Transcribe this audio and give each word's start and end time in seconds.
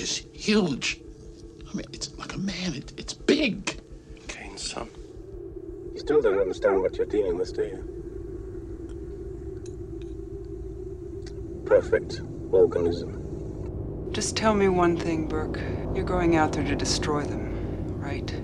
is 0.00 0.26
huge. 0.32 1.00
I 1.70 1.74
mean, 1.74 1.86
it's 1.92 2.16
like 2.18 2.34
a 2.34 2.38
man. 2.38 2.74
It, 2.74 2.92
it's 2.96 3.14
big. 3.14 3.80
Kane's 4.28 4.70
son. 4.70 4.88
You 5.94 6.00
still 6.00 6.20
don't 6.20 6.38
understand 6.38 6.80
what 6.80 6.96
you're 6.96 7.06
dealing 7.06 7.36
with, 7.38 7.54
do 7.54 7.62
you? 7.62 7.96
Perfect 11.66 12.22
organism. 12.50 14.10
Just 14.12 14.36
tell 14.36 14.54
me 14.54 14.68
one 14.68 14.96
thing, 14.96 15.28
Burke. 15.28 15.60
You're 15.94 16.04
going 16.04 16.36
out 16.36 16.52
there 16.52 16.64
to 16.64 16.74
destroy 16.74 17.22
them, 17.22 17.54
right? 18.00 18.34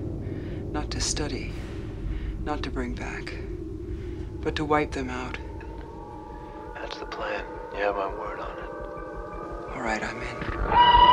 Not 0.71 0.91
to 0.91 1.01
study, 1.01 1.51
not 2.43 2.63
to 2.63 2.69
bring 2.69 2.93
back, 2.93 3.33
but 4.41 4.55
to 4.55 4.63
wipe 4.65 4.91
them 4.91 5.09
out. 5.09 5.37
That's 6.75 6.97
the 6.97 7.05
plan. 7.05 7.43
You 7.73 7.79
have 7.83 7.95
my 7.95 8.07
word 8.07 8.39
on 8.39 8.57
it. 8.59 9.75
All 9.75 9.81
right, 9.81 10.01
I'm 10.01 10.21
in. 10.21 11.06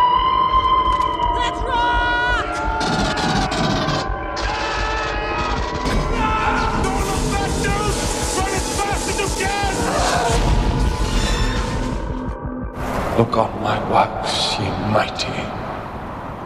Look 13.17 13.37
on 13.37 13.63
my 13.63 13.79
works, 13.91 14.59
ye 14.59 14.69
mighty, 14.91 15.29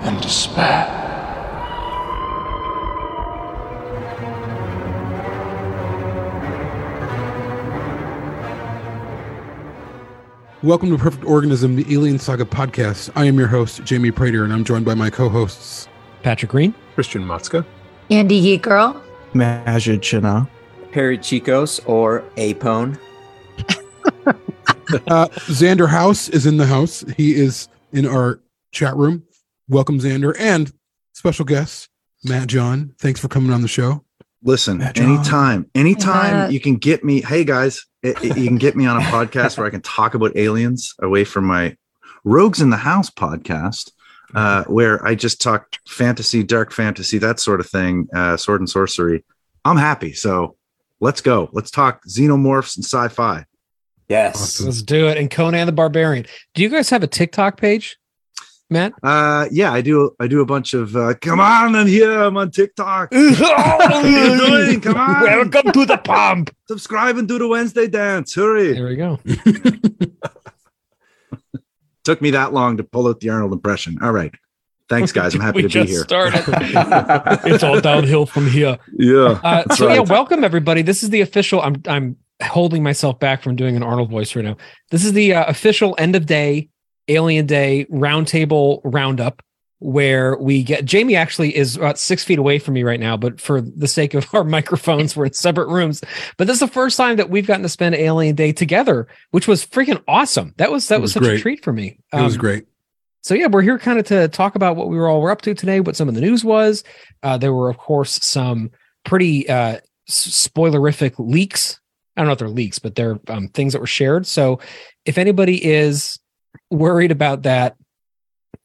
and 0.03 0.21
despair. 0.21 0.98
Welcome 10.65 10.91
to 10.91 10.98
Perfect 10.98 11.25
Organism, 11.25 11.77
the 11.77 11.87
Alien 11.95 12.19
Saga 12.19 12.45
podcast. 12.45 13.11
I 13.15 13.27
am 13.27 13.39
your 13.39 13.47
host, 13.47 13.85
Jamie 13.85 14.11
Prater, 14.11 14.43
and 14.43 14.53
I'm 14.53 14.65
joined 14.65 14.84
by 14.84 14.95
my 14.95 15.09
co 15.09 15.29
hosts. 15.29 15.87
Patrick 16.25 16.51
Green. 16.51 16.75
Christian 16.97 17.23
Matzke. 17.23 17.64
Andy 18.11 18.41
Geek 18.41 18.62
Girl. 18.62 19.01
Majid 19.34 20.01
Chana. 20.01 20.48
Perry 20.91 21.17
Chicos 21.17 21.81
or 21.89 22.25
Apone. 22.36 22.98
Uh, 25.06 25.29
Xander 25.29 25.86
House 25.86 26.31
is 26.31 26.47
in 26.47 26.56
the 26.56 26.64
house. 26.64 27.05
He 27.14 27.34
is 27.34 27.69
in 27.92 28.06
our 28.06 28.41
chat 28.73 28.97
room. 28.97 29.23
Welcome, 29.69 30.01
Xander. 30.01 30.34
And 30.39 30.73
special 31.12 31.45
guest, 31.45 31.91
Matt 32.25 32.48
John. 32.48 32.95
Thanks 32.98 33.20
for 33.20 33.29
coming 33.29 33.53
on 33.53 33.61
the 33.61 33.69
show. 33.69 34.03
Listen, 34.42 34.78
Matt 34.78 34.98
anytime, 35.00 35.69
anytime 35.75 36.33
Matt. 36.33 36.53
you 36.53 36.61
can 36.61 36.77
get 36.77 37.03
me. 37.05 37.20
Hey 37.20 37.44
guys, 37.44 37.84
it- 38.03 38.22
it- 38.25 38.36
you 38.36 38.47
can 38.47 38.56
get 38.58 38.77
me 38.77 38.86
on 38.86 38.97
a 38.97 39.00
podcast 39.05 39.58
where 39.58 39.67
I 39.67 39.70
can 39.70 39.80
talk 39.83 40.14
about 40.14 40.36
aliens 40.36 40.95
away 41.03 41.25
from 41.25 41.45
my 41.45 41.77
Rogues 42.25 42.61
in 42.61 42.70
the 42.70 42.77
House 42.77 43.11
podcast, 43.11 43.91
uh, 44.34 44.64
where 44.64 45.05
I 45.05 45.14
just 45.14 45.41
talk 45.41 45.67
fantasy, 45.89 46.42
dark 46.42 46.72
fantasy, 46.72 47.19
that 47.19 47.41
sort 47.41 47.61
of 47.61 47.69
thing, 47.69 48.06
uh, 48.14 48.36
sword 48.36 48.61
and 48.61 48.69
sorcery. 48.70 49.25
I'm 49.64 49.77
happy. 49.77 50.12
So 50.12 50.56
let's 51.00 51.20
go. 51.20 51.48
Let's 51.52 51.70
talk 51.70 52.02
xenomorphs 52.08 52.77
and 52.77 52.84
sci-fi. 52.84 53.45
Yes. 54.08 54.61
Let's 54.61 54.83
do 54.83 55.08
it. 55.08 55.19
And 55.19 55.30
Conan 55.30 55.67
the 55.67 55.73
Barbarian. 55.73 56.27
Do 56.55 56.62
you 56.62 56.69
guys 56.69 56.91
have 56.91 57.02
a 57.02 57.06
TikTok 57.06 57.56
page, 57.61 57.97
Matt? 58.70 58.92
Uh, 59.02 59.47
yeah, 59.50 59.72
I 59.72 59.80
do. 59.80 60.14
I 60.20 60.27
do 60.27 60.41
a 60.42 60.44
bunch 60.47 60.74
of. 60.74 60.94
Uh, 60.94 61.14
Come 61.20 61.41
on, 61.41 61.74
I'm 61.74 61.86
here. 61.86 62.20
I'm 62.20 62.36
on 62.36 62.50
TikTok. 62.50 63.12
What 63.14 63.92
are 63.92 64.06
you 64.06 64.36
doing? 64.36 64.80
Come 64.80 64.97
on. 64.97 65.22
Welcome 65.22 65.72
to 65.72 65.86
the 65.86 65.97
pump. 65.97 66.55
Subscribe 66.66 67.16
and 67.16 67.27
do 67.27 67.39
the 67.39 67.48
Wednesday 67.48 67.86
dance. 67.86 68.34
Hurry. 68.34 68.74
There 68.74 68.86
we 68.86 68.96
go. 68.96 69.19
Took 72.05 72.20
me 72.20 72.30
that 72.33 72.52
long 72.52 72.77
to 72.77 72.84
pull 72.84 73.08
out 73.08 73.20
the 73.20 73.30
Arnold 73.30 73.52
impression. 73.52 73.98
All 74.02 74.12
right. 74.12 74.34
Thanks, 74.89 75.12
guys. 75.12 75.34
I'm 75.34 75.41
happy 75.48 75.62
to 75.62 75.69
be 75.69 75.72
just 75.72 75.91
here. 75.91 76.02
started. 76.02 76.42
it's 77.46 77.62
all 77.62 77.80
downhill 77.80 78.27
from 78.27 78.48
here. 78.50 78.78
Yeah. 78.96 79.41
Uh, 79.42 79.74
so 79.74 79.89
yeah, 79.92 80.00
welcome 80.00 80.44
everybody. 80.44 80.83
This 80.83 81.02
is 81.02 81.11
the 81.11 81.23
official. 81.23 81.62
I'm 81.62 81.83
I'm 81.86 82.17
holding 82.42 82.83
myself 82.83 83.18
back 83.18 83.42
from 83.42 83.57
doing 83.57 83.77
an 83.77 83.83
Arnold 83.83 84.11
voice 84.11 84.36
right 84.36 84.45
now. 84.45 84.57
This 84.90 85.05
is 85.05 85.12
the 85.12 85.34
uh, 85.34 85.45
official 85.46 85.95
end 85.98 86.17
of 86.17 86.27
day 86.27 86.68
Alien 87.08 87.46
Day 87.46 87.86
roundtable 87.91 88.80
roundup 88.85 89.42
where 89.80 90.36
we 90.39 90.64
get 90.64 90.85
Jamie 90.85 91.14
actually 91.14 91.57
is 91.57 91.77
about 91.77 91.98
six 92.01 92.24
feet 92.24 92.39
away 92.41 92.58
from 92.58 92.74
me 92.74 92.83
right 92.83 92.98
now, 92.98 93.17
but 93.17 93.41
for 93.41 93.61
the 93.61 93.86
sake 93.86 94.13
of 94.14 94.27
our 94.35 94.42
microphones, 94.58 95.14
we're 95.17 95.27
in 95.27 95.33
separate 95.33 95.69
rooms. 95.69 96.02
But 96.36 96.48
this 96.48 96.55
is 96.55 96.61
the 96.61 96.67
first 96.67 96.96
time 96.96 97.17
that 97.17 97.30
we've 97.30 97.46
gotten 97.46 97.63
to 97.63 97.69
spend 97.69 97.95
Alien 97.95 98.35
Day 98.35 98.52
together, 98.52 99.07
which 99.30 99.46
was 99.46 99.64
freaking 99.64 100.02
awesome. 100.08 100.52
That 100.57 100.73
was 100.73 100.89
that 100.89 101.01
was, 101.01 101.11
was 101.11 101.13
such 101.14 101.23
great. 101.23 101.39
a 101.39 101.42
treat 101.42 101.64
for 101.64 101.73
me. 101.73 102.01
It 102.13 102.20
was 102.23 102.35
Um, 102.35 102.41
great. 102.41 102.64
so 103.23 103.35
yeah, 103.35 103.46
we're 103.46 103.63
here 103.63 103.79
kind 103.79 104.01
of 104.01 104.07
to 104.07 104.27
talk 104.27 104.57
about 104.57 104.75
what 104.75 104.89
we 104.89 104.96
were 104.96 105.07
all 105.08 105.20
were 105.20 105.30
up 105.30 105.42
to 105.42 105.55
today, 105.55 105.79
what 105.79 105.95
some 105.95 106.08
of 106.08 106.17
the 106.17 106.20
news 106.23 106.45
was. 106.45 106.83
Uh, 107.23 107.39
there 107.39 107.55
were, 107.55 107.70
of 107.70 107.79
course, 107.79 108.19
some 108.25 108.73
pretty 109.05 109.48
uh, 109.48 109.79
spoilerific 110.11 111.14
leaks. 111.19 111.79
I 112.17 112.23
don't 112.23 112.27
know 112.27 112.33
if 112.33 112.39
they're 112.40 112.48
leaks, 112.48 112.80
but 112.80 112.96
they're 112.96 113.20
um, 113.29 113.46
things 113.48 113.75
that 113.75 113.80
were 113.80 113.86
shared. 113.86 114.27
So 114.27 114.58
if 115.05 115.19
anybody 115.19 115.64
is 115.64 116.19
worried 116.70 117.11
about 117.11 117.42
that, 117.42 117.77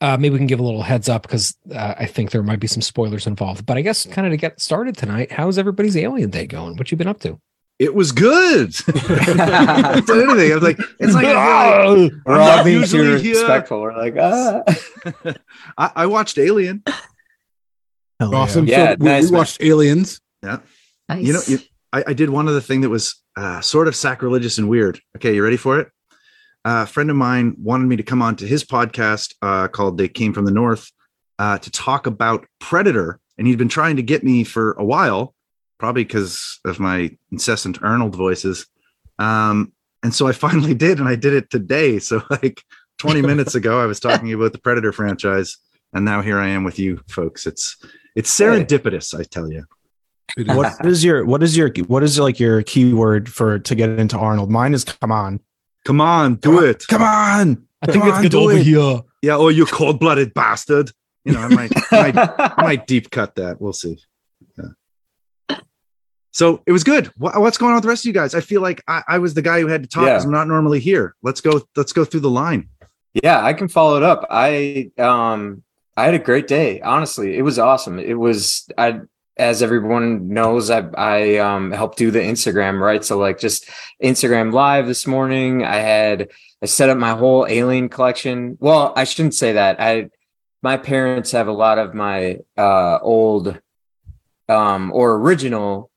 uh, 0.02 0.18
maybe 0.18 0.34
we 0.34 0.38
can 0.38 0.48
give 0.48 0.60
a 0.60 0.64
little 0.64 0.82
heads 0.82 1.08
up 1.10 1.22
because 1.22 1.56
uh, 1.74 1.96
I 1.98 2.06
think 2.06 2.32
there 2.32 2.44
might 2.44 2.60
be 2.60 2.68
some 2.68 2.82
spoilers 2.82 3.28
involved. 3.28 3.66
But 3.66 3.78
I 3.78 3.82
guess 3.82 4.06
kind 4.06 4.28
of 4.28 4.32
to 4.32 4.38
get 4.38 4.60
started 4.60 4.98
tonight, 4.98 5.32
how's 5.32 5.58
everybody's 5.58 5.96
Alien 5.96 6.30
Day 6.30 6.46
going? 6.46 6.76
What 6.76 6.92
you 6.92 6.98
been 6.98 7.08
up 7.08 7.20
to? 7.22 7.40
It 7.80 7.96
was 7.96 8.12
good. 8.12 8.76
I 8.88 9.96
anything. 9.98 10.52
I 10.52 10.56
was 10.56 10.64
like, 10.64 10.80
it's 11.00 11.14
like 11.14 11.26
I 11.26 11.88
like 11.88 12.12
We're 12.26 12.40
all 12.40 12.64
being 12.64 12.84
too 12.84 13.18
here. 13.18 13.34
respectful. 13.34 13.82
We're 13.82 13.98
like, 13.98 14.16
ah. 14.20 14.64
I, 15.78 15.92
I 15.96 16.06
watched 16.06 16.38
Alien. 16.38 16.84
Hell 18.20 18.36
Awesome. 18.36 18.68
Yeah, 18.68 18.92
so 18.92 18.96
we, 19.00 19.06
nice, 19.06 19.24
we 19.26 19.32
man. 19.32 19.38
watched 19.38 19.62
Aliens. 19.62 20.22
Yeah. 20.44 20.60
Nice. 21.10 21.26
You 21.26 21.34
know, 21.34 21.42
you, 21.48 21.60
I, 21.92 22.04
I 22.08 22.14
did 22.14 22.30
one 22.30 22.48
other 22.48 22.62
thing 22.62 22.82
that 22.82 22.90
was 22.90 23.22
uh, 23.36 23.62
sort 23.62 23.88
of 23.88 23.96
sacrilegious 23.96 24.58
and 24.60 24.70
weird. 24.70 25.00
Okay, 25.18 25.36
you 25.36 25.44
ready 25.44 25.58
for 25.58 25.80
it? 25.80 25.90
Uh, 26.66 26.84
a 26.84 26.86
friend 26.86 27.10
of 27.10 27.16
mine 27.16 27.56
wanted 27.58 27.88
me 27.88 27.98
to 27.98 28.04
come 28.04 28.22
on 28.22 28.36
to 28.38 28.48
his 28.48 28.64
podcast 28.64 29.36
uh, 29.42 29.68
called 29.68 29.98
"They 29.98 30.08
Came 30.08 30.34
from 30.34 30.46
the 30.46 30.52
North" 30.52 30.92
uh, 31.40 31.58
to 31.58 31.72
talk 31.72 32.08
about 32.08 32.46
Predator, 32.60 33.20
and 33.38 33.48
he'd 33.48 33.58
been 33.58 33.70
trying 33.70 33.98
to 33.98 34.04
get 34.04 34.24
me 34.24 34.44
for 34.44 34.72
a 34.74 34.84
while, 34.84 35.36
probably 35.78 36.04
because 36.04 36.60
of 36.66 36.80
my 36.80 37.16
incessant 37.32 37.84
Arnold 37.84 38.16
voices. 38.16 38.68
Um, 39.20 39.74
and 40.04 40.14
so 40.14 40.28
I 40.28 40.32
finally 40.46 40.74
did, 40.74 41.00
and 41.00 41.08
I 41.08 41.16
did 41.16 41.34
it 41.34 41.50
today. 41.50 42.00
So, 42.00 42.24
like 42.30 42.64
20 43.00 43.22
minutes 43.34 43.56
ago, 43.56 43.82
I 43.82 43.86
was 43.86 44.00
talking 44.00 44.32
about 44.32 44.54
the 44.54 44.60
Predator 44.60 44.94
franchise, 44.94 45.58
and 45.94 46.06
now 46.06 46.22
here 46.22 46.40
I 46.40 46.48
am 46.50 46.64
with 46.64 46.80
you 46.80 47.02
folks. 47.10 47.46
It's 47.46 47.78
it's 48.16 48.34
serendipitous, 48.34 49.18
I 49.20 49.24
tell 49.24 49.52
you. 49.52 49.66
It 50.38 50.50
is. 50.50 50.56
What 50.56 50.86
is 50.86 51.04
your 51.04 51.26
what 51.26 51.44
is 51.44 51.58
your 51.58 51.72
what 51.88 52.04
is 52.04 52.18
like 52.20 52.40
your 52.40 52.64
keyword 52.64 53.30
for 53.30 53.60
to 53.60 53.76
get 53.76 53.90
into 54.00 54.18
Arnold? 54.18 54.50
Mine 54.50 54.74
is 54.74 54.84
come 54.84 55.12
on. 55.12 55.42
Come 55.86 56.02
on, 56.02 56.36
do 56.36 56.50
Come 56.50 56.58
on. 56.58 56.66
it. 56.66 56.86
Come 56.88 57.02
on. 57.02 57.68
I 57.82 57.86
think 57.88 58.00
Come 58.00 58.08
let's 58.08 58.18
on, 58.18 58.24
get 58.24 58.36
over 58.36 58.54
it. 58.54 58.64
here. 58.64 59.02
Yeah, 59.22 59.36
oh, 59.38 59.50
you 59.50 59.66
cold 59.66 60.00
blooded 60.00 60.34
bastard. 60.34 60.92
You 61.26 61.34
know, 61.34 61.40
I 61.42 61.48
might, 61.50 61.72
I 61.92 62.12
might, 62.12 62.58
might 62.58 62.88
deep 62.88 63.10
cut 63.12 63.36
that. 63.36 63.60
We'll 63.62 63.74
see. 63.74 63.98
Yeah. 64.58 65.58
So 66.32 66.64
it 66.66 66.72
was 66.72 66.84
good. 66.84 67.08
What's 67.18 67.58
going 67.58 67.70
on 67.72 67.76
with 67.76 67.84
the 67.84 67.90
rest 67.90 68.04
of 68.04 68.08
you 68.08 68.14
guys? 68.14 68.34
I 68.34 68.42
feel 68.42 68.62
like 68.62 68.84
I, 68.88 69.04
I 69.08 69.18
was 69.20 69.34
the 69.36 69.42
guy 69.44 69.60
who 69.62 69.68
had 69.68 69.84
to 69.84 69.90
talk 69.90 70.04
Yeah. 70.06 70.14
because 70.14 70.26
I'm 70.26 70.32
not 70.32 70.48
normally 70.48 70.80
here. 70.80 71.16
Let's 71.22 71.42
go. 71.42 71.62
Let's 71.76 71.94
go 71.94 72.06
through 72.06 72.22
the 72.22 72.30
line. 72.30 72.70
yeah, 73.14 73.44
I 73.44 73.54
can 73.54 73.68
follow 73.68 73.98
it 73.98 74.04
up. 74.04 74.26
I 74.32 74.92
um 74.98 75.64
I 75.96 76.06
had 76.06 76.16
a 76.16 76.20
great 76.20 76.48
day. 76.48 76.82
Honestly, 76.82 77.38
it 77.38 77.44
was 77.44 77.60
awesome. 77.60 78.00
It 78.00 78.16
was 78.18 78.68
I 78.78 79.02
as 79.38 79.64
everyone 79.64 80.30
knows, 80.30 80.70
I 80.70 80.88
I 80.96 81.38
um 81.38 81.72
helped 81.72 81.98
do 81.98 82.12
the 82.12 82.20
Instagram, 82.20 82.80
right? 82.80 83.04
So 83.04 83.18
like 83.18 83.40
just 83.40 83.70
Instagram 84.02 84.54
live 84.54 84.88
this 84.88 85.08
morning. 85.08 85.64
I 85.64 85.78
had 85.78 86.30
I 86.62 86.66
set 86.66 86.90
up 86.90 86.98
my 86.98 87.12
whole 87.12 87.46
alien 87.48 87.90
collection. 87.90 88.58
Well, 88.60 88.94
I 88.96 89.06
shouldn't 89.06 89.34
say 89.34 89.54
that. 89.54 89.80
I 89.80 90.10
my 90.62 90.78
parents 90.78 91.32
have 91.32 91.48
a 91.48 91.54
lot 91.54 91.80
of 91.80 91.94
my 91.94 92.40
uh 92.58 93.00
old 93.02 93.60
um 94.50 94.92
or 94.94 95.16
original 95.16 95.90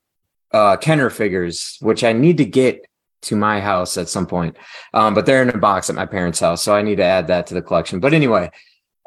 uh 0.51 0.77
Kenner 0.77 1.09
figures, 1.09 1.77
which 1.79 2.03
I 2.03 2.13
need 2.13 2.37
to 2.37 2.45
get 2.45 2.87
to 3.23 3.35
my 3.35 3.59
house 3.59 3.97
at 3.97 4.09
some 4.09 4.25
point. 4.25 4.57
Um, 4.93 5.13
but 5.13 5.25
they're 5.25 5.41
in 5.41 5.49
a 5.49 5.57
box 5.57 5.89
at 5.89 5.95
my 5.95 6.05
parents' 6.05 6.39
house, 6.39 6.63
so 6.63 6.75
I 6.75 6.81
need 6.81 6.97
to 6.97 7.03
add 7.03 7.27
that 7.27 7.47
to 7.47 7.53
the 7.53 7.61
collection. 7.61 7.99
But 7.99 8.13
anyway, 8.13 8.51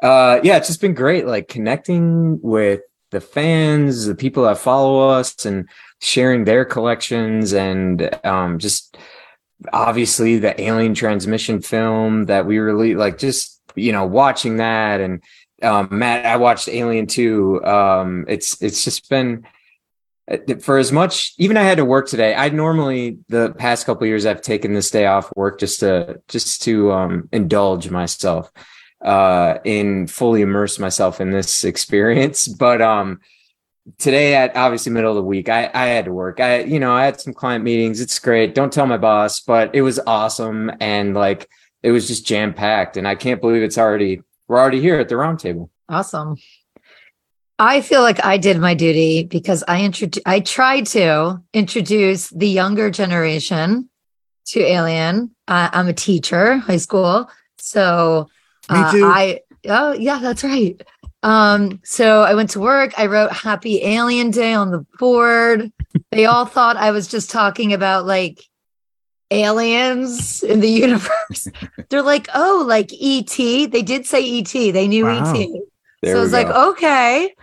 uh, 0.01 0.39
yeah, 0.43 0.57
it's 0.57 0.67
just 0.67 0.81
been 0.81 0.93
great, 0.93 1.25
like 1.25 1.47
connecting 1.47 2.39
with 2.41 2.81
the 3.11 3.21
fans, 3.21 4.05
the 4.05 4.15
people 4.15 4.43
that 4.43 4.57
follow 4.57 5.09
us, 5.09 5.45
and 5.45 5.69
sharing 6.01 6.45
their 6.45 6.65
collections, 6.65 7.53
and 7.53 8.09
um, 8.25 8.59
just 8.59 8.97
obviously 9.71 10.39
the 10.39 10.59
Alien 10.59 10.93
Transmission 10.93 11.61
film 11.61 12.25
that 12.25 12.45
we 12.45 12.59
released, 12.59 12.97
like 12.97 13.17
just 13.17 13.61
you 13.75 13.91
know 13.91 14.05
watching 14.05 14.57
that, 14.57 15.01
and 15.01 15.21
um, 15.61 15.87
Matt, 15.91 16.25
I 16.25 16.37
watched 16.37 16.67
Alien 16.67 17.07
Two. 17.07 17.63
Um, 17.63 18.25
it's 18.27 18.61
it's 18.61 18.83
just 18.83 19.09
been 19.09 19.45
uh, 20.31 20.37
for 20.61 20.77
as 20.77 20.91
much 20.91 21.33
even 21.39 21.57
i 21.57 21.63
had 21.63 21.77
to 21.77 21.85
work 21.85 22.07
today 22.07 22.35
i 22.35 22.47
normally 22.49 23.17
the 23.29 23.53
past 23.57 23.87
couple 23.87 24.05
years 24.05 24.23
i've 24.23 24.41
taken 24.41 24.73
this 24.73 24.91
day 24.91 25.07
off 25.07 25.31
work 25.35 25.59
just 25.59 25.79
to 25.79 26.21
just 26.27 26.61
to 26.61 26.91
um 26.91 27.27
indulge 27.31 27.89
myself 27.89 28.51
uh, 29.01 29.57
in 29.63 30.07
fully 30.07 30.41
immerse 30.41 30.79
myself 30.79 31.21
in 31.21 31.31
this 31.31 31.63
experience. 31.63 32.47
But 32.61 32.81
um, 32.81 33.19
today 33.97 34.35
at 34.35 34.55
obviously 34.55 34.91
middle 34.91 35.11
of 35.11 35.15
the 35.15 35.23
week, 35.23 35.49
I, 35.49 35.69
I 35.73 35.87
had 35.87 36.05
to 36.05 36.13
work. 36.13 36.39
I, 36.39 36.61
you 36.61 36.79
know, 36.79 36.93
I 36.93 37.05
had 37.05 37.19
some 37.19 37.33
client 37.33 37.63
meetings. 37.63 37.99
It's 37.99 38.19
great. 38.19 38.53
Don't 38.53 38.71
tell 38.71 38.85
my 38.85 38.97
boss, 38.97 39.39
but 39.39 39.73
it 39.73 39.81
was 39.81 39.99
awesome. 40.05 40.71
And 40.79 41.13
like, 41.15 41.49
it 41.81 41.91
was 41.91 42.07
just 42.07 42.25
jam 42.25 42.53
packed. 42.53 42.97
And 42.97 43.07
I 43.07 43.15
can't 43.15 43.41
believe 43.41 43.63
it's 43.63 43.77
already, 43.77 44.21
we're 44.47 44.59
already 44.59 44.81
here 44.81 44.99
at 44.99 45.09
the 45.09 45.17
round 45.17 45.39
table. 45.39 45.71
Awesome. 45.89 46.37
I 47.61 47.81
feel 47.81 48.01
like 48.01 48.25
I 48.25 48.37
did 48.37 48.57
my 48.57 48.73
duty 48.73 49.23
because 49.23 49.63
I 49.67 49.83
introduced 49.83 50.25
I 50.25 50.39
tried 50.39 50.87
to 50.87 51.43
introduce 51.53 52.29
the 52.29 52.47
younger 52.47 52.89
generation 52.89 53.87
to 54.45 54.61
Alien. 54.61 55.35
Uh, 55.47 55.69
I'm 55.71 55.87
a 55.87 55.93
teacher, 55.93 56.57
high 56.57 56.77
school, 56.77 57.29
so 57.59 58.29
Me 58.69 58.91
too. 58.91 59.05
I 59.05 59.41
oh 59.67 59.93
yeah, 59.93 60.19
that's 60.19 60.43
right. 60.43 60.81
Um, 61.23 61.79
so 61.83 62.21
I 62.21 62.33
went 62.33 62.49
to 62.51 62.59
work. 62.59 62.93
I 62.97 63.05
wrote 63.05 63.31
Happy 63.31 63.83
Alien 63.83 64.31
Day 64.31 64.53
on 64.53 64.71
the 64.71 64.85
board. 64.97 65.71
they 66.11 66.25
all 66.25 66.45
thought 66.45 66.77
I 66.77 66.91
was 66.91 67.07
just 67.07 67.29
talking 67.29 67.73
about 67.73 68.05
like 68.05 68.41
aliens 69.29 70.43
in 70.43 70.59
the 70.59 70.69
universe. 70.87 71.47
They're 71.89 72.01
like, 72.01 72.27
oh, 72.33 72.63
like 72.67 72.91
ET. 72.93 73.27
They 73.35 73.81
did 73.81 74.05
say 74.05 74.39
ET. 74.39 74.51
They 74.51 74.87
knew 74.87 75.05
Wow. 75.05 75.33
ET. 75.33 75.47
There 76.01 76.13
so 76.13 76.17
I 76.17 76.19
we 76.19 76.21
was 76.21 76.33
like, 76.33 76.47
okay. 76.47 77.35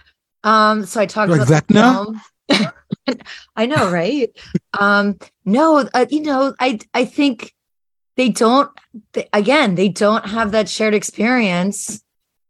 Um, 0.45 0.85
so 0.85 1.01
I 1.01 1.07
talked 1.07 1.31
Like 1.31 1.43
about 1.43 1.67
the 1.67 1.75
Vecna? 1.75 2.21
film. 2.51 3.21
I 3.57 3.67
know, 3.67 3.91
right? 3.91 4.31
um, 4.79 5.19
no, 5.45 5.89
uh, 5.95 6.07
you 6.11 6.23
know, 6.23 6.55
I 6.59 6.79
I 6.95 7.05
think 7.05 7.53
they 8.19 8.29
don't. 8.29 8.69
They, 9.13 9.29
again, 9.33 9.77
they 9.77 9.89
don't 9.89 10.27
have 10.27 10.51
that 10.51 10.69
shared 10.69 10.93
experience 10.93 12.03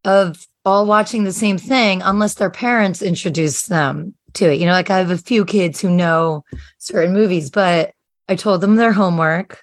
of 0.04 0.48
all 0.64 0.86
watching 0.86 1.24
the 1.24 1.32
same 1.32 1.58
thing 1.58 2.00
unless 2.02 2.34
their 2.34 2.50
parents 2.50 3.02
introduce 3.02 3.66
them 3.66 4.14
to 4.34 4.50
it. 4.50 4.58
You 4.58 4.66
know, 4.66 4.72
like 4.72 4.90
I 4.90 4.98
have 4.98 5.10
a 5.10 5.18
few 5.18 5.44
kids 5.44 5.80
who 5.80 5.90
know 5.90 6.42
certain 6.78 7.12
movies, 7.12 7.50
but 7.50 7.92
I 8.28 8.34
told 8.34 8.62
them 8.62 8.76
their 8.76 8.92
homework 8.92 9.62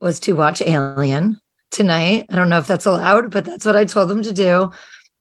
was 0.00 0.18
to 0.20 0.34
watch 0.34 0.60
Alien 0.60 1.40
tonight. 1.70 2.26
I 2.28 2.34
don't 2.34 2.48
know 2.48 2.58
if 2.58 2.66
that's 2.66 2.86
allowed, 2.86 3.30
but 3.30 3.44
that's 3.44 3.64
what 3.64 3.76
I 3.76 3.84
told 3.84 4.10
them 4.10 4.22
to 4.22 4.32
do. 4.32 4.72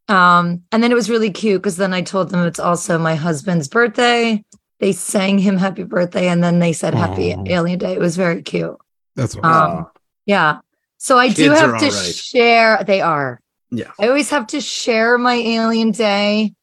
Um, 0.08 0.64
and 0.72 0.82
then 0.82 0.92
it 0.92 0.96
was 0.96 1.10
really 1.10 1.32
cute 1.32 1.62
because 1.62 1.78
then 1.78 1.94
I 1.94 2.02
told 2.02 2.30
them 2.30 2.46
it's 2.46 2.60
also 2.60 2.98
my 2.98 3.14
husband's 3.14 3.68
birthday. 3.68 4.44
They 4.80 4.92
sang 4.92 5.38
him 5.38 5.58
happy 5.58 5.84
birthday 5.84 6.28
and 6.28 6.44
then 6.44 6.58
they 6.60 6.74
said 6.74 6.96
happy 6.96 7.34
Aw. 7.34 7.44
alien 7.46 7.78
day. 7.78 7.94
It 7.94 8.00
was 8.00 8.18
very 8.18 8.42
cute. 8.42 8.76
That's 9.16 9.36
awesome. 9.38 9.78
Um, 9.78 9.88
yeah. 10.26 10.60
So 10.98 11.18
I 11.18 11.30
do 11.30 11.52
have 11.52 11.80
to 11.80 11.86
right. 11.86 12.16
share. 12.16 12.84
They 12.84 13.02
are. 13.02 13.42
Yeah. 13.72 13.92
I 14.00 14.08
always 14.08 14.30
have 14.30 14.48
to 14.48 14.62
share 14.62 15.18
my 15.18 15.36
alien 15.36 15.92
day, 15.92 16.54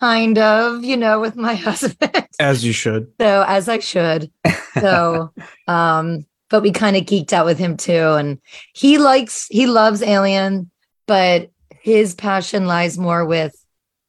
kind 0.00 0.38
of, 0.38 0.82
you 0.84 0.96
know, 0.96 1.20
with 1.20 1.36
my 1.36 1.54
husband. 1.68 2.26
As 2.40 2.64
you 2.64 2.72
should. 2.72 3.12
so 3.20 3.44
as 3.46 3.68
I 3.68 3.78
should. 3.78 4.30
So, 4.74 5.32
um, 5.68 6.26
but 6.50 6.62
we 6.62 6.72
kind 6.72 6.96
of 6.96 7.04
geeked 7.04 7.32
out 7.32 7.46
with 7.46 7.58
him 7.58 7.76
too, 7.76 7.92
and 7.92 8.38
he 8.74 8.98
likes 8.98 9.46
he 9.48 9.66
loves 9.66 10.02
Alien, 10.02 10.70
but 11.06 11.50
his 11.80 12.14
passion 12.14 12.66
lies 12.66 12.96
more 12.96 13.24
with 13.24 13.54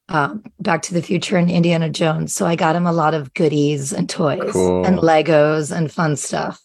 um, 0.09 0.43
Back 0.59 0.83
to 0.83 0.93
the 0.93 1.01
Future 1.01 1.37
and 1.37 1.49
Indiana 1.49 1.89
Jones. 1.89 2.33
So 2.33 2.45
I 2.45 2.55
got 2.55 2.75
him 2.75 2.85
a 2.85 2.93
lot 2.93 3.13
of 3.13 3.33
goodies 3.33 3.91
and 3.93 4.09
toys 4.09 4.51
Cool. 4.51 4.85
and 4.85 4.97
Legos 4.99 5.75
and 5.75 5.91
fun 5.91 6.15
stuff. 6.15 6.61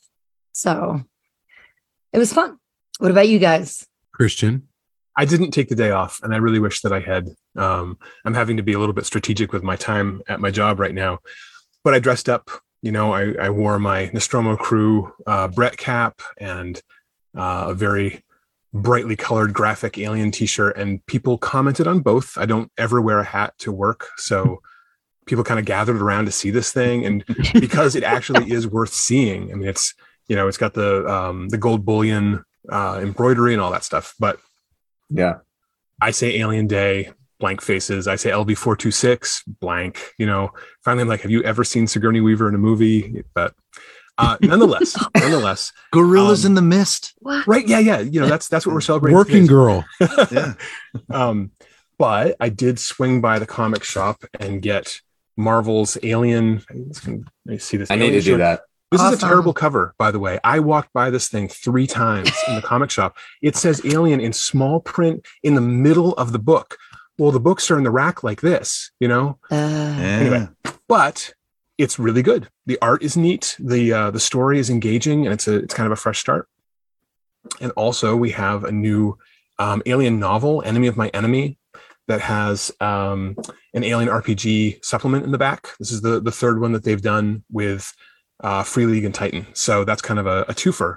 So 0.52 1.02
it 2.12 2.18
was 2.18 2.32
fun. 2.32 2.58
What 2.98 3.10
about 3.10 3.28
you 3.28 3.38
guys? 3.38 3.86
Christian. 4.12 4.68
I 5.16 5.24
didn't 5.24 5.50
take 5.50 5.68
the 5.68 5.74
day 5.74 5.90
off, 5.90 6.20
and 6.22 6.34
I 6.34 6.38
really 6.38 6.60
wish 6.60 6.82
that 6.82 6.92
I 6.92 7.00
had. 7.00 7.28
Um, 7.56 7.98
I'm 8.24 8.34
having 8.34 8.56
to 8.58 8.62
be 8.62 8.72
a 8.72 8.78
little 8.78 8.94
bit 8.94 9.06
strategic 9.06 9.52
with 9.52 9.62
my 9.62 9.76
time 9.76 10.22
at 10.28 10.40
my 10.40 10.50
job 10.50 10.78
right 10.78 10.94
now, 10.94 11.18
but 11.84 11.94
I 11.94 11.98
dressed 11.98 12.28
up. 12.28 12.50
You 12.82 12.92
know, 12.92 13.12
I, 13.12 13.34
I 13.40 13.50
wore 13.50 13.78
my 13.78 14.10
Nostromo 14.12 14.56
crew 14.56 15.12
uh, 15.26 15.48
Brett 15.48 15.76
cap 15.76 16.22
and 16.38 16.80
uh, 17.36 17.66
a 17.68 17.74
very 17.74 18.22
brightly 18.72 19.16
colored 19.16 19.52
graphic 19.52 19.98
alien 19.98 20.30
T-shirt, 20.30 20.76
and 20.76 21.04
people 21.06 21.36
commented 21.36 21.86
on 21.86 22.00
both. 22.00 22.38
I 22.38 22.46
don't 22.46 22.70
ever 22.78 23.00
wear 23.00 23.18
a 23.20 23.24
hat 23.24 23.54
to 23.58 23.72
work, 23.72 24.08
so 24.16 24.62
people 25.26 25.44
kind 25.44 25.60
of 25.60 25.66
gathered 25.66 26.00
around 26.00 26.26
to 26.26 26.32
see 26.32 26.50
this 26.50 26.72
thing, 26.72 27.04
and 27.04 27.24
because 27.52 27.96
it 27.96 28.04
actually 28.04 28.50
is 28.52 28.66
worth 28.66 28.92
seeing. 28.92 29.52
I 29.52 29.54
mean, 29.54 29.68
it's 29.68 29.94
you 30.31 30.37
know, 30.37 30.47
it's 30.47 30.56
got 30.59 30.75
the 30.75 31.05
um, 31.09 31.49
the 31.49 31.59
gold 31.59 31.85
bullion 31.85 32.44
uh, 32.71 33.00
embroidery 33.03 33.53
and 33.53 33.61
all 33.61 33.73
that 33.73 33.82
stuff, 33.85 34.15
but 34.21 34.38
Yeah. 35.11 35.38
I 36.00 36.12
say 36.12 36.38
Alien 36.38 36.67
Day, 36.69 37.11
blank 37.41 37.61
faces. 37.61 38.06
I 38.06 38.15
say 38.17 38.31
LV 38.31 38.56
four 38.56 38.77
two 38.77 38.93
six, 38.93 39.43
blank. 39.44 39.99
You 40.19 40.27
know, 40.27 40.50
finally, 40.85 41.03
I'm 41.03 41.09
like, 41.09 41.23
have 41.23 41.31
you 41.32 41.43
ever 41.43 41.65
seen 41.65 41.87
Sigourney 41.88 42.21
Weaver 42.21 42.49
in 42.49 42.55
a 42.55 42.59
movie? 42.59 43.25
But 43.35 43.55
uh, 44.19 44.37
nonetheless, 44.43 44.97
nonetheless, 45.17 45.73
Gorillas 45.93 46.44
Um, 46.44 46.50
in 46.53 46.55
the 46.55 46.62
mist. 46.62 47.12
What? 47.19 47.44
right? 47.47 47.67
Yeah, 47.67 47.81
yeah. 47.81 47.99
You 48.00 48.21
know, 48.21 48.29
that's 48.29 48.47
that's 48.49 48.65
what 48.67 48.73
we're 48.75 48.81
celebrating. 48.81 49.17
Working 49.17 49.47
today. 49.47 49.49
girl. 49.49 49.85
Yeah. 50.31 50.55
um, 51.11 51.50
but 51.99 52.37
I 52.41 52.49
did 52.50 52.79
swing 52.79 53.21
by 53.21 53.38
the 53.41 53.47
comic 53.47 53.82
shop 53.85 54.23
and 54.38 54.62
get 54.62 55.00
Marvel's 55.37 55.99
Alien. 56.03 56.62
Let 56.73 57.06
me 57.47 57.59
see 57.59 57.77
this. 57.79 57.91
I 57.91 57.97
need 57.97 58.11
to 58.12 58.17
Alien 58.19 58.25
do 58.25 58.37
that. 58.38 58.61
This 58.90 59.00
is 59.02 59.22
a 59.22 59.26
terrible 59.26 59.52
cover, 59.52 59.94
by 59.98 60.10
the 60.10 60.19
way. 60.19 60.40
I 60.42 60.58
walked 60.58 60.92
by 60.92 61.10
this 61.10 61.28
thing 61.28 61.48
three 61.48 61.87
times 61.87 62.32
in 62.48 62.56
the 62.56 62.62
comic 62.62 62.90
shop. 62.90 63.16
It 63.40 63.54
says 63.56 63.81
Alien 63.84 64.20
in 64.20 64.32
small 64.32 64.81
print 64.81 65.25
in 65.44 65.54
the 65.54 65.60
middle 65.60 66.12
of 66.14 66.32
the 66.32 66.40
book. 66.40 66.76
Well, 67.16 67.31
the 67.31 67.38
books 67.40 67.70
are 67.70 67.78
in 67.78 67.84
the 67.84 67.90
rack 67.90 68.25
like 68.25 68.40
this, 68.40 68.90
you 68.98 69.06
know. 69.06 69.38
Uh, 69.50 69.54
Anyway, 69.54 70.48
but 70.88 71.34
it's 71.78 71.98
really 71.98 72.22
good. 72.22 72.48
The 72.66 72.78
art 72.82 73.02
is 73.02 73.16
neat. 73.16 73.56
The 73.60 73.92
uh, 73.92 74.10
the 74.10 74.20
story 74.20 74.58
is 74.58 74.70
engaging, 74.70 75.25
and 75.25 75.32
it's 75.32 75.46
a 75.46 75.56
it's 75.56 75.75
kind 75.75 75.86
of 75.86 75.93
a 75.93 75.96
fresh 75.96 76.19
start. 76.19 76.48
And 77.60 77.70
also, 77.72 78.16
we 78.16 78.31
have 78.31 78.64
a 78.64 78.72
new 78.72 79.16
um, 79.58 79.82
Alien 79.86 80.19
novel, 80.19 80.62
Enemy 80.64 80.88
of 80.88 80.96
My 80.96 81.08
Enemy, 81.10 81.58
that 82.08 82.20
has 82.22 82.72
um, 82.81 83.36
an 83.72 83.84
Alien 83.84 84.08
RPG 84.10 84.84
supplement 84.84 85.25
in 85.25 85.31
the 85.31 85.38
back. 85.38 85.69
This 85.78 85.93
is 85.93 86.00
the 86.00 86.20
the 86.20 86.32
third 86.32 86.60
one 86.60 86.72
that 86.72 86.82
they've 86.82 87.00
done 87.00 87.44
with 87.52 87.93
uh, 88.40 88.62
Free 88.62 88.87
League 88.87 89.04
and 89.04 89.14
Titan. 89.14 89.46
So 89.54 89.84
that's 89.84 90.02
kind 90.02 90.19
of 90.20 90.26
a, 90.26 90.42
a 90.42 90.54
twofer. 90.54 90.96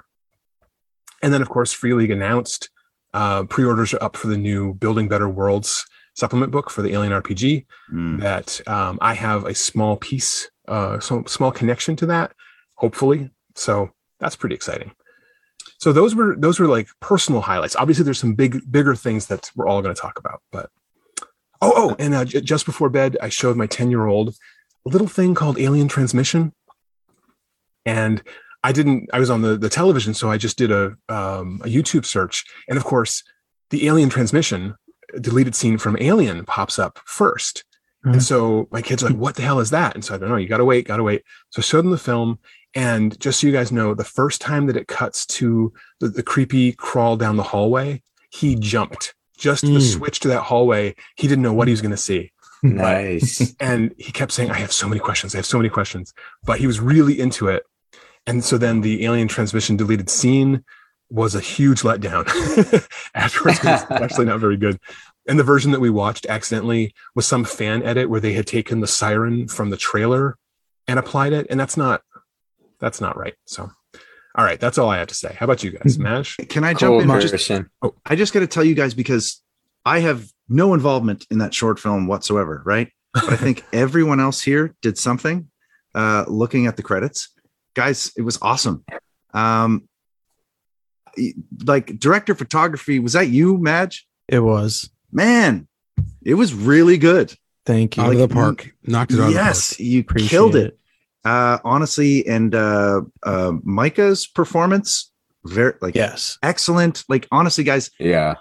And 1.22 1.32
then, 1.32 1.42
of 1.42 1.48
course, 1.48 1.72
Free 1.72 1.94
League 1.94 2.10
announced 2.10 2.70
uh, 3.12 3.44
pre-orders 3.44 3.94
are 3.94 4.02
up 4.02 4.16
for 4.16 4.26
the 4.28 4.36
new 4.36 4.74
Building 4.74 5.08
Better 5.08 5.28
Worlds 5.28 5.86
supplement 6.14 6.52
book 6.52 6.70
for 6.70 6.82
the 6.82 6.92
Alien 6.92 7.12
RPG 7.12 7.66
Mm. 7.92 8.20
that 8.20 8.60
um, 8.68 8.98
I 9.00 9.14
have 9.14 9.44
a 9.44 9.54
small 9.54 9.96
piece, 9.96 10.50
uh, 10.68 10.98
some 11.00 11.26
small 11.26 11.50
connection 11.52 11.96
to 11.96 12.06
that, 12.06 12.32
hopefully. 12.76 13.30
So 13.56 13.90
that's 14.20 14.36
pretty 14.36 14.54
exciting. 14.54 14.92
So 15.78 15.92
those 15.92 16.14
were 16.14 16.34
those 16.38 16.58
were 16.58 16.66
like 16.66 16.88
personal 17.00 17.40
highlights. 17.42 17.76
Obviously, 17.76 18.04
there's 18.04 18.18
some 18.18 18.34
big 18.34 18.60
bigger 18.70 18.94
things 18.94 19.26
that 19.26 19.50
we're 19.54 19.66
all 19.66 19.82
going 19.82 19.94
to 19.94 20.00
talk 20.00 20.18
about. 20.18 20.40
But 20.50 20.70
oh 21.60 21.72
oh, 21.76 21.96
and 21.98 22.14
uh, 22.14 22.24
j- 22.24 22.40
just 22.40 22.64
before 22.64 22.88
bed, 22.88 23.16
I 23.20 23.28
showed 23.28 23.56
my 23.56 23.66
ten 23.66 23.90
year 23.90 24.06
old 24.06 24.30
a 24.86 24.88
little 24.88 25.08
thing 25.08 25.34
called 25.34 25.58
Alien 25.58 25.88
Transmission, 25.88 26.52
and 27.84 28.22
I 28.62 28.72
didn't. 28.72 29.10
I 29.12 29.18
was 29.20 29.30
on 29.30 29.42
the 29.42 29.56
the 29.56 29.68
television, 29.68 30.14
so 30.14 30.30
I 30.30 30.38
just 30.38 30.56
did 30.56 30.70
a 30.70 30.94
um, 31.08 31.60
a 31.64 31.68
YouTube 31.68 32.04
search, 32.06 32.44
and 32.68 32.76
of 32.78 32.84
course, 32.84 33.22
the 33.70 33.86
Alien 33.86 34.08
Transmission 34.10 34.74
deleted 35.20 35.54
scene 35.54 35.78
from 35.78 35.96
Alien 36.00 36.44
pops 36.44 36.78
up 36.78 36.98
first. 37.04 37.64
And 38.06 38.22
so 38.22 38.68
my 38.70 38.82
kids 38.82 39.02
are 39.02 39.08
like, 39.08 39.16
what 39.16 39.34
the 39.34 39.40
hell 39.40 39.60
is 39.60 39.70
that? 39.70 39.94
And 39.94 40.04
so 40.04 40.14
I 40.14 40.18
don't 40.18 40.28
know, 40.28 40.36
you 40.36 40.46
gotta 40.46 40.64
wait, 40.66 40.86
gotta 40.86 41.02
wait. 41.02 41.22
So 41.48 41.60
I 41.60 41.62
showed 41.62 41.84
them 41.84 41.90
the 41.90 41.96
film. 41.96 42.38
And 42.74 43.18
just 43.18 43.40
so 43.40 43.46
you 43.46 43.52
guys 43.54 43.72
know, 43.72 43.94
the 43.94 44.04
first 44.04 44.42
time 44.42 44.66
that 44.66 44.76
it 44.76 44.88
cuts 44.88 45.24
to 45.38 45.72
the, 46.00 46.08
the 46.08 46.22
creepy 46.22 46.72
crawl 46.72 47.16
down 47.16 47.36
the 47.36 47.42
hallway, 47.42 48.02
he 48.30 48.56
jumped. 48.56 49.14
Just 49.38 49.62
the 49.62 49.68
Mm. 49.78 49.92
switch 49.94 50.20
to 50.20 50.28
that 50.28 50.42
hallway, 50.42 50.94
he 51.16 51.26
didn't 51.28 51.40
know 51.42 51.54
what 51.54 51.66
he 51.66 51.72
was 51.72 51.80
gonna 51.80 51.96
see. 51.96 52.30
Nice. 52.62 53.54
And 53.60 53.94
he 53.96 54.12
kept 54.12 54.32
saying, 54.32 54.50
I 54.50 54.58
have 54.58 54.72
so 54.72 54.86
many 54.88 55.00
questions, 55.00 55.34
I 55.34 55.38
have 55.38 55.46
so 55.46 55.56
many 55.58 55.70
questions. 55.70 56.12
But 56.44 56.58
he 56.58 56.66
was 56.66 56.80
really 56.80 57.18
into 57.18 57.48
it. 57.48 57.62
And 58.26 58.44
so 58.44 58.56
then 58.58 58.80
the 58.80 59.04
alien 59.04 59.28
transmission 59.28 59.76
deleted 59.76 60.08
scene 60.08 60.64
was 61.10 61.34
a 61.34 61.40
huge 61.40 61.82
letdown 61.82 62.24
afterwards. 63.14 63.58
'cause 63.58 63.82
It's 63.82 63.90
actually 64.02 64.24
not 64.26 64.40
very 64.40 64.56
good. 64.56 64.78
And 65.28 65.38
the 65.38 65.44
version 65.44 65.70
that 65.72 65.80
we 65.80 65.90
watched 65.90 66.26
accidentally 66.26 66.94
was 67.14 67.26
some 67.26 67.44
fan 67.44 67.82
edit 67.82 68.08
where 68.10 68.20
they 68.20 68.32
had 68.32 68.46
taken 68.46 68.80
the 68.80 68.86
siren 68.86 69.48
from 69.48 69.70
the 69.70 69.76
trailer 69.76 70.36
and 70.88 70.98
applied 70.98 71.32
it. 71.32 71.46
And 71.50 71.58
that's 71.60 71.76
not 71.76 72.02
that's 72.80 73.00
not 73.00 73.16
right. 73.16 73.34
So 73.46 73.70
all 74.36 74.44
right, 74.44 74.58
that's 74.58 74.78
all 74.78 74.88
I 74.90 74.98
have 74.98 75.06
to 75.08 75.14
say. 75.14 75.36
How 75.38 75.44
about 75.44 75.62
you 75.62 75.70
guys? 75.70 75.96
Mash? 75.98 76.36
Can 76.48 76.64
I 76.64 76.74
Cool, 76.74 77.00
jump 77.00 77.14
in? 77.14 77.20
Just, 77.20 77.32
Christian. 77.32 77.70
I 78.04 78.16
just 78.16 78.32
got 78.34 78.40
to 78.40 78.48
tell 78.48 78.64
you 78.64 78.74
guys 78.74 78.92
because 78.92 79.40
I 79.84 80.00
have 80.00 80.26
no 80.48 80.74
involvement 80.74 81.24
in 81.30 81.38
that 81.38 81.54
short 81.54 81.78
film 81.78 82.08
whatsoever, 82.08 82.60
right? 82.66 82.90
But 83.12 83.28
I 83.32 83.36
think 83.36 83.62
everyone 83.72 84.18
else 84.18 84.40
here 84.42 84.74
did 84.82 84.98
something. 84.98 85.48
Uh, 85.94 86.24
looking 86.26 86.66
at 86.66 86.76
the 86.76 86.82
credits, 86.82 87.28
guys, 87.74 88.12
it 88.16 88.22
was 88.22 88.38
awesome. 88.40 88.84
Um, 89.32 89.88
like 91.64 91.98
director 91.98 92.32
of 92.32 92.38
photography, 92.38 92.98
was 92.98 93.12
that 93.12 93.28
you, 93.28 93.58
Madge? 93.58 94.06
It 94.28 94.40
was. 94.40 94.90
Man, 95.12 95.68
it 96.22 96.34
was 96.34 96.54
really 96.54 96.98
good. 96.98 97.34
Thank 97.66 97.96
you. 97.96 98.02
Out 98.02 98.12
of 98.12 98.18
the 98.18 98.28
park. 98.28 98.70
Knocked 98.84 99.12
it 99.12 99.20
out 99.20 99.32
yes, 99.32 99.72
of 99.72 99.78
the 99.78 99.84
you 99.84 100.00
Appreciate 100.00 100.28
killed 100.30 100.56
it. 100.56 100.66
it. 100.66 100.78
Uh, 101.24 101.58
honestly, 101.64 102.26
and 102.26 102.54
uh, 102.54 103.00
uh, 103.22 103.52
Micah's 103.62 104.26
performance, 104.26 105.10
very 105.44 105.72
like 105.80 105.94
Yes. 105.94 106.38
excellent. 106.42 107.04
Like 107.08 107.26
honestly, 107.30 107.64
guys, 107.64 107.90
Yeah. 107.98 108.34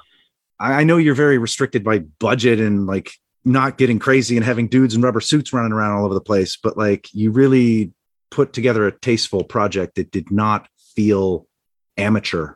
I, 0.60 0.74
I 0.82 0.84
know 0.84 0.98
you're 0.98 1.16
very 1.16 1.38
restricted 1.38 1.84
by 1.84 2.00
budget 2.00 2.60
and 2.60 2.86
like 2.86 3.12
not 3.46 3.78
getting 3.78 4.00
crazy 4.00 4.36
and 4.36 4.46
having 4.46 4.68
dudes 4.68 4.96
in 4.96 5.02
rubber 5.02 5.22
suits 5.22 5.54
running 5.54 5.72
around 5.72 5.98
all 5.98 6.06
over 6.06 6.14
the 6.14 6.22
place, 6.22 6.58
but 6.62 6.78
like 6.78 7.08
you 7.14 7.32
really 7.32 7.92
put 8.34 8.52
together 8.52 8.88
a 8.88 8.92
tasteful 9.00 9.44
project 9.44 9.96
that 9.96 10.12
did 10.12 10.32
not 10.32 10.68
feel 10.96 11.48
amateur. 11.98 12.56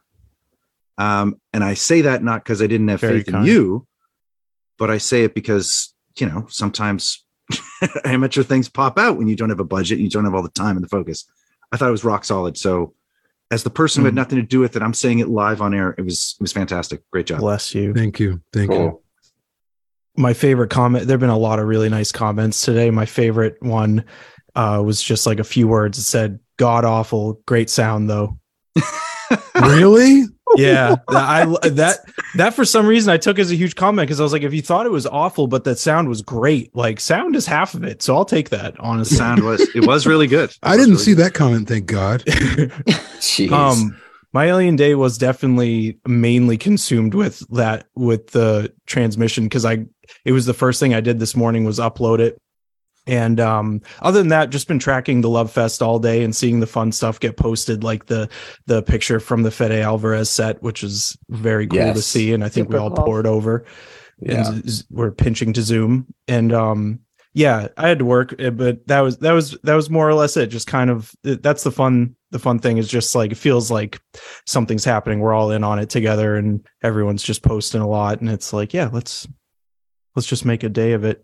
Um, 0.98 1.40
and 1.54 1.64
I 1.64 1.76
say 1.76 2.02
that 2.02 2.24
not 2.24 2.44
because 2.44 2.62
I 2.62 2.68
didn't 2.68 2.88
have 2.88 3.02
Very 3.02 3.20
faith 3.24 3.34
in 3.34 3.44
you, 3.46 3.86
but 4.80 4.90
I 4.90 4.98
say 4.98 5.24
it 5.24 5.36
because 5.36 5.94
you 6.18 6.26
know 6.28 6.48
sometimes 6.50 7.24
amateur 8.04 8.42
things 8.42 8.68
pop 8.68 8.98
out 8.98 9.18
when 9.18 9.28
you 9.28 9.36
don't 9.36 9.50
have 9.50 9.60
a 9.60 9.64
budget, 9.64 10.00
and 10.00 10.04
you 10.06 10.10
don't 10.10 10.26
have 10.26 10.34
all 10.34 10.42
the 10.42 10.50
time 10.50 10.76
and 10.76 10.84
the 10.84 10.90
focus. 10.90 11.26
I 11.72 11.78
thought 11.78 11.90
it 11.90 11.92
was 11.92 12.04
rock 12.04 12.26
solid. 12.26 12.58
So, 12.58 12.96
as 13.52 13.64
the 13.64 13.70
person 13.70 14.02
who 14.02 14.06
had 14.06 14.14
Mhm. 14.14 14.18
nothing 14.24 14.36
to 14.38 14.46
do 14.46 14.60
with 14.60 14.76
it, 14.76 14.82
I'm 14.82 14.94
saying 14.96 15.20
it 15.20 15.28
live 15.30 15.62
on 15.62 15.74
air. 15.76 15.94
It 15.98 16.02
was 16.02 16.36
it 16.40 16.42
was 16.42 16.52
fantastic. 16.52 17.02
Great 17.12 17.28
job. 17.28 17.40
Bless 17.42 17.76
you. 17.76 17.94
Thank 17.94 18.20
you. 18.20 18.42
Thank 18.52 18.72
you. 18.72 19.02
My 20.16 20.34
favorite 20.34 20.72
comment 20.72 21.06
there 21.06 21.14
have 21.14 21.20
been 21.22 21.30
a 21.30 21.38
lot 21.38 21.60
of 21.60 21.68
really 21.68 21.90
nice 21.90 22.12
comments 22.12 22.62
today 22.66 22.90
my 22.90 23.06
favorite 23.06 23.56
one 23.62 24.04
uh, 24.58 24.82
was 24.84 25.02
just 25.02 25.26
like 25.26 25.40
a 25.40 25.44
few 25.44 25.68
words 25.68 25.98
it 25.98 26.04
said 26.04 26.40
god 26.58 26.84
awful 26.84 27.40
great 27.46 27.70
sound 27.70 28.10
though 28.10 28.38
Really? 29.56 30.24
yeah 30.56 30.96
i 31.10 31.44
that 31.70 31.98
that 32.36 32.54
for 32.54 32.64
some 32.64 32.86
reason 32.88 33.12
i 33.12 33.18
took 33.18 33.38
as 33.38 33.52
a 33.52 33.56
huge 33.56 33.76
comment 33.76 34.08
because 34.08 34.20
i 34.20 34.24
was 34.24 34.32
like 34.32 34.44
if 34.44 34.54
you 34.54 34.62
thought 34.62 34.86
it 34.86 34.92
was 34.92 35.06
awful 35.06 35.48
but 35.48 35.66
that 35.66 35.78
sound 35.78 36.08
was 36.08 36.22
great 36.22 36.74
like 36.76 37.00
sound 37.02 37.36
is 37.36 37.46
half 37.46 37.74
of 37.74 37.84
it 37.84 38.02
so 38.02 38.16
i'll 38.16 38.24
take 38.26 38.50
that 38.50 38.74
The 38.76 38.82
honestly 38.82 39.18
sound 39.18 39.44
was 39.44 39.62
it 39.76 39.86
was 39.86 40.08
really 40.08 40.28
good. 40.28 40.50
It 40.52 40.58
I 40.64 40.78
didn't 40.78 40.92
really 40.94 41.04
see 41.04 41.16
good. 41.16 41.26
that 41.26 41.34
comment, 41.34 41.68
thank 41.68 41.86
God. 41.88 42.24
Jeez. 42.26 43.52
um 43.52 43.98
my 44.34 44.46
alien 44.46 44.76
day 44.76 44.96
was 44.96 45.18
definitely 45.18 46.00
mainly 46.08 46.58
consumed 46.58 47.14
with 47.14 47.40
that 47.50 47.88
with 47.96 48.28
the 48.32 48.74
transmission 48.86 49.44
because 49.46 49.66
i 49.66 49.86
it 50.24 50.32
was 50.32 50.46
the 50.46 50.54
first 50.54 50.80
thing 50.80 50.94
i 50.94 51.02
did 51.02 51.20
this 51.20 51.36
morning 51.36 51.66
was 51.66 51.80
upload 51.80 52.20
it 52.20 52.40
and 53.08 53.40
um 53.40 53.82
other 54.02 54.20
than 54.20 54.28
that 54.28 54.50
just 54.50 54.68
been 54.68 54.80
tracking 54.80 55.22
the 55.22 55.30
love 55.30 55.52
fest 55.52 55.82
all 55.82 55.98
day 55.98 56.24
and 56.24 56.36
seeing 56.36 56.60
the 56.60 56.68
fun 56.68 56.92
stuff 56.92 57.20
get 57.20 57.38
posted 57.38 57.84
like 57.84 58.06
the 58.06 58.30
the 58.66 58.84
picture 58.84 59.20
from 59.20 59.44
the 59.44 59.52
fede 59.52 59.72
alvarez 59.72 60.30
set 60.30 60.62
which 60.62 60.84
is 60.84 61.18
very 61.30 61.66
cool 61.66 61.94
to 61.94 62.02
see 62.02 62.34
and 62.34 62.44
i 62.44 62.50
think 62.50 62.70
we 62.70 62.78
all 62.78 62.92
cool. 62.92 63.06
poured 63.06 63.26
over 63.26 63.66
yeah. 64.20 64.48
and 64.48 64.70
z- 64.70 64.84
we're 64.92 65.12
pinching 65.12 65.54
to 65.54 65.62
zoom 65.62 66.06
and 66.28 66.54
um 66.54 67.00
yeah 67.34 67.68
i 67.78 67.88
had 67.88 68.00
to 68.00 68.06
work 68.06 68.36
eh, 68.40 68.50
but 68.50 68.86
that 68.88 69.02
was 69.02 69.18
that 69.20 69.32
was 69.32 69.58
that 69.64 69.76
was 69.76 69.90
more 69.90 70.08
or 70.08 70.14
less 70.14 70.36
it 70.38 70.48
just 70.48 70.68
kind 70.68 70.90
of 70.90 71.14
eh, 71.26 71.36
that's 71.42 71.64
the 71.64 71.72
fun 71.72 72.16
the 72.32 72.40
fun 72.40 72.60
thing 72.60 72.78
is 72.78 72.90
just 72.90 73.16
like 73.16 73.32
it 73.32 73.36
feels 73.36 73.72
like 73.72 74.02
something's 74.46 74.84
happening 74.84 75.20
we're 75.20 75.34
all 75.34 75.52
in 75.52 75.64
on 75.64 75.80
it 75.80 75.90
together 75.90 76.36
and 76.36 76.68
everyone's 76.84 77.24
just 77.24 77.42
posting 77.42 77.82
a 77.82 77.88
lot 77.88 78.20
and 78.20 78.30
it's 78.30 78.52
like 78.52 78.74
yeah 78.74 78.90
let's 78.92 79.28
let's 80.16 80.28
just 80.28 80.46
make 80.46 80.64
a 80.64 80.70
day 80.70 80.92
of 80.92 81.06
it 81.06 81.24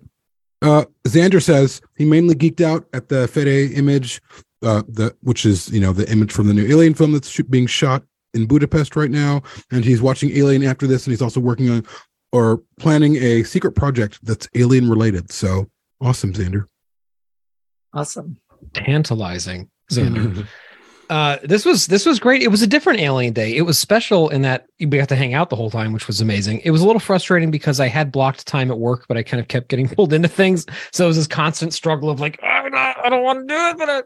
Uh, 0.64 0.86
Xander 1.06 1.42
says 1.44 1.82
he 1.98 2.06
mainly 2.06 2.34
geeked 2.36 2.62
out 2.62 2.88
at 2.94 3.10
the 3.10 3.28
Fede 3.28 3.74
image, 3.74 4.22
uh, 4.64 4.82
the 4.88 5.16
which 5.22 5.46
is 5.46 5.70
you 5.70 5.80
know 5.82 5.92
the 5.92 6.10
image 6.10 6.32
from 6.32 6.48
the 6.48 6.54
new 6.54 6.66
Alien 6.66 6.94
film 6.94 7.12
that's 7.12 7.30
sh- 7.30 7.42
being 7.50 7.68
shot 7.68 8.04
in 8.34 8.48
Budapest 8.48 8.96
right 8.96 9.12
now, 9.12 9.42
and 9.72 9.84
he's 9.84 10.02
watching 10.02 10.32
Alien 10.32 10.64
after 10.64 10.88
this, 10.88 11.06
and 11.06 11.12
he's 11.12 11.22
also 11.22 11.40
working 11.40 11.70
on 11.70 11.86
or 12.32 12.64
planning 12.80 13.18
a 13.18 13.44
secret 13.44 13.74
project 13.74 14.20
that's 14.24 14.48
Alien 14.56 14.90
related. 14.90 15.32
So 15.32 15.70
awesome, 16.02 16.34
Xander. 16.34 16.66
Awesome. 17.94 18.38
tantalizing 18.74 19.70
xander 19.92 20.48
uh 21.10 21.38
this 21.44 21.66
was 21.66 21.88
this 21.88 22.06
was 22.06 22.20
great. 22.20 22.42
It 22.42 22.50
was 22.50 22.62
a 22.62 22.68
different 22.68 23.00
alien 23.00 23.34
day. 23.34 23.56
It 23.56 23.64
was 23.64 23.78
special 23.78 24.30
in 24.30 24.42
that 24.44 24.66
we 24.80 24.86
got 24.86 25.10
to 25.10 25.16
hang 25.16 25.34
out 25.34 25.50
the 25.50 25.56
whole 25.56 25.70
time 25.70 25.94
which 25.94 26.08
was 26.08 26.22
amazing. 26.22 26.62
It 26.64 26.72
was 26.72 26.82
a 26.82 26.86
little 26.86 27.00
frustrating 27.00 27.52
because 27.52 27.80
i 27.80 27.88
had 27.88 28.12
blocked 28.12 28.46
time 28.48 28.72
at 28.72 28.80
work 28.80 29.06
but 29.08 29.18
i 29.18 29.24
kind 29.24 29.42
of 29.42 29.48
kept 29.48 29.70
getting 29.70 29.88
pulled 29.96 30.14
into 30.14 30.28
things. 30.28 30.66
So 30.92 31.06
it 31.06 31.08
was 31.08 31.18
this 31.18 31.28
constant 31.28 31.74
struggle 31.74 32.10
of 32.10 32.20
like 32.20 32.40
"I'm 32.44 32.74
i 32.74 33.10
don't 33.10 33.24
want 33.24 33.48
to 33.48 33.54
do 33.54 33.60
it 33.60 33.78
but 33.78 33.90
I... 33.90 34.02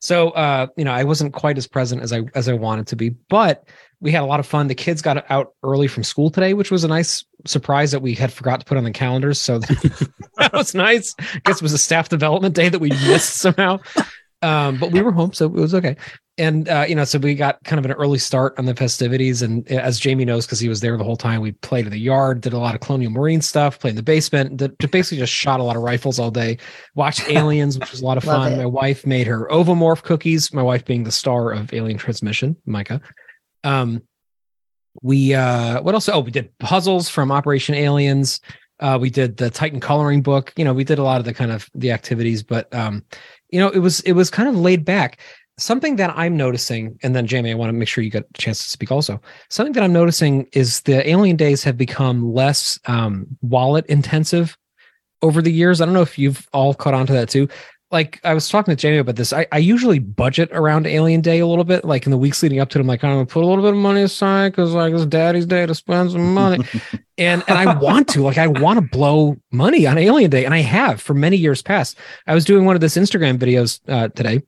so 0.00 0.30
uh 0.30 0.66
you 0.76 0.84
know 0.84 0.92
i 0.92 1.04
wasn't 1.04 1.32
quite 1.32 1.56
as 1.56 1.66
present 1.66 2.02
as 2.02 2.12
i 2.12 2.22
as 2.34 2.48
i 2.48 2.52
wanted 2.52 2.86
to 2.88 2.96
be 2.96 3.10
but 3.10 3.64
we 4.00 4.10
had 4.10 4.22
a 4.22 4.26
lot 4.26 4.40
of 4.40 4.46
fun. 4.46 4.66
The 4.66 4.74
kids 4.74 5.02
got 5.02 5.30
out 5.30 5.52
early 5.62 5.86
from 5.86 6.04
school 6.04 6.30
today 6.30 6.54
which 6.54 6.70
was 6.70 6.84
a 6.84 6.88
nice 6.88 7.24
surprise 7.46 7.92
that 7.92 8.00
we 8.00 8.14
had 8.14 8.32
forgot 8.32 8.60
to 8.60 8.66
put 8.66 8.78
on 8.78 8.84
the 8.84 8.90
calendars. 8.90 9.40
So 9.40 9.58
that 10.38 10.50
was 10.52 10.74
nice. 10.74 11.14
I 11.18 11.40
guess 11.44 11.56
it 11.56 11.62
was 11.62 11.72
a 11.72 11.78
staff 11.78 12.08
development 12.08 12.54
day 12.54 12.68
that 12.68 12.80
we 12.80 12.88
missed 12.88 13.36
somehow. 13.36 13.80
Um 14.42 14.78
but 14.78 14.90
we 14.90 15.02
were 15.02 15.12
home 15.12 15.32
so 15.32 15.46
it 15.46 15.52
was 15.52 15.74
okay 15.74 15.96
and 16.40 16.68
uh 16.68 16.84
you 16.88 16.94
know 16.94 17.04
so 17.04 17.18
we 17.18 17.34
got 17.34 17.62
kind 17.64 17.78
of 17.78 17.84
an 17.84 17.92
early 17.92 18.18
start 18.18 18.58
on 18.58 18.64
the 18.64 18.74
festivities. 18.74 19.42
And 19.42 19.70
uh, 19.70 19.76
as 19.76 20.00
jamie 20.00 20.24
knows 20.24 20.46
because 20.46 20.58
he 20.58 20.68
was 20.68 20.80
there 20.80 20.96
the 20.96 21.04
whole 21.04 21.16
time 21.16 21.40
we 21.40 21.52
played 21.52 21.84
in 21.84 21.90
the 21.92 22.00
yard 22.00 22.40
did 22.40 22.54
a 22.54 22.58
lot 22.58 22.74
of 22.74 22.80
colonial 22.80 23.12
marine 23.12 23.42
stuff 23.42 23.78
played 23.78 23.90
in 23.90 23.96
the 23.96 24.02
basement 24.02 24.56
did, 24.56 24.76
basically 24.90 25.18
just 25.18 25.32
shot 25.32 25.60
a 25.60 25.62
lot 25.62 25.76
of 25.76 25.82
rifles 25.82 26.18
all 26.18 26.30
day 26.30 26.56
watched 26.94 27.28
aliens 27.28 27.78
which 27.78 27.90
was 27.90 28.00
a 28.00 28.04
lot 28.04 28.16
of 28.16 28.24
fun. 28.32 28.54
it. 28.54 28.56
my 28.56 28.66
wife 28.66 29.06
made 29.06 29.26
her 29.26 29.46
ovomorph 29.50 30.02
cookies 30.02 30.52
my 30.52 30.62
wife 30.62 30.84
being 30.84 31.04
the 31.04 31.12
star 31.12 31.52
of 31.52 31.72
alien 31.74 31.98
transmission 31.98 32.56
micah. 32.64 33.00
Um 33.62 34.02
we 35.02 35.34
uh 35.34 35.80
what 35.82 35.94
else? 35.94 36.08
Oh 36.08 36.20
we 36.20 36.30
did 36.30 36.56
puzzles 36.58 37.08
from 37.08 37.30
operation 37.30 37.74
aliens. 37.74 38.40
Uh 38.80 38.98
we 39.00 39.10
did 39.10 39.36
the 39.36 39.50
titan 39.50 39.78
coloring 39.78 40.22
book. 40.22 40.52
You 40.56 40.64
know 40.64 40.72
we 40.72 40.84
did 40.84 40.98
a 40.98 41.04
lot 41.04 41.20
of 41.20 41.26
the 41.26 41.34
kind 41.34 41.52
of 41.52 41.68
the 41.74 41.92
activities 41.92 42.42
but 42.42 42.74
um 42.74 43.04
you 43.50 43.60
know 43.60 43.68
it 43.68 43.78
was 43.78 44.00
it 44.00 44.12
was 44.12 44.30
kind 44.30 44.48
of 44.48 44.56
laid 44.56 44.84
back 44.84 45.20
something 45.60 45.96
that 45.96 46.12
i'm 46.16 46.36
noticing 46.36 46.98
and 47.02 47.14
then 47.14 47.26
jamie 47.26 47.50
i 47.50 47.54
want 47.54 47.68
to 47.68 47.72
make 47.72 47.88
sure 47.88 48.02
you 48.02 48.10
get 48.10 48.26
a 48.34 48.38
chance 48.38 48.62
to 48.62 48.70
speak 48.70 48.90
also 48.90 49.20
something 49.48 49.72
that 49.72 49.82
i'm 49.82 49.92
noticing 49.92 50.46
is 50.52 50.80
the 50.82 51.08
alien 51.08 51.36
days 51.36 51.62
have 51.62 51.76
become 51.76 52.32
less 52.32 52.78
um 52.86 53.26
wallet 53.42 53.86
intensive 53.86 54.56
over 55.22 55.42
the 55.42 55.52
years 55.52 55.80
i 55.80 55.84
don't 55.84 55.94
know 55.94 56.02
if 56.02 56.18
you've 56.18 56.48
all 56.52 56.74
caught 56.74 56.94
on 56.94 57.06
to 57.06 57.12
that 57.12 57.28
too 57.28 57.48
like 57.90 58.20
I 58.22 58.34
was 58.34 58.48
talking 58.48 58.70
to 58.70 58.80
Jamie 58.80 58.98
about 58.98 59.16
this. 59.16 59.32
I, 59.32 59.46
I 59.50 59.58
usually 59.58 59.98
budget 59.98 60.48
around 60.52 60.86
Alien 60.86 61.20
Day 61.20 61.40
a 61.40 61.46
little 61.46 61.64
bit. 61.64 61.84
Like 61.84 62.06
in 62.06 62.10
the 62.10 62.16
weeks 62.16 62.42
leading 62.42 62.60
up 62.60 62.68
to 62.70 62.78
it, 62.78 62.82
I'm 62.82 62.86
like, 62.86 63.02
I'm 63.02 63.14
gonna 63.14 63.26
put 63.26 63.42
a 63.42 63.46
little 63.46 63.64
bit 63.64 63.72
of 63.72 63.78
money 63.78 64.02
aside 64.02 64.52
because 64.52 64.72
like 64.74 64.94
it's 64.94 65.06
Daddy's 65.06 65.46
Day 65.46 65.66
to 65.66 65.74
spend 65.74 66.12
some 66.12 66.34
money, 66.34 66.64
and 67.18 67.42
and 67.48 67.58
I 67.58 67.74
want 67.78 68.08
to 68.08 68.22
like 68.22 68.38
I 68.38 68.46
want 68.46 68.78
to 68.78 68.96
blow 68.96 69.36
money 69.50 69.86
on 69.86 69.98
Alien 69.98 70.30
Day, 70.30 70.44
and 70.44 70.54
I 70.54 70.60
have 70.60 71.00
for 71.02 71.14
many 71.14 71.36
years 71.36 71.62
past. 71.62 71.98
I 72.26 72.34
was 72.34 72.44
doing 72.44 72.64
one 72.64 72.76
of 72.76 72.80
this 72.80 72.96
Instagram 72.96 73.38
videos 73.38 73.80
uh, 73.88 74.08
today. 74.08 74.42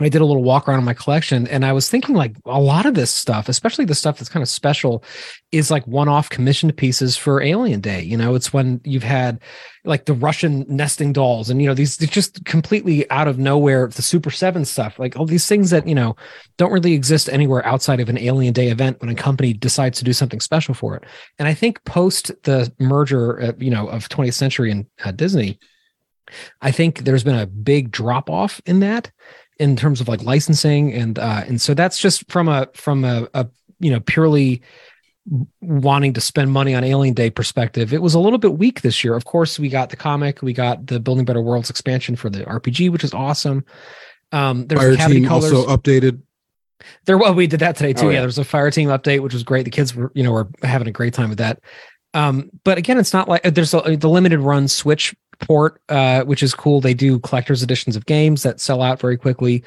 I 0.00 0.08
did 0.08 0.20
a 0.20 0.24
little 0.24 0.44
walk 0.44 0.68
around 0.68 0.78
in 0.78 0.84
my 0.84 0.94
collection, 0.94 1.48
and 1.48 1.64
I 1.64 1.72
was 1.72 1.90
thinking 1.90 2.14
like 2.14 2.36
a 2.46 2.60
lot 2.60 2.86
of 2.86 2.94
this 2.94 3.10
stuff, 3.12 3.48
especially 3.48 3.84
the 3.84 3.94
stuff 3.94 4.18
that's 4.18 4.28
kind 4.28 4.42
of 4.42 4.48
special, 4.48 5.02
is 5.50 5.70
like 5.70 5.86
one-off 5.86 6.30
commissioned 6.30 6.76
pieces 6.76 7.16
for 7.16 7.42
Alien 7.42 7.80
Day. 7.80 8.02
You 8.02 8.16
know, 8.16 8.34
it's 8.34 8.52
when 8.52 8.80
you've 8.84 9.02
had 9.02 9.40
like 9.84 10.04
the 10.04 10.12
Russian 10.12 10.66
nesting 10.68 11.12
dolls 11.12 11.50
and 11.50 11.60
you 11.60 11.66
know 11.66 11.74
these 11.74 11.96
just 11.96 12.44
completely 12.44 13.10
out 13.10 13.26
of 13.26 13.38
nowhere 13.38 13.86
the 13.86 14.02
Super 14.02 14.30
7 14.30 14.64
stuff 14.64 14.98
like 14.98 15.16
all 15.16 15.24
these 15.24 15.46
things 15.46 15.70
that 15.70 15.88
you 15.88 15.94
know 15.94 16.14
don't 16.58 16.72
really 16.72 16.92
exist 16.92 17.28
anywhere 17.28 17.64
outside 17.66 17.98
of 17.98 18.08
an 18.08 18.18
Alien 18.18 18.52
Day 18.52 18.68
event 18.68 19.00
when 19.00 19.08
a 19.08 19.14
company 19.14 19.52
decides 19.52 19.98
to 19.98 20.04
do 20.04 20.12
something 20.12 20.40
special 20.40 20.74
for 20.74 20.94
it 20.96 21.04
and 21.38 21.48
I 21.48 21.54
think 21.54 21.82
post 21.84 22.30
the 22.42 22.72
merger 22.78 23.40
uh, 23.40 23.52
you 23.58 23.70
know 23.70 23.88
of 23.88 24.08
20th 24.08 24.34
Century 24.34 24.70
and 24.70 24.86
uh, 25.04 25.10
Disney 25.10 25.58
I 26.60 26.70
think 26.70 27.00
there's 27.00 27.24
been 27.24 27.38
a 27.38 27.46
big 27.46 27.90
drop 27.90 28.28
off 28.28 28.60
in 28.66 28.80
that 28.80 29.10
in 29.58 29.76
terms 29.76 30.00
of 30.00 30.08
like 30.08 30.22
licensing 30.22 30.92
and 30.92 31.18
uh 31.18 31.42
and 31.46 31.60
so 31.60 31.74
that's 31.74 31.98
just 31.98 32.30
from 32.30 32.48
a 32.48 32.68
from 32.74 33.04
a, 33.04 33.28
a 33.34 33.46
you 33.80 33.90
know 33.90 34.00
purely 34.00 34.62
wanting 35.60 36.14
to 36.14 36.20
spend 36.20 36.50
money 36.50 36.74
on 36.74 36.84
Alien 36.84 37.14
Day 37.14 37.30
perspective, 37.30 37.92
it 37.92 38.00
was 38.00 38.14
a 38.14 38.18
little 38.18 38.38
bit 38.38 38.56
weak 38.56 38.80
this 38.80 39.04
year. 39.04 39.14
Of 39.14 39.24
course, 39.24 39.58
we 39.58 39.68
got 39.68 39.90
the 39.90 39.96
comic, 39.96 40.42
we 40.42 40.52
got 40.52 40.86
the 40.86 41.00
Building 41.00 41.24
Better 41.24 41.42
Worlds 41.42 41.70
expansion 41.70 42.16
for 42.16 42.30
the 42.30 42.44
RPG, 42.44 42.90
which 42.90 43.04
is 43.04 43.12
awesome. 43.12 43.64
Um, 44.32 44.66
there's 44.66 44.80
Fire 44.80 44.96
Cavity 44.96 45.20
team 45.20 45.28
Colors. 45.28 45.52
also 45.52 45.76
updated. 45.76 46.22
There, 47.04 47.18
well, 47.18 47.34
we 47.34 47.46
did 47.46 47.60
that 47.60 47.76
today 47.76 47.92
too. 47.92 48.06
Oh, 48.06 48.08
yeah. 48.08 48.14
yeah. 48.14 48.20
there 48.20 48.26
was 48.28 48.38
a 48.38 48.44
fire 48.44 48.70
team 48.70 48.88
update, 48.88 49.20
which 49.20 49.34
was 49.34 49.42
great. 49.42 49.64
The 49.64 49.70
kids 49.70 49.94
were, 49.94 50.12
you 50.14 50.22
know, 50.22 50.32
were 50.32 50.48
having 50.62 50.88
a 50.88 50.92
great 50.92 51.14
time 51.14 51.28
with 51.28 51.38
that. 51.38 51.60
Um, 52.14 52.50
but 52.64 52.78
again, 52.78 52.98
it's 52.98 53.12
not 53.12 53.28
like 53.28 53.42
there's 53.42 53.74
a, 53.74 53.96
the 53.96 54.08
limited 54.08 54.40
run 54.40 54.68
Switch 54.68 55.14
port, 55.40 55.80
uh, 55.88 56.24
which 56.24 56.42
is 56.42 56.54
cool. 56.54 56.80
They 56.80 56.94
do 56.94 57.18
collector's 57.20 57.62
editions 57.62 57.96
of 57.96 58.06
games 58.06 58.42
that 58.42 58.60
sell 58.60 58.82
out 58.82 59.00
very 59.00 59.16
quickly. 59.16 59.64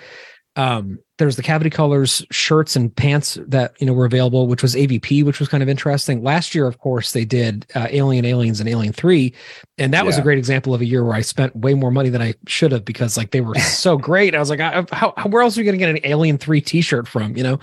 Um, 0.58 1.00
there's 1.18 1.38
the 1.38 1.44
Cavity 1.44 1.70
Colors 1.70 2.26
shirts 2.30 2.76
and 2.76 2.94
pants 2.94 3.38
that 3.48 3.74
you 3.80 3.88
know 3.88 3.94
were 3.94 4.06
available, 4.06 4.48
which 4.48 4.62
was 4.62 4.76
AVP, 4.76 5.24
which 5.24 5.40
was 5.40 5.48
kind 5.48 5.64
of 5.64 5.70
interesting. 5.70 6.24
Last 6.24 6.54
year, 6.54 6.68
of 6.68 6.80
course, 6.80 7.14
they 7.14 7.24
did 7.24 7.66
uh, 7.74 7.88
Alien, 7.90 8.26
Aliens, 8.26 8.60
and 8.60 8.68
Alien 8.68 8.92
Three, 8.92 9.34
and 9.78 9.94
that 9.94 10.06
was 10.06 10.18
a 10.18 10.22
great 10.22 10.38
example 10.38 10.74
of 10.74 10.82
a 10.82 10.86
year 10.86 11.06
where 11.06 11.14
I 11.14 11.22
spent 11.22 11.56
way 11.56 11.74
more 11.74 11.92
money 11.92 12.10
than 12.10 12.22
I 12.22 12.34
should 12.48 12.74
have 12.74 12.84
because 12.84 13.16
like 13.16 13.32
they 13.32 13.40
were 13.40 13.56
so 13.56 13.98
great. 14.00 14.36
I 14.36 14.40
was 14.40 14.50
like, 14.50 14.60
I, 14.60 14.86
how, 14.92 15.14
how 15.16 15.30
where 15.30 15.42
else 15.42 15.58
are 15.58 15.62
you 15.62 15.66
going 15.66 15.80
to 15.80 15.86
get 15.86 15.90
an 15.90 16.12
Alien 16.12 16.38
Three 16.38 16.60
T-shirt 16.60 17.08
from? 17.08 17.38
You 17.38 17.44
know, 17.44 17.60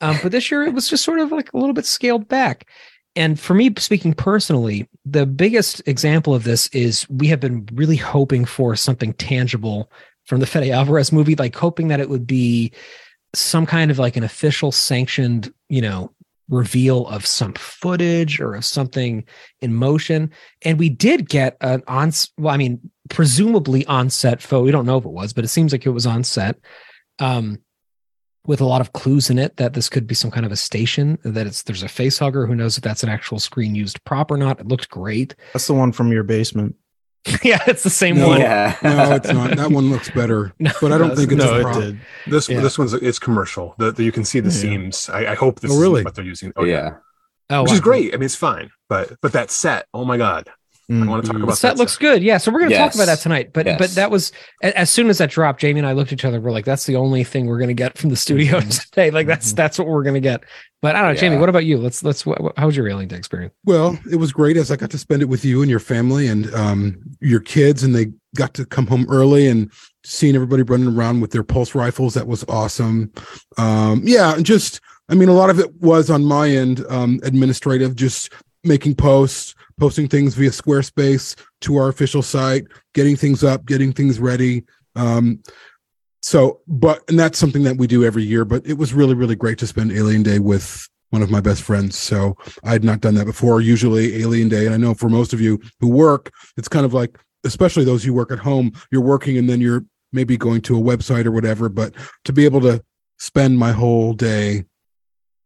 um, 0.00 0.18
but 0.22 0.32
this 0.32 0.50
year 0.50 0.64
it 0.64 0.74
was 0.74 0.88
just 0.88 1.04
sort 1.04 1.20
of 1.20 1.30
like 1.30 1.52
a 1.52 1.58
little 1.58 1.74
bit 1.74 1.86
scaled 1.86 2.26
back. 2.26 2.66
And 3.16 3.40
for 3.40 3.54
me, 3.54 3.72
speaking 3.78 4.12
personally, 4.12 4.88
the 5.04 5.26
biggest 5.26 5.82
example 5.86 6.34
of 6.34 6.44
this 6.44 6.68
is 6.68 7.08
we 7.08 7.26
have 7.28 7.40
been 7.40 7.68
really 7.72 7.96
hoping 7.96 8.44
for 8.44 8.76
something 8.76 9.14
tangible 9.14 9.90
from 10.26 10.40
the 10.40 10.46
Fede 10.46 10.70
Alvarez 10.70 11.12
movie, 11.12 11.34
like 11.34 11.56
hoping 11.56 11.88
that 11.88 12.00
it 12.00 12.10
would 12.10 12.26
be 12.26 12.72
some 13.34 13.66
kind 13.66 13.90
of 13.90 13.98
like 13.98 14.16
an 14.16 14.24
official 14.24 14.70
sanctioned, 14.70 15.52
you 15.68 15.80
know, 15.80 16.12
reveal 16.48 17.06
of 17.08 17.26
some 17.26 17.54
footage 17.54 18.38
or 18.38 18.54
of 18.54 18.64
something 18.64 19.24
in 19.60 19.74
motion. 19.74 20.30
And 20.62 20.78
we 20.78 20.88
did 20.88 21.28
get 21.28 21.56
an 21.60 21.82
on, 21.88 22.12
well, 22.38 22.54
I 22.54 22.56
mean, 22.56 22.90
presumably 23.08 23.86
on 23.86 24.10
set 24.10 24.42
photo. 24.42 24.64
We 24.64 24.70
don't 24.70 24.86
know 24.86 24.98
if 24.98 25.04
it 25.04 25.10
was, 25.10 25.32
but 25.32 25.44
it 25.44 25.48
seems 25.48 25.72
like 25.72 25.86
it 25.86 25.90
was 25.90 26.06
on 26.06 26.22
set. 26.22 26.56
Um, 27.18 27.58
with 28.46 28.60
a 28.60 28.64
lot 28.64 28.80
of 28.80 28.92
clues 28.92 29.30
in 29.30 29.38
it 29.38 29.56
that 29.56 29.74
this 29.74 29.88
could 29.88 30.06
be 30.06 30.14
some 30.14 30.30
kind 30.30 30.46
of 30.46 30.52
a 30.52 30.56
station 30.56 31.18
that 31.24 31.46
it's 31.46 31.62
there's 31.62 31.82
a 31.82 31.88
face 31.88 32.18
hugger 32.18 32.46
who 32.46 32.54
knows 32.54 32.76
if 32.76 32.82
that's 32.84 33.02
an 33.02 33.08
actual 33.08 33.38
screen 33.38 33.74
used 33.74 34.02
prop 34.04 34.30
or 34.30 34.36
not 34.36 34.60
it 34.60 34.68
looked 34.68 34.88
great 34.90 35.34
That's 35.52 35.66
the 35.66 35.74
one 35.74 35.92
from 35.92 36.12
your 36.12 36.22
basement. 36.22 36.74
yeah 37.42 37.62
it's 37.66 37.82
the 37.82 37.90
same 37.90 38.16
No, 38.16 38.28
one 38.28 38.38
no, 38.40 38.76
it's 38.82 39.28
not. 39.32 39.56
That 39.56 39.70
one 39.72 39.90
looks 39.90 40.08
better, 40.10 40.52
No, 40.60 40.70
but 40.80 40.92
I 40.92 40.98
don't 40.98 41.16
think 41.16 41.32
it's 41.32 41.42
no, 41.44 41.54
a 41.54 41.70
it 41.70 41.80
did. 41.80 41.98
This 42.28 42.48
Yeah. 42.48 42.60
this 42.60 42.78
one's 42.78 42.94
it's 42.94 43.18
commercial. 43.18 43.74
The, 43.78 43.90
the- 43.90 44.04
you 44.04 44.12
can 44.12 44.24
see 44.24 44.38
the 44.40 44.48
Yeah. 44.50 44.54
seams. 44.54 45.08
I, 45.10 45.32
I 45.32 45.34
hope 45.34 45.58
this 45.60 45.72
Oh, 45.72 45.80
really? 45.80 46.02
is 46.02 46.04
what 46.04 46.14
they're 46.14 46.24
using. 46.24 46.52
Oh 46.56 46.62
yeah. 46.64 46.98
oh 47.50 47.62
which 47.62 47.70
wow. 47.70 47.74
is 47.74 47.80
great. 47.80 48.14
I 48.14 48.16
mean, 48.18 48.26
it's 48.26 48.36
fine, 48.36 48.70
but 48.88 49.14
but 49.22 49.32
that 49.32 49.50
set. 49.50 49.86
Oh 49.92 50.04
my 50.04 50.16
god, 50.16 50.48
I 50.88 51.04
want 51.04 51.24
to 51.24 51.32
talk 51.32 51.36
about 51.42 51.50
the 51.50 51.56
set 51.56 51.70
that 51.74 51.78
looks 51.78 51.96
good 51.96 52.22
yeah 52.22 52.38
so 52.38 52.52
we're 52.52 52.60
gonna 52.60 52.76
talk 52.76 52.94
about 52.94 53.06
that 53.06 53.18
tonight 53.18 53.52
but 53.52 53.66
Yes. 53.66 53.78
but 53.78 53.90
that 53.96 54.08
was 54.10 54.30
as 54.62 54.88
soon 54.88 55.08
as 55.10 55.18
that 55.18 55.30
dropped 55.30 55.60
jamie 55.60 55.80
and 55.80 55.86
i 55.86 55.92
looked 55.92 56.12
at 56.12 56.20
each 56.20 56.24
other 56.24 56.40
we're 56.40 56.52
like 56.52 56.64
that's 56.64 56.86
the 56.86 56.94
only 56.94 57.24
thing 57.24 57.46
we're 57.46 57.58
gonna 57.58 57.74
get 57.74 57.98
from 57.98 58.10
the 58.10 58.16
studio 58.16 58.60
Mhm. 58.60 58.84
today 58.90 59.10
like 59.10 59.26
that's 59.26 59.52
Mhm. 59.52 59.56
that's 59.56 59.78
what 59.80 59.88
we're 59.88 60.04
gonna 60.04 60.20
get 60.20 60.44
but 60.82 60.94
i 60.94 61.02
don't 61.02 61.14
know 61.14 61.20
jamie 61.20 61.38
what 61.38 61.48
about 61.48 61.64
you 61.64 61.76
let's 61.78 62.04
let's 62.04 62.24
what, 62.24 62.40
what- 62.40 62.56
how 62.56 62.66
was 62.66 62.76
your 62.76 62.88
alien 62.88 63.08
day 63.08 63.16
experience 63.16 63.52
Well, 63.64 63.98
it 64.10 64.16
was 64.16 64.32
great 64.32 64.56
as 64.56 64.70
I 64.70 64.76
got 64.76 64.90
to 64.90 64.98
spend 64.98 65.22
it 65.22 65.28
with 65.28 65.44
you 65.44 65.60
and 65.60 65.68
your 65.68 65.80
family 65.80 66.28
and 66.28 66.54
um, 66.54 66.98
your 67.20 67.40
kids, 67.40 67.82
and 67.82 67.92
they 67.92 68.06
got 68.36 68.54
to 68.54 68.64
come 68.64 68.86
home 68.86 69.06
early 69.10 69.48
and 69.48 69.72
seeing 70.04 70.36
everybody 70.36 70.62
running 70.62 70.86
around 70.96 71.20
with 71.20 71.32
their 71.32 71.42
pulse 71.42 71.74
rifles. 71.74 72.14
That 72.14 72.28
was 72.28 72.44
awesome. 72.48 73.10
Um, 73.58 74.02
yeah, 74.04 74.34
and 74.36 74.46
just 74.46 74.80
I 75.08 75.14
mean, 75.14 75.28
a 75.28 75.32
lot 75.32 75.50
of 75.50 75.58
it 75.58 75.74
was 75.80 76.10
on 76.10 76.24
my 76.24 76.48
end, 76.48 76.84
um, 76.88 77.18
administrative, 77.24 77.96
just 77.96 78.32
making 78.64 78.94
posts, 78.94 79.54
posting 79.78 80.08
things 80.08 80.34
via 80.34 80.50
Squarespace 80.50 81.36
to 81.62 81.76
our 81.76 81.88
official 81.88 82.22
site, 82.22 82.64
getting 82.94 83.16
things 83.16 83.44
up, 83.44 83.66
getting 83.66 83.92
things 83.92 84.18
ready. 84.18 84.64
Um, 84.94 85.42
so, 86.22 86.60
but 86.66 87.02
and 87.08 87.18
that's 87.18 87.38
something 87.38 87.62
that 87.64 87.76
we 87.76 87.86
do 87.86 88.04
every 88.04 88.24
year. 88.24 88.44
But 88.44 88.66
it 88.66 88.74
was 88.74 88.94
really, 88.94 89.14
really 89.14 89.36
great 89.36 89.58
to 89.58 89.66
spend 89.66 89.92
Alien 89.92 90.22
Day 90.22 90.38
with 90.38 90.88
one 91.10 91.22
of 91.22 91.30
my 91.30 91.40
best 91.40 91.62
friends. 91.62 91.96
So 91.96 92.36
I 92.64 92.72
had 92.72 92.84
not 92.84 93.00
done 93.00 93.14
that 93.14 93.26
before. 93.26 93.60
Usually 93.60 94.16
Alien 94.22 94.48
Day, 94.48 94.66
and 94.66 94.74
I 94.74 94.78
know 94.78 94.94
for 94.94 95.08
most 95.08 95.32
of 95.32 95.40
you 95.40 95.60
who 95.80 95.88
work, 95.88 96.32
it's 96.56 96.68
kind 96.68 96.84
of 96.84 96.92
like, 96.92 97.18
especially 97.44 97.84
those 97.84 98.02
who 98.02 98.12
work 98.12 98.32
at 98.32 98.38
home, 98.38 98.72
you're 98.90 99.02
working 99.02 99.38
and 99.38 99.48
then 99.48 99.60
you're 99.60 99.84
maybe 100.12 100.36
going 100.36 100.62
to 100.62 100.76
a 100.76 100.80
website 100.80 101.26
or 101.26 101.32
whatever. 101.32 101.68
But 101.68 101.94
to 102.24 102.32
be 102.32 102.44
able 102.44 102.60
to 102.62 102.82
spend 103.18 103.58
my 103.58 103.72
whole 103.72 104.12
day 104.12 104.64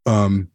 um 0.06 0.49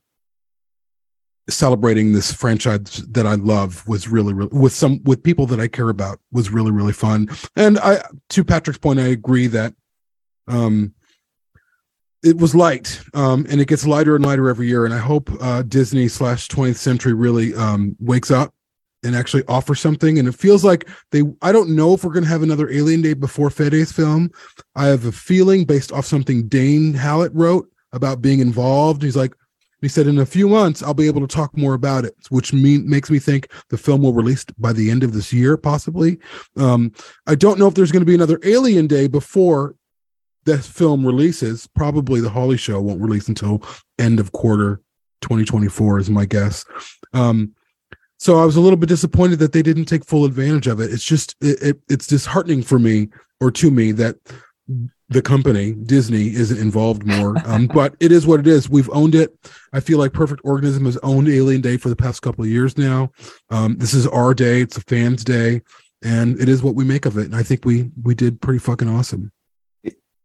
celebrating 1.49 2.11
this 2.13 2.31
franchise 2.33 3.03
that 3.09 3.27
I 3.27 3.35
love 3.35 3.87
was 3.87 4.07
really, 4.07 4.33
really 4.33 4.57
with 4.57 4.73
some 4.73 5.03
with 5.03 5.23
people 5.23 5.45
that 5.47 5.59
I 5.59 5.67
care 5.67 5.89
about 5.89 6.19
was 6.31 6.49
really, 6.49 6.71
really 6.71 6.93
fun. 6.93 7.29
And 7.55 7.77
I 7.79 8.03
to 8.29 8.43
Patrick's 8.43 8.79
point, 8.79 8.99
I 8.99 9.07
agree 9.07 9.47
that 9.47 9.73
um 10.47 10.93
it 12.23 12.37
was 12.37 12.55
light 12.55 12.99
um 13.13 13.45
and 13.49 13.61
it 13.61 13.67
gets 13.67 13.85
lighter 13.85 14.15
and 14.15 14.25
lighter 14.25 14.49
every 14.49 14.67
year. 14.67 14.85
And 14.85 14.93
i 14.93 14.97
hope 14.97 15.29
uh 15.41 15.63
disney 15.63 16.07
slash 16.07 16.47
20th 16.49 16.77
century 16.77 17.13
really 17.13 17.55
um 17.55 17.95
wakes 17.99 18.31
up 18.31 18.53
and 19.03 19.15
actually 19.15 19.43
offers 19.47 19.79
something. 19.79 20.17
And 20.17 20.27
it 20.27 20.35
feels 20.35 20.63
like 20.63 20.89
they 21.11 21.23
i 21.41 21.51
don't 21.51 21.75
know 21.75 21.93
if 21.93 22.03
we're 22.03 22.13
going 22.13 22.23
to 22.23 22.29
have 22.29 22.43
another 22.43 22.69
alien 22.69 23.01
day 23.01 23.13
before 23.13 23.49
fede's 23.49 23.91
film. 23.91 24.31
I 24.75 24.87
have 24.87 25.05
a 25.05 25.11
feeling 25.11 25.65
based 25.65 25.91
off 25.91 26.05
something 26.05 26.47
dane 26.47 26.93
hallett 26.93 27.33
wrote 27.33 27.69
about 27.91 28.21
being 28.21 28.39
involved. 28.39 29.01
He's 29.01 29.15
like 29.15 29.35
he 29.85 29.89
said 29.89 30.07
in 30.07 30.17
a 30.17 30.25
few 30.25 30.49
months 30.49 30.81
i'll 30.83 30.93
be 30.93 31.07
able 31.07 31.21
to 31.21 31.35
talk 31.35 31.55
more 31.55 31.73
about 31.73 32.03
it 32.03 32.15
which 32.29 32.51
mean 32.51 32.89
makes 32.89 33.09
me 33.09 33.19
think 33.19 33.51
the 33.69 33.77
film 33.77 34.01
will 34.01 34.13
release 34.13 34.43
by 34.57 34.73
the 34.73 34.89
end 34.89 35.03
of 35.03 35.13
this 35.13 35.31
year 35.31 35.55
possibly 35.55 36.17
um 36.57 36.91
i 37.27 37.35
don't 37.35 37.59
know 37.59 37.67
if 37.67 37.73
there's 37.73 37.91
going 37.91 38.01
to 38.01 38.05
be 38.05 38.15
another 38.15 38.39
alien 38.43 38.87
day 38.87 39.07
before 39.07 39.75
the 40.45 40.59
film 40.59 41.05
releases, 41.05 41.67
probably 41.67 42.21
the 42.21 42.29
Holly 42.29 42.57
show 42.57 42.79
won't 42.79 43.01
release 43.01 43.27
until 43.27 43.63
end 43.99 44.19
of 44.19 44.31
quarter 44.31 44.81
2024 45.21 45.99
is 45.99 46.09
my 46.09 46.25
guess. 46.25 46.65
Um, 47.13 47.53
so 48.17 48.39
I 48.39 48.45
was 48.45 48.55
a 48.55 48.61
little 48.61 48.77
bit 48.77 48.89
disappointed 48.89 49.39
that 49.39 49.51
they 49.51 49.61
didn't 49.61 49.85
take 49.85 50.05
full 50.05 50.23
advantage 50.23 50.67
of 50.67 50.79
it. 50.79 50.91
It's 50.91 51.03
just 51.03 51.35
it, 51.41 51.61
it, 51.61 51.81
it's 51.89 52.07
disheartening 52.07 52.61
for 52.63 52.79
me 52.79 53.09
or 53.41 53.51
to 53.51 53.69
me 53.69 53.91
that 53.93 54.15
the 55.09 55.21
company 55.21 55.73
Disney 55.73 56.27
isn't 56.27 56.59
involved 56.59 57.05
more. 57.05 57.35
Um, 57.45 57.67
but 57.67 57.95
it 57.99 58.11
is 58.11 58.25
what 58.25 58.39
it 58.39 58.47
is. 58.47 58.69
We've 58.69 58.89
owned 58.89 59.13
it. 59.13 59.37
I 59.71 59.79
feel 59.79 59.99
like 59.99 60.13
Perfect 60.13 60.41
Organism 60.43 60.85
has 60.85 60.97
owned 61.03 61.29
Alien 61.29 61.61
Day 61.61 61.77
for 61.77 61.89
the 61.89 61.95
past 61.95 62.23
couple 62.23 62.43
of 62.43 62.49
years 62.49 62.75
now. 62.75 63.11
Um, 63.51 63.77
this 63.77 63.93
is 63.93 64.07
our 64.07 64.33
day. 64.33 64.61
It's 64.61 64.77
a 64.77 64.81
fans' 64.81 65.23
day, 65.23 65.61
and 66.03 66.39
it 66.39 66.49
is 66.49 66.63
what 66.63 66.73
we 66.73 66.83
make 66.83 67.05
of 67.05 67.17
it. 67.17 67.25
And 67.25 67.35
I 67.35 67.43
think 67.43 67.65
we 67.65 67.91
we 68.01 68.15
did 68.15 68.41
pretty 68.41 68.57
fucking 68.57 68.89
awesome. 68.89 69.31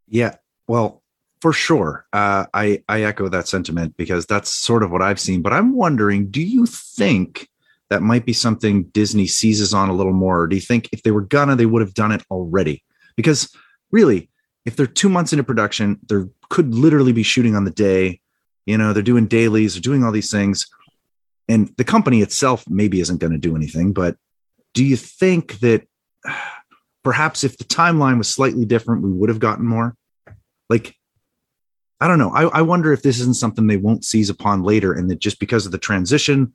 Yeah, 0.09 0.37
well, 0.67 1.03
for 1.43 1.53
sure. 1.53 2.07
Uh, 2.13 2.47
I 2.55 2.83
I 2.89 3.03
echo 3.03 3.29
that 3.29 3.49
sentiment 3.49 3.97
because 3.99 4.25
that's 4.25 4.53
sort 4.53 4.83
of 4.83 4.91
what 4.91 5.03
I've 5.03 5.21
seen. 5.21 5.43
But 5.43 5.53
I'm 5.53 5.75
wondering, 5.75 6.31
do 6.31 6.41
you 6.43 6.65
think 6.65 7.49
that 7.91 8.03
might 8.03 8.25
be 8.25 8.33
something 8.33 8.85
Disney 8.85 9.27
seizes 9.27 9.75
on 9.75 9.91
a 9.91 9.95
little 9.95 10.15
more, 10.15 10.41
or 10.41 10.47
do 10.47 10.57
you 10.57 10.63
think 10.63 10.89
if 10.93 11.03
they 11.03 11.11
were 11.11 11.21
gonna, 11.21 11.55
they 11.55 11.67
would 11.67 11.83
have 11.83 11.95
done 11.95 12.13
it 12.13 12.23
already? 12.31 12.83
Because 13.15 13.55
really, 13.91 14.30
if 14.65 14.77
they're 14.77 14.87
two 14.87 15.09
months 15.09 15.33
into 15.33 15.45
production, 15.45 15.99
they 16.09 16.25
could 16.49 16.75
literally 16.75 17.13
be 17.13 17.23
shooting 17.23 17.57
on 17.57 17.65
the 17.65 17.71
day. 17.71 18.21
You 18.67 18.79
know, 18.79 18.93
they're 18.93 19.03
doing 19.03 19.27
dailies, 19.27 19.75
they're 19.75 19.81
doing 19.81 20.05
all 20.05 20.13
these 20.13 20.31
things, 20.31 20.69
and 21.49 21.73
the 21.77 21.85
company 21.85 22.23
itself 22.23 22.65
maybe 22.69 23.01
isn't 23.01 23.19
going 23.19 23.33
to 23.33 23.39
do 23.39 23.57
anything. 23.57 23.93
But 23.93 24.17
do 24.75 24.85
you 24.85 24.97
think 24.97 25.59
that 25.61 25.87
perhaps 27.03 27.45
if 27.45 27.57
the 27.57 27.65
timeline 27.65 28.19
was 28.19 28.29
slightly 28.29 28.65
different, 28.65 29.03
we 29.03 29.11
would 29.11 29.31
have 29.31 29.41
gotten 29.41 29.67
more? 29.67 29.97
Like, 30.69 30.95
I 32.01 32.09
don't 32.09 32.19
know. 32.19 32.31
I, 32.31 32.45
I 32.45 32.63
wonder 32.63 32.93
if 32.93 33.03
this 33.03 33.19
isn't 33.21 33.37
something 33.37 33.67
they 33.67 33.77
won't 33.77 34.05
seize 34.05 34.31
upon 34.31 34.63
later, 34.63 34.93
and 34.93 35.11
that 35.11 35.19
just 35.19 35.41
because 35.41 35.67
of 35.67 35.73
the 35.73 35.79
transition, 35.79 36.53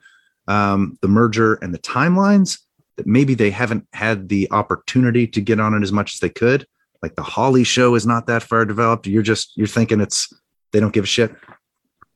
um, 0.48 0.98
the 1.02 1.08
merger, 1.08 1.56
and 1.56 1.74
the 1.74 1.80
timelines, 1.80 2.60
that 2.96 3.06
maybe 3.06 3.34
they 3.34 3.52
haven't 3.52 3.88
had 3.94 4.30
the 4.30 4.48
opportunity 4.52 5.28
to 5.28 5.42
get 5.42 5.60
on 5.60 5.74
it 5.74 5.84
as 5.84 5.92
much 5.92 6.16
as 6.16 6.20
they 6.20 6.30
could. 6.30 6.66
Like 7.06 7.16
the 7.16 7.22
Hawley 7.22 7.64
show 7.64 7.94
is 7.94 8.08
not 8.08 8.26
that 8.26 8.42
far 8.42 8.66
developed. 8.66 9.06
You're 9.06 9.22
just 9.22 9.56
you're 9.56 9.68
thinking 9.68 10.02
it's 10.02 10.34
they 10.72 10.80
don't 10.80 10.92
give 10.92 11.04
a 11.04 11.08
shit. 11.08 11.36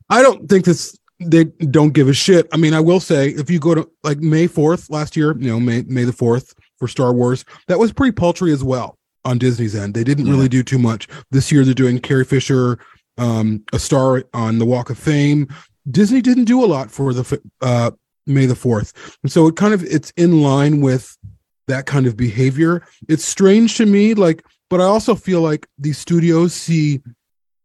I 0.09 0.23
don't 0.23 0.49
think 0.49 0.65
this 0.65 0.97
they 1.19 1.43
don't 1.43 1.93
give 1.93 2.09
a 2.09 2.13
shit. 2.13 2.47
I 2.51 2.57
mean, 2.57 2.73
I 2.73 2.79
will 2.79 2.99
say 2.99 3.29
if 3.29 3.51
you 3.51 3.59
go 3.59 3.75
to 3.75 3.87
like 4.03 4.17
May 4.17 4.47
4th 4.47 4.89
last 4.89 5.15
year, 5.15 5.37
you 5.37 5.47
know, 5.47 5.59
May 5.59 5.83
May 5.83 6.05
the 6.05 6.11
4th 6.11 6.55
for 6.79 6.87
Star 6.87 7.13
Wars, 7.13 7.45
that 7.67 7.77
was 7.77 7.93
pretty 7.93 8.13
paltry 8.13 8.51
as 8.51 8.63
well 8.63 8.97
on 9.25 9.37
Disney's 9.37 9.75
end. 9.75 9.93
They 9.93 10.03
didn't 10.03 10.27
really 10.27 10.49
do 10.49 10.63
too 10.63 10.79
much. 10.79 11.07
This 11.29 11.51
year 11.51 11.63
they're 11.63 11.75
doing 11.75 11.99
Carrie 11.99 12.25
Fisher, 12.25 12.79
um, 13.19 13.63
a 13.71 13.77
star 13.77 14.23
on 14.33 14.57
the 14.57 14.65
Walk 14.65 14.89
of 14.89 14.97
Fame. 14.97 15.49
Disney 15.91 16.23
didn't 16.23 16.45
do 16.45 16.65
a 16.65 16.65
lot 16.65 16.89
for 16.89 17.13
the 17.13 17.39
uh 17.61 17.91
May 18.25 18.47
the 18.47 18.55
4th. 18.55 19.15
And 19.21 19.31
so 19.31 19.45
it 19.45 19.55
kind 19.55 19.75
of 19.75 19.83
it's 19.83 20.09
in 20.17 20.41
line 20.41 20.81
with 20.81 21.15
that 21.67 21.85
kind 21.85 22.07
of 22.07 22.17
behavior. 22.17 22.83
It's 23.07 23.23
strange 23.23 23.77
to 23.77 23.85
me 23.85 24.15
like 24.15 24.43
but 24.69 24.81
I 24.81 24.85
also 24.85 25.15
feel 25.15 25.41
like 25.41 25.67
these 25.77 25.97
studios 25.97 26.53
see 26.53 27.01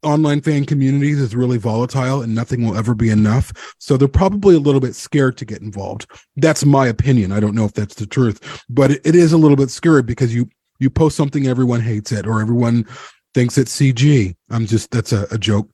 online 0.04 0.40
fan 0.40 0.64
communities 0.64 1.20
is 1.20 1.34
really 1.34 1.58
volatile 1.58 2.22
and 2.22 2.34
nothing 2.34 2.64
will 2.64 2.76
ever 2.76 2.94
be 2.94 3.10
enough. 3.10 3.52
So 3.78 3.96
they're 3.96 4.06
probably 4.08 4.54
a 4.54 4.60
little 4.60 4.80
bit 4.80 4.94
scared 4.94 5.36
to 5.38 5.44
get 5.44 5.62
involved. 5.62 6.06
That's 6.36 6.64
my 6.64 6.86
opinion. 6.86 7.32
I 7.32 7.40
don't 7.40 7.54
know 7.54 7.64
if 7.64 7.72
that's 7.72 7.94
the 7.94 8.06
truth, 8.06 8.62
but 8.68 8.90
it, 8.92 9.00
it 9.04 9.14
is 9.14 9.32
a 9.32 9.38
little 9.38 9.56
bit 9.56 9.70
scary 9.70 10.02
because 10.02 10.34
you 10.34 10.48
you 10.80 10.90
post 10.90 11.16
something, 11.16 11.46
everyone 11.46 11.80
hates 11.80 12.12
it, 12.12 12.26
or 12.26 12.40
everyone 12.40 12.84
thinks 13.32 13.56
it's 13.56 13.74
CG. 13.74 14.34
I'm 14.50 14.66
just 14.66 14.90
that's 14.90 15.12
a, 15.12 15.26
a 15.30 15.38
joke 15.38 15.68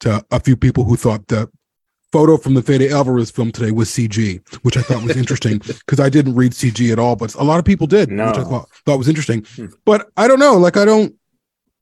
to 0.00 0.24
a 0.30 0.40
few 0.40 0.56
people 0.56 0.84
who 0.84 0.96
thought 0.96 1.26
the 1.28 1.50
photo 2.12 2.36
from 2.36 2.54
the 2.54 2.62
Fede 2.62 2.90
Alvarez 2.90 3.30
film 3.30 3.52
today 3.52 3.70
was 3.70 3.88
CG, 3.90 4.40
which 4.62 4.76
I 4.76 4.82
thought 4.82 5.02
was 5.02 5.16
interesting 5.22 5.58
because 5.58 6.00
I 6.00 6.08
didn't 6.08 6.34
read 6.34 6.52
CG 6.52 6.90
at 6.92 6.98
all, 6.98 7.16
but 7.16 7.34
a 7.34 7.44
lot 7.44 7.58
of 7.58 7.64
people 7.64 7.86
did, 7.86 8.10
which 8.10 8.18
I 8.20 8.32
No. 8.32 8.44
thought 8.44 8.68
thought 8.86 8.98
was 8.98 9.08
interesting. 9.08 9.44
But 9.84 10.08
I 10.16 10.26
don't 10.28 10.38
know, 10.40 10.56
like 10.56 10.76
I 10.76 10.84
don't 10.84 11.14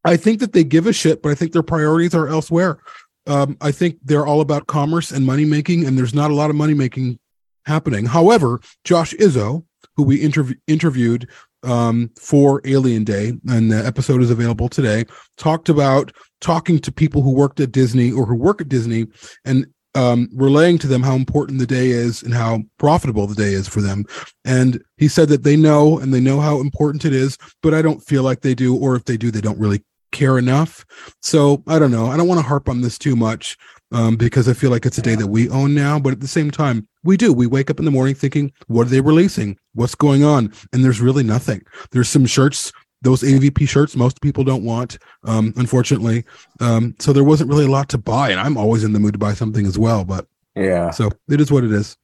I 0.04 0.16
think 0.16 0.38
that 0.40 0.52
they 0.52 0.62
give 0.64 0.86
a 0.86 0.92
shit, 0.92 1.22
but 1.22 1.30
I 1.30 1.34
think 1.34 1.52
their 1.52 1.62
priorities 1.64 2.14
are 2.14 2.28
elsewhere. 2.28 2.78
Um, 3.26 3.56
I 3.60 3.72
think 3.72 3.98
they're 4.04 4.24
all 4.26 4.40
about 4.40 4.68
commerce 4.68 5.10
and 5.10 5.26
money 5.26 5.44
making, 5.44 5.84
and 5.84 5.98
there's 5.98 6.14
not 6.14 6.30
a 6.30 6.34
lot 6.34 6.48
of 6.48 6.54
money 6.54 6.74
making 6.74 7.18
happening. 7.64 8.06
However, 8.06 8.60
Josh 8.84 9.14
Izzo, 9.14 9.64
who 9.96 10.04
we 10.04 10.20
interv- 10.22 10.54
interviewed 10.68 11.28
um, 11.64 12.12
for 12.20 12.60
Alien 12.64 13.02
Day, 13.02 13.32
and 13.48 13.72
the 13.72 13.84
episode 13.84 14.22
is 14.22 14.30
available 14.30 14.68
today, 14.68 15.06
talked 15.36 15.68
about 15.68 16.12
talking 16.40 16.78
to 16.78 16.92
people 16.92 17.22
who 17.22 17.32
worked 17.32 17.58
at 17.58 17.72
Disney 17.72 18.12
or 18.12 18.26
who 18.26 18.36
work 18.36 18.60
at 18.60 18.68
Disney 18.68 19.06
and 19.44 19.66
um, 19.96 20.28
relaying 20.32 20.78
to 20.78 20.86
them 20.86 21.02
how 21.02 21.14
important 21.14 21.58
the 21.58 21.66
day 21.66 21.88
is 21.88 22.22
and 22.22 22.34
how 22.34 22.62
profitable 22.78 23.26
the 23.26 23.34
day 23.34 23.52
is 23.54 23.66
for 23.66 23.80
them. 23.80 24.04
And 24.44 24.82
he 24.98 25.08
said 25.08 25.28
that 25.30 25.42
they 25.42 25.56
know 25.56 25.98
and 25.98 26.12
they 26.12 26.20
know 26.20 26.40
how 26.40 26.60
important 26.60 27.04
it 27.04 27.14
is, 27.14 27.38
but 27.62 27.74
I 27.74 27.82
don't 27.82 28.00
feel 28.00 28.22
like 28.22 28.42
they 28.42 28.54
do, 28.54 28.76
or 28.76 28.94
if 28.94 29.04
they 29.04 29.16
do, 29.16 29.30
they 29.30 29.40
don't 29.40 29.58
really 29.58 29.82
care 30.12 30.38
enough. 30.38 30.84
So 31.22 31.62
I 31.66 31.78
don't 31.78 31.90
know. 31.90 32.06
I 32.06 32.16
don't 32.16 32.28
want 32.28 32.40
to 32.40 32.46
harp 32.46 32.68
on 32.68 32.80
this 32.80 32.98
too 32.98 33.16
much 33.16 33.56
um, 33.92 34.16
because 34.16 34.48
I 34.48 34.52
feel 34.52 34.70
like 34.70 34.86
it's 34.86 34.98
a 34.98 35.02
day 35.02 35.14
that 35.14 35.26
we 35.26 35.48
own 35.48 35.74
now. 35.74 35.98
But 35.98 36.12
at 36.12 36.20
the 36.20 36.28
same 36.28 36.50
time, 36.50 36.86
we 37.02 37.16
do. 37.16 37.32
We 37.32 37.46
wake 37.46 37.70
up 37.70 37.78
in 37.78 37.84
the 37.84 37.90
morning 37.90 38.14
thinking, 38.14 38.52
what 38.66 38.86
are 38.86 38.90
they 38.90 39.00
releasing? 39.00 39.58
What's 39.74 39.94
going 39.94 40.24
on? 40.24 40.52
And 40.72 40.84
there's 40.84 41.00
really 41.00 41.22
nothing. 41.22 41.62
There's 41.90 42.08
some 42.08 42.26
shirts 42.26 42.72
those 43.02 43.22
AVP 43.22 43.68
shirts 43.68 43.94
most 43.96 44.20
people 44.20 44.42
don't 44.44 44.64
want, 44.64 44.98
um, 45.24 45.52
unfortunately. 45.56 46.24
Um, 46.60 46.94
so 46.98 47.12
there 47.12 47.24
wasn't 47.24 47.50
really 47.50 47.66
a 47.66 47.70
lot 47.70 47.88
to 47.90 47.98
buy, 47.98 48.30
and 48.30 48.40
I'm 48.40 48.56
always 48.56 48.84
in 48.84 48.92
the 48.92 48.98
mood 48.98 49.12
to 49.12 49.18
buy 49.18 49.34
something 49.34 49.66
as 49.66 49.78
well. 49.78 50.04
But 50.04 50.26
yeah, 50.54 50.90
so 50.90 51.10
it 51.28 51.40
is 51.40 51.50
what 51.52 51.64
it 51.64 51.72
is. 51.72 51.96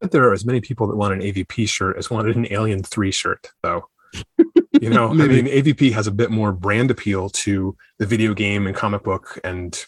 But 0.00 0.10
there 0.10 0.28
are 0.28 0.32
as 0.32 0.44
many 0.44 0.60
people 0.60 0.86
that 0.88 0.96
want 0.96 1.14
an 1.14 1.20
AVP 1.20 1.68
shirt 1.68 1.96
as 1.96 2.10
wanted 2.10 2.36
an 2.36 2.46
Alien 2.52 2.82
Three 2.82 3.12
shirt, 3.12 3.50
though. 3.62 3.88
You 4.80 4.90
know, 4.90 5.08
I 5.10 5.12
Maybe. 5.14 5.42
mean, 5.42 5.46
AVP 5.64 5.92
has 5.92 6.06
a 6.06 6.10
bit 6.12 6.30
more 6.30 6.52
brand 6.52 6.90
appeal 6.90 7.28
to 7.30 7.76
the 7.98 8.06
video 8.06 8.34
game 8.34 8.66
and 8.66 8.74
comic 8.76 9.04
book 9.04 9.38
and 9.44 9.82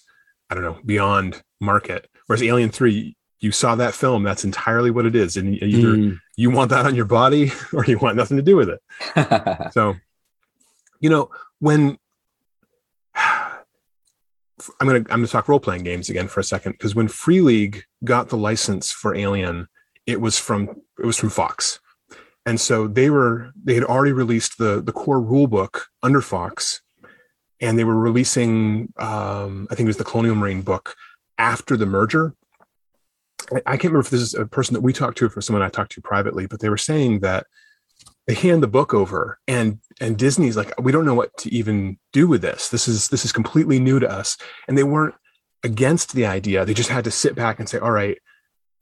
I 0.51 0.55
don't 0.55 0.65
know 0.65 0.79
beyond 0.87 1.43
market. 1.61 2.09
Whereas 2.27 2.43
Alien 2.43 2.71
Three, 2.71 3.17
you 3.41 3.51
saw 3.53 3.75
that 3.75 3.93
film, 3.95 4.23
that's 4.23 4.45
entirely 4.45 4.91
what 4.91 5.05
it 5.05 5.15
is, 5.17 5.37
and 5.37 5.61
either 5.63 5.89
Mm. 5.97 6.19
You 6.37 6.51
want 6.51 6.71
that 6.71 6.87
on 6.87 6.95
your 6.95 7.05
body 7.05 7.53
or 7.73 7.85
you 7.85 7.99
want 7.99 8.17
nothing 8.17 8.37
to 8.37 8.43
do 8.43 8.57
with 8.57 8.69
it. 8.69 9.73
so, 9.73 9.95
you 11.01 11.11
know, 11.11 11.31
when 11.61 11.99
I'm 14.81 14.87
gonna 14.87 14.99
I'm 14.99 15.05
gonna 15.05 15.27
talk 15.27 15.49
role 15.49 15.61
playing 15.61 15.83
games 15.83 16.09
again 16.09 16.29
for 16.29 16.41
a 16.41 16.45
second 16.45 16.73
because 16.73 16.95
when 16.95 17.09
Free 17.09 17.41
League 17.41 17.85
got 18.05 18.29
the 18.29 18.37
license 18.37 18.91
for 18.91 19.15
Alien, 19.15 19.69
it 20.07 20.21
was 20.21 20.39
from 20.39 20.69
it 20.99 21.05
was 21.05 21.19
from 21.19 21.31
Fox, 21.31 21.81
and 22.47 22.61
so 22.61 22.87
they 22.87 23.11
were 23.11 23.51
they 23.63 23.75
had 23.75 23.85
already 23.85 24.13
released 24.13 24.59
the 24.59 24.81
the 24.81 24.93
core 24.93 25.21
rule 25.21 25.49
book 25.49 25.89
under 26.03 26.21
Fox, 26.21 26.83
and 27.61 27.79
they 27.79 27.85
were 27.85 27.99
releasing 27.99 28.93
um, 28.97 29.67
I 29.71 29.75
think 29.75 29.87
it 29.87 29.91
was 29.91 29.97
the 29.97 30.05
Colonial 30.05 30.37
Marine 30.37 30.63
book 30.63 30.95
after 31.37 31.77
the 31.77 31.87
merger. 31.87 32.35
I, 33.67 33.77
can't 33.77 33.85
remember 33.85 34.01
if 34.01 34.11
this 34.11 34.21
is 34.21 34.35
a 34.35 34.47
person 34.47 34.75
that 34.75 34.81
we 34.81 34.93
talked 34.93 35.19
to 35.19 35.27
or 35.27 35.31
for 35.31 35.41
someone 35.41 35.63
I 35.63 35.69
talked 35.69 35.93
to 35.93 36.01
privately, 36.01 36.47
but 36.47 36.61
they 36.61 36.69
were 36.69 36.79
saying 36.79 37.21
that 37.21 37.47
they 38.27 38.35
hand 38.35 38.63
the 38.63 38.69
book 38.69 38.95
over 38.95 39.39
and 39.47 39.81
and 40.01 40.17
disney's 40.17 40.57
like 40.57 40.73
we 40.81 40.93
don't 40.93 41.05
know 41.05 41.15
what 41.15 41.37
to 41.39 41.55
even 41.55 41.99
do 42.13 42.27
with 42.27 42.43
this. 42.43 42.69
This 42.69 42.89
is 42.89 43.09
this 43.09 43.25
is 43.25 43.33
completely 43.33 43.79
new 43.79 44.01
to 44.01 44.11
us. 44.11 44.37
And 44.67 44.79
they 44.79 44.85
weren't 44.85 45.15
against 45.63 46.15
the 46.15 46.27
idea. 46.27 46.65
They 46.65 46.75
just 46.75 46.89
had 46.89 47.05
to 47.05 47.11
sit 47.11 47.35
back 47.35 47.59
and 47.59 47.69
say 47.69 47.79
all 47.79 47.91
right 47.91 48.19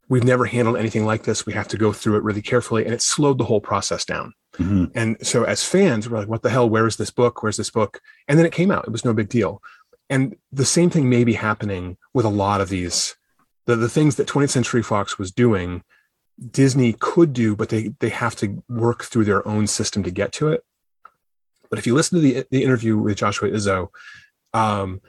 we've 0.09 0.23
never 0.23 0.45
handled 0.45 0.77
anything 0.77 1.05
like 1.05 1.23
this. 1.23 1.45
We 1.45 1.53
have 1.53 1.69
to 1.69 1.77
go 1.77 1.93
through 1.93 2.17
it 2.17 2.23
really 2.23 2.41
carefully. 2.41 2.83
And 2.83 2.93
it 2.93 3.01
slowed 3.01 3.37
the 3.37 3.45
whole 3.45 3.61
process 3.61 4.05
down. 4.05 4.33
Mhm. 4.57 4.91
and 4.93 5.17
so 5.25 5.45
as 5.45 5.63
fans 5.63 6.07
we're 6.07 6.19
like 6.19 6.27
what 6.27 6.43
the 6.43 6.51
hell? 6.51 6.69
Where 6.69 6.85
is 6.85 6.95
this 6.95 7.09
book? 7.11 7.41
Where's 7.41 7.57
this 7.57 7.71
book? 7.71 7.99
And 8.27 8.37
then 8.37 8.45
it 8.45 8.51
came 8.51 8.71
out. 8.71 8.85
It 8.85 8.91
was 8.91 9.05
no 9.05 9.13
big 9.13 9.29
deal. 9.29 9.61
And 10.09 10.35
the 10.51 10.65
same 10.65 10.89
thing 10.89 11.09
may 11.09 11.23
be 11.23 11.33
happening 11.33 11.97
with 12.13 12.25
a 12.25 12.29
lot 12.29 12.61
of 12.61 12.69
these 12.69 13.15
the, 13.65 13.75
the 13.75 13.89
things 13.89 14.15
that 14.15 14.27
20th 14.27 14.49
century 14.49 14.83
fox 14.83 15.17
was 15.17 15.31
doing 15.31 15.83
Disney 16.51 16.93
could 16.93 17.33
do, 17.33 17.55
but 17.55 17.69
they 17.69 17.89
they 17.99 18.09
have 18.09 18.35
to 18.37 18.63
work 18.67 19.03
through 19.03 19.25
their 19.25 19.47
own 19.47 19.67
system 19.67 20.03
to 20.03 20.11
get 20.11 20.31
to 20.33 20.49
it. 20.49 20.63
But 21.69 21.79
if 21.79 21.87
you 21.87 21.93
listen 21.93 22.19
to 22.19 22.21
the 22.21 22.45
the 22.49 22.63
interview 22.63 22.97
with 22.97 23.17
Joshua 23.17 23.49
Izzo, 23.49 23.89
um, 24.53 25.01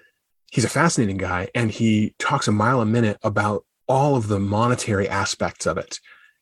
he's 0.51 0.65
a 0.65 0.69
fascinating 0.69 1.17
guy, 1.17 1.49
and 1.55 1.71
he 1.71 2.15
talks 2.19 2.47
a 2.47 2.53
mile 2.53 2.81
a 2.81 2.87
minute 2.87 3.19
about 3.23 3.65
all 3.89 4.17
of 4.17 4.29
the 4.29 4.39
monetary 4.39 5.09
aspects 5.09 5.67
of 5.67 5.79
it. 5.79 5.99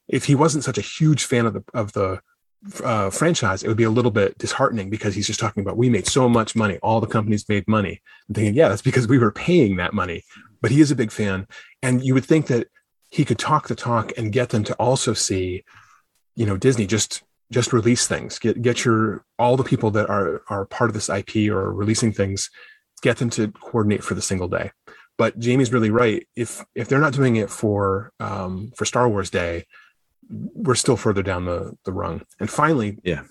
If 0.09 0.25
he 0.25 0.35
wasn't 0.35 0.65
such 0.65 0.79
a 0.79 0.83
huge 0.83 1.25
fan 1.25 1.47
of 1.47 1.55
the 1.55 1.65
of 1.75 1.93
the 1.93 2.21
uh, 2.85 3.11
franchise, 3.11 3.63
it 3.63 3.69
would 3.69 3.77
be 3.77 3.85
a 3.85 3.91
little 3.91 4.11
bit 4.11 4.37
disheartening 4.39 4.91
because 4.91 5.15
he's 5.15 5.27
just 5.27 5.41
talking 5.41 5.63
about 5.63 5.77
we 5.77 5.89
made 5.89 6.07
so 6.07 6.29
much 6.29 6.55
money, 6.57 6.79
all 6.83 7.01
the 7.01 7.07
companies 7.07 7.49
made 7.49 7.67
money. 7.69 8.01
I'm 8.29 8.35
thinking, 8.35 8.55
yeah, 8.55 8.69
that's 8.69 8.83
because 8.83 9.07
we 9.07 9.19
were 9.19 9.33
paying 9.33 9.77
that 9.77 9.95
money. 9.95 10.25
But 10.63 10.71
he 10.71 10.81
is 10.81 10.91
a 10.91 10.97
big 10.97 11.11
fan, 11.13 11.47
and 11.83 12.03
you 12.03 12.15
would 12.15 12.25
think 12.25 12.47
that 12.47 12.69
he 13.11 13.25
could 13.27 13.39
talk 13.39 13.69
the 13.69 13.75
talk 13.75 14.13
and 14.17 14.33
get 14.33 14.49
them 14.51 14.65
to 14.65 14.75
also 14.77 15.13
see, 15.13 15.65
you 16.37 16.47
know, 16.47 16.57
Disney 16.57 16.87
just 16.87 17.23
just 17.51 17.73
release 17.75 18.07
things. 18.07 18.39
Get 18.39 18.63
get 18.63 18.85
your 18.85 19.25
all 19.39 19.57
the 19.59 19.65
people 19.65 19.91
that 19.91 20.09
are 20.09 20.43
are 20.49 20.65
part 20.65 20.89
of 20.89 20.95
this 20.95 21.11
IP 21.11 21.51
or 21.51 21.71
releasing 21.73 22.13
things, 22.13 22.49
get 23.03 23.19
them 23.19 23.29
to 23.31 23.49
coordinate 23.53 24.03
for 24.05 24.15
the 24.15 24.23
single 24.23 24.49
day. 24.49 24.71
But 25.19 25.39
Jamie's 25.39 25.73
really 25.73 25.91
right. 25.91 26.27
If 26.37 26.65
if 26.75 26.89
they're 26.89 27.01
not 27.01 27.13
doing 27.13 27.37
it 27.37 27.51
for 27.51 28.13
um, 28.21 28.73
for 28.77 28.87
Star 28.87 29.09
Wars 29.09 29.29
Day, 29.29 29.67
we're 30.31 30.75
still 30.77 30.97
further 30.97 31.23
down 31.23 31.45
the 31.45 31.77
the 31.85 31.93
rung. 31.93 32.23
And 32.41 32.49
finally, 32.49 32.99
Yeah. 33.05 33.25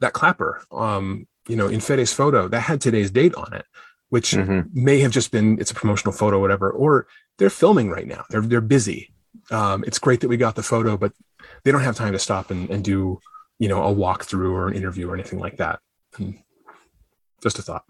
that 0.00 0.12
clapper, 0.12 0.62
um, 0.70 1.26
you 1.48 1.56
know, 1.56 1.66
in 1.66 1.80
Fede's 1.80 2.12
photo 2.12 2.46
that 2.48 2.60
had 2.60 2.80
today's 2.80 3.10
date 3.10 3.34
on 3.34 3.52
it, 3.52 3.64
which 4.12 4.32
Mhm. 4.32 4.68
may 4.74 5.00
have 5.00 5.10
just 5.10 5.30
been 5.30 5.58
it's 5.58 5.70
a 5.70 5.74
promotional 5.74 6.12
photo, 6.12 6.38
whatever, 6.38 6.70
or 6.70 7.06
they're 7.38 7.48
filming 7.62 7.88
right 7.88 8.06
now. 8.06 8.24
They're 8.28 8.42
they're 8.50 8.60
busy. 8.76 9.10
Um, 9.50 9.82
it's 9.86 9.98
great 9.98 10.20
that 10.20 10.28
we 10.28 10.36
got 10.36 10.54
the 10.54 10.62
photo, 10.62 10.98
but 10.98 11.12
they 11.64 11.72
don't 11.72 11.80
have 11.88 11.96
time 11.96 12.12
to 12.12 12.18
stop 12.18 12.50
and, 12.50 12.68
and 12.68 12.84
do 12.84 13.20
you 13.58 13.68
know 13.70 13.82
a 13.82 13.94
walkthrough 14.02 14.52
or 14.52 14.68
an 14.68 14.74
interview 14.74 15.08
or 15.08 15.14
anything 15.14 15.38
like 15.38 15.56
that. 15.56 15.80
And 16.18 16.38
just 17.42 17.58
a 17.58 17.62
thought. 17.62 17.84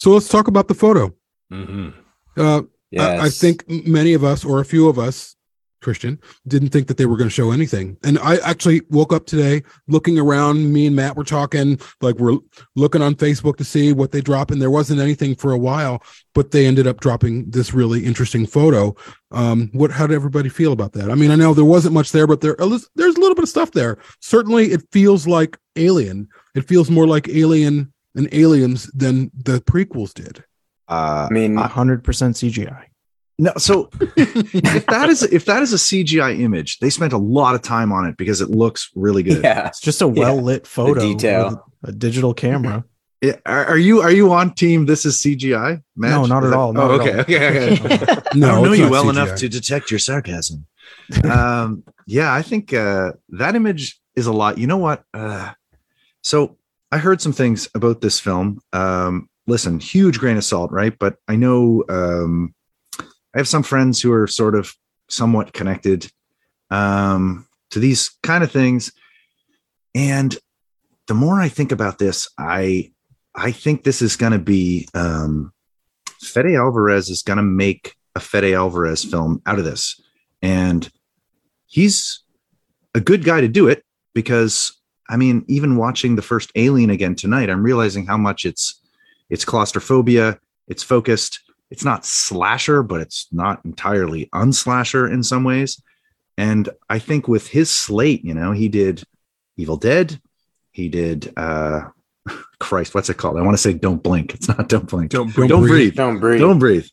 So 0.00 0.10
let's 0.10 0.28
talk 0.28 0.48
about 0.48 0.68
the 0.68 0.74
photo. 0.74 1.14
hmm 1.50 1.88
Uh, 2.36 2.62
I, 2.98 3.26
I 3.26 3.30
think 3.30 3.64
many 3.68 4.12
of 4.12 4.22
us, 4.22 4.44
or 4.44 4.60
a 4.60 4.66
few 4.66 4.86
of 4.86 4.98
us, 4.98 5.34
Christian, 5.82 6.18
didn't 6.46 6.70
think 6.70 6.86
that 6.88 6.96
they 6.96 7.06
were 7.06 7.16
going 7.16 7.28
to 7.28 7.34
show 7.34 7.50
anything. 7.50 7.96
And 8.02 8.18
I 8.20 8.36
actually 8.38 8.82
woke 8.88 9.12
up 9.12 9.26
today 9.26 9.62
looking 9.88 10.18
around. 10.18 10.72
Me 10.72 10.86
and 10.86 10.96
Matt 10.96 11.16
were 11.16 11.24
talking, 11.24 11.78
like 12.00 12.16
we're 12.16 12.38
looking 12.76 13.02
on 13.02 13.14
Facebook 13.14 13.56
to 13.56 13.64
see 13.64 13.92
what 13.92 14.12
they 14.12 14.20
drop, 14.20 14.50
and 14.50 14.62
there 14.62 14.70
wasn't 14.70 15.00
anything 15.00 15.34
for 15.34 15.52
a 15.52 15.58
while. 15.58 16.02
But 16.34 16.50
they 16.50 16.66
ended 16.66 16.86
up 16.86 17.00
dropping 17.00 17.50
this 17.50 17.74
really 17.74 18.04
interesting 18.04 18.46
photo. 18.46 18.94
Um, 19.30 19.70
what? 19.72 19.90
How 19.90 20.06
did 20.06 20.14
everybody 20.14 20.48
feel 20.48 20.72
about 20.72 20.92
that? 20.92 21.10
I 21.10 21.14
mean, 21.14 21.30
I 21.30 21.36
know 21.36 21.52
there 21.52 21.64
wasn't 21.64 21.94
much 21.94 22.12
there, 22.12 22.26
but 22.26 22.40
there 22.40 22.56
there's 22.56 23.16
a 23.16 23.20
little 23.20 23.34
bit 23.34 23.44
of 23.44 23.48
stuff 23.48 23.72
there. 23.72 23.98
Certainly, 24.20 24.72
it 24.72 24.82
feels 24.92 25.26
like 25.26 25.58
Alien. 25.76 26.28
It 26.54 26.66
feels 26.66 26.90
more 26.90 27.06
like 27.06 27.28
Alien 27.28 27.92
and 28.14 28.28
Aliens 28.32 28.90
than 28.92 29.30
the 29.34 29.60
prequels 29.60 30.14
did. 30.14 30.44
Uh, 30.88 31.26
I 31.30 31.32
mean, 31.32 31.56
hundred 31.56 32.04
percent 32.04 32.36
CGI. 32.36 32.84
No, 33.42 33.52
so 33.58 33.90
if 34.16 34.86
that 34.86 35.08
is 35.08 35.24
if 35.24 35.46
that 35.46 35.64
is 35.64 35.72
a 35.72 35.76
CGI 35.76 36.38
image, 36.38 36.78
they 36.78 36.90
spent 36.90 37.12
a 37.12 37.18
lot 37.18 37.56
of 37.56 37.62
time 37.62 37.90
on 37.90 38.06
it 38.06 38.16
because 38.16 38.40
it 38.40 38.50
looks 38.50 38.88
really 38.94 39.24
good. 39.24 39.42
yeah. 39.42 39.66
It's 39.66 39.80
just 39.80 40.00
a 40.00 40.06
well 40.06 40.40
lit 40.40 40.64
photo. 40.64 41.00
detail. 41.00 41.66
with 41.80 41.90
a 41.90 41.92
digital 41.92 42.34
camera. 42.34 42.84
Yeah, 43.20 43.38
Are, 43.44 43.64
are 43.64 43.78
you 43.78 44.00
are 44.00 44.12
you 44.12 44.32
on 44.32 44.54
team? 44.54 44.86
This 44.86 45.04
is 45.04 45.16
CGI. 45.16 45.82
Matt? 45.96 46.10
No, 46.12 46.26
not 46.26 46.44
at 46.44 46.52
all, 46.52 46.72
not 46.72 46.92
oh, 46.92 46.94
at 46.94 47.00
okay, 47.00 47.12
all. 47.14 47.20
okay, 47.20 47.72
okay. 47.72 48.20
No, 48.38 48.48
I 48.48 48.50
don't 48.52 48.64
know 48.64 48.72
you 48.74 48.88
well 48.88 49.06
CGI. 49.06 49.10
enough 49.10 49.34
to 49.38 49.48
detect 49.48 49.90
your 49.90 49.98
sarcasm. 49.98 50.64
um, 51.24 51.82
yeah, 52.06 52.32
I 52.32 52.42
think 52.42 52.72
uh, 52.72 53.12
that 53.30 53.56
image 53.56 54.00
is 54.14 54.26
a 54.26 54.32
lot. 54.32 54.56
You 54.56 54.68
know 54.68 54.78
what? 54.78 55.02
Uh, 55.12 55.52
so 56.22 56.58
I 56.92 56.98
heard 56.98 57.20
some 57.20 57.32
things 57.32 57.68
about 57.74 58.02
this 58.02 58.20
film. 58.20 58.60
Um, 58.72 59.28
listen, 59.48 59.80
huge 59.80 60.20
grain 60.20 60.36
of 60.36 60.44
salt, 60.44 60.70
right? 60.70 60.96
But 60.96 61.16
I 61.26 61.34
know 61.34 61.82
um, 61.88 62.54
I 63.34 63.38
have 63.38 63.48
some 63.48 63.62
friends 63.62 64.00
who 64.00 64.12
are 64.12 64.26
sort 64.26 64.54
of 64.54 64.74
somewhat 65.08 65.52
connected 65.52 66.10
um, 66.70 67.46
to 67.70 67.78
these 67.78 68.10
kind 68.22 68.44
of 68.44 68.50
things, 68.50 68.92
and 69.94 70.36
the 71.06 71.14
more 71.14 71.40
I 71.40 71.48
think 71.48 71.72
about 71.72 71.98
this, 71.98 72.28
I 72.38 72.92
I 73.34 73.52
think 73.52 73.84
this 73.84 74.02
is 74.02 74.16
going 74.16 74.32
to 74.32 74.38
be 74.38 74.88
um, 74.94 75.52
Fede 76.20 76.54
Alvarez 76.56 77.08
is 77.08 77.22
going 77.22 77.38
to 77.38 77.42
make 77.42 77.96
a 78.14 78.20
Fede 78.20 78.54
Alvarez 78.54 79.04
film 79.04 79.42
out 79.46 79.58
of 79.58 79.64
this, 79.64 80.00
and 80.40 80.90
he's 81.66 82.22
a 82.94 83.00
good 83.00 83.24
guy 83.24 83.40
to 83.40 83.48
do 83.48 83.68
it 83.68 83.84
because 84.14 84.78
I 85.08 85.16
mean, 85.16 85.44
even 85.48 85.76
watching 85.76 86.16
the 86.16 86.22
first 86.22 86.50
Alien 86.54 86.90
again 86.90 87.14
tonight, 87.14 87.50
I'm 87.50 87.62
realizing 87.62 88.06
how 88.06 88.16
much 88.16 88.44
it's 88.44 88.80
it's 89.30 89.44
claustrophobia, 89.44 90.38
it's 90.68 90.82
focused, 90.82 91.40
it's 91.72 91.84
not 91.84 92.04
slasher, 92.06 92.82
but 92.82 93.00
it's 93.00 93.26
not 93.32 93.64
entirely 93.64 94.28
unslasher 94.32 95.08
in 95.10 95.22
some 95.22 95.42
ways. 95.44 95.82
And 96.38 96.68
I 96.88 96.98
think 96.98 97.26
with 97.28 97.48
his 97.48 97.68
slate, 97.70 98.24
you 98.24 98.34
know, 98.34 98.52
he 98.52 98.68
did 98.68 99.02
Evil 99.56 99.76
Dead, 99.76 100.20
he 100.70 100.88
did 100.88 101.32
uh 101.36 101.80
Christ, 102.60 102.94
what's 102.94 103.10
it 103.10 103.16
called? 103.16 103.36
I 103.38 103.42
want 103.42 103.54
to 103.56 103.62
say 103.62 103.72
Don't 103.72 104.02
Blink. 104.02 104.34
It's 104.34 104.48
not 104.48 104.68
Don't 104.68 104.88
Blink. 104.88 105.10
Don't 105.10 105.34
Don't 105.34 105.48
Don't 105.48 105.62
breathe. 105.62 105.70
breathe. 105.72 105.94
Don't 105.96 106.20
breathe. 106.20 106.40
Don't 106.40 106.58
breathe. 106.58 106.86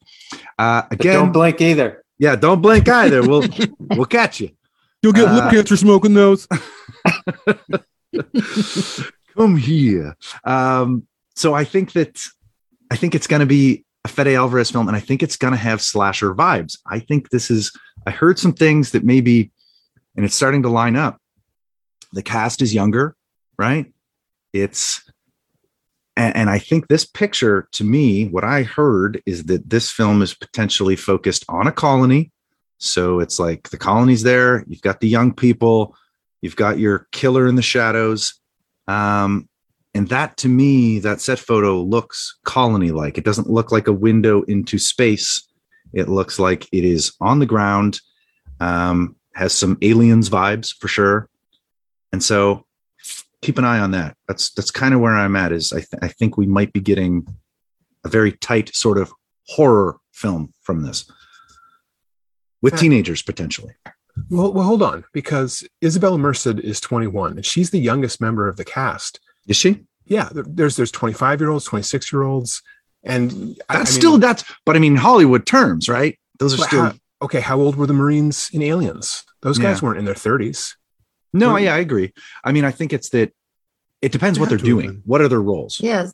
Uh 0.58 0.82
But 0.90 0.94
again, 1.00 1.14
don't 1.14 1.32
blink 1.32 1.62
either. 1.62 2.04
yeah, 2.18 2.36
don't 2.36 2.62
blink 2.62 2.88
either. 2.90 3.22
We'll 3.22 3.44
we'll 3.80 4.06
catch 4.06 4.40
you. 4.42 4.50
You'll 5.04 5.14
get 5.14 5.28
Uh, 5.30 5.36
lip 5.36 5.52
cancer 5.54 5.78
smoking 5.78 6.14
those. 6.14 6.48
Come 9.36 9.56
here. 9.58 10.16
Um, 10.44 11.08
so 11.36 11.54
I 11.54 11.64
think 11.64 11.94
that 11.94 12.20
I 12.92 12.96
think 12.98 13.16
it's 13.16 13.28
going 13.28 13.40
to 13.42 13.46
be 13.46 13.86
a 14.06 14.08
Fede 14.08 14.36
Alvarez 14.36 14.72
film, 14.72 14.88
and 14.88 14.96
I 14.96 15.00
think 15.00 15.22
it's 15.22 15.36
going 15.36 15.52
to 15.52 15.58
have 15.58 15.82
slasher 15.82 16.34
vibes. 16.34 16.78
I 16.88 17.00
think 17.00 17.30
this 17.30 17.52
is. 17.52 17.72
I 18.06 18.12
heard 18.12 18.40
some 18.40 18.54
things 18.54 18.92
that 18.92 19.04
maybe, 19.04 19.52
and 20.16 20.26
it's 20.26 20.36
starting 20.36 20.64
to 20.64 20.70
line 20.70 20.96
up. 20.96 21.18
The 22.14 22.24
cast 22.24 22.62
is 22.62 22.74
younger, 22.74 23.16
right? 23.58 23.92
It's, 24.54 25.04
and, 26.16 26.36
and 26.36 26.50
I 26.50 26.60
think 26.60 26.88
this 26.88 27.06
picture, 27.06 27.68
to 27.74 27.84
me, 27.84 28.28
what 28.28 28.46
I 28.46 28.64
heard 28.64 29.22
is 29.26 29.44
that 29.46 29.70
this 29.70 29.92
film 29.92 30.22
is 30.22 30.34
potentially 30.34 30.96
focused 30.96 31.44
on 31.50 31.68
a 31.68 31.72
colony. 31.74 32.32
So 32.78 33.20
it's 33.20 33.38
like 33.38 33.70
the 33.70 33.78
colony's 33.78 34.24
there. 34.24 34.64
You've 34.68 34.82
got 34.82 35.02
the 35.02 35.10
young 35.10 35.34
people. 35.34 35.94
You've 36.42 36.56
got 36.56 36.80
your 36.80 37.08
killer 37.12 37.48
in 37.48 37.56
the 37.56 37.62
shadows. 37.62 38.40
Um, 38.88 39.49
and 40.00 40.08
that 40.08 40.38
to 40.38 40.48
me, 40.48 41.00
that 41.00 41.20
set 41.20 41.40
photo 41.40 41.82
looks 41.82 42.40
colony 42.46 42.92
like. 42.92 43.18
It 43.18 43.26
doesn't 43.26 43.50
look 43.50 43.74
like 43.74 43.90
a 43.90 43.92
window 43.92 44.44
into 44.44 44.80
space. 44.80 45.46
It 45.92 46.08
looks 46.08 46.40
like 46.40 46.70
it 46.72 46.86
is 46.86 47.12
on 47.20 47.40
the 47.40 47.46
ground, 47.46 48.00
um, 48.62 49.18
has 49.36 49.52
some 49.52 49.78
aliens 49.82 50.30
vibes 50.30 50.74
for 50.74 50.88
sure. 50.88 51.28
And 52.14 52.24
so 52.24 52.66
keep 53.42 53.58
an 53.58 53.66
eye 53.66 53.80
on 53.80 53.92
that. 53.92 54.16
That's 54.26 54.52
that's 54.54 54.72
kind 54.72 54.94
of 54.94 55.02
where 55.02 55.18
I'm 55.18 55.36
at. 55.36 55.52
Is 55.52 55.74
I, 55.74 55.80
th- 55.80 56.02
I 56.02 56.08
think 56.08 56.38
we 56.38 56.48
might 56.48 56.72
be 56.72 56.80
getting 56.80 57.28
a 58.06 58.08
very 58.08 58.32
tight 58.32 58.74
sort 58.74 58.98
of 58.98 59.12
horror 59.48 59.98
film 60.14 60.54
from 60.62 60.84
this 60.84 61.12
with 62.62 62.80
teenagers 62.80 63.22
potentially. 63.22 63.74
Well, 64.30 64.54
well, 64.54 64.66
hold 64.66 64.82
on, 64.82 65.04
because 65.12 65.68
Isabela 65.84 66.18
Merced 66.18 66.60
is 66.64 66.80
21, 66.80 67.34
and 67.34 67.46
she's 67.46 67.72
the 67.72 67.80
youngest 67.80 68.22
member 68.22 68.48
of 68.48 68.56
the 68.56 68.66
cast. 68.66 69.20
Is 69.46 69.58
she? 69.58 69.86
Yeah, 70.10 70.28
there's 70.34 70.76
there's 70.76 70.92
25 70.92 71.40
year 71.40 71.50
olds, 71.52 71.64
26 71.66 72.12
year 72.12 72.24
olds, 72.24 72.62
and 73.04 73.30
That's 73.32 73.62
I 73.70 73.78
mean, 73.78 73.86
still 73.86 74.18
that's 74.18 74.44
but 74.66 74.76
I 74.76 74.80
mean 74.80 74.96
Hollywood 74.98 75.46
terms, 75.46 75.88
right? 75.88 76.20
Those 76.40 76.60
are 76.60 76.66
still 76.68 76.82
how- 76.82 76.94
okay. 77.22 77.40
How 77.40 77.58
old 77.60 77.76
were 77.78 77.86
the 77.88 77.94
Marines 77.94 78.50
in 78.52 78.62
Aliens? 78.62 79.24
Those 79.42 79.58
guys 79.60 79.78
Yeah. 79.82 79.86
weren't 79.88 80.00
in 80.00 80.06
their 80.06 80.16
30s. 80.16 80.76
no, 81.32 81.52
Or- 81.52 81.60
yeah, 81.60 81.76
I 81.76 81.78
agree. 81.78 82.12
I 82.44 82.52
mean, 82.52 82.66
I 82.66 82.72
think 82.72 82.92
it's 82.92 83.10
that 83.10 83.32
it 84.02 84.12
depends 84.12 84.38
They 84.38 84.42
what 84.42 84.50
they're 84.50 84.58
have 84.58 84.66
to 84.66 84.72
have 84.76 84.82
doing. 84.84 84.88
been. 84.96 85.02
What 85.06 85.22
are 85.22 85.28
their 85.28 85.42
roles? 85.42 85.80
Yes. 85.80 86.12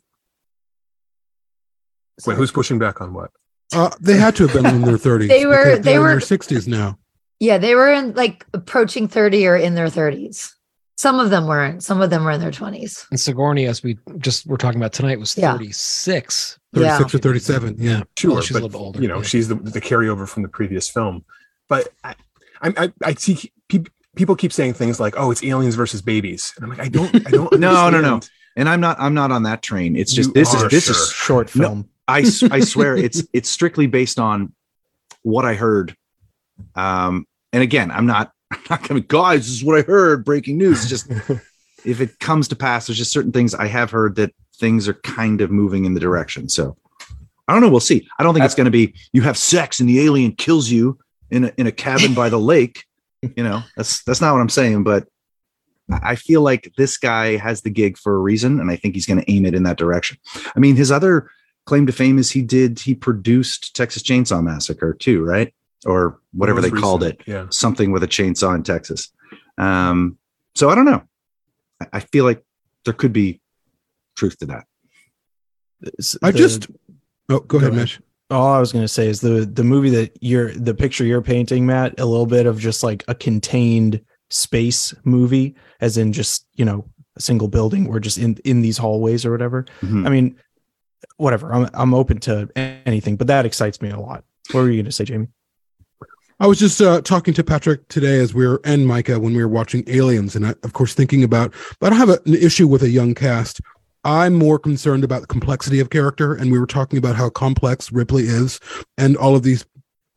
Wait, 2.26 2.36
who's 2.36 2.52
pushing 2.52 2.78
back 2.78 3.00
on 3.00 3.12
what? 3.14 3.30
Uh, 3.72 3.90
they 4.00 4.16
had 4.16 4.36
to 4.36 4.46
have 4.46 4.54
been 4.62 4.66
in 4.74 4.82
their 4.82 4.96
30s. 4.98 5.28
They 5.36 5.46
were- 5.46 5.78
they 5.78 5.98
were- 5.98 6.12
in 6.12 6.18
their 6.18 6.26
60s 6.38 6.66
now. 6.68 6.98
Yeah, 7.40 7.58
they 7.58 7.74
were 7.74 7.92
in 7.92 8.14
like 8.14 8.44
approaching 8.54 9.08
30 9.08 9.46
or 9.46 9.56
in 9.56 9.74
their 9.74 9.88
30s. 9.88 10.52
Some 10.96 11.20
of 11.20 11.28
them 11.30 11.46
weren't. 11.46 11.82
Some 11.82 12.00
of 12.00 12.08
them 12.10 12.24
were 12.24 12.30
in 12.32 12.40
their 12.40 12.50
20s. 12.50 13.06
And 13.10 13.20
Sigourney, 13.20 13.66
as 13.66 13.82
we 13.82 13.98
just 14.18 14.46
were 14.46 14.56
talking 14.56 14.80
about 14.80 14.92
tonight, 14.94 15.18
was 15.20 15.36
Yeah. 15.36 15.52
36. 15.52 16.58
36 16.74 17.14
or 17.14 17.18
37. 17.18 17.76
Yeah. 17.78 18.02
Sure, 18.18 18.32
Well, 18.32 18.40
she's 18.40 18.50
a 18.52 18.54
little 18.54 18.68
bit 18.70 18.78
older, 18.78 19.02
You 19.02 19.08
know, 19.08 19.18
yeah. 19.18 19.22
she's 19.24 19.48
the, 19.48 19.56
the 19.56 19.80
carryover 19.80 20.26
from 20.28 20.42
the 20.42 20.48
previous 20.48 20.88
film. 20.88 21.24
But 21.68 21.88
I, 22.02 22.14
I, 22.62 22.72
I, 22.76 22.92
I 23.04 23.14
see 23.14 23.52
pe- 23.68 23.84
people 24.14 24.36
keep 24.36 24.52
saying 24.52 24.74
things 24.74 24.98
like, 25.00 25.14
"Oh, 25.18 25.30
it's 25.30 25.42
aliens 25.44 25.74
versus 25.74 26.00
babies," 26.00 26.52
and 26.56 26.64
I'm 26.64 26.70
like, 26.70 26.80
I 26.80 26.88
don't, 26.88 27.14
I 27.26 27.30
don't. 27.30 27.52
No, 27.58 27.90
no, 27.90 28.00
no. 28.00 28.14
understand. 28.14 28.30
And 28.56 28.68
I'm 28.68 28.80
not 28.80 28.96
I'm 28.98 29.12
not 29.14 29.30
on 29.32 29.42
that 29.42 29.60
train. 29.62 29.96
It's 29.96 30.12
just 30.14 30.28
You 30.28 30.32
this 30.34 30.54
is 30.54 30.62
this 30.70 30.86
sir. 30.86 30.92
is 30.92 31.10
Short 31.12 31.54
No. 31.56 31.84
I, 32.08 32.18
I 32.50 32.60
swear 32.60 32.96
it's 32.96 33.22
it's 33.34 33.50
strictly 33.50 33.86
based 33.88 34.18
on 34.18 34.54
what 35.22 35.44
I 35.44 35.54
heard. 35.54 35.94
Um 36.74 37.26
and 37.52 37.62
again, 37.62 37.90
I'm 37.90 38.06
not 38.06 38.32
I'm 38.50 38.60
not 38.70 38.86
gonna 38.86 39.00
guys, 39.00 39.46
this 39.46 39.56
is 39.56 39.64
what 39.64 39.78
I 39.78 39.82
heard, 39.82 40.24
breaking 40.24 40.58
news. 40.58 40.80
It's 40.80 40.88
just 40.88 41.10
if 41.84 42.00
it 42.00 42.18
comes 42.18 42.48
to 42.48 42.56
pass, 42.56 42.86
there's 42.86 42.98
just 42.98 43.12
certain 43.12 43.32
things 43.32 43.54
I 43.54 43.66
have 43.66 43.90
heard 43.90 44.16
that 44.16 44.34
things 44.56 44.88
are 44.88 44.94
kind 44.94 45.40
of 45.40 45.50
moving 45.50 45.84
in 45.84 45.94
the 45.94 46.00
direction. 46.00 46.48
So 46.48 46.76
I 47.48 47.52
don't 47.52 47.62
know. 47.62 47.68
We'll 47.68 47.80
see. 47.80 48.08
I 48.18 48.22
don't 48.22 48.34
think 48.34 48.44
it's 48.44 48.54
going 48.54 48.66
to 48.66 48.70
be 48.70 48.94
you 49.12 49.22
have 49.22 49.38
sex 49.38 49.80
and 49.80 49.88
the 49.88 50.00
alien 50.00 50.32
kills 50.32 50.68
you 50.68 50.98
in 51.30 51.44
a, 51.44 51.52
in 51.56 51.66
a 51.66 51.72
cabin 51.72 52.14
by 52.14 52.28
the 52.28 52.38
lake. 52.38 52.84
You 53.36 53.42
know, 53.44 53.62
that's 53.76 54.02
that's 54.04 54.20
not 54.20 54.34
what 54.34 54.40
I'm 54.40 54.48
saying. 54.48 54.84
But 54.84 55.08
I 55.90 56.12
I 56.12 56.16
feel 56.16 56.42
like 56.42 56.72
this 56.76 56.96
guy 56.96 57.36
has 57.36 57.62
the 57.62 57.70
gig 57.70 57.96
for 57.96 58.14
a 58.14 58.18
reason, 58.18 58.60
and 58.60 58.70
I 58.70 58.76
think 58.76 58.94
he's 58.94 59.06
going 59.06 59.20
to 59.20 59.30
aim 59.30 59.46
it 59.46 59.54
in 59.54 59.62
that 59.62 59.78
direction. 59.78 60.18
I 60.54 60.58
mean, 60.58 60.76
his 60.76 60.90
other 60.90 61.30
claim 61.64 61.86
to 61.86 61.92
fame 61.92 62.18
is 62.18 62.30
he 62.30 62.42
did 62.42 62.80
he 62.80 62.94
produced 62.94 63.74
Texas 63.76 64.02
Chainsaw 64.02 64.42
Massacre 64.42 64.92
too, 64.92 65.24
right? 65.24 65.54
Or 65.86 66.20
whatever 66.32 66.60
they 66.60 66.70
Most 66.70 66.80
called 66.82 67.02
it, 67.04 67.20
Yeah. 67.26 67.46
something 67.50 67.92
with 67.92 68.02
a 68.02 68.08
chainsaw 68.08 68.54
in 68.54 68.62
Texas. 68.62 69.12
Um, 69.56 70.18
so 70.54 70.68
I 70.68 70.74
don't 70.74 70.84
know. 70.84 71.02
I- 71.80 71.86
I 71.94 72.00
feel 72.00 72.24
like 72.24 72.42
there 72.84 72.94
could 72.94 73.12
be 73.12 73.40
truth 74.16 74.38
to 74.38 74.46
that. 74.46 74.64
It's 75.82 76.16
I 76.22 76.30
the- 76.30 76.38
just. 76.38 76.66
Oh, 77.28 77.40
go 77.40 77.58
ahead, 77.58 77.70
ahead. 77.70 77.82
Mish. 77.82 78.00
all 78.30 78.52
I 78.54 78.58
was 78.60 78.72
going 78.72 78.84
to 78.84 78.88
say 78.88 79.08
is 79.08 79.20
the 79.20 79.46
the 79.46 79.64
movie 79.64 79.90
that 79.90 80.16
you're 80.20 80.52
the 80.52 80.74
picture 80.74 81.04
you're 81.04 81.22
painting, 81.22 81.66
Matt, 81.66 81.98
a 82.00 82.06
little 82.06 82.26
bit 82.26 82.46
of 82.46 82.58
just 82.58 82.82
like 82.82 83.04
a 83.08 83.14
contained 83.14 84.00
space 84.30 84.94
movie, 85.04 85.54
as 85.80 85.96
in 85.96 86.12
just 86.12 86.46
you 86.54 86.64
know 86.64 86.88
a 87.16 87.20
single 87.20 87.48
building 87.48 87.86
or 87.88 88.00
just 88.00 88.18
in 88.18 88.36
in 88.44 88.62
these 88.62 88.78
hallways 88.78 89.24
or 89.24 89.30
whatever. 89.30 89.64
Mhm. 89.82 90.06
I 90.06 90.10
mean, 90.10 90.36
whatever. 91.18 91.52
I'm 91.52 91.68
I'm 91.74 91.94
open 91.94 92.18
to 92.20 92.48
anything, 92.56 93.16
but 93.16 93.26
that 93.28 93.44
excites 93.46 93.80
me 93.82 93.90
a 93.90 93.98
lot. 94.00 94.24
What 94.52 94.62
were 94.62 94.70
you 94.70 94.76
going 94.76 94.86
to 94.86 94.92
say, 94.92 95.04
Jamie? 95.04 95.28
I 96.38 96.46
was 96.46 96.58
just 96.58 96.82
uh, 96.82 97.00
talking 97.00 97.32
to 97.34 97.42
Patrick 97.42 97.88
today 97.88 98.18
as 98.20 98.34
we 98.34 98.46
were 98.46 98.60
and 98.62 98.86
Micah 98.86 99.18
when 99.18 99.34
we 99.34 99.42
were 99.42 99.48
watching 99.48 99.84
Aliens, 99.86 100.36
and 100.36 100.46
I, 100.46 100.50
of 100.64 100.74
course 100.74 100.92
thinking 100.92 101.24
about. 101.24 101.54
But 101.80 101.86
I 101.86 101.90
don't 101.90 102.08
have 102.08 102.10
a, 102.10 102.20
an 102.26 102.34
issue 102.34 102.68
with 102.68 102.82
a 102.82 102.90
young 102.90 103.14
cast. 103.14 103.62
I'm 104.04 104.34
more 104.34 104.58
concerned 104.58 105.02
about 105.02 105.22
the 105.22 105.26
complexity 105.28 105.80
of 105.80 105.88
character, 105.88 106.34
and 106.34 106.52
we 106.52 106.58
were 106.58 106.66
talking 106.66 106.98
about 106.98 107.16
how 107.16 107.30
complex 107.30 107.90
Ripley 107.90 108.24
is, 108.24 108.60
and 108.98 109.16
all 109.16 109.34
of 109.34 109.44
these, 109.44 109.64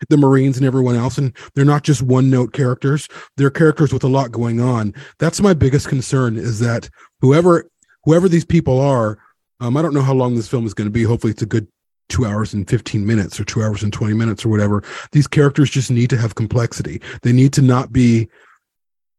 the 0.09 0.17
Marines 0.17 0.57
and 0.57 0.65
everyone 0.65 0.97
else, 0.97 1.17
and 1.17 1.31
they're 1.55 1.63
not 1.63 1.83
just 1.83 2.01
one 2.01 2.29
note 2.29 2.51
characters. 2.51 3.07
They're 3.37 3.49
characters 3.49 3.93
with 3.93 4.03
a 4.03 4.09
lot 4.09 4.29
going 4.29 4.59
on. 4.59 4.93
That's 5.19 5.39
my 5.39 5.53
biggest 5.53 5.87
concern 5.87 6.35
is 6.35 6.59
that 6.59 6.89
whoever 7.21 7.69
whoever 8.03 8.27
these 8.27 8.45
people 8.45 8.81
are, 8.81 9.19
um, 9.61 9.77
I 9.77 9.81
don't 9.81 9.93
know 9.93 10.01
how 10.01 10.13
long 10.13 10.35
this 10.35 10.49
film 10.49 10.65
is 10.65 10.73
going 10.73 10.87
to 10.87 10.91
be. 10.91 11.03
Hopefully, 11.03 11.31
it's 11.31 11.41
a 11.41 11.45
good 11.47 11.67
two 12.09 12.25
hours 12.25 12.53
and 12.53 12.67
15 12.69 13.05
minutes 13.05 13.39
or 13.39 13.45
two 13.45 13.61
hours 13.63 13.83
and 13.83 13.93
20 13.93 14.13
minutes 14.15 14.43
or 14.43 14.49
whatever 14.49 14.83
these 15.11 15.27
characters 15.27 15.69
just 15.69 15.89
need 15.91 16.09
to 16.09 16.17
have 16.17 16.35
complexity. 16.35 17.01
They 17.21 17.31
need 17.31 17.53
to 17.53 17.61
not 17.61 17.93
be 17.93 18.27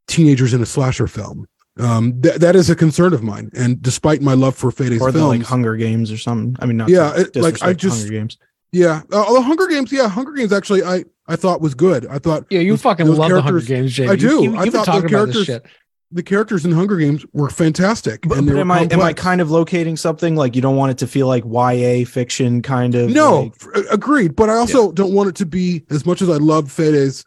teenagers 0.08 0.52
in 0.52 0.60
a 0.60 0.66
slasher 0.66 1.06
film. 1.06 1.46
Um, 1.78 2.20
th- 2.20 2.36
that 2.36 2.56
is 2.56 2.68
a 2.68 2.74
concern 2.76 3.14
of 3.14 3.22
mine. 3.22 3.50
And 3.56 3.80
despite 3.80 4.20
my 4.20 4.34
love 4.34 4.56
for 4.56 4.70
Fede's 4.70 5.00
or 5.00 5.12
the 5.12 5.18
films, 5.20 5.38
like 5.38 5.46
Hunger 5.46 5.76
Games 5.76 6.10
or 6.12 6.18
something. 6.18 6.56
I 6.60 6.66
mean, 6.66 6.76
not 6.76 6.88
Yeah, 6.88 7.16
it- 7.16 7.36
like, 7.36 7.62
I 7.62 7.72
just- 7.72 8.00
Hunger 8.00 8.12
Games. 8.12 8.36
yeah, 8.72 9.02
uh, 9.12 9.32
the 9.32 9.40
Hunger 9.40 9.66
Games, 9.68 9.92
yeah, 9.92 10.08
Hunger 10.08 10.32
Games 10.32 10.52
actually, 10.52 10.82
I 10.82 11.04
I 11.28 11.36
thought 11.36 11.60
was 11.60 11.74
good. 11.74 12.06
I 12.08 12.18
thought 12.18 12.46
Yeah, 12.50 12.58
you 12.58 12.72
those- 12.72 12.82
fucking 12.82 13.06
those 13.06 13.16
love 13.18 13.30
the 13.30 13.40
Hunger 13.40 13.60
Games, 13.60 13.92
Jamie. 13.92 14.08
I 14.10 14.12
You- 14.14 14.18
do. 14.18 14.26
You, 14.42 14.52
I 14.56 14.56
have 14.56 14.64
been 14.64 14.72
thought 14.72 14.84
talking 14.86 15.02
the 15.02 15.16
about 15.16 15.26
this 15.28 15.46
characters- 15.46 15.46
shit. 15.46 15.66
The 16.12 16.22
characters 16.22 16.64
in 16.64 16.72
Hunger 16.72 16.96
Games 16.96 17.24
were 17.32 17.50
fantastic. 17.50 18.22
But, 18.22 18.38
and 18.38 18.46
but 18.46 18.56
am 18.56 18.70
I 18.70 18.88
am 18.90 19.00
I 19.00 19.12
kind 19.12 19.40
of 19.40 19.50
locating 19.50 19.96
something 19.96 20.34
like 20.34 20.56
you 20.56 20.62
don't 20.62 20.76
want 20.76 20.90
it 20.90 20.98
to 20.98 21.06
feel 21.06 21.26
like 21.26 21.44
YA 21.44 22.04
fiction 22.04 22.62
kind 22.62 22.94
of? 22.94 23.10
No, 23.10 23.52
like- 23.62 23.86
agreed. 23.90 24.34
But 24.34 24.50
I 24.50 24.54
also 24.54 24.92
don't 24.92 25.14
want 25.14 25.28
it 25.28 25.36
to 25.36 25.46
be 25.46 25.84
as 25.90 26.04
much 26.04 26.20
as 26.22 26.28
I 26.28 26.36
love 26.36 26.70
Fede's 26.70 27.24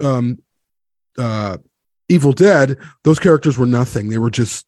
um, 0.00 0.42
uh, 1.16 1.58
Evil 2.08 2.32
Dead. 2.32 2.78
Those 3.04 3.18
characters 3.18 3.56
were 3.56 3.66
nothing. 3.66 4.08
They 4.08 4.18
were 4.18 4.30
just 4.30 4.66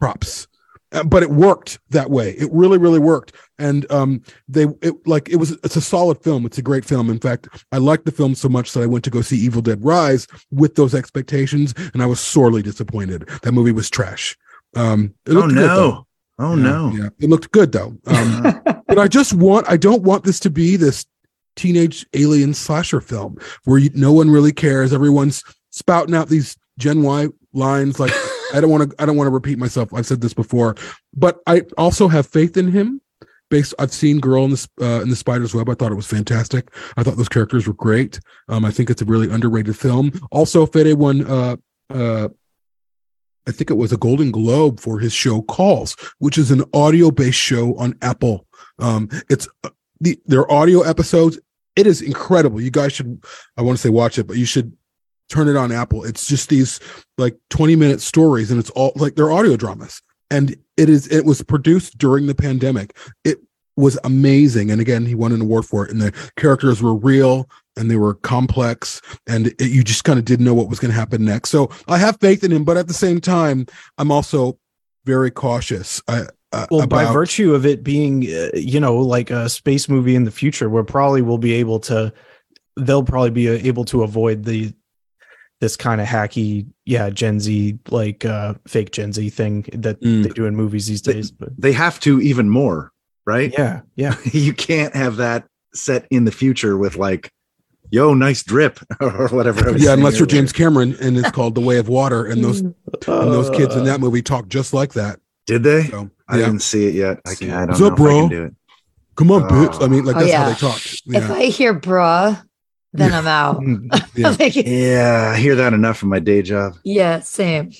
props. 0.00 0.46
Uh, 0.94 1.04
But 1.04 1.22
it 1.22 1.30
worked 1.30 1.78
that 1.90 2.10
way. 2.10 2.30
It 2.38 2.48
really, 2.52 2.78
really 2.78 2.98
worked. 2.98 3.34
And 3.58 3.90
um, 3.92 4.22
they 4.48 4.66
it 4.82 4.94
like 5.06 5.28
it 5.28 5.36
was. 5.36 5.52
It's 5.64 5.76
a 5.76 5.80
solid 5.80 6.22
film. 6.22 6.46
It's 6.46 6.58
a 6.58 6.62
great 6.62 6.84
film. 6.84 7.10
In 7.10 7.20
fact, 7.20 7.48
I 7.72 7.78
liked 7.78 8.04
the 8.04 8.12
film 8.12 8.34
so 8.34 8.48
much 8.48 8.72
that 8.72 8.82
I 8.82 8.86
went 8.86 9.04
to 9.04 9.10
go 9.10 9.20
see 9.20 9.36
Evil 9.36 9.62
Dead 9.62 9.84
Rise 9.84 10.26
with 10.50 10.74
those 10.76 10.94
expectations, 10.94 11.74
and 11.92 12.02
I 12.02 12.06
was 12.06 12.20
sorely 12.20 12.62
disappointed. 12.62 13.28
That 13.42 13.52
movie 13.52 13.72
was 13.72 13.90
trash. 13.90 14.36
Um, 14.76 15.14
it 15.26 15.32
Oh 15.32 15.34
looked 15.34 15.54
good, 15.54 15.68
though. 15.70 15.90
no. 15.90 16.06
Oh 16.40 16.56
Yeah, 16.56 16.62
no. 16.62 16.92
Yeah, 16.96 17.08
it 17.20 17.30
looked 17.30 17.50
good 17.52 17.70
though. 17.72 17.96
Um, 18.06 18.42
but 18.88 18.98
I 18.98 19.06
just 19.08 19.32
want 19.34 19.70
I 19.70 19.76
don't 19.76 20.02
want 20.02 20.24
this 20.24 20.40
to 20.40 20.50
be 20.50 20.76
this 20.76 21.06
teenage 21.54 22.04
alien 22.14 22.52
slasher 22.54 23.00
film 23.00 23.38
where 23.64 23.78
you, 23.78 23.90
no 23.94 24.12
one 24.12 24.28
really 24.30 24.52
cares. 24.52 24.92
Everyone's 24.92 25.44
spouting 25.70 26.14
out 26.14 26.28
these 26.28 26.56
Gen 26.78 27.02
Y 27.04 27.28
lines. 27.52 28.00
Like 28.00 28.12
I 28.54 28.60
don't 28.60 28.70
want 28.70 28.90
to 28.90 29.02
I 29.02 29.06
don't 29.06 29.16
want 29.16 29.26
to 29.26 29.32
repeat 29.32 29.58
myself. 29.58 29.92
I've 29.92 30.06
said 30.06 30.20
this 30.20 30.34
before, 30.34 30.76
but 31.14 31.40
I 31.46 31.62
also 31.76 32.08
have 32.08 32.26
faith 32.26 32.56
in 32.56 32.70
him. 32.70 33.00
Based, 33.50 33.74
I've 33.78 33.92
seen 33.92 34.20
Girl 34.20 34.44
in 34.44 34.52
the 34.52 34.68
uh, 34.80 35.02
in 35.02 35.10
the 35.10 35.16
Spider's 35.16 35.54
Web. 35.54 35.68
I 35.68 35.74
thought 35.74 35.92
it 35.92 35.96
was 35.96 36.06
fantastic. 36.06 36.70
I 36.96 37.02
thought 37.02 37.16
those 37.16 37.28
characters 37.28 37.66
were 37.66 37.74
great. 37.74 38.18
Um, 38.48 38.64
I 38.64 38.70
think 38.70 38.88
it's 38.88 39.02
a 39.02 39.04
really 39.04 39.30
underrated 39.30 39.76
film. 39.76 40.12
Also, 40.32 40.64
Fede 40.64 40.94
won 40.94 41.26
uh, 41.26 41.56
uh, 41.90 42.28
I 43.46 43.52
think 43.52 43.70
it 43.70 43.74
was 43.74 43.92
a 43.92 43.96
Golden 43.96 44.30
Globe 44.30 44.80
for 44.80 44.98
his 44.98 45.12
show 45.12 45.42
Calls, 45.42 45.96
which 46.18 46.38
is 46.38 46.50
an 46.50 46.64
audio 46.72 47.10
based 47.10 47.38
show 47.38 47.76
on 47.76 47.96
Apple. 48.00 48.46
Um, 48.78 49.08
it's 49.28 49.46
uh, 49.62 49.70
the 50.00 50.18
their 50.26 50.50
audio 50.50 50.80
episodes. 50.80 51.38
It 51.76 51.86
is 51.86 52.00
incredible. 52.00 52.60
You 52.60 52.70
guys 52.70 52.92
should. 52.92 53.22
I 53.56 53.62
want 53.62 53.76
to 53.76 53.82
say 53.82 53.90
watch 53.90 54.18
it, 54.18 54.26
but 54.26 54.36
you 54.36 54.46
should 54.46 54.76
turn 55.28 55.48
it 55.48 55.56
on 55.56 55.72
Apple. 55.72 56.04
It's 56.04 56.26
just 56.26 56.48
these 56.48 56.80
like 57.18 57.36
twenty 57.50 57.76
minute 57.76 58.00
stories, 58.00 58.50
and 58.50 58.60
it's 58.60 58.70
all 58.70 58.92
like 58.96 59.14
they're 59.14 59.32
audio 59.32 59.56
dramas. 59.56 60.00
And 60.30 60.56
it 60.76 60.88
is. 60.88 61.06
It 61.08 61.24
was 61.24 61.42
produced 61.42 61.98
during 61.98 62.26
the 62.26 62.34
pandemic. 62.34 62.96
It 63.24 63.38
was 63.76 63.98
amazing. 64.04 64.70
And 64.70 64.80
again, 64.80 65.04
he 65.06 65.14
won 65.14 65.32
an 65.32 65.40
award 65.40 65.64
for 65.66 65.84
it. 65.84 65.90
And 65.90 66.00
the 66.00 66.30
characters 66.36 66.80
were 66.80 66.94
real 66.94 67.48
and 67.76 67.90
they 67.90 67.96
were 67.96 68.14
complex, 68.14 69.02
and 69.26 69.48
it, 69.48 69.60
you 69.60 69.82
just 69.82 70.04
kind 70.04 70.16
of 70.18 70.24
didn't 70.24 70.44
know 70.44 70.54
what 70.54 70.68
was 70.68 70.78
going 70.78 70.92
to 70.92 70.98
happen 70.98 71.24
next. 71.24 71.50
So 71.50 71.70
I 71.88 71.98
have 71.98 72.20
faith 72.20 72.44
in 72.44 72.52
him, 72.52 72.62
but 72.62 72.76
at 72.76 72.86
the 72.86 72.94
same 72.94 73.20
time, 73.20 73.66
I'm 73.98 74.12
also 74.12 74.58
very 75.04 75.32
cautious. 75.32 76.00
I, 76.06 76.26
uh, 76.52 76.66
well 76.70 76.86
by 76.86 77.04
virtue 77.12 77.52
of 77.52 77.66
it 77.66 77.82
being 77.82 78.22
uh, 78.28 78.48
you 78.54 78.78
know 78.78 78.96
like 78.98 79.28
a 79.32 79.48
space 79.48 79.88
movie 79.88 80.14
in 80.14 80.22
the 80.22 80.30
future 80.30 80.70
where 80.70 80.84
probably 80.84 81.20
we'll 81.20 81.36
be 81.36 81.52
able 81.54 81.80
to 81.80 82.12
they'll 82.76 83.02
probably 83.02 83.30
be 83.30 83.48
uh, 83.48 83.58
able 83.66 83.84
to 83.84 84.04
avoid 84.04 84.44
the 84.44 84.72
this 85.64 85.76
kind 85.76 86.00
of 86.00 86.06
hacky 86.06 86.66
yeah 86.84 87.08
gen 87.20 87.40
z 87.40 87.78
like 87.90 88.24
uh 88.24 88.52
fake 88.66 88.90
gen 88.96 89.12
z 89.12 89.30
thing 89.30 89.64
that 89.72 89.96
Mm. 90.02 90.22
they 90.24 90.28
do 90.40 90.44
in 90.46 90.54
movies 90.54 90.86
these 90.86 91.00
days 91.00 91.30
but 91.30 91.48
They 91.58 91.72
have 91.72 91.96
to 92.00 92.20
even 92.20 92.48
more, 92.50 92.92
right? 93.26 93.50
yeah 93.58 93.80
yeah 93.96 94.14
you 94.46 94.52
can't 94.52 94.94
have 94.94 95.16
that 95.16 95.40
set 95.74 96.06
in 96.10 96.24
the 96.24 96.32
future 96.42 96.76
with 96.76 96.96
like, 96.96 97.30
yo, 97.90 98.14
nice 98.14 98.42
drip 98.42 98.78
or 99.00 99.28
whatever. 99.28 99.76
Yeah, 99.76 99.94
unless 99.94 100.18
you're. 100.18 100.26
James 100.36 100.52
Cameron 100.52 100.96
and 101.00 101.16
it's 101.18 101.30
called 101.30 101.54
The 101.54 101.60
Way 101.68 101.78
of 101.78 101.88
Water, 101.88 102.26
and 102.26 102.42
those 102.44 102.60
and 102.60 102.74
those 103.06 103.50
kids 103.50 103.74
in 103.76 103.84
that 103.84 104.00
movie 104.00 104.22
talk 104.22 104.48
just 104.48 104.72
like 104.74 104.92
that. 104.94 105.18
Did 105.46 105.62
they? 105.62 105.84
So, 105.84 106.10
I 106.28 106.38
yeah. 106.38 106.46
didn't 106.46 106.62
see 106.62 106.86
it 106.88 106.94
yet. 106.94 107.20
I, 107.26 107.34
can't, 107.34 107.52
I 107.52 107.66
don't 107.66 107.68
What's 107.68 107.80
know 107.80 107.86
up, 107.88 107.92
if 107.94 108.00
I 108.00 108.04
bro? 108.04 108.20
can 108.20 108.28
do 108.28 108.42
it. 108.44 108.54
Come 109.16 109.30
on, 109.30 109.42
bitch. 109.48 109.82
I 109.82 109.86
mean, 109.88 110.04
like 110.04 110.16
Oh, 110.16 110.20
that's 110.20 110.30
yeah. 110.32 110.42
how 110.44 110.48
they 110.50 110.58
talk. 110.68 110.80
If 111.06 111.30
I 111.30 111.44
hear 111.46 111.72
bruh, 111.78 112.40
then 112.94 113.12
I'm 113.12 113.26
out. 113.26 113.62
Yeah. 114.16 114.34
Like, 114.38 114.54
Yeah, 114.56 115.32
I 115.34 115.36
hear 115.38 115.56
that 115.56 115.72
enough 115.74 116.02
in 116.02 116.08
my 116.08 116.20
day 116.20 116.40
job. 116.42 116.74
yeah, 116.84 117.20
same. 117.20 117.72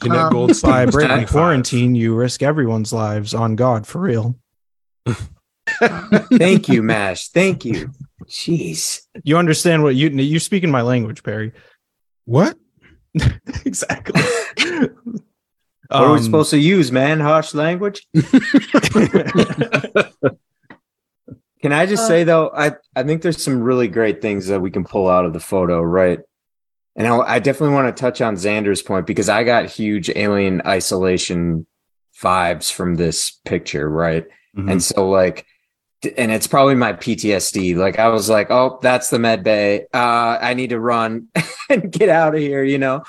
Jenette 0.00 0.24
Um, 0.26 0.32
Goldstein 0.32 0.86
by 0.86 0.86
breaking 0.90 1.26
quarantine 1.26 1.94
you 1.94 2.14
risk 2.14 2.42
everyone's 2.42 2.90
lives 2.92 3.34
on 3.34 3.54
god 3.54 3.86
for 3.86 4.00
real 4.00 4.34
Thank 6.38 6.68
you, 6.70 6.82
Mash. 6.82 7.28
Thank 7.28 7.64
you. 7.66 7.90
Jeez. 8.26 9.02
you 9.24 9.36
understand 9.36 9.82
what 9.82 9.94
you 9.94 10.08
you're 10.08 10.40
speaking 10.40 10.70
my 10.70 10.80
language 10.80 11.22
perry 11.22 11.52
What? 12.24 12.56
exactly 13.66 14.22
What 15.88 16.02
are 16.02 16.12
we 16.12 16.18
Um, 16.18 16.22
supposed 16.24 16.50
to 16.50 16.58
use, 16.58 16.90
man? 16.90 17.20
Harsh 17.20 17.52
language? 17.54 18.06
Can 21.64 21.72
I 21.72 21.86
just 21.86 22.02
Uh, 22.02 22.08
say 22.08 22.24
though, 22.24 22.50
I 22.54 22.72
I 22.94 23.04
think 23.04 23.22
there's 23.22 23.42
some 23.42 23.62
really 23.62 23.88
great 23.88 24.20
things 24.20 24.48
that 24.48 24.60
we 24.60 24.70
can 24.70 24.84
pull 24.84 25.08
out 25.08 25.24
of 25.24 25.32
the 25.32 25.40
photo, 25.40 25.80
right? 25.80 26.20
And 26.94 27.06
I, 27.08 27.16
I 27.16 27.38
definitely 27.38 27.74
want 27.74 27.96
to 27.96 27.98
touch 27.98 28.20
on 28.20 28.36
Xander's 28.36 28.82
point 28.82 29.06
because 29.06 29.30
I 29.30 29.44
got 29.44 29.64
huge 29.70 30.10
alien 30.14 30.60
isolation 30.66 31.66
vibes 32.22 32.70
from 32.70 32.96
this 32.96 33.40
picture, 33.46 33.88
right? 33.88 34.26
Mhm. 34.54 34.72
And 34.72 34.82
so 34.82 35.08
like 35.08 35.46
and 36.18 36.30
it's 36.30 36.46
probably 36.46 36.74
my 36.74 36.92
PTSD. 36.92 37.76
Like 37.76 37.98
I 37.98 38.08
was 38.08 38.28
like, 38.28 38.50
"Oh, 38.50 38.78
that's 38.82 39.08
the 39.08 39.18
med 39.18 39.42
bay. 39.42 39.86
Uh 39.94 40.36
I 40.38 40.52
need 40.52 40.68
to 40.68 40.78
run 40.78 41.28
and 41.70 41.90
get 41.90 42.10
out 42.10 42.34
of 42.34 42.42
here," 42.42 42.62
you 42.62 42.76
know. 42.76 43.04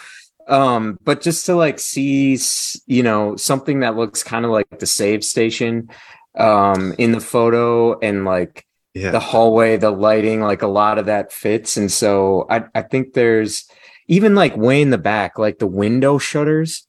Um 0.47 0.97
but 1.03 1.19
just 1.19 1.45
to 1.47 1.55
like 1.55 1.77
see 1.77 2.39
you 2.87 3.03
know 3.03 3.35
something 3.35 3.81
that 3.81 3.97
looks 3.97 4.23
kind 4.23 4.45
of 4.45 4.51
like 4.51 4.79
the 4.79 4.87
save 4.87 5.25
station 5.25 5.89
um 6.37 6.93
in 6.97 7.11
the 7.11 7.19
photo 7.21 7.97
and 7.99 8.25
like 8.25 8.65
Yeah. 8.93 9.11
the 9.11 9.19
hallway, 9.19 9.77
the 9.77 9.91
lighting, 9.91 10.41
like 10.41 10.61
a 10.61 10.67
lot 10.67 10.97
of 10.97 11.05
that 11.07 11.31
fits. 11.31 11.77
And 11.77 11.91
so 11.91 12.45
I, 12.49 12.63
I 12.73 12.81
think 12.81 13.13
there's 13.13 13.65
even 14.07 14.35
like 14.35 14.55
way 14.55 14.81
in 14.81 14.89
the 14.91 14.97
back, 14.97 15.37
like 15.39 15.59
the 15.59 15.67
window 15.67 16.17
shutters. 16.17 16.87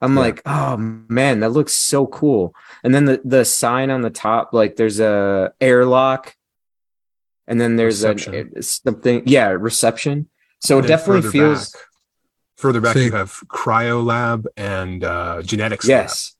I'm 0.00 0.14
Yeah. 0.14 0.20
like, 0.20 0.42
oh 0.46 0.76
man, 0.76 1.40
that 1.40 1.50
looks 1.50 1.72
so 1.72 2.06
cool. 2.06 2.54
And 2.82 2.94
then 2.94 3.04
the, 3.06 3.20
the 3.24 3.44
sign 3.44 3.90
on 3.90 4.02
the 4.02 4.10
top, 4.10 4.50
like 4.52 4.76
there's 4.76 5.00
a 5.00 5.52
airlock 5.60 6.36
and 7.46 7.60
then 7.60 7.76
there's 7.76 8.02
Reception. 8.04 8.52
a 8.56 8.62
something, 8.62 9.22
yeah, 9.26 9.48
reception. 9.48 10.28
So 10.60 10.76
And 10.78 10.84
it 10.84 10.88
definitely 10.88 11.22
further 11.22 11.30
feels, 11.32 11.70
back- 11.72 11.82
further 12.56 12.80
back. 12.80 12.94
See- 12.96 13.04
You 13.06 13.12
have 13.12 13.32
cryo 13.48 14.04
lab 14.04 14.46
and 14.56 15.04
uh, 15.04 15.42
genetics. 15.42 15.84
lab. 15.86 16.04
yes. 16.04 16.33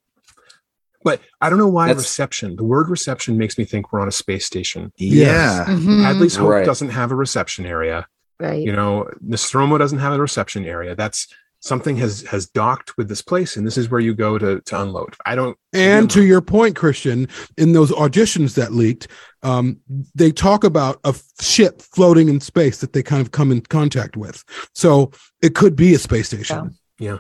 But 1.04 1.20
I 1.40 1.48
don't 1.50 1.58
know 1.58 1.68
why 1.68 1.86
That's- 1.88 2.02
reception. 2.04 2.56
The 2.56 2.64
word 2.64 2.88
reception 2.88 3.38
makes 3.38 3.56
me 3.58 3.64
think 3.64 3.92
we're 3.92 4.00
on 4.00 4.08
a 4.08 4.12
space 4.12 4.44
station. 4.44 4.92
yeah. 4.96 5.66
Mhm. 5.68 6.02
Hadley's 6.02 6.34
Hope 6.36 6.48
Right. 6.50 6.66
doesn't 6.66 6.88
have 6.90 7.12
a 7.12 7.14
reception 7.14 7.66
area. 7.66 8.06
right. 8.40 8.60
You 8.60 8.72
know, 8.72 9.08
Nostromo 9.20 9.78
doesn't 9.78 10.00
have 10.00 10.12
a 10.12 10.18
reception 10.20 10.64
area. 10.64 10.96
That's 10.96 11.28
something 11.60 11.96
has 11.96 12.22
has 12.22 12.46
docked 12.46 12.98
with 12.98 13.08
this 13.08 13.22
place, 13.22 13.56
and 13.56 13.66
this 13.66 13.78
is 13.78 13.88
where 13.90 14.00
you 14.00 14.12
go 14.14 14.36
to 14.38 14.60
to 14.62 14.82
unload. 14.82 15.14
I 15.24 15.34
don't. 15.34 15.56
And 15.72 16.10
to 16.10 16.22
your 16.24 16.40
point, 16.42 16.74
Christian, 16.76 17.28
in 17.56 17.72
those 17.72 17.90
auditions 17.92 18.54
that 18.56 18.72
leaked, 18.72 19.06
um, 19.42 19.78
they 20.14 20.30
talk 20.32 20.64
about 20.64 20.98
a 21.04 21.08
f- 21.10 21.22
ship 21.40 21.80
floating 21.80 22.28
in 22.28 22.40
space 22.40 22.78
that 22.80 22.92
they 22.92 23.02
kind 23.02 23.22
of 23.22 23.30
come 23.30 23.50
in 23.52 23.60
contact 23.62 24.16
with. 24.16 24.44
So 24.74 25.10
it 25.40 25.54
could 25.54 25.74
be 25.76 25.94
a 25.94 25.98
space 25.98 26.26
station. 26.26 26.76
Yeah. 26.98 27.18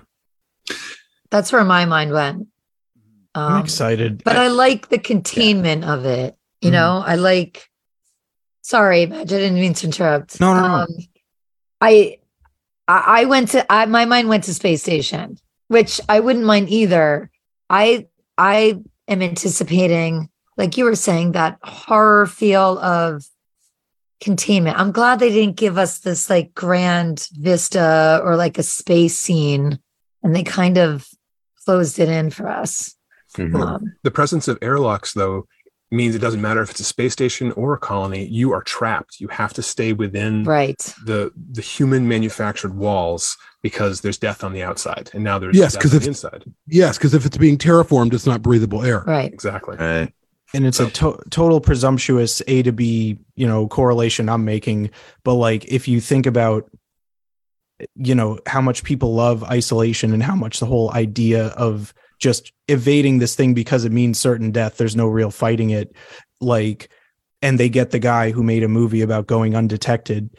That's 1.30 1.52
where 1.52 1.64
my 1.64 1.84
mind 1.84 2.12
went. 2.12 2.46
I'm 3.34 3.56
Um, 3.56 3.62
excited 3.62 4.22
but 4.24 4.36
I 4.36 4.48
like 4.48 4.88
the 4.88 4.98
containment 4.98 5.84
of 5.84 6.04
it. 6.04 6.36
You 6.60 6.70
Mhm. 6.70 6.72
know, 6.72 7.02
I 7.06 7.16
like. 7.16 7.68
Sorry, 8.62 9.04
Madge, 9.06 9.32
I 9.32 9.38
didn't 9.38 9.60
mean 9.60 9.74
to 9.74 9.86
interrupt. 9.86 10.40
No, 10.40 10.54
no, 10.54 10.62
no. 10.62 10.74
Um, 10.74 10.88
I, 11.80 12.18
I, 12.88 13.20
I 13.20 13.24
went 13.26 13.50
to. 13.50 13.70
I 13.70 13.84
my 13.86 14.04
mind 14.06 14.28
went 14.28 14.44
to 14.44 14.54
space 14.54 14.82
station, 14.82 15.36
which 15.68 16.00
I 16.08 16.20
wouldn't 16.20 16.46
mind 16.46 16.70
either. 16.70 17.30
I, 17.68 18.06
I 18.38 18.80
am 19.08 19.20
anticipating, 19.20 20.30
like 20.56 20.76
you 20.78 20.84
were 20.84 20.94
saying, 20.96 21.32
that 21.32 21.58
horror 21.62 22.26
feel 22.26 22.78
of 22.78 23.24
containment. 24.20 24.78
I'm 24.78 24.92
glad 24.92 25.18
they 25.18 25.30
didn't 25.30 25.56
give 25.56 25.76
us 25.76 25.98
this 25.98 26.30
like 26.30 26.54
grand 26.54 27.28
vista 27.32 28.20
or 28.24 28.36
like 28.36 28.56
a 28.58 28.62
space 28.62 29.18
scene, 29.18 29.78
and 30.22 30.34
they 30.34 30.42
kind 30.44 30.78
of 30.78 31.06
closed 31.66 31.98
it 31.98 32.08
in 32.08 32.30
for 32.30 32.48
us. 32.48 32.94
Mhm. 33.36 33.60
Um, 33.60 33.92
The 34.02 34.10
presence 34.10 34.48
of 34.48 34.58
airlocks, 34.62 35.12
though, 35.14 35.46
means 35.90 36.14
it 36.14 36.18
doesn't 36.20 36.40
matter 36.40 36.60
if 36.62 36.70
it's 36.70 36.80
a 36.80 36.84
space 36.84 37.12
station 37.12 37.52
or 37.52 37.74
a 37.74 37.78
colony. 37.78 38.26
You 38.26 38.52
are 38.52 38.62
trapped. 38.62 39.20
You 39.20 39.28
have 39.28 39.52
to 39.54 39.62
stay 39.62 39.92
within 39.92 40.44
right. 40.44 40.78
the 41.04 41.30
the 41.52 41.60
human 41.62 42.08
manufactured 42.08 42.74
walls 42.74 43.36
because 43.62 44.00
there's 44.00 44.18
death 44.18 44.42
on 44.44 44.52
the 44.52 44.62
outside, 44.62 45.10
and 45.14 45.22
now 45.22 45.38
there's 45.38 45.56
Yes, 45.56 45.76
because 45.76 45.92
on 45.92 45.96
if- 45.98 46.02
the 46.02 46.08
inside. 46.08 46.44
Yes, 46.66 46.98
because 46.98 47.14
if 47.14 47.24
it's 47.26 47.36
being 47.36 47.58
terraformed, 47.58 48.12
it's 48.12 48.26
not 48.26 48.42
breathable 48.42 48.82
air. 48.82 49.04
Right. 49.06 49.32
Exactly. 49.32 49.76
Right. 49.76 50.12
and 50.52 50.64
it's 50.66 50.78
a 50.78 50.88
to- 50.90 51.18
total 51.30 51.60
presumptuous 51.60 52.40
a 52.46 52.62
to 52.62 52.70
b 52.70 53.18
you 53.34 53.44
know 53.44 53.66
correlation 53.66 54.28
i'm 54.28 54.44
making 54.44 54.88
but 55.24 55.34
like 55.34 55.64
if 55.64 55.88
you 55.88 56.00
think 56.00 56.26
about 56.26 56.70
you 57.96 58.14
know 58.14 58.38
how 58.46 58.60
much 58.60 58.84
people 58.84 59.14
love 59.14 59.42
isolation 59.44 60.12
and 60.12 60.22
how 60.22 60.36
much 60.36 60.60
the 60.60 60.66
whole 60.66 60.92
idea 60.92 61.46
of 61.56 61.92
just 62.18 62.52
evading 62.68 63.18
this 63.18 63.34
thing 63.34 63.54
because 63.54 63.84
it 63.84 63.92
means 63.92 64.18
certain 64.18 64.50
death. 64.50 64.76
There's 64.76 64.96
no 64.96 65.06
real 65.06 65.30
fighting 65.30 65.70
it. 65.70 65.94
Like 66.40 66.90
and 67.42 67.60
they 67.60 67.68
get 67.68 67.90
the 67.90 67.98
guy 67.98 68.30
who 68.30 68.42
made 68.42 68.62
a 68.62 68.68
movie 68.68 69.02
about 69.02 69.26
going 69.26 69.54
undetected. 69.54 70.30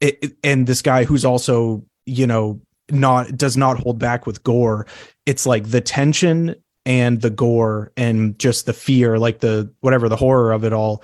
It, 0.00 0.18
it- 0.22 0.36
and 0.44 0.66
this 0.66 0.82
guy 0.82 1.04
who's 1.04 1.24
also 1.24 1.84
you 2.06 2.26
know 2.26 2.60
not 2.90 3.36
does 3.36 3.56
not 3.56 3.78
hold 3.78 3.98
back 3.98 4.26
with 4.26 4.42
gore. 4.44 4.86
It's 5.26 5.46
like 5.46 5.70
the 5.70 5.80
tension 5.80 6.54
and 6.86 7.20
the 7.22 7.30
gore 7.30 7.92
and 7.96 8.38
just 8.38 8.66
the 8.66 8.72
fear 8.74 9.18
like 9.18 9.40
the 9.40 9.72
whatever 9.80 10.08
the 10.08 10.16
horror 10.16 10.52
of 10.52 10.64
it 10.64 10.72
all 10.74 11.02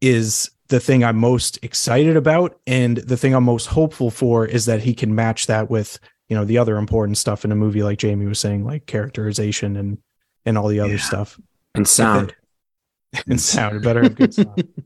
is 0.00 0.50
the 0.68 0.80
thing 0.80 1.04
i'm 1.04 1.16
most 1.16 1.58
excited 1.62 2.16
about. 2.16 2.58
And 2.66 2.96
the 2.98 3.16
thing 3.16 3.34
i'm 3.34 3.44
most 3.44 3.66
hopeful 3.66 4.10
for 4.10 4.44
is 4.44 4.66
that 4.66 4.82
he 4.82 4.94
can 4.94 5.14
match 5.14 5.46
that 5.46 5.70
with 5.70 5.98
you 6.28 6.36
know 6.36 6.44
the 6.44 6.58
other 6.58 6.76
important 6.76 7.16
stuff 7.18 7.44
in 7.44 7.52
a 7.52 7.56
movie 7.56 7.82
like 7.82 7.98
jamie 7.98 8.26
was 8.26 8.38
saying 8.40 8.64
like 8.64 8.86
characterization 8.86 9.76
and 9.76 9.98
and 10.44 10.56
all 10.58 10.68
the 10.68 10.80
other 10.80 10.94
Yeah. 10.94 10.98
stuff 11.00 11.38
And 11.74 11.86
sound. 11.86 12.34
and 13.28 13.40
sound 13.40 13.82
better 13.82 14.02
have 14.02 14.14
good 14.16 14.34
sound 14.34 14.68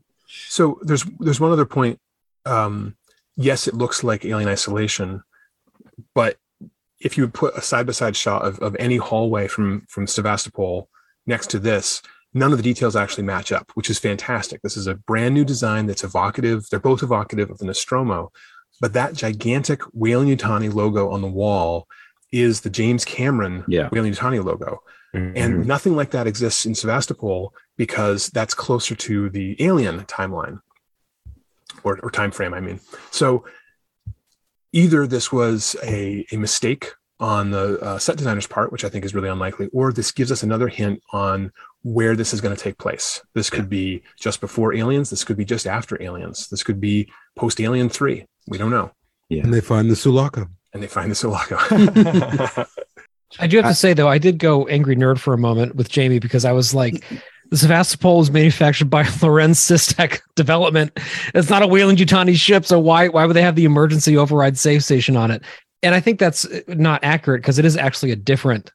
So 0.49 0.79
there's 0.83 1.03
there's 1.19 1.39
one 1.41 1.51
other 1.51 1.65
point. 1.65 1.99
Um, 2.45 2.95
yes, 3.35 3.67
it 3.67 3.73
looks 3.73 4.01
like 4.03 4.23
alien 4.25 4.47
isolation, 4.47 5.23
but 6.15 6.37
if 6.99 7.17
you 7.17 7.23
would 7.23 7.33
put 7.33 7.55
a 7.57 7.61
side 7.61 7.85
by 7.85 7.91
side 7.91 8.15
shot 8.15 8.43
of, 8.45 8.57
of 8.59 8.75
any 8.79 8.95
hallway 8.97 9.47
from 9.47 9.85
from 9.89 10.07
Sevastopol 10.07 10.87
next 11.27 11.49
to 11.51 11.59
this, 11.59 12.01
none 12.33 12.51
of 12.53 12.57
the 12.57 12.63
details 12.63 12.95
actually 12.95 13.23
match 13.23 13.51
up, 13.51 13.71
which 13.73 13.89
is 13.89 13.99
fantastic. 13.99 14.61
This 14.61 14.77
is 14.77 14.87
a 14.87 14.95
brand 14.95 15.33
new 15.35 15.43
design 15.43 15.85
that's 15.85 16.03
evocative. 16.03 16.65
They're 16.69 16.79
both 16.79 17.03
evocative 17.03 17.49
of 17.51 17.57
the 17.57 17.65
Nostromo, 17.65 18.31
but 18.81 18.91
that 18.93 19.13
gigantic 19.13 19.81
Weyland-Yutani 19.93 20.73
logo 20.73 21.09
on 21.11 21.21
the 21.21 21.27
wall 21.29 21.87
is 22.33 22.61
the 22.61 22.69
James 22.69 23.05
Cameron 23.05 23.63
Yeah. 23.67 23.87
Weyland-Yutani 23.91 24.43
logo. 24.43 24.81
Mhm. 25.15 25.33
And 25.35 25.65
nothing 25.67 25.95
like 25.95 26.11
that 26.11 26.27
exists 26.27 26.65
in 26.65 26.73
Sevastopol 26.75 27.53
because 27.77 28.27
that's 28.29 28.53
closer 28.53 28.95
to 28.95 29.29
the 29.29 29.55
alien 29.63 30.01
timeline 30.05 30.59
or, 31.83 31.99
or 32.01 32.09
time 32.11 32.31
frame, 32.31 32.53
I 32.53 32.59
mean. 32.61 32.79
So 33.11 33.45
either 34.71 35.05
this 35.07 35.31
was 35.31 35.75
a, 35.83 36.25
a 36.31 36.37
mistake 36.37 36.93
on 37.19 37.51
the 37.51 37.77
uh, 37.81 37.99
set 37.99 38.17
designer's 38.17 38.47
part, 38.47 38.71
which 38.71 38.83
I 38.83 38.89
think 38.89 39.05
is 39.05 39.13
really 39.13 39.29
unlikely, 39.29 39.67
or 39.73 39.91
this 39.93 40.11
gives 40.11 40.31
us 40.31 40.41
another 40.43 40.67
hint 40.69 41.01
on 41.11 41.51
where 41.83 42.15
this 42.15 42.33
is 42.33 42.41
going 42.41 42.55
to 42.55 42.61
take 42.61 42.77
place. 42.77 43.21
This 43.35 43.49
could 43.49 43.69
be 43.69 44.01
just 44.19 44.41
before 44.41 44.73
Aliens. 44.73 45.09
This 45.09 45.23
could 45.23 45.37
be 45.37 45.45
just 45.45 45.67
after 45.67 46.01
Aliens. 46.01 46.47
This 46.47 46.63
could 46.63 46.79
be 46.79 47.11
post 47.35 47.59
Alien 47.61 47.89
3. 47.89 48.25
We 48.47 48.57
don't 48.57 48.71
know. 48.71 48.91
Yeah. 49.29 49.43
And 49.43 49.53
they 49.53 49.61
find 49.61 49.89
the 49.89 49.95
Sulaco. 49.95 50.47
And 50.73 50.81
they 50.81 50.87
find 50.87 51.11
the 51.11 51.15
Sulaco. 51.15 51.57
I 53.39 53.47
do 53.47 53.57
have 53.57 53.67
to 53.67 53.73
say 53.73 53.93
though, 53.93 54.09
I 54.09 54.17
did 54.17 54.39
go 54.39 54.67
angry 54.67 54.95
nerd 54.95 55.19
for 55.19 55.33
a 55.33 55.37
moment 55.37 55.75
with 55.75 55.89
Jamie 55.89 56.19
because 56.19 56.43
I 56.43 56.51
was 56.51 56.73
like, 56.73 57.03
the 57.49 57.57
Sevastopol 57.57 58.21
is 58.21 58.31
manufactured 58.31 58.89
by 58.89 59.03
Lorenz 59.21 59.59
SysTech 59.59 60.21
Development. 60.35 60.91
It's 61.33 61.49
not 61.49 61.61
a 61.61 61.67
Weyland 61.67 61.97
Yutani 61.97 62.35
ship, 62.35 62.65
so 62.65 62.79
why 62.79 63.09
why 63.09 63.25
would 63.25 63.35
they 63.35 63.41
have 63.41 63.55
the 63.55 63.65
emergency 63.65 64.17
override 64.17 64.57
safe 64.57 64.83
station 64.83 65.15
on 65.15 65.31
it? 65.31 65.43
And 65.83 65.93
I 65.93 65.99
think 65.99 66.19
that's 66.19 66.47
not 66.67 67.03
accurate 67.03 67.41
because 67.41 67.59
it 67.59 67.65
is 67.65 67.75
actually 67.75 68.11
a 68.11 68.15
different. 68.15 68.71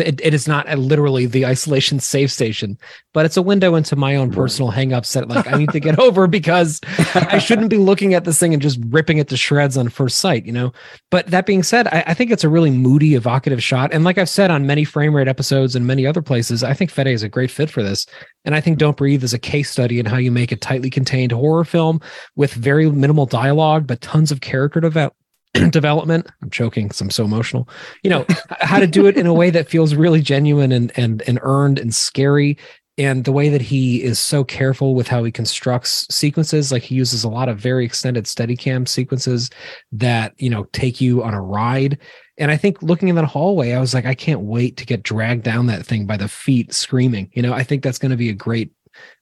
It, 0.00 0.20
it 0.22 0.34
is 0.34 0.46
not 0.46 0.70
a, 0.70 0.76
literally 0.76 1.26
the 1.26 1.46
isolation 1.46 2.00
safe 2.00 2.30
station, 2.30 2.78
but 3.14 3.24
it's 3.24 3.36
a 3.36 3.42
window 3.42 3.74
into 3.74 3.96
my 3.96 4.16
own 4.16 4.30
personal 4.30 4.72
hangups 4.72 5.12
that 5.14 5.28
like 5.28 5.46
I 5.50 5.56
need 5.56 5.70
to 5.70 5.80
get 5.80 5.98
over 5.98 6.26
because 6.26 6.80
I 7.14 7.38
shouldn't 7.38 7.70
be 7.70 7.78
looking 7.78 8.14
at 8.14 8.24
this 8.24 8.38
thing 8.38 8.52
and 8.52 8.62
just 8.62 8.78
ripping 8.88 9.18
it 9.18 9.28
to 9.28 9.36
shreds 9.36 9.76
on 9.76 9.88
first 9.88 10.18
sight, 10.18 10.46
you 10.46 10.52
know. 10.52 10.72
But 11.10 11.28
that 11.28 11.46
being 11.46 11.62
said, 11.62 11.88
I, 11.88 12.04
I 12.08 12.14
think 12.14 12.30
it's 12.30 12.44
a 12.44 12.48
really 12.48 12.70
moody, 12.70 13.14
evocative 13.14 13.62
shot, 13.62 13.92
and 13.92 14.04
like 14.04 14.18
I've 14.18 14.28
said 14.28 14.50
on 14.50 14.66
many 14.66 14.84
frame 14.84 15.14
rate 15.14 15.28
episodes 15.28 15.74
and 15.74 15.86
many 15.86 16.06
other 16.06 16.22
places, 16.22 16.62
I 16.62 16.74
think 16.74 16.90
Fede 16.90 17.08
is 17.08 17.22
a 17.22 17.28
great 17.28 17.50
fit 17.50 17.70
for 17.70 17.82
this. 17.82 18.06
And 18.44 18.54
I 18.54 18.60
think 18.60 18.78
Don't 18.78 18.96
Breathe 18.96 19.24
is 19.24 19.34
a 19.34 19.38
case 19.38 19.70
study 19.70 19.98
in 19.98 20.06
how 20.06 20.18
you 20.18 20.30
make 20.30 20.52
a 20.52 20.56
tightly 20.56 20.88
contained 20.88 21.32
horror 21.32 21.64
film 21.64 22.00
with 22.36 22.52
very 22.52 22.90
minimal 22.90 23.26
dialogue 23.26 23.86
but 23.86 24.00
tons 24.00 24.30
of 24.30 24.40
character 24.40 24.80
development 24.80 25.15
development. 25.70 26.26
I'm 26.42 26.50
choking 26.50 26.86
because 26.86 27.00
I'm 27.00 27.10
so 27.10 27.24
emotional. 27.24 27.68
You 28.02 28.10
know, 28.10 28.26
how 28.60 28.78
to 28.78 28.86
do 28.86 29.06
it 29.06 29.16
in 29.16 29.26
a 29.26 29.34
way 29.34 29.50
that 29.50 29.68
feels 29.68 29.94
really 29.94 30.20
genuine 30.20 30.72
and 30.72 30.92
and 30.96 31.22
and 31.26 31.38
earned 31.42 31.78
and 31.78 31.94
scary. 31.94 32.58
And 32.98 33.24
the 33.24 33.32
way 33.32 33.50
that 33.50 33.60
he 33.60 34.02
is 34.02 34.18
so 34.18 34.42
careful 34.42 34.94
with 34.94 35.06
how 35.06 35.22
he 35.22 35.30
constructs 35.30 36.06
sequences, 36.10 36.72
like 36.72 36.82
he 36.82 36.94
uses 36.94 37.24
a 37.24 37.28
lot 37.28 37.50
of 37.50 37.58
very 37.58 37.84
extended 37.84 38.24
Steadicam 38.24 38.88
sequences 38.88 39.50
that 39.92 40.32
you 40.38 40.48
know 40.48 40.64
take 40.72 41.00
you 41.00 41.22
on 41.22 41.34
a 41.34 41.42
ride. 41.42 41.98
And 42.38 42.50
I 42.50 42.56
think 42.56 42.82
looking 42.82 43.08
in 43.08 43.16
that 43.16 43.24
hallway, 43.24 43.72
I 43.72 43.80
was 43.80 43.94
like, 43.94 44.06
I 44.06 44.14
can't 44.14 44.40
wait 44.40 44.76
to 44.78 44.86
get 44.86 45.02
dragged 45.02 45.42
down 45.42 45.66
that 45.66 45.86
thing 45.86 46.06
by 46.06 46.16
the 46.16 46.28
feet, 46.28 46.72
screaming. 46.74 47.30
You 47.32 47.42
know, 47.42 47.52
I 47.52 47.62
think 47.62 47.82
that's 47.82 47.98
going 47.98 48.10
to 48.10 48.16
be 48.16 48.28
a 48.28 48.34
great, 48.34 48.72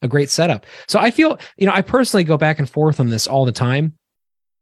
a 0.02 0.08
great 0.08 0.30
setup. 0.30 0.66
So 0.88 0.98
I 0.98 1.12
feel, 1.12 1.38
you 1.56 1.66
know, 1.66 1.72
I 1.72 1.82
personally 1.82 2.24
go 2.24 2.36
back 2.36 2.58
and 2.58 2.68
forth 2.68 2.98
on 2.98 3.10
this 3.10 3.28
all 3.28 3.44
the 3.44 3.52
time 3.52 3.96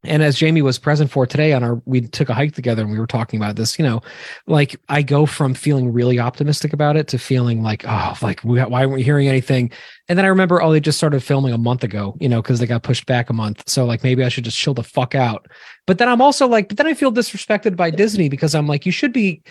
and 0.04 0.22
as 0.22 0.36
Jamie 0.36 0.62
was 0.62 0.78
present 0.78 1.10
for 1.10 1.26
today 1.26 1.52
on 1.52 1.62
our, 1.62 1.80
we 1.84 2.00
took 2.00 2.28
a 2.28 2.34
hike 2.34 2.54
together 2.54 2.82
and 2.82 2.90
we 2.90 2.98
were 2.98 3.06
talking 3.06 3.38
about 3.38 3.54
this, 3.54 3.78
you 3.78 3.84
know, 3.84 4.00
like 4.46 4.74
I 4.88 5.02
go 5.02 5.26
from 5.26 5.54
feeling 5.54 5.92
really 5.92 6.18
optimistic 6.18 6.72
about 6.72 6.96
it 6.96 7.06
to 7.08 7.18
feeling 7.18 7.62
like, 7.62 7.84
oh, 7.86 8.14
like 8.20 8.40
why 8.40 8.66
weren't 8.66 8.92
we 8.92 9.02
hearing 9.04 9.28
anything? 9.28 9.70
And 10.08 10.18
then 10.18 10.24
I 10.24 10.28
remember, 10.28 10.60
oh, 10.60 10.72
they 10.72 10.80
just 10.80 10.98
started 10.98 11.22
filming 11.22 11.52
a 11.52 11.58
month 11.58 11.84
ago, 11.84 12.16
you 12.20 12.28
know, 12.28 12.42
because 12.42 12.58
they 12.58 12.66
got 12.66 12.82
pushed 12.82 13.06
back 13.06 13.30
a 13.30 13.32
month. 13.32 13.62
So 13.68 13.84
like 13.84 14.02
maybe 14.02 14.24
I 14.24 14.28
should 14.28 14.44
just 14.44 14.58
chill 14.58 14.74
the 14.74 14.82
fuck 14.82 15.14
out. 15.14 15.46
But 15.86 15.98
then 15.98 16.08
I'm 16.08 16.20
also 16.20 16.48
like, 16.48 16.68
but 16.68 16.78
then 16.78 16.86
I 16.86 16.94
feel 16.94 17.12
disrespected 17.12 17.76
by 17.76 17.90
Disney 17.90 18.28
because 18.28 18.54
I'm 18.54 18.66
like, 18.66 18.84
you 18.84 18.92
should 18.92 19.12
be 19.12 19.42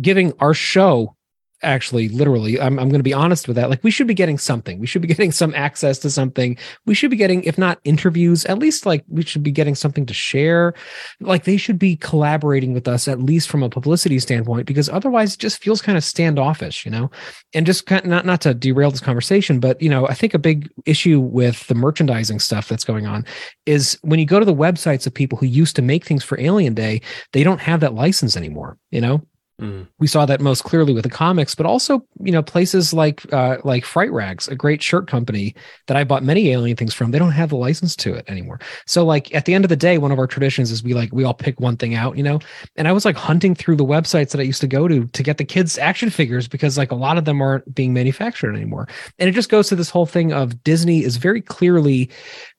giving 0.00 0.32
our 0.40 0.52
show 0.54 1.15
actually 1.62 2.08
literally 2.08 2.60
I'm, 2.60 2.78
I'm 2.78 2.88
going 2.88 3.00
to 3.00 3.04
be 3.04 3.12
honest 3.12 3.48
with 3.48 3.56
that 3.56 3.70
like 3.70 3.82
we 3.82 3.90
should 3.90 4.06
be 4.06 4.14
getting 4.14 4.38
something. 4.38 4.78
We 4.78 4.86
should 4.86 5.02
be 5.02 5.08
getting 5.14 5.32
some 5.32 5.54
access 5.54 5.98
to 6.00 6.10
something. 6.10 6.56
We 6.84 6.94
should 6.94 7.10
be 7.10 7.16
getting 7.16 7.44
if 7.44 7.58
not 7.58 7.80
interviews 7.84 8.44
at 8.46 8.58
least 8.58 8.86
like 8.86 9.04
we 9.08 9.22
should 9.22 9.42
be 9.42 9.52
getting 9.52 9.74
something 9.74 10.06
to 10.06 10.14
share. 10.14 10.74
Like 11.20 11.44
they 11.44 11.56
should 11.56 11.78
be 11.78 11.96
collaborating 11.96 12.72
with 12.72 12.88
us 12.88 13.08
at 13.08 13.20
least 13.20 13.48
from 13.48 13.62
a 13.62 13.70
publicity 13.70 14.18
standpoint 14.18 14.66
because 14.66 14.88
otherwise 14.88 15.34
it 15.34 15.40
just 15.40 15.62
feels 15.62 15.82
kind 15.82 15.98
of 15.98 16.04
standoffish 16.04 16.84
you 16.84 16.90
know? 16.90 17.10
And 17.54 17.66
just 17.66 17.86
kind 17.86 18.02
of, 18.02 18.10
not 18.10 18.26
not 18.26 18.40
to 18.42 18.54
derail 18.54 18.90
this 18.90 19.00
conversation 19.00 19.60
but 19.60 19.80
you 19.80 19.88
know 19.88 20.06
i 20.08 20.14
think 20.14 20.34
a 20.34 20.38
big 20.38 20.70
issue 20.84 21.20
with 21.20 21.66
the 21.68 21.74
merchandising 21.74 22.38
stuff 22.38 22.68
that's 22.68 22.84
going 22.84 23.06
on 23.06 23.24
is 23.66 23.98
when 24.02 24.18
you 24.18 24.26
go 24.26 24.38
to 24.38 24.44
the 24.44 24.54
websites 24.54 25.06
of 25.06 25.14
people 25.14 25.38
who 25.38 25.46
used 25.46 25.76
to 25.76 25.82
make 25.82 26.04
things 26.04 26.24
for 26.24 26.38
alien 26.40 26.74
day 26.74 27.00
they 27.32 27.42
don't 27.42 27.60
have 27.60 27.80
that 27.80 27.94
license 27.94 28.36
anymore 28.36 28.78
you 28.90 29.00
know 29.00 29.20
Mm. 29.58 29.88
we 29.98 30.06
saw 30.06 30.26
that 30.26 30.42
most 30.42 30.64
clearly 30.64 30.92
with 30.92 31.04
the 31.04 31.08
comics, 31.10 31.54
but 31.54 31.64
also 31.64 32.06
you 32.20 32.30
know 32.30 32.42
places 32.42 32.92
like 32.92 33.32
uh, 33.32 33.56
like 33.64 33.86
Fright 33.86 34.12
Rags, 34.12 34.48
a 34.48 34.54
great 34.54 34.82
shirt 34.82 35.06
company 35.06 35.54
that 35.86 35.96
I 35.96 36.04
bought 36.04 36.22
many 36.22 36.50
alien 36.50 36.76
things 36.76 36.92
from. 36.92 37.10
They 37.10 37.18
don't 37.18 37.30
have 37.30 37.48
the 37.48 37.56
license 37.56 37.96
to 37.96 38.12
it 38.12 38.28
anymore. 38.28 38.60
So 38.84 39.02
like 39.02 39.34
at 39.34 39.46
the 39.46 39.54
end 39.54 39.64
of 39.64 39.70
the 39.70 39.76
day, 39.76 39.96
one 39.96 40.12
of 40.12 40.18
our 40.18 40.26
traditions 40.26 40.70
is 40.70 40.82
we 40.82 40.92
like 40.92 41.10
we 41.10 41.24
all 41.24 41.32
pick 41.32 41.58
one 41.58 41.78
thing 41.78 41.94
out, 41.94 42.18
you 42.18 42.22
know. 42.22 42.38
And 42.76 42.86
I 42.86 42.92
was 42.92 43.06
like 43.06 43.16
hunting 43.16 43.54
through 43.54 43.76
the 43.76 43.84
websites 43.84 44.32
that 44.32 44.42
I 44.42 44.44
used 44.44 44.60
to 44.60 44.66
go 44.66 44.88
to 44.88 45.06
to 45.06 45.22
get 45.22 45.38
the 45.38 45.44
kids 45.44 45.78
action 45.78 46.10
figures 46.10 46.48
because 46.48 46.76
like 46.76 46.92
a 46.92 46.96
lot 46.96 47.16
of 47.16 47.24
them 47.24 47.40
aren't 47.40 47.74
being 47.74 47.94
manufactured 47.94 48.54
anymore. 48.54 48.86
And 49.18 49.26
it 49.26 49.32
just 49.32 49.48
goes 49.48 49.68
to 49.68 49.76
this 49.76 49.88
whole 49.88 50.06
thing 50.06 50.34
of 50.34 50.62
Disney 50.64 51.02
is 51.02 51.16
very 51.16 51.40
clearly 51.40 52.10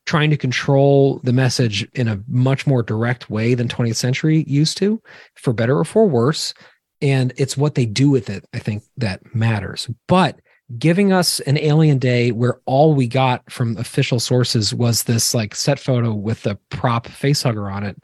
trying 0.07 0.31
to 0.31 0.37
control 0.37 1.19
the 1.23 1.33
message 1.33 1.87
in 1.93 2.07
a 2.07 2.19
much 2.27 2.65
more 2.65 2.81
direct 2.81 3.29
way 3.29 3.53
than 3.53 3.67
20th 3.67 3.97
century 3.97 4.45
used 4.47 4.77
to, 4.77 4.99
for 5.35 5.53
better 5.53 5.77
or 5.77 5.85
for 5.85 6.07
worse 6.07 6.55
and 7.01 7.33
it's 7.37 7.55
what 7.57 7.75
they 7.75 7.85
do 7.85 8.09
with 8.09 8.29
it 8.29 8.45
i 8.53 8.59
think 8.59 8.83
that 8.97 9.21
matters 9.35 9.89
but 10.07 10.39
giving 10.77 11.13
us 11.13 11.39
an 11.41 11.57
alien 11.57 11.97
day 11.97 12.31
where 12.31 12.59
all 12.65 12.93
we 12.93 13.07
got 13.07 13.49
from 13.51 13.77
official 13.77 14.19
sources 14.19 14.73
was 14.73 15.03
this 15.03 15.33
like 15.33 15.55
set 15.55 15.79
photo 15.79 16.13
with 16.13 16.45
a 16.45 16.55
prop 16.69 17.07
face 17.07 17.43
hugger 17.43 17.69
on 17.69 17.83
it 17.83 17.95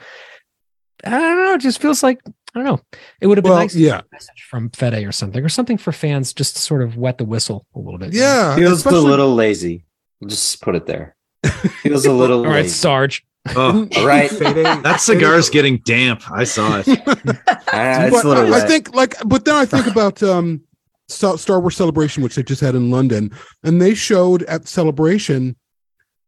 i 1.04 1.10
don't 1.10 1.44
know 1.44 1.54
it 1.56 1.62
just 1.62 1.82
feels 1.82 2.02
like 2.04 2.20
i 2.26 2.32
don't 2.60 2.64
know 2.64 2.80
it 3.20 3.28
would 3.28 3.38
have 3.38 3.44
been 3.44 3.52
Well, 3.52 3.60
nice 3.62 3.74
to 3.74 3.80
yeah. 3.80 4.00
a 4.00 4.04
message 4.12 4.46
from 4.50 4.70
fede 4.70 5.04
or 5.06 5.12
something 5.12 5.44
or 5.44 5.50
something 5.50 5.78
for 5.78 5.92
fans 5.92 6.34
just 6.34 6.56
to 6.56 6.62
sort 6.62 6.82
of 6.84 6.96
wet 6.96 7.18
the 7.18 7.26
whistle 7.26 7.66
a 7.76 7.80
little 7.80 7.98
bit 8.00 8.14
Yeah, 8.14 8.56
Feels 8.56 8.86
a 8.86 8.92
little 8.92 9.34
lazy. 9.36 9.84
We'll 10.22 10.30
just 10.30 10.62
put 10.62 10.76
it 10.76 10.86
there. 10.86 11.16
Feels 11.82 12.06
a 12.06 12.14
little 12.14 12.40
all 12.40 12.46
right 12.46 12.62
lazy. 12.64 12.70
sarge 12.70 13.26
Oh, 13.50 13.88
All 13.98 14.08
right. 14.08 14.30
that 14.30 14.98
cigar's 15.02 15.50
getting 15.50 15.80
damp. 15.80 16.22
I 16.32 16.44
saw 16.44 16.82
it. 16.86 16.88
Ah, 17.76 18.04
it's 18.06 18.24
a 18.24 18.28
little 18.28 18.44
I, 18.44 18.48
I 18.48 18.50
wet. 18.52 18.68
think 18.68 18.94
like, 18.94 19.16
but 19.26 19.46
then 19.46 19.56
I 19.56 19.66
think 19.66 19.88
about 19.88 20.22
um, 20.22 20.62
Star 21.08 21.40
Star 21.40 21.60
Wars 21.60 21.76
Celebration, 21.76 22.22
which 22.22 22.36
they 22.36 22.44
just 22.44 22.62
had 22.62 22.76
in 22.76 22.92
London, 22.92 23.32
and 23.64 23.82
they 23.82 23.96
showed 23.96 24.44
at 24.44 24.68
Celebration 24.68 25.56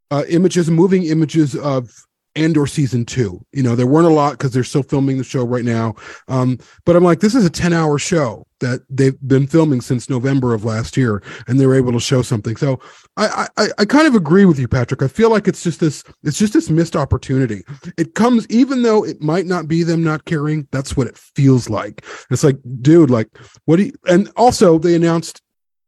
uh, 0.09 0.24
images, 0.28 0.72
moving 0.72 1.03
images 1.03 1.55
of 1.55 1.91
Andor 2.36 2.66
season 2.66 3.05
two. 3.05 3.45
You 3.51 3.61
know, 3.61 3.76
there 3.76 3.86
weren't 3.86 4.07
a 4.07 4.13
lot 4.13 4.32
because 4.32 4.53
they're 4.53 4.63
still 4.63 4.82
filming 4.82 5.20
the 5.20 5.24
show 5.24 5.45
right 5.45 5.63
now. 5.63 5.93
Um, 6.28 6.57
but 6.84 6.95
I'm 6.95 7.03
like, 7.03 7.20
this 7.20 7.36
is 7.36 7.45
a 7.45 7.49
10 7.49 7.74
hour 7.74 7.99
show 7.99 8.47
that 8.66 8.82
they've 8.89 9.20
been 9.28 9.47
filming 9.47 9.82
since 9.82 10.09
November 10.09 10.53
of 10.53 10.66
last 10.66 10.97
year, 10.97 11.22
and 11.47 11.59
they 11.59 11.66
were 11.66 11.76
able 11.76 11.91
to 11.93 11.99
show 11.99 12.22
something. 12.22 12.55
So 12.55 12.80
I, 13.18 13.47
I 13.57 13.68
I 13.80 13.86
kind 13.86 14.07
of 14.07 14.16
agree 14.16 14.45
with 14.45 14.59
you, 14.59 14.68
Patrick. 14.68 15.01
I 15.01 15.07
feel 15.07 15.30
like 15.30 15.47
it's 15.47 15.63
just 15.63 15.80
this 15.80 16.03
it's 16.24 16.38
just 16.38 16.53
this 16.53 16.70
missed 16.70 16.95
opportunity. 16.95 17.63
It 17.97 18.16
comes 18.16 18.45
even 18.49 18.82
though 18.82 19.05
it 19.05 19.22
might 19.22 19.45
not 19.45 19.68
be 19.68 19.84
them 19.84 20.03
not 20.03 20.26
caring. 20.26 20.68
That's 20.72 20.97
what 20.97 21.07
it 21.07 21.18
feels 21.18 21.70
like. 21.70 22.05
It's 22.32 22.43
like, 22.43 22.57
dude, 22.82 23.09
like 23.09 23.30
what 23.66 23.78
do 23.78 23.84
you? 23.84 23.93
And 24.05 24.32
also, 24.36 24.80
they 24.80 24.95
announced 24.95 25.41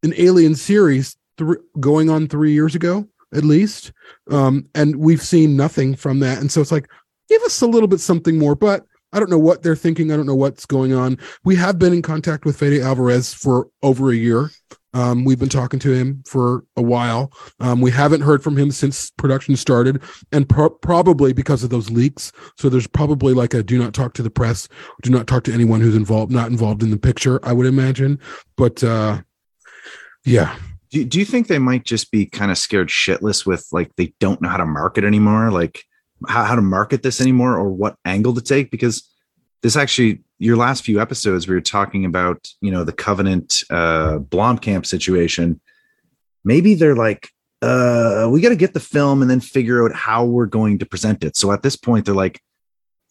an 0.04 0.14
Alien 0.18 0.56
series 0.56 1.18
thr 1.38 1.54
going 1.80 2.10
on 2.10 2.28
three 2.28 2.54
years 2.54 2.76
ago 2.76 3.08
at 3.34 3.44
least, 3.44 3.92
um, 4.32 4.66
and 4.74 4.96
we've 4.96 5.22
seen 5.22 5.58
nothing 5.58 5.96
from 5.96 6.20
that. 6.20 6.40
And 6.40 6.50
so 6.52 6.62
it's 6.62 6.72
like, 6.72 6.90
give 7.28 7.42
us 7.44 7.62
a 7.62 7.68
little 7.68 7.88
bit 7.88 8.00
something 8.00 8.38
more. 8.38 8.56
But 8.56 8.86
I 9.18 9.20
don't 9.20 9.32
know 9.32 9.40
what 9.40 9.64
they're 9.64 9.76
thinking. 9.76 10.12
I 10.12 10.16
don't 10.16 10.28
know 10.28 10.36
what's 10.36 10.68
going 10.68 10.94
on. 10.94 11.18
We 11.44 11.56
have 11.56 11.80
been 11.80 11.92
in 11.92 12.04
contact 12.04 12.46
with 12.46 12.60
Fede 12.60 12.84
Alvarez 12.84 13.34
for 13.34 13.68
over 13.82 14.12
a 14.12 14.16
year. 14.16 14.52
Um, 14.94 15.26
we've 15.26 15.40
been 15.40 15.50
talking 15.50 15.80
to 15.80 15.92
him 15.92 16.24
for 16.28 16.64
a 16.76 16.84
while. 16.84 17.32
Um, 17.60 17.82
we 17.82 17.90
haven't 17.90 18.22
heard 18.22 18.44
from 18.44 18.56
him 18.56 18.70
since 18.70 19.10
production 19.10 19.56
started, 19.56 20.04
and 20.32 20.48
pro- 20.48 20.70
probably 20.70 21.34
because 21.34 21.64
of 21.64 21.72
those 21.72 21.90
leaks. 21.90 22.32
So 22.60 22.70
there's 22.70 22.86
probably 22.86 23.34
like 23.34 23.56
a 23.56 23.64
do 23.64 23.80
not 23.80 23.96
talk 23.96 24.14
to 24.14 24.24
the 24.24 24.30
press, 24.30 24.68
do 25.02 25.10
not 25.10 25.26
talk 25.26 25.44
to 25.46 25.54
anyone 25.54 25.82
who's 25.82 25.96
involved, 25.96 26.32
not 26.32 26.52
involved 26.52 26.84
in 26.84 26.92
the 26.92 26.98
picture. 26.98 27.40
I 27.44 27.54
would 27.54 27.66
imagine, 27.66 28.20
but 28.56 28.84
uh, 28.84 29.22
yeah, 30.26 30.56
Do, 30.92 31.04
do 31.04 31.20
you 31.20 31.26
think 31.26 31.48
they 31.48 31.60
might 31.60 31.86
just 31.86 32.12
be 32.12 32.26
kind 32.26 32.52
of 32.52 32.58
scared 32.58 32.90
shitless 32.90 33.46
with 33.46 33.68
like 33.72 33.96
they 33.98 34.14
don't 34.20 34.42
know 34.42 34.50
how 34.50 34.58
to 34.58 34.66
market 34.66 35.04
anymore, 35.04 35.52
like 35.52 35.84
how, 36.28 36.44
how 36.44 36.56
to 36.56 36.62
market 36.62 37.04
this 37.04 37.22
anymore, 37.22 37.58
or 37.58 37.70
what 37.70 37.96
angle 38.06 38.34
to 38.34 38.42
take? 38.42 38.72
Because 38.72 39.10
this 39.62 39.76
actually, 39.76 40.22
your 40.40 40.58
last 40.58 40.84
few 40.84 41.02
episodes, 41.02 41.48
we 41.48 41.56
were 41.56 41.62
talking 41.62 42.06
about 42.06 42.48
you 42.62 42.72
know 42.72 42.84
the 42.84 42.94
Covenant 42.94 43.64
uh, 43.70 44.20
Blomkamp 44.20 44.86
situation. 44.86 45.60
Maybe 46.44 46.76
they're 46.76 46.96
like, 46.96 47.30
uh, 47.62 48.28
we 48.32 48.42
got 48.42 48.50
to 48.50 48.56
get 48.56 48.74
the 48.74 48.80
film 48.80 49.22
and 49.22 49.30
then 49.30 49.40
figure 49.40 49.86
out 49.86 49.96
how 49.96 50.26
we're 50.26 50.46
going 50.46 50.80
to 50.80 50.86
present 50.86 51.24
it. 51.24 51.36
So 51.36 51.52
at 51.52 51.64
this 51.64 51.76
point, 51.76 52.06
they're 52.06 52.16
like, 52.16 52.42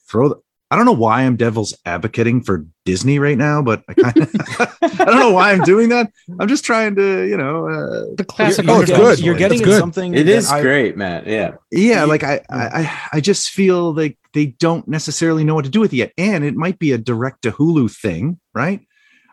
throw 0.08 0.28
the, 0.28 0.36
I 0.70 0.74
don't 0.76 0.84
know 0.84 0.92
why 0.92 1.22
I'm 1.22 1.36
devil's 1.36 1.76
advocating 1.86 2.42
for 2.42 2.66
Disney 2.84 3.20
right 3.20 3.38
now, 3.38 3.62
but 3.62 3.84
I 3.88 3.94
kind 3.94 4.16
of 4.18 4.34
I 5.00 5.04
don't 5.04 5.20
know 5.20 5.30
why 5.30 5.52
I'm 5.52 5.62
doing 5.62 5.90
that. 5.90 6.10
I'm 6.40 6.48
just 6.48 6.64
trying 6.64 6.96
to, 6.96 7.22
you 7.24 7.36
know, 7.36 7.68
uh, 7.68 8.14
the 8.16 8.24
classic. 8.26 8.66
Oh, 8.68 8.80
it's 8.80 8.90
You're- 8.90 9.00
good. 9.02 9.18
You're 9.20 9.34
getting 9.36 9.58
It's 9.58 9.64
good. 9.64 9.78
something. 9.78 10.14
It 10.14 10.28
is 10.28 10.50
I- 10.50 10.62
great, 10.62 10.96
Matt. 10.96 11.28
Yeah. 11.28 11.52
yeah, 11.70 12.02
like 12.04 12.24
I, 12.24 12.40
I 12.50 13.00
I 13.12 13.20
just 13.20 13.50
feel 13.50 13.94
like 13.94 14.18
they 14.34 14.46
don't 14.46 14.86
necessarily 14.88 15.44
know 15.44 15.54
what 15.54 15.64
to 15.66 15.70
do 15.70 15.78
with 15.80 15.92
it 15.92 15.96
yet, 15.98 16.12
and 16.18 16.44
it 16.44 16.56
might 16.56 16.78
be 16.80 16.90
a 16.92 16.98
direct 16.98 17.42
to 17.42 17.52
Hulu 17.52 17.88
thing, 17.96 18.40
right? 18.52 18.80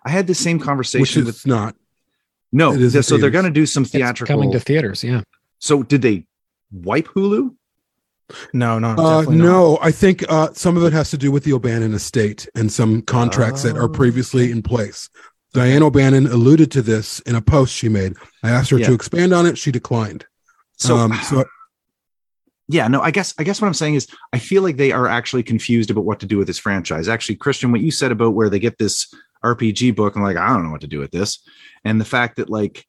I 0.06 0.12
had 0.12 0.28
the 0.28 0.36
same 0.36 0.58
which 0.60 0.66
conversation 0.66 1.22
is 1.24 1.26
with 1.26 1.48
not. 1.48 1.76
no, 2.52 2.74
it 2.74 2.82
is 2.82 2.96
in 2.96 3.02
so 3.02 3.18
they're 3.18 3.32
going 3.32 3.46
to 3.46 3.52
do 3.52 3.66
some 3.66 3.84
It's 3.84 3.92
theatrical. 3.92 4.36
coming 4.36 4.52
to 4.52 4.60
theaters. 4.60 5.04
Yeah. 5.04 5.22
so 5.58 5.82
did 5.82 6.04
they 6.04 6.28
wipe 6.72 7.08
Hulu? 7.08 7.56
No, 8.54 8.80
no, 8.80 8.96
Uh, 8.98 9.22
no, 9.30 9.78
I 9.82 9.92
think 9.92 10.24
uh, 10.30 10.50
some 10.54 10.78
of 10.78 10.84
it 10.84 10.94
has 10.94 11.10
to 11.12 11.18
do 11.18 11.32
with 11.32 11.44
the 11.44 11.54
O'Bannon 11.54 11.94
estate 11.94 12.48
and 12.56 12.72
some 12.72 13.02
contracts 13.02 13.64
that 13.64 13.78
are 13.78 13.84
Oh, 13.84 13.90
previously 13.90 14.52
in 14.52 14.62
place. 14.62 15.10
Diane 15.54 15.84
O'Bannon 15.84 16.26
alluded 16.28 16.72
to 16.72 16.82
this 16.82 17.20
in 17.22 17.36
a 17.36 17.42
post 17.42 17.74
she 17.76 17.90
made. 17.90 18.16
I 18.42 18.50
asked 18.50 18.72
her 18.72 18.80
Yeah. 18.80 18.88
to 18.88 18.94
expand 18.94 19.34
on 19.34 19.46
it. 19.46 19.58
She 19.58 19.72
declined. 19.72 20.26
So, 20.78 20.98
um, 20.98 21.14
so 21.24 21.46
yeah, 22.68 22.88
no, 22.88 23.02
I 23.02 23.12
guess 23.12 23.34
I 23.38 23.44
guess 23.44 23.62
what 23.62 23.68
I'm 23.68 23.74
saying 23.74 23.96
is 23.96 24.08
I 24.32 24.40
feel 24.40 24.64
like 24.64 24.78
they 24.78 24.92
are 24.92 25.08
actually 25.08 25.44
confused 25.44 25.92
about 25.92 26.06
what 26.06 26.20
to 26.22 26.26
do 26.26 26.38
with 26.38 26.48
this 26.48 26.58
franchise. 26.60 27.08
Actually, 27.08 27.36
Christian, 27.36 27.72
what 27.72 27.82
you 27.82 27.92
said 27.92 28.12
about 28.12 28.34
where 28.34 28.50
they 28.50 28.60
get 28.60 28.78
this 28.78 29.14
RPG 29.44 29.96
book, 29.96 30.16
I'm 30.16 30.24
like, 30.24 30.38
I 30.38 30.48
don't 30.48 30.64
know 30.64 30.72
what 30.72 30.82
to 30.82 30.88
do 30.88 31.00
with 31.00 31.12
this, 31.12 31.40
and 31.84 32.00
the 32.02 32.06
fact 32.06 32.38
that 32.38 32.50
like 32.50 32.86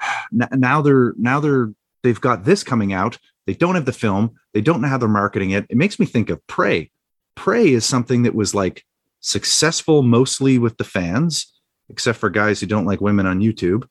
now 0.32 0.82
they're 0.82 1.12
now 1.16 1.38
they're 1.40 1.72
they've 2.02 2.20
got 2.20 2.44
this 2.44 2.64
coming 2.64 2.92
out. 2.92 3.18
They 3.46 3.54
don't 3.54 3.74
have 3.74 3.84
the 3.84 3.92
film. 3.92 4.32
They 4.54 4.60
don't 4.60 4.80
know 4.80 4.88
how 4.88 4.98
they're 4.98 5.08
marketing 5.08 5.50
it. 5.50 5.66
It 5.68 5.76
makes 5.76 5.98
me 5.98 6.06
think 6.06 6.30
of 6.30 6.46
Prey. 6.46 6.90
Prey 7.34 7.68
is 7.68 7.84
something 7.84 8.22
that 8.22 8.34
was 8.34 8.54
like 8.54 8.84
successful 9.20 10.02
mostly 10.02 10.58
with 10.58 10.76
the 10.76 10.84
fans, 10.84 11.52
except 11.88 12.18
for 12.18 12.30
guys 12.30 12.60
who 12.60 12.66
don't 12.66 12.86
like 12.86 13.00
women 13.00 13.26
on 13.26 13.40
YouTube. 13.40 13.84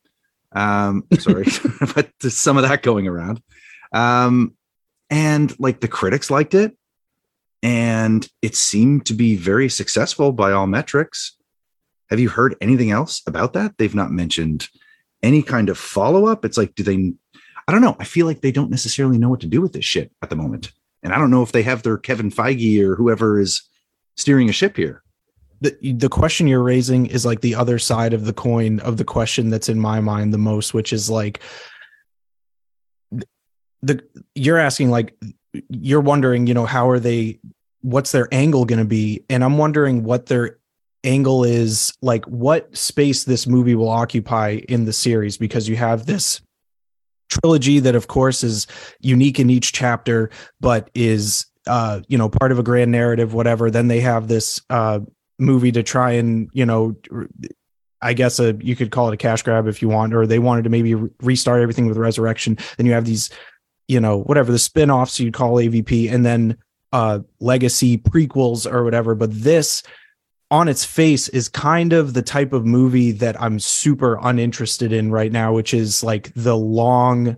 Um, 0.53 1.05
sorry, 1.19 1.45
but 1.95 2.09
there's 2.21 2.37
some 2.37 2.57
of 2.57 2.63
that 2.63 2.83
going 2.83 3.07
around. 3.07 3.41
Um, 3.93 4.55
and 5.09 5.57
like 5.59 5.81
the 5.81 5.87
critics 5.87 6.29
liked 6.29 6.53
it, 6.53 6.77
and 7.61 8.27
it 8.41 8.55
seemed 8.55 9.05
to 9.07 9.13
be 9.13 9.35
very 9.35 9.69
successful 9.69 10.31
by 10.31 10.51
all 10.51 10.67
metrics. 10.67 11.35
Have 12.09 12.19
you 12.19 12.29
heard 12.29 12.55
anything 12.61 12.91
else 12.91 13.21
about 13.25 13.53
that? 13.53 13.77
They've 13.77 13.95
not 13.95 14.11
mentioned 14.11 14.67
any 15.23 15.43
kind 15.43 15.69
of 15.69 15.77
follow 15.77 16.27
up. 16.27 16.45
It's 16.45 16.57
like, 16.57 16.75
do 16.75 16.83
they? 16.83 17.13
I 17.67 17.71
don't 17.71 17.81
know. 17.81 17.95
I 17.99 18.03
feel 18.03 18.25
like 18.25 18.41
they 18.41 18.51
don't 18.51 18.71
necessarily 18.71 19.17
know 19.17 19.29
what 19.29 19.41
to 19.41 19.47
do 19.47 19.61
with 19.61 19.73
this 19.73 19.85
shit 19.85 20.11
at 20.21 20.29
the 20.29 20.35
moment, 20.35 20.71
and 21.03 21.13
I 21.13 21.17
don't 21.17 21.31
know 21.31 21.43
if 21.43 21.51
they 21.51 21.63
have 21.63 21.83
their 21.83 21.97
Kevin 21.97 22.31
Feige 22.31 22.81
or 22.81 22.95
whoever 22.95 23.39
is 23.39 23.61
steering 24.17 24.49
a 24.49 24.53
ship 24.53 24.75
here. 24.77 25.03
the 25.61 25.93
the 25.93 26.09
question 26.09 26.47
you're 26.47 26.63
raising 26.63 27.05
is 27.05 27.25
like 27.25 27.41
the 27.41 27.55
other 27.55 27.79
side 27.79 28.13
of 28.13 28.25
the 28.25 28.33
coin 28.33 28.79
of 28.81 28.97
the 28.97 29.05
question 29.05 29.49
that's 29.49 29.69
in 29.69 29.79
my 29.79 29.99
mind 30.01 30.33
the 30.33 30.37
most 30.37 30.73
which 30.73 30.91
is 30.91 31.09
like 31.09 31.39
the 33.81 34.03
you're 34.35 34.57
asking 34.57 34.89
like 34.89 35.15
you're 35.69 36.01
wondering 36.01 36.47
you 36.47 36.53
know 36.53 36.65
how 36.65 36.89
are 36.89 36.99
they 36.99 37.39
what's 37.81 38.11
their 38.11 38.27
angle 38.31 38.65
going 38.65 38.79
to 38.79 38.85
be 38.85 39.23
and 39.29 39.43
i'm 39.43 39.57
wondering 39.57 40.03
what 40.03 40.25
their 40.25 40.57
angle 41.03 41.43
is 41.43 41.93
like 42.01 42.25
what 42.25 42.75
space 42.75 43.23
this 43.23 43.47
movie 43.47 43.75
will 43.75 43.89
occupy 43.89 44.59
in 44.69 44.85
the 44.85 44.93
series 44.93 45.37
because 45.37 45.67
you 45.67 45.75
have 45.75 46.05
this 46.05 46.41
trilogy 47.31 47.79
that 47.79 47.95
of 47.95 48.07
course 48.07 48.43
is 48.43 48.67
unique 48.99 49.39
in 49.39 49.49
each 49.49 49.71
chapter 49.71 50.29
but 50.59 50.89
is 50.93 51.45
uh 51.67 52.01
you 52.07 52.17
know 52.17 52.29
part 52.29 52.51
of 52.51 52.59
a 52.59 52.63
grand 52.63 52.91
narrative 52.91 53.33
whatever. 53.33 53.71
Then 53.71 53.87
they 53.87 54.01
have 54.01 54.27
this 54.27 54.61
uh 54.69 54.99
movie 55.39 55.71
to 55.71 55.81
try 55.81 56.11
and 56.11 56.49
you 56.53 56.65
know 56.65 56.95
i 58.01 58.13
guess 58.13 58.39
a 58.39 58.55
you 58.61 58.75
could 58.75 58.91
call 58.91 59.07
it 59.07 59.13
a 59.13 59.17
cash 59.17 59.41
grab 59.41 59.67
if 59.67 59.81
you 59.81 59.89
want 59.89 60.13
or 60.13 60.27
they 60.27 60.37
wanted 60.39 60.63
to 60.63 60.69
maybe 60.69 60.93
re- 60.93 61.09
restart 61.21 61.61
everything 61.61 61.87
with 61.87 61.97
resurrection. 61.97 62.57
Then 62.77 62.85
you 62.85 62.93
have 62.93 63.05
these 63.05 63.29
you 63.87 63.99
know 63.99 64.19
whatever 64.23 64.51
the 64.51 64.59
spin-offs 64.59 65.19
you'd 65.19 65.33
call 65.33 65.55
avp 65.55 66.11
and 66.11 66.25
then 66.25 66.57
uh 66.93 67.19
legacy 67.39 67.97
prequels 67.97 68.71
or 68.71 68.83
whatever. 68.83 69.15
But 69.15 69.31
this 69.31 69.83
on 70.51 70.67
its 70.67 70.83
face 70.85 71.29
is 71.29 71.47
kind 71.49 71.93
of 71.93 72.13
the 72.13 72.21
type 72.21 72.51
of 72.53 72.65
movie 72.65 73.11
that 73.11 73.41
i'm 73.41 73.57
super 73.59 74.19
uninterested 74.21 74.91
in 74.93 75.09
right 75.11 75.31
now 75.31 75.53
which 75.53 75.73
is 75.73 76.03
like 76.03 76.31
the 76.35 76.55
long 76.55 77.37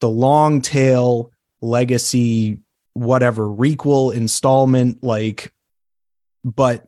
the 0.00 0.08
long 0.08 0.60
tail 0.60 1.32
legacy 1.62 2.58
whatever 2.94 3.48
requel 3.48 4.12
installment 4.14 5.02
like 5.02 5.52
but 6.44 6.86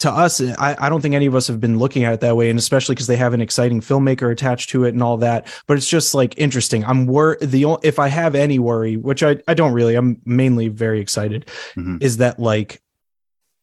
to 0.00 0.10
us 0.10 0.40
I, 0.40 0.74
I 0.78 0.88
don't 0.88 1.02
think 1.02 1.14
any 1.14 1.26
of 1.26 1.34
us 1.34 1.46
have 1.48 1.60
been 1.60 1.78
looking 1.78 2.04
at 2.04 2.14
it 2.14 2.20
that 2.20 2.34
way 2.36 2.48
and 2.50 2.58
especially 2.58 2.94
because 2.94 3.06
they 3.06 3.16
have 3.16 3.34
an 3.34 3.40
exciting 3.42 3.80
filmmaker 3.82 4.32
attached 4.32 4.70
to 4.70 4.84
it 4.84 4.94
and 4.94 5.02
all 5.02 5.18
that 5.18 5.46
but 5.66 5.76
it's 5.76 5.88
just 5.88 6.14
like 6.14 6.34
interesting 6.38 6.84
i'm 6.86 7.06
wor 7.06 7.36
the 7.42 7.66
o- 7.66 7.78
if 7.82 7.98
i 7.98 8.08
have 8.08 8.34
any 8.34 8.58
worry 8.58 8.96
which 8.96 9.22
i, 9.22 9.36
I 9.46 9.54
don't 9.54 9.72
really 9.74 9.94
i'm 9.94 10.20
mainly 10.24 10.68
very 10.68 11.00
excited 11.00 11.48
Mhm. 11.76 12.02
is 12.02 12.16
that 12.16 12.40
like 12.40 12.80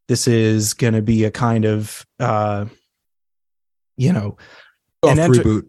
this 0.07 0.27
is 0.27 0.73
going 0.73 0.93
to 0.93 1.01
be 1.01 1.23
a 1.25 1.31
kind 1.31 1.65
of 1.65 2.05
uh 2.19 2.65
you 3.97 4.13
know 4.13 4.37
soft 5.03 5.17
an 5.17 5.19
enter- 5.19 5.43
reboot. 5.43 5.67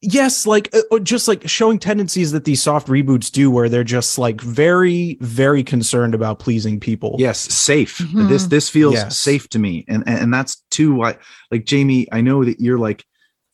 yes 0.00 0.46
like 0.46 0.72
uh, 0.74 0.98
just 1.00 1.26
like 1.26 1.48
showing 1.48 1.78
tendencies 1.78 2.32
that 2.32 2.44
these 2.44 2.62
soft 2.62 2.86
reboots 2.88 3.30
do 3.30 3.50
where 3.50 3.68
they're 3.68 3.82
just 3.84 4.18
like 4.18 4.40
very 4.40 5.16
very 5.20 5.64
concerned 5.64 6.14
about 6.14 6.38
pleasing 6.38 6.78
people 6.78 7.16
Yes, 7.18 7.38
safe. 7.38 7.98
Mhm. 7.98 8.28
This 8.28 8.46
this 8.46 8.68
feels 8.68 8.94
Yes. 8.94 9.18
safe 9.18 9.48
to 9.50 9.58
me, 9.58 9.84
and 9.88 10.04
and 10.06 10.32
that's 10.32 10.62
too 10.70 10.94
why. 10.94 11.16
Like 11.50 11.64
Jamie, 11.64 12.06
I 12.12 12.20
know 12.20 12.44
that 12.44 12.60
you're 12.60 12.78
like, 12.78 13.04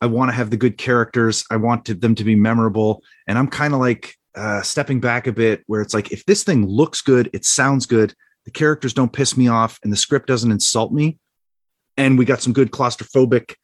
I 0.00 0.06
want 0.06 0.28
to 0.30 0.34
have 0.34 0.50
the 0.50 0.56
good 0.58 0.76
characters. 0.76 1.44
I 1.50 1.56
want 1.56 1.86
to, 1.86 1.94
them 1.94 2.14
to 2.16 2.24
be 2.24 2.34
memorable, 2.34 3.02
and 3.26 3.38
I'm 3.38 3.48
kind 3.48 3.72
of 3.72 3.80
like 3.80 4.14
uh, 4.34 4.60
stepping 4.62 5.00
back 5.00 5.26
a 5.26 5.32
bit, 5.32 5.62
where 5.66 5.80
it's 5.80 5.94
like, 5.94 6.10
if 6.12 6.26
this 6.26 6.42
thing 6.44 6.66
looks 6.66 7.00
good, 7.00 7.30
it 7.32 7.44
sounds 7.44 7.86
good, 7.86 8.12
the 8.45 8.51
characters 8.51 8.92
don't 8.92 9.12
piss 9.12 9.36
me 9.36 9.49
off, 9.49 9.78
and 9.82 9.92
the 9.92 9.97
script 9.97 10.26
doesn't 10.26 10.51
insult 10.51 10.92
me, 10.92 11.18
and 11.97 12.18
we 12.18 12.24
got 12.24 12.42
some 12.42 12.53
good 12.53 12.70
claustrophobic 12.70 13.55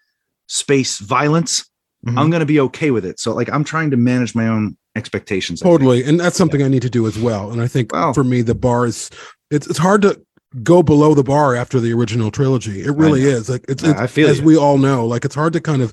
space 0.46 0.98
violence, 0.98 1.64
Mhm. 2.06 2.18
I'm 2.18 2.30
gonna 2.30 2.46
be 2.46 2.60
okay 2.60 2.90
with 2.90 3.04
it. 3.04 3.20
So 3.20 3.34
like, 3.34 3.50
I'm 3.52 3.62
trying 3.64 3.90
to 3.90 3.96
manage 3.98 4.34
my 4.34 4.48
own 4.48 4.76
expectations. 4.96 5.60
Totally, 5.60 6.02
and 6.02 6.18
that's 6.18 6.36
something 6.36 6.62
I 6.62 6.68
need 6.68 6.82
to 6.82 6.90
do 6.90 7.06
as 7.06 7.18
well. 7.18 7.50
And 7.52 7.60
I 7.60 7.68
think 7.68 7.92
Wow. 7.92 8.12
for 8.14 8.24
me, 8.24 8.40
the 8.42 8.54
bar 8.54 8.86
is 8.86 9.10
it's 9.50 9.66
it's 9.66 9.78
hard 9.78 10.02
to 10.02 10.20
go 10.62 10.82
below 10.82 11.14
the 11.14 11.22
bar 11.22 11.54
after 11.54 11.78
the 11.78 11.92
original 11.92 12.30
trilogy. 12.30 12.80
It 12.82 12.90
really 12.96 13.22
is. 13.22 13.48
Like 13.48 13.64
it's, 13.68 13.84
I- 13.84 13.90
it's 13.90 14.00
I 14.00 14.06
feel 14.06 14.28
as 14.28 14.38
you. 14.38 14.44
we 14.46 14.56
all 14.56 14.78
know, 14.78 15.06
like 15.06 15.24
it's 15.24 15.34
hard 15.34 15.52
to 15.52 15.60
kind 15.60 15.82
of 15.82 15.92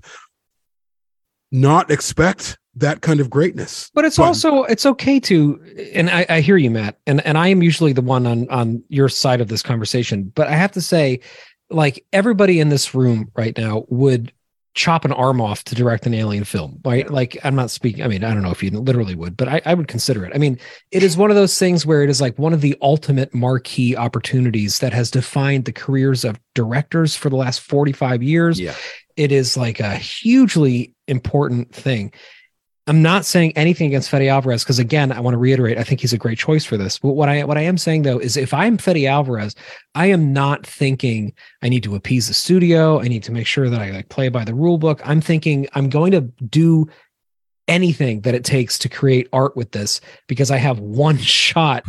not 1.51 1.91
expect 1.91 2.57
that 2.77 3.01
kind 3.01 3.19
of 3.19 3.29
greatness. 3.29 3.89
But 3.93 4.05
it's 4.05 4.17
But- 4.17 4.23
also 4.25 4.63
it's 4.63 4.85
okay 4.85 5.19
to, 5.21 5.59
and 5.93 6.09
I, 6.09 6.25
I 6.29 6.41
hear 6.41 6.57
you, 6.57 6.71
Matt, 6.71 6.97
and 7.07 7.25
and 7.25 7.37
I 7.37 7.47
am 7.49 7.61
usually 7.63 7.93
the 7.93 8.01
one 8.01 8.25
on 8.27 8.49
on 8.49 8.83
your 8.89 9.09
side 9.09 9.41
of 9.41 9.47
this 9.47 9.61
conversation. 9.61 10.31
But 10.35 10.47
I 10.47 10.51
have 10.55 10.71
to 10.73 10.81
say, 10.81 11.19
like 11.69 12.05
everybody 12.13 12.59
in 12.59 12.69
this 12.69 12.93
room 12.95 13.31
right 13.35 13.57
now 13.57 13.85
would 13.89 14.31
chop 14.73 15.05
an 15.05 15.11
arm 15.11 15.41
off 15.41 15.63
to 15.63 15.73
direct 15.73 16.05
an 16.05 16.13
alien 16.13 16.43
film, 16.43 16.79
right? 16.85 17.09
Like 17.09 17.35
I'm 17.43 17.55
not 17.55 17.71
speaking. 17.71 18.03
I 18.03 18.07
mean, 18.07 18.23
I 18.23 18.31
don't 18.31 18.43
know 18.43 18.51
if 18.51 18.61
you 18.61 18.69
literally 18.69 19.15
would, 19.15 19.35
but 19.35 19.47
I, 19.47 19.59
I 19.65 19.73
would 19.73 19.87
consider 19.87 20.23
it. 20.23 20.31
I 20.35 20.37
mean, 20.37 20.59
it 20.91 21.01
is 21.01 21.17
one 21.17 21.31
of 21.31 21.35
those 21.35 21.57
things 21.57 21.83
where 21.83 22.03
it 22.03 22.11
is 22.11 22.21
like 22.21 22.37
one 22.37 22.53
of 22.53 22.61
the 22.61 22.77
ultimate 22.79 23.33
marquee 23.33 23.95
opportunities 23.97 24.77
that 24.77 24.93
has 24.93 25.09
defined 25.09 25.65
the 25.65 25.71
careers 25.71 26.23
of 26.23 26.39
directors 26.53 27.15
for 27.15 27.31
the 27.31 27.35
last 27.35 27.59
45 27.61 28.21
years 28.21 28.59
Yeah. 28.59 28.75
it 29.15 29.31
is 29.31 29.57
like 29.57 29.79
a 29.79 29.95
hugely 29.95 30.93
important 31.07 31.73
thing. 31.73 32.13
I'm 32.87 33.01
not 33.01 33.25
saying 33.25 33.51
anything 33.57 33.87
against 33.87 34.09
Fede 34.09 34.29
Alvarez 34.29 34.63
because 34.63 34.79
again, 34.79 35.11
I 35.11 35.19
want 35.19 35.33
to 35.33 35.37
reiterate, 35.37 35.77
I 35.77 35.83
think 35.83 35.99
he's 35.99 36.13
a 36.13 36.17
great 36.17 36.37
choice 36.37 36.63
for 36.63 36.77
this. 36.77 36.97
But 36.97 37.13
what 37.13 37.27
I 37.27 37.43
what 37.43 37.57
I 37.57 37.61
am 37.61 37.77
saying 37.77 38.03
though 38.03 38.17
is 38.17 38.37
if 38.37 38.53
I'm 38.53 38.77
Fede 38.77 39.05
Alvarez, 39.05 39.55
I 39.93 40.07
am 40.07 40.31
not 40.31 40.65
thinking 40.65 41.33
I 41.61 41.67
need 41.67 41.83
to 41.83 41.95
appease 41.95 42.29
the 42.29 42.33
studio. 42.33 43.01
I 43.01 43.09
need 43.09 43.23
to 43.23 43.33
make 43.33 43.45
sure 43.45 43.69
that 43.69 43.81
I 43.81 43.91
like 43.91 44.07
play 44.07 44.29
by 44.29 44.45
the 44.45 44.55
rule 44.55 44.77
book. 44.77 45.01
I'm 45.03 45.19
thinking 45.19 45.67
I'm 45.73 45.89
going 45.89 46.13
to 46.13 46.21
do 46.49 46.87
anything 47.67 48.21
that 48.21 48.33
it 48.33 48.45
takes 48.45 48.79
to 48.79 48.89
create 48.89 49.27
art 49.33 49.57
with 49.57 49.71
this 49.71 49.99
because 50.27 50.49
I 50.49 50.57
have 50.57 50.79
one 50.79 51.17
shot. 51.17 51.85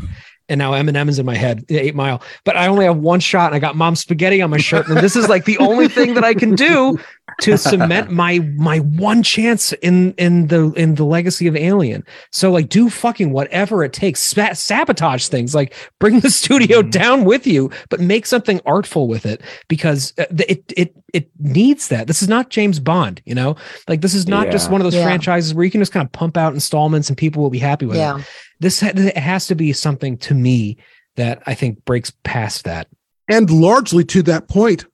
And 0.51 0.59
now 0.59 0.72
Eminem 0.72 1.11
is 1.11 1.18
in 1.18 1.26
my 1.26 1.36
head, 1.36 1.64
Eight 1.68 1.94
Mile. 1.94 2.22
But 2.44 2.57
I 2.57 2.68
only 2.68 2.86
have 2.86 2.96
one 2.96 3.20
shot, 3.20 3.49
and 3.49 3.55
I 3.55 3.59
got 3.59 3.76
mom 3.76 3.94
spaghetti 3.94 4.40
on 4.40 4.49
my 4.49 4.57
shirt, 4.57 4.88
and 4.88 4.96
this 4.96 5.14
is 5.14 5.28
like 5.28 5.44
the 5.44 5.59
only 5.59 5.88
thing 5.88 6.14
that 6.14 6.24
I 6.24 6.32
can 6.32 6.55
do 6.55 6.99
to 7.41 7.57
cement 7.57 8.11
my 8.11 8.41
my 8.57 8.78
one 8.78 9.22
chance 9.22 9.72
in 9.74 10.12
in 10.14 10.49
the 10.49 10.72
in 10.72 10.97
the 10.97 11.05
legacy 11.05 11.47
of 11.47 11.55
Alien. 11.57 12.05
So 12.32 12.51
like, 12.51 12.68
do 12.68 12.91
fucking 12.91 13.30
whatever 13.30 13.84
it 13.84 13.93
takes, 13.93 14.20
Spa- 14.20 14.55
sabotage 14.55 15.28
things, 15.28 15.55
like 15.55 15.74
bring 16.01 16.20
the 16.20 16.30
studio 16.30 16.82
down 16.82 17.24
with 17.24 17.47
you, 17.47 17.70
but 17.91 18.01
make 18.01 18.26
something 18.26 18.61
artful 18.66 19.07
with 19.09 19.24
it 19.24 19.41
because 19.68 20.12
uh, 20.18 20.24
it 20.49 20.64
it 20.76 20.97
it 21.14 21.30
needs 21.39 21.89
that. 21.89 22.07
This 22.09 22.22
is 22.22 22.28
not 22.28 22.51
James 22.51 22.80
Bond, 22.80 23.22
you 23.24 23.34
know. 23.34 23.57
Like 23.89 24.01
this 24.01 24.14
is 24.14 24.26
not 24.26 24.51
just 24.51 24.70
one 24.70 24.80
of 24.80 24.84
those 24.84 24.95
Yeah. 24.95 25.05
franchises 25.05 25.55
where 25.55 25.64
you 25.64 25.70
can 25.70 25.80
just 25.80 25.93
kind 25.93 26.05
of 26.05 26.12
pump 26.12 26.36
out 26.36 26.55
installments 26.55 27.09
and 27.09 27.16
people 27.16 27.43
will 27.43 27.51
be 27.51 27.59
happy 27.59 27.86
with 27.86 27.97
it 27.97 28.01
Yeah. 28.01 28.20
this 28.61 28.82
it 28.82 29.16
has 29.16 29.47
to 29.47 29.55
be 29.55 29.72
something 29.72 30.16
to 30.18 30.34
me 30.34 30.76
that 31.16 31.43
I 31.47 31.55
think 31.55 31.84
breaks 31.84 32.12
past 32.24 32.64
that. 32.64 32.89
And 33.28 33.51
largely 33.51 34.05
to 34.07 34.22
that 34.22 34.49
point, 34.49 34.86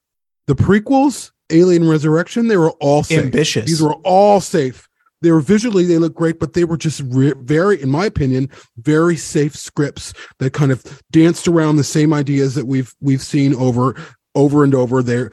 the 0.46 0.54
prequels, 0.54 1.30
Alien 1.50 1.88
Resurrection, 1.88 2.48
they 2.48 2.56
were 2.56 2.72
all 2.72 3.02
safe. 3.02 3.24
Ambitious. 3.24 3.66
These 3.66 3.82
were 3.82 3.94
all 4.04 4.40
safe. 4.40 4.88
They 5.22 5.30
were 5.30 5.40
visually, 5.40 5.84
they 5.84 5.96
look 5.98 6.14
great, 6.14 6.38
but 6.38 6.52
they 6.52 6.64
were 6.64 6.76
just 6.76 7.00
re- 7.06 7.32
very, 7.38 7.80
in 7.80 7.90
my 7.90 8.04
opinion, 8.04 8.50
very 8.76 9.16
safe 9.16 9.56
scripts 9.56 10.12
that 10.38 10.52
kind 10.52 10.70
of 10.70 11.02
danced 11.10 11.48
around 11.48 11.76
the 11.76 11.84
same 11.84 12.12
ideas 12.12 12.54
that 12.56 12.66
we've 12.66 12.94
we've 13.00 13.22
seen 13.22 13.54
over 13.54 13.96
over 14.34 14.64
and 14.64 14.74
over 14.74 15.02
there. 15.02 15.30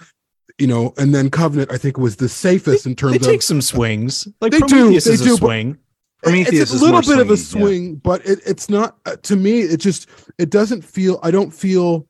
You 0.57 0.67
know, 0.67 0.93
and 0.97 1.13
then 1.15 1.29
Covenant, 1.29 1.71
I 1.71 1.77
think, 1.77 1.97
was 1.97 2.17
the 2.17 2.29
safest 2.29 2.85
in 2.85 2.95
terms 2.95 3.13
They 3.13 3.17
of 3.17 3.23
take 3.23 3.41
some 3.41 3.61
swings. 3.61 4.27
Like 4.41 4.51
They 4.51 4.59
do, 4.59 4.67
Prometheus 4.67 5.05
they 5.05 5.13
is 5.13 5.21
do, 5.21 5.29
a 5.29 5.31
but- 5.33 5.37
swing. 5.39 5.77
Prometheus 6.23 6.61
it's 6.61 6.73
is 6.73 6.81
a 6.81 6.85
little 6.85 7.01
bit 7.01 7.17
of 7.17 7.31
a 7.31 7.33
swingy, 7.33 7.55
yeah. 7.55 7.59
swing, 7.61 7.95
but 7.95 8.23
it, 8.27 8.39
it's 8.45 8.69
not 8.69 8.95
uh, 9.07 9.15
to 9.23 9.35
me. 9.35 9.61
It 9.61 9.77
just 9.77 10.07
it 10.37 10.51
doesn't 10.51 10.83
feel. 10.83 11.19
I 11.23 11.31
don't 11.31 11.49
feel. 11.51 12.07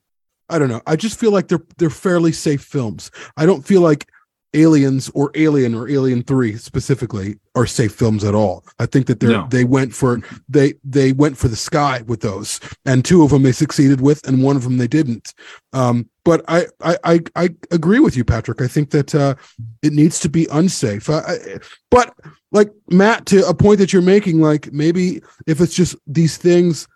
I 0.52 0.60
don't 0.60 0.70
know. 0.70 0.82
I 0.86 0.95
just 0.95 1.20
feel 1.20 1.32
like 1.32 1.47
they're 1.47 1.66
they're 1.78 1.89
fairly 1.89 2.32
safe 2.32 2.62
films. 2.64 3.10
I 3.38 3.45
don't 3.45 3.66
feel 3.66 3.82
like 3.82 4.08
Aliens 4.54 5.10
or 5.14 5.32
Alien 5.34 5.74
or 5.74 5.88
Alien 5.88 6.24
Three 6.24 6.58
specifically 6.58 7.39
are 7.56 7.66
safe 7.66 7.93
films 7.95 8.26
at 8.26 8.36
all. 8.36 8.66
I 8.80 8.86
think 8.86 9.08
that 9.08 9.22
they're 9.22 9.30
No. 9.30 9.47
they 9.49 9.64
went 9.64 9.93
for 9.95 10.20
they 10.49 10.74
they 10.84 11.14
went 11.14 11.38
for 11.38 11.47
the 11.47 11.56
sky 11.56 12.04
with 12.06 12.20
those, 12.20 12.60
and 12.86 13.06
two 13.06 13.24
of 13.24 13.30
them 13.30 13.43
they 13.43 13.54
succeeded 13.54 14.02
with, 14.02 14.28
and 14.28 14.43
one 14.43 14.58
of 14.58 14.64
them 14.64 14.78
they 14.78 14.89
didn't. 14.89 15.34
Um, 15.72 16.10
but 16.26 16.43
I 16.49 16.66
I 16.82 16.97
I, 17.06 17.20
I 17.38 17.49
agree 17.72 17.99
with 17.99 18.18
you, 18.18 18.26
Patrick. 18.26 18.62
I 18.62 18.68
think 18.68 18.89
that 18.91 19.16
uh, 19.16 19.36
it 19.82 19.93
needs 19.93 20.20
to 20.20 20.30
be 20.30 20.47
unsafe. 20.52 21.10
I, 21.10 21.20
I, 21.20 21.60
but 21.89 22.14
like 22.52 22.72
Matt, 22.89 23.26
to 23.28 23.47
a 23.47 23.54
point 23.54 23.80
that 23.80 23.93
you're 23.93 24.02
making, 24.02 24.41
like 24.41 24.74
maybe 24.74 25.22
if 25.47 25.62
it's 25.62 25.74
just 25.74 25.95
these 26.06 26.36
things, 26.36 26.89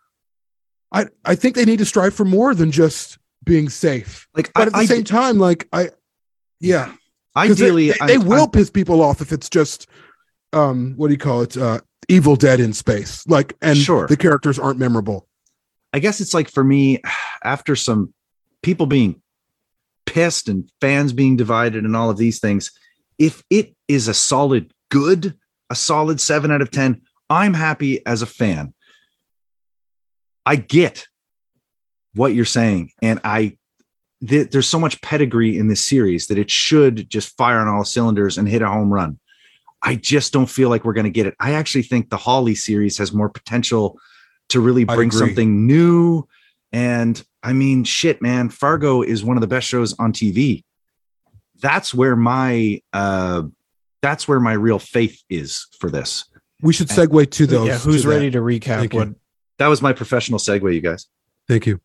I 0.92 1.06
I 1.24 1.36
think 1.36 1.56
they 1.56 1.64
need 1.66 1.80
to 1.80 1.86
strive 1.86 2.14
for 2.14 2.26
more 2.26 2.54
than 2.54 2.70
just 2.72 3.18
being 3.46 3.70
safe. 3.70 4.28
Like, 4.36 4.52
But 4.54 4.62
I- 4.64 4.66
at 4.68 4.72
the 4.74 4.78
I- 4.80 4.86
same 4.86 5.04
time, 5.04 5.38
like 5.38 5.68
I, 5.72 5.90
yeah, 6.60 6.86
'Cause 7.36 7.58
they- 7.58 7.66
Ideally, 7.66 7.92
they, 8.08 8.16
I- 8.16 8.18
will 8.18 8.48
piss 8.48 8.70
people 8.70 9.02
off 9.02 9.22
if 9.22 9.32
it's 9.32 9.50
just 9.50 9.88
um 10.54 10.94
what 10.96 11.08
do 11.08 11.14
you 11.14 11.18
call 11.18 11.42
it 11.42 11.58
uh 11.58 11.82
evil 12.08 12.36
dead 12.36 12.60
in 12.62 12.72
space 12.72 13.26
like 13.28 13.54
and 13.62 13.78
Sure. 13.78 14.08
the 14.08 14.16
characters 14.16 14.58
aren't 14.60 14.80
memorable 14.80 15.28
I 15.92 16.00
guess 16.00 16.22
it's 16.22 16.34
like 16.34 16.50
for 16.50 16.64
me, 16.64 17.02
after 17.44 17.76
some 17.76 18.14
people 18.62 18.86
being 18.86 19.22
pissed 20.06 20.48
and 20.50 20.70
fans 20.82 21.14
being 21.14 21.36
divided 21.38 21.84
and 21.86 21.96
all 21.96 22.10
of 22.10 22.18
these 22.18 22.40
things, 22.40 22.72
if 23.18 23.44
it 23.50 23.76
is 23.88 24.08
a 24.08 24.14
solid 24.14 24.74
good, 24.90 25.38
a 25.70 25.76
solid 25.76 26.20
seven 26.22 26.52
out 26.52 26.62
of 26.62 26.70
10, 26.72 27.02
I'm 27.30 27.54
happy 27.54 28.06
as 28.06 28.22
a 28.22 28.26
fan. 28.26 28.74
I 30.46 30.58
get 30.58 31.08
what 32.16 32.34
you're 32.34 32.46
saying. 32.46 32.92
And 33.02 33.20
I, 33.24 33.58
th- 34.28 34.50
there's 34.52 34.68
so 34.68 34.80
much 34.80 35.02
pedigree 35.02 35.58
in 35.58 35.68
this 35.68 35.84
series 35.84 36.28
that 36.28 36.38
it 36.38 36.50
should 36.50 37.10
just 37.10 37.36
fire 37.38 37.60
on 37.60 37.68
all 37.68 37.86
cylinders 37.86 38.38
and 38.38 38.48
hit 38.48 38.62
a 38.62 38.68
home 38.68 38.92
run. 38.92 39.20
I 39.82 39.96
just 39.96 40.34
don't 40.34 40.50
feel 40.50 40.70
like 40.70 40.84
we're 40.84 40.94
going 40.94 41.06
to 41.06 41.12
get 41.12 41.28
it. 41.28 41.36
I 41.40 41.54
actually 41.54 41.84
think 41.84 42.10
the 42.10 42.18
Hawley 42.18 42.56
series 42.56 42.98
has 42.98 43.14
more 43.14 43.30
potential 43.30 44.00
to 44.50 44.60
really 44.60 44.84
bring 44.84 45.12
something 45.12 45.68
new. 45.68 46.28
And 46.72 47.22
I 47.44 47.54
mean, 47.54 47.84
shit, 47.84 48.22
man, 48.22 48.50
Fargo 48.50 49.04
is 49.04 49.24
one 49.24 49.38
of 49.38 49.42
the 49.42 49.48
best 49.48 49.68
shows 49.68 49.94
on 50.00 50.12
TV. 50.12 50.64
That's 51.62 51.94
where 51.94 52.16
my 52.16 52.82
uh 52.94 53.44
that's 54.02 54.28
where 54.28 54.40
my 54.40 54.54
real 54.54 54.80
faith 54.80 55.24
is 55.30 55.68
for 55.80 55.90
this. 55.90 56.26
we 56.62 56.74
should 56.74 56.90
segue 56.90 57.32
to 57.32 57.48
those 57.48 57.68
yeah, 57.68 57.78
who's 57.78 58.02
to 58.02 58.08
that. 58.08 58.14
ready 58.14 58.32
to 58.32 58.40
recap 58.40 58.94
what? 58.94 59.10
That 59.58 59.68
was 59.68 59.82
my 59.82 59.94
professional 59.94 60.38
segue, 60.38 60.74
you 60.74 60.82
guys. 60.82 61.08
thank 61.48 61.66
you 61.66 61.80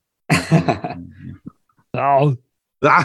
Oh, 1.94 2.36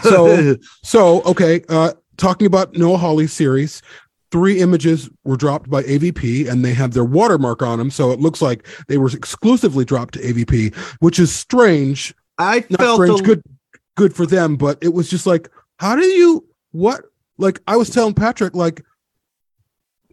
So- 0.02 0.56
so 0.84 1.22
okay 1.22 1.62
uh 1.68 1.92
talking 2.16 2.46
about 2.46 2.74
noah 2.76 2.96
hawley 2.96 3.26
series 3.26 3.82
three 4.30 4.60
images 4.60 5.10
were 5.24 5.36
dropped 5.36 5.68
by 5.68 5.82
avp 5.82 6.48
and 6.48 6.64
they 6.64 6.72
have 6.72 6.92
their 6.94 7.04
watermark 7.04 7.62
on 7.62 7.78
them. 7.78 7.90
So 7.90 8.10
it 8.10 8.18
looks 8.20 8.40
like 8.42 8.66
they 8.88 8.98
were 8.98 9.08
exclusively 9.08 9.84
dropped 9.84 10.14
to 10.14 10.20
avp 10.20 10.74
which 11.00 11.18
is 11.18 11.34
strange. 11.34 12.14
I 12.38 12.64
not 12.70 12.80
felt 12.80 12.96
strange 13.02 13.20
a- 13.20 13.24
good 13.24 13.42
good 13.96 14.14
for 14.14 14.26
them 14.26 14.56
but 14.56 14.78
it 14.82 14.92
was 14.94 15.08
just 15.10 15.26
like 15.26 15.50
how 15.78 15.94
do 15.96 16.04
you 16.04 16.44
what 16.72 17.02
like 17.38 17.60
i 17.66 17.76
was 17.76 17.88
telling 17.90 18.14
patrick 18.14 18.54
like 18.54 18.82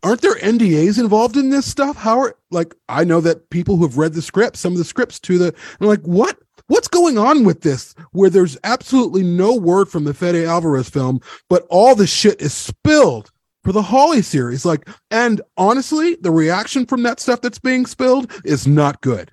aren't 0.04 0.22
there 0.22 0.36
ndas 0.36 1.00
involved 1.00 1.38
in 1.38 1.50
this 1.50 1.70
stuff? 1.70 1.96
How 1.98 2.20
are 2.20 2.36
like 2.52 2.74
i 2.90 3.04
know 3.04 3.22
that 3.22 3.50
people 3.50 3.78
who 3.78 3.84
have 3.84 3.98
read 3.98 4.14
the 4.14 4.22
script 4.22 4.58
some 4.58 4.74
of 4.74 4.78
the 4.78 4.84
scripts 4.86 5.20
to 5.22 5.38
the 5.38 5.54
I'm 5.80 5.88
like 5.88 6.02
what 6.02 6.38
what's 6.68 6.88
going 6.88 7.18
on 7.18 7.44
with 7.44 7.62
this 7.62 7.94
where 8.12 8.30
there's 8.30 8.58
absolutely 8.64 9.24
no 9.24 9.56
word 9.56 9.90
from 9.90 10.04
the 10.04 10.14
fede 10.14 10.46
alvarez 10.46 10.90
film 10.90 11.20
but 11.50 11.66
all 11.70 11.96
the 11.96 12.08
shit 12.08 12.42
is 12.42 12.54
spilled 12.54 13.32
for 13.64 13.72
the 13.72 13.82
Hawley 13.82 14.22
series 14.22 14.66
like 14.66 14.88
and 15.12 15.42
honestly 15.58 16.16
the 16.22 16.32
reaction 16.32 16.86
from 16.86 17.04
that 17.04 17.20
stuff 17.20 17.42
that's 17.42 17.60
being 17.60 17.86
spilled 17.86 18.32
is 18.44 18.66
not 18.68 19.02
good 19.02 19.32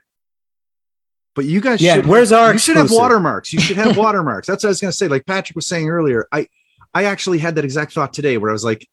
But 1.35 1.45
you 1.47 1.61
guys 1.61 1.81
Yeah, 1.81 1.97
should 1.97 2.07
where's 2.07 2.33
our 2.33 2.53
you 2.53 2.59
should 2.59 2.77
have 2.77 2.91
watermarks. 2.91 3.53
You 3.53 3.61
should 3.61 3.77
have 3.77 3.97
watermarks. 4.05 4.47
That's 4.47 4.65
what 4.65 4.69
I 4.69 4.73
was 4.73 4.81
gonna 4.81 4.93
say. 4.93 5.09
Like 5.09 5.27
Patrick 5.27 5.57
was 5.57 5.67
saying 5.67 5.89
earlier, 5.89 6.27
I 6.33 6.49
I 6.93 7.05
actually 7.05 7.39
had 7.39 7.55
that 7.55 7.65
exact 7.65 7.93
thought 7.93 8.13
today 8.13 8.37
where 8.37 8.51
I 8.51 8.53
was 8.53 8.65
like, 8.65 8.87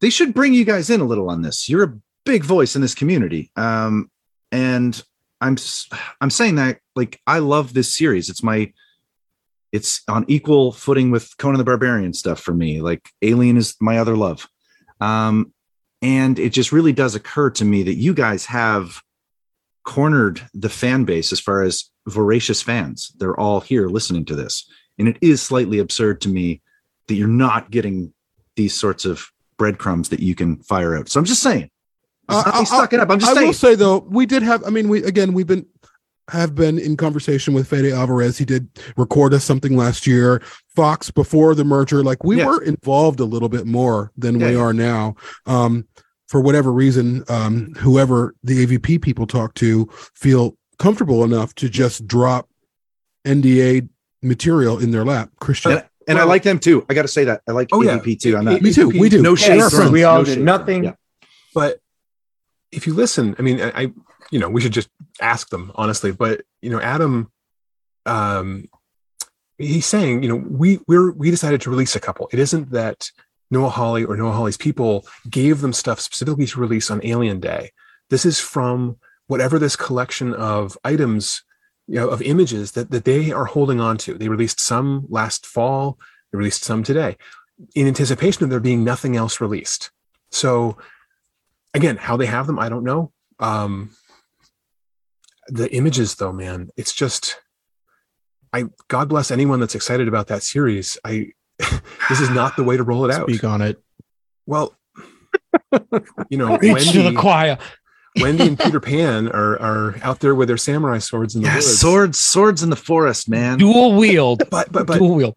they 0.00 0.08
should 0.10 0.32
bring 0.34 0.54
you 0.54 0.64
guys 0.64 0.88
in 0.88 1.00
a 1.00 1.04
little 1.04 1.28
on 1.28 1.42
this. 1.42 1.68
You're 1.68 1.82
a 1.84 1.98
big 2.24 2.44
voice 2.44 2.76
in 2.76 2.80
this 2.82 2.94
community. 2.94 3.50
Um, 3.56 4.08
and 4.52 5.02
I'm 5.40 5.56
I'm 6.20 6.30
saying 6.30 6.56
that 6.56 6.80
like 6.96 7.20
I 7.26 7.38
love 7.38 7.74
this 7.74 7.94
series. 7.94 8.28
It's 8.28 8.42
my 8.42 8.72
it's 9.72 10.02
on 10.08 10.24
equal 10.28 10.72
footing 10.72 11.10
with 11.10 11.36
Conan 11.36 11.58
the 11.58 11.64
Barbarian 11.64 12.12
stuff 12.12 12.40
for 12.40 12.54
me. 12.54 12.80
Like 12.80 13.08
Alien 13.22 13.56
is 13.56 13.76
my 13.80 13.98
other 13.98 14.16
love. 14.16 14.48
Um, 15.00 15.52
and 16.00 16.38
it 16.38 16.50
just 16.50 16.72
really 16.72 16.92
does 16.92 17.14
occur 17.14 17.50
to 17.50 17.64
me 17.64 17.82
that 17.82 17.94
you 17.94 18.14
guys 18.14 18.46
have 18.46 19.02
cornered 19.84 20.40
the 20.54 20.68
fan 20.68 21.04
base 21.04 21.32
as 21.32 21.40
far 21.40 21.62
as 21.62 21.90
voracious 22.06 22.62
fans. 22.62 23.12
They're 23.18 23.38
all 23.38 23.60
here 23.60 23.88
listening 23.88 24.24
to 24.26 24.36
this. 24.36 24.70
And 24.98 25.08
it 25.08 25.18
is 25.20 25.42
slightly 25.42 25.78
absurd 25.78 26.20
to 26.22 26.28
me 26.28 26.62
that 27.06 27.14
you're 27.14 27.28
not 27.28 27.70
getting 27.70 28.12
these 28.56 28.74
sorts 28.74 29.04
of 29.04 29.28
breadcrumbs 29.56 30.08
that 30.10 30.20
you 30.20 30.34
can 30.34 30.58
fire 30.62 30.96
out. 30.96 31.08
So 31.08 31.18
I'm 31.18 31.26
just 31.26 31.42
saying. 31.42 31.70
It's 32.28 32.46
not 32.46 32.58
me 32.60 32.64
sucking 32.66 33.00
up. 33.00 33.10
I'm 33.10 33.18
just 33.18 33.30
I 33.32 33.34
saying. 33.34 33.46
will 33.46 33.54
say 33.54 33.74
though, 33.74 33.98
we 34.08 34.26
did 34.26 34.42
have. 34.42 34.64
I 34.64 34.70
mean, 34.70 34.88
we 34.88 35.02
again, 35.04 35.32
we've 35.32 35.46
been 35.46 35.66
have 36.30 36.54
been 36.54 36.78
in 36.78 36.94
conversation 36.96 37.54
with 37.54 37.66
Fede 37.68 37.90
Alvarez. 37.92 38.36
He 38.36 38.44
did 38.44 38.68
record 38.98 39.32
us 39.32 39.44
something 39.44 39.76
last 39.76 40.06
year. 40.06 40.42
Fox 40.76 41.10
before 41.10 41.54
the 41.54 41.64
merger, 41.64 42.02
like 42.02 42.22
we 42.22 42.36
Yeah. 42.38 42.46
were 42.46 42.62
involved 42.62 43.18
a 43.20 43.24
little 43.24 43.48
bit 43.48 43.66
more 43.66 44.12
than 44.16 44.38
Yeah, 44.38 44.46
we 44.48 44.52
yeah. 44.56 44.60
are 44.60 44.72
now. 44.74 45.14
Um, 45.46 45.86
for 46.28 46.42
whatever 46.42 46.70
reason, 46.70 47.24
um, 47.30 47.72
whoever 47.78 48.34
the 48.44 48.62
AVP 48.66 48.98
people 49.00 49.26
talk 49.26 49.54
to 49.54 49.88
feel 50.14 50.54
comfortable 50.78 51.24
enough 51.24 51.54
to 51.54 51.70
just 51.70 52.06
drop 52.06 52.46
NDA 53.26 53.88
material 54.22 54.78
in 54.78 54.90
their 54.90 55.04
lap. 55.06 55.30
Christian, 55.40 55.72
and, 55.72 55.84
and 56.06 56.18
I 56.18 56.24
like 56.24 56.42
them 56.42 56.58
too. 56.58 56.84
I 56.90 56.94
got 56.94 57.02
to 57.02 57.08
say 57.08 57.24
that. 57.24 57.40
I 57.48 57.52
like 57.52 57.68
Oh, 57.72 57.82
yeah. 57.82 57.98
AVP 57.98 58.20
too 58.20 58.36
on 58.36 58.44
that. 58.44 58.60
Me 58.62 58.72
too. 58.72 58.88
We 58.90 59.08
do. 59.08 59.22
No 59.22 59.30
Yeah, 59.30 59.36
shade. 59.36 59.56
we 59.56 59.60
are 59.62 59.70
from- 59.70 59.78
friends. 59.78 59.92
we 59.92 60.04
all 60.04 60.18
no 60.18 60.24
did 60.24 60.34
shade. 60.34 60.44
nothing. 60.44 60.84
Yeah. 60.84 60.92
but 61.54 61.80
if 62.72 62.86
you 62.86 62.94
listen 62.94 63.34
i 63.38 63.42
mean 63.42 63.60
I, 63.60 63.82
I 63.82 63.92
you 64.30 64.38
know 64.38 64.48
we 64.48 64.60
should 64.60 64.72
just 64.72 64.88
ask 65.20 65.48
them 65.48 65.72
honestly 65.74 66.12
but 66.12 66.42
you 66.60 66.70
know 66.70 66.80
adam 66.80 67.30
um 68.06 68.68
he's 69.58 69.86
saying 69.86 70.22
you 70.22 70.28
know 70.28 70.36
we 70.36 70.78
we're 70.86 71.10
we 71.12 71.30
decided 71.30 71.60
to 71.62 71.70
release 71.70 71.96
a 71.96 72.00
couple. 72.00 72.28
It 72.32 72.38
isn't 72.38 72.70
that 72.70 73.10
noah 73.50 73.70
hawley 73.70 74.04
or 74.04 74.16
noah 74.16 74.32
hawley's 74.32 74.56
people 74.56 75.06
gave 75.28 75.60
them 75.60 75.72
stuff 75.72 76.00
specifically 76.00 76.46
to 76.46 76.60
release 76.60 76.90
on 76.90 77.04
alien 77.04 77.40
day. 77.40 77.72
This 78.08 78.24
is 78.24 78.40
from 78.40 78.96
whatever 79.26 79.58
this 79.58 79.76
collection 79.76 80.32
of 80.34 80.78
items 80.84 81.42
you 81.86 81.96
know 81.96 82.08
of 82.08 82.22
images 82.22 82.72
that 82.72 82.90
that 82.90 83.04
they 83.04 83.32
are 83.32 83.46
holding 83.46 83.80
on 83.80 83.98
to. 83.98 84.14
They 84.14 84.28
released 84.28 84.60
some 84.60 85.06
last 85.08 85.44
fall. 85.44 85.98
They 86.32 86.38
released 86.38 86.64
some 86.64 86.82
today 86.82 87.16
in 87.74 87.88
anticipation 87.88 88.44
of 88.44 88.50
there 88.50 88.60
being 88.60 88.84
nothing 88.84 89.16
else 89.16 89.40
released. 89.40 89.90
So 90.30 90.78
again 91.74 91.96
how 91.96 92.16
they 92.16 92.26
have 92.26 92.46
them 92.46 92.58
i 92.58 92.68
don't 92.68 92.84
know 92.84 93.12
um 93.40 93.90
the 95.48 95.72
images 95.74 96.14
though 96.16 96.32
man 96.32 96.68
it's 96.76 96.92
just 96.94 97.40
i 98.52 98.64
god 98.88 99.08
bless 99.08 99.30
anyone 99.30 99.60
that's 99.60 99.74
excited 99.74 100.08
about 100.08 100.26
that 100.28 100.42
series 100.42 100.98
i 101.04 101.26
this 102.08 102.20
is 102.20 102.30
not 102.30 102.56
the 102.56 102.62
way 102.64 102.76
to 102.76 102.82
roll 102.82 103.04
it 103.04 103.10
out 103.10 103.28
Speak 103.28 103.44
on 103.44 103.60
it. 103.62 103.82
well 104.46 104.74
you 106.30 106.38
know 106.38 106.56
Preach 106.58 106.90
to 106.92 107.02
the 107.02 107.14
choir. 107.14 107.58
wendy 108.20 108.46
and 108.46 108.58
peter 108.60 108.80
pan 108.80 109.28
are 109.28 109.60
are 109.60 109.96
out 110.02 110.20
there 110.20 110.34
with 110.34 110.48
their 110.48 110.56
samurai 110.56 110.98
swords 110.98 111.34
in 111.34 111.42
the 111.42 111.48
Yeah, 111.48 111.54
woods 111.56 111.78
swords, 111.80 112.18
swords 112.18 112.62
in 112.62 112.70
the 112.70 112.76
forest, 112.76 113.28
man. 113.28 113.58
Dual 113.58 113.94
wield. 113.94 114.42
but 114.50 114.70
but 114.72 114.86
but 114.86 114.98
Dual 114.98 115.14
wield. 115.14 115.36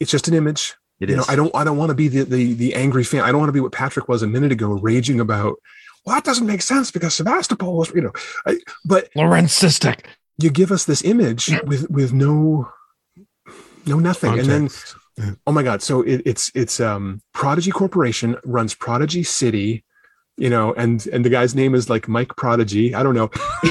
it's 0.00 0.10
just 0.10 0.28
an 0.28 0.34
image 0.34 0.74
It 1.00 1.10
you 1.10 1.16
know 1.16 1.24
i 1.28 1.36
don't 1.36 1.54
i 1.54 1.62
don't 1.64 1.76
want 1.76 1.90
to 1.90 1.94
be 1.94 2.08
the, 2.08 2.24
the 2.24 2.54
the 2.54 2.74
angry 2.74 3.04
fan 3.04 3.20
i 3.22 3.28
don't 3.30 3.38
want 3.38 3.48
to 3.48 3.52
be 3.52 3.60
what 3.60 3.72
patrick 3.72 4.08
was 4.08 4.22
a 4.22 4.26
minute 4.26 4.50
ago 4.52 4.68
raging 4.72 5.20
about 5.20 5.54
well 6.04 6.16
that 6.16 6.24
doesn't 6.24 6.46
make 6.46 6.62
sense 6.62 6.90
because 6.90 7.14
sevastopol 7.14 7.76
was 7.76 7.90
you 7.94 8.00
know 8.00 8.12
I, 8.46 8.58
but 8.84 9.08
Lorenz 9.14 9.52
SysTech. 9.52 10.00
you 10.38 10.50
give 10.50 10.72
us 10.72 10.84
this 10.86 11.02
image 11.04 11.50
with 11.64 11.88
with 11.90 12.12
no 12.12 12.68
no 13.86 13.98
nothing, 13.98 14.38
and 14.38 14.48
then 14.48 14.68
Yeah. 15.16 15.32
oh 15.46 15.52
my 15.52 15.62
god 15.62 15.82
so 15.82 16.02
it, 16.02 16.22
it's 16.26 16.50
it's 16.54 16.78
um 16.80 17.22
prodigy 17.32 17.70
corporation 17.70 18.36
runs 18.44 18.74
prodigy 18.74 19.22
city 19.24 19.84
you 20.36 20.48
know 20.50 20.72
and 20.74 21.06
and 21.12 21.24
the 21.24 21.30
guy's 21.30 21.54
name 21.54 21.74
is 21.74 21.88
like 21.90 22.06
mike 22.06 22.36
prodigy 22.36 22.94
i 22.94 23.02
don't 23.02 23.14
know 23.14 23.28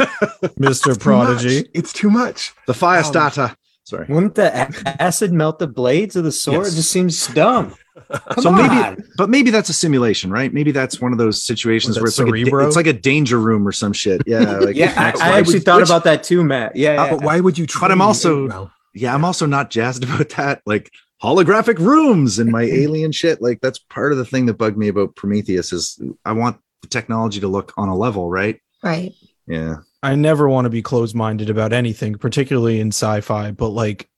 Mr. 0.59 0.69
It's 0.69 0.81
too 0.81 0.95
Prodigy. 0.95 1.57
much. 1.59 1.67
it's 1.73 1.93
too 1.93 2.09
much 2.09 2.53
The 2.67 2.73
fire 2.73 2.99
Um, 2.99 3.05
starter. 3.05 3.55
Sorry. 3.87 4.05
Wouldn't 4.09 4.35
the 4.35 4.53
acid 5.01 5.31
melt 5.31 5.59
the 5.59 5.67
blades 5.67 6.17
of 6.17 6.25
the 6.25 6.31
sword? 6.33 6.65
Yes. 6.65 6.73
It 6.73 6.75
just 6.75 6.91
seems 6.91 7.27
dumb. 7.27 7.73
Come 8.11 8.43
so 8.43 8.51
maybe, 8.51 9.01
but 9.17 9.29
maybe 9.29 9.49
that's 9.49 9.69
a 9.69 9.73
simulation, 9.73 10.29
right? 10.29 10.53
Maybe 10.53 10.71
that's 10.73 10.99
one 10.99 11.13
of 11.13 11.17
those 11.17 11.41
situations 11.41 11.95
where 11.95 12.03
that 12.03 12.09
it's 12.09 12.19
like, 12.19 12.63
a, 12.63 12.67
it's 12.67 12.75
like 12.75 12.87
a 12.87 12.91
danger 12.91 13.39
room 13.39 13.65
or 13.65 13.71
some 13.71 13.93
shit. 13.93 14.21
Yeah, 14.27 14.39
like 14.59 14.75
yeah, 14.75 14.93
Max 14.93 15.21
I, 15.21 15.35
I 15.35 15.39
actually 15.39 15.53
Which- 15.55 15.63
thought 15.63 15.79
which- 15.79 15.87
about 15.89 16.03
that 16.03 16.21
too, 16.23 16.43
Matt. 16.43 16.75
Yeah, 16.75 17.01
Uh, 17.01 17.05
yeah. 17.05 17.09
but 17.11 17.23
why 17.23 17.39
would 17.39 17.57
you 17.57 17.65
try? 17.65 17.79
But 17.79 17.93
I'm 17.93 18.01
also- 18.01 18.49
well, 18.49 18.71
Yeah, 18.93 19.15
I'm 19.15 19.23
also 19.23 19.45
not 19.45 19.69
jazzed 19.69 20.03
about 20.03 20.27
that. 20.31 20.61
Like 20.65 20.91
holographic 21.23 21.79
rooms 21.79 22.39
and 22.39 22.51
my 22.51 22.63
alien 22.83 23.13
shit. 23.13 23.41
Like 23.41 23.61
that's 23.61 23.79
part 23.79 24.11
of 24.11 24.17
the 24.17 24.25
thing 24.25 24.47
that 24.47 24.55
bugged 24.55 24.77
me 24.77 24.89
about 24.89 25.15
Prometheus 25.15 25.71
is 25.71 25.97
I 26.25 26.33
want 26.33 26.59
the 26.81 26.89
technology 26.89 27.39
to 27.39 27.47
look 27.47 27.73
on 27.77 27.87
a 27.87 27.95
level, 27.95 28.29
right? 28.29 28.59
Right. 28.83 29.13
Yeah. 29.47 29.77
I 30.03 30.15
never 30.15 30.47
want 30.47 30.65
to 30.65 30.69
be 30.69 30.81
closed 30.81 31.15
minded 31.15 31.49
about 31.49 31.73
anything, 31.73 32.15
particularly 32.15 32.79
in 32.79 32.89
sci 32.89 33.21
fi, 33.21 33.51
but 33.51 33.69
like 33.69 34.09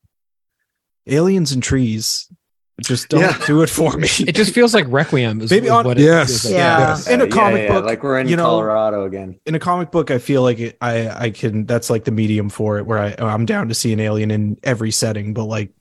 aliens 1.07 1.51
and 1.51 1.63
trees 1.63 2.27
just 2.81 3.09
don't 3.09 3.21
Yeah. 3.21 3.37
do 3.45 3.61
it 3.61 3.69
for 3.69 3.91
me. 3.97 4.07
It 4.19 4.35
just 4.35 4.53
feels 4.53 4.73
like 4.73 4.85
Requiem 4.87 5.41
is, 5.41 5.51
Maybe 5.51 5.67
on- 5.69 5.85
what 5.85 5.97
it 5.97 6.03
Yes. 6.03 6.29
feels 6.29 6.45
like. 6.45 6.53
Yeah. 6.53 6.79
Yes. 6.79 7.07
in 7.09 7.19
a 7.21 7.25
Yeah, 7.25 7.29
comic 7.29 7.63
yeah, 7.63 7.73
book, 7.73 7.85
like 7.85 8.03
we're 8.03 8.19
in 8.19 8.27
you 8.29 8.37
know, 8.37 8.43
Colorado 8.45 9.05
again. 9.05 9.39
in 9.45 9.55
a 9.55 9.59
comic 9.59 9.91
book, 9.91 10.11
I 10.11 10.17
feel 10.17 10.43
like 10.43 10.59
it, 10.59 10.77
I 10.81 11.09
I 11.25 11.29
can 11.31 11.65
that's 11.65 11.89
like 11.89 12.03
the 12.05 12.11
medium 12.11 12.49
for 12.49 12.77
it, 12.77 12.85
where 12.85 12.99
I 12.99 13.15
I'm 13.19 13.45
down 13.45 13.67
to 13.69 13.73
see 13.73 13.91
an 13.91 13.99
alien 13.99 14.31
in 14.31 14.57
every 14.63 14.91
setting, 14.91 15.33
but 15.33 15.45
like 15.45 15.71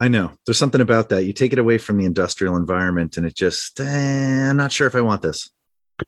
I 0.00 0.08
know. 0.08 0.32
There's 0.46 0.58
something 0.58 0.80
about 0.80 1.10
that. 1.10 1.24
You 1.24 1.32
take 1.32 1.52
it 1.52 1.58
away 1.58 1.76
from 1.78 1.98
the 1.98 2.06
industrial 2.06 2.56
environment 2.56 3.16
and 3.16 3.26
it 3.26 3.36
just 3.36 3.78
eh, 3.80 4.48
I'm 4.48 4.56
not 4.56 4.72
sure 4.72 4.86
if 4.86 4.94
I 4.94 5.02
want 5.02 5.22
this. 5.22 5.50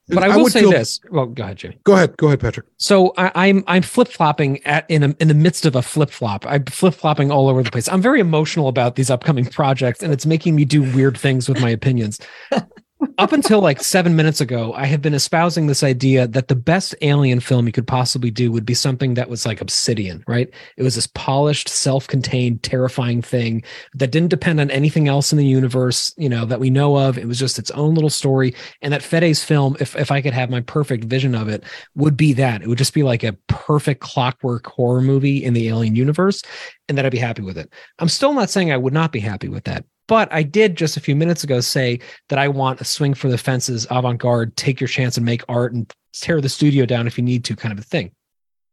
But 0.09 0.23
I 0.25 0.37
will 0.37 0.45
would 0.45 0.53
say 0.53 0.61
feel- 0.61 0.71
this. 0.71 1.01
Well, 1.11 1.27
go 1.27 1.43
ahead, 1.45 1.57
Jimmy. 1.59 1.79
Go 1.85 1.95
ahead. 1.95 2.17
Go 2.17 2.27
ahead, 2.29 2.41
Patrick. 2.41 2.67
So 2.77 3.13
I, 3.17 3.31
I'm 3.35 3.65
I'm 3.67 3.83
flip 3.83 4.09
flopping 4.09 4.65
at 4.67 4.85
in 4.89 5.03
a, 5.03 5.15
in 5.21 5.29
the 5.29 5.35
midst 5.35 5.67
of 5.67 5.75
a 5.77 5.83
flip 5.83 6.11
flop. 6.11 6.45
I'm 6.47 6.65
flip 6.67 6.95
flopping 6.95 7.31
all 7.31 7.49
over 7.49 7.63
the 7.63 7.71
place. 7.71 7.89
I'm 7.89 8.03
very 8.03 8.21
emotional 8.21 8.69
about 8.69 8.97
these 8.97 9.11
upcoming 9.11 9.47
projects, 9.47 10.03
and 10.03 10.13
it's 10.13 10.27
making 10.27 10.55
me 10.57 10.65
do 10.65 10.83
weird 10.95 11.17
things 11.17 11.49
with 11.49 11.61
my 11.61 11.71
opinions. 11.71 12.21
Up 13.19 13.33
until 13.33 13.61
like 13.61 13.83
seven 13.83 14.15
minutes 14.15 14.41
ago, 14.41 14.73
I 14.75 14.87
have 14.87 15.03
been 15.03 15.15
espousing 15.15 15.67
this 15.67 15.83
idea 15.83 16.27
that 16.29 16.49
the 16.49 16.55
best 16.55 16.95
alien 17.01 17.41
film 17.41 17.67
you 17.67 17.73
could 17.73 17.87
possibly 17.87 18.31
do 18.31 18.53
would 18.53 18.65
be 18.65 18.75
something 18.75 19.15
that 19.15 19.29
was 19.29 19.45
like 19.45 19.61
Obsidian, 19.61 20.23
right? 20.27 20.49
It 20.77 20.83
was 20.83 20.95
this 20.95 21.09
polished, 21.09 21.69
self-contained, 21.69 22.63
terrifying 22.63 23.21
thing 23.21 23.65
that 23.95 24.13
didn't 24.13 24.31
depend 24.31 24.61
on 24.61 24.71
anything 24.71 25.09
else 25.09 25.33
in 25.33 25.39
the 25.39 25.47
universe, 25.47 26.15
you 26.17 26.29
know, 26.29 26.45
that 26.45 26.61
we 26.61 26.71
know 26.71 26.97
of. 26.97 27.19
It 27.19 27.27
was 27.27 27.39
just 27.39 27.59
its 27.59 27.71
own 27.73 27.95
little 27.95 28.11
story. 28.11 28.55
And 28.83 28.93
that 28.93 29.03
Fede's 29.03 29.43
film, 29.43 29.77
if 29.81 29.97
if 29.97 30.11
I 30.11 30.21
could 30.21 30.35
have 30.35 30.51
my 30.51 30.61
perfect 30.61 31.05
vision 31.05 31.35
of 31.35 31.49
it, 31.49 31.65
would 31.95 32.17
be 32.17 32.33
that. 32.35 32.63
It 32.63 32.69
would 32.69 32.79
just 32.79 32.95
be 32.95 33.03
like 33.03 33.25
a 33.25 33.37
perfect 33.49 34.01
clockwork 34.01 34.67
horror 34.67 35.01
movie 35.01 35.45
in 35.45 35.55
the 35.55 35.69
alien 35.69 35.97
universe, 35.97 36.43
and 36.89 36.97
that 36.97 37.05
I'd 37.05 37.13
be 37.13 37.19
happy 37.19 37.43
with 37.43 37.59
it. 37.59 37.73
I'm 37.99 38.09
still 38.09 38.33
not 38.33 38.51
saying 38.51 38.71
I 38.71 38.77
would 38.77 38.93
not 38.93 39.13
be 39.13 39.21
happy 39.21 39.49
with 39.49 39.65
that. 39.65 39.85
But 40.09 40.33
I 40.33 40.43
did 40.43 40.77
just 40.77 40.97
a 40.97 41.01
few 41.01 41.17
minutes 41.17 41.45
ago 41.45 41.61
say 41.61 42.01
that 42.29 42.39
I 42.39 42.49
want 42.49 42.81
a 42.81 42.85
swing 42.85 43.15
for 43.15 43.29
the 43.29 43.39
fences, 43.39 43.87
avant 43.91 44.19
garde, 44.19 44.57
take 44.57 44.81
your 44.81 44.89
chance 44.89 45.17
and 45.17 45.25
make 45.25 45.43
art 45.49 45.73
and 45.73 45.91
tear 46.13 46.41
the 46.41 46.49
studio 46.49 46.87
down 46.87 47.07
if 47.07 47.17
you 47.17 47.25
need 47.25 47.45
to 47.45 47.57
kind 47.57 47.73
of 47.73 47.79
a 47.79 47.83
thing. 47.83 48.13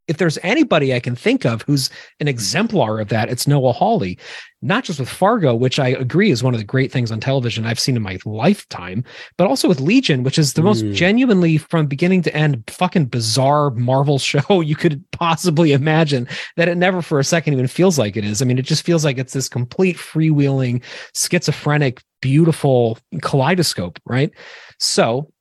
If 0.10 0.18
there's 0.18 0.40
anybody 0.42 0.94
I 0.94 1.00
can 1.00 1.16
think 1.16 1.46
of 1.46 1.62
who's 1.62 1.90
an 2.20 2.28
exemplar 2.28 3.00
of 3.00 3.10
that, 3.10 3.30
it's 3.30 3.48
Noah 3.48 3.72
Hawley, 3.74 4.18
not 4.64 4.84
just 4.84 5.00
with 5.00 5.08
Fargo, 5.08 5.54
which 5.54 5.78
I 5.80 5.90
agree 5.90 6.32
is 6.32 6.42
one 6.42 6.56
of 6.56 6.60
the 6.60 6.66
great 6.66 6.92
things 6.92 7.12
on 7.12 7.20
television 7.20 7.66
I've 7.66 7.80
seen 7.80 7.96
in 7.96 8.02
my 8.02 8.18
lifetime, 8.26 9.04
but 9.38 9.46
also 9.48 9.68
with 9.68 9.80
Legion, 9.80 10.24
which 10.24 10.40
is 10.40 10.54
the 10.54 10.64
most 10.64 10.84
Mm. 10.84 10.94
genuinely 10.96 11.58
from 11.60 11.86
beginning 11.86 12.24
to 12.24 12.36
end 12.36 12.64
fucking 12.68 13.06
bizarre 13.06 13.70
Marvel 13.70 14.18
show 14.32 14.62
you 14.62 14.76
could 14.76 15.04
possibly 15.12 15.74
imagine 15.74 16.28
that 16.58 16.68
it 16.68 16.76
never 16.76 17.02
for 17.04 17.20
a 17.20 17.24
second 17.24 17.54
even 17.54 17.68
feels 17.68 18.00
like 18.00 18.18
it 18.18 18.26
is. 18.26 18.42
I 18.42 18.46
mean, 18.46 18.58
it 18.58 18.66
just 18.66 18.84
feels 18.86 19.06
like 19.06 19.20
it's 19.20 19.34
this 19.34 19.48
complete 19.48 19.96
freewheeling, 19.96 20.82
schizophrenic, 21.16 22.02
beautiful 22.22 22.98
kaleidoscope, 23.22 24.00
right? 24.06 24.32
So 24.80 25.32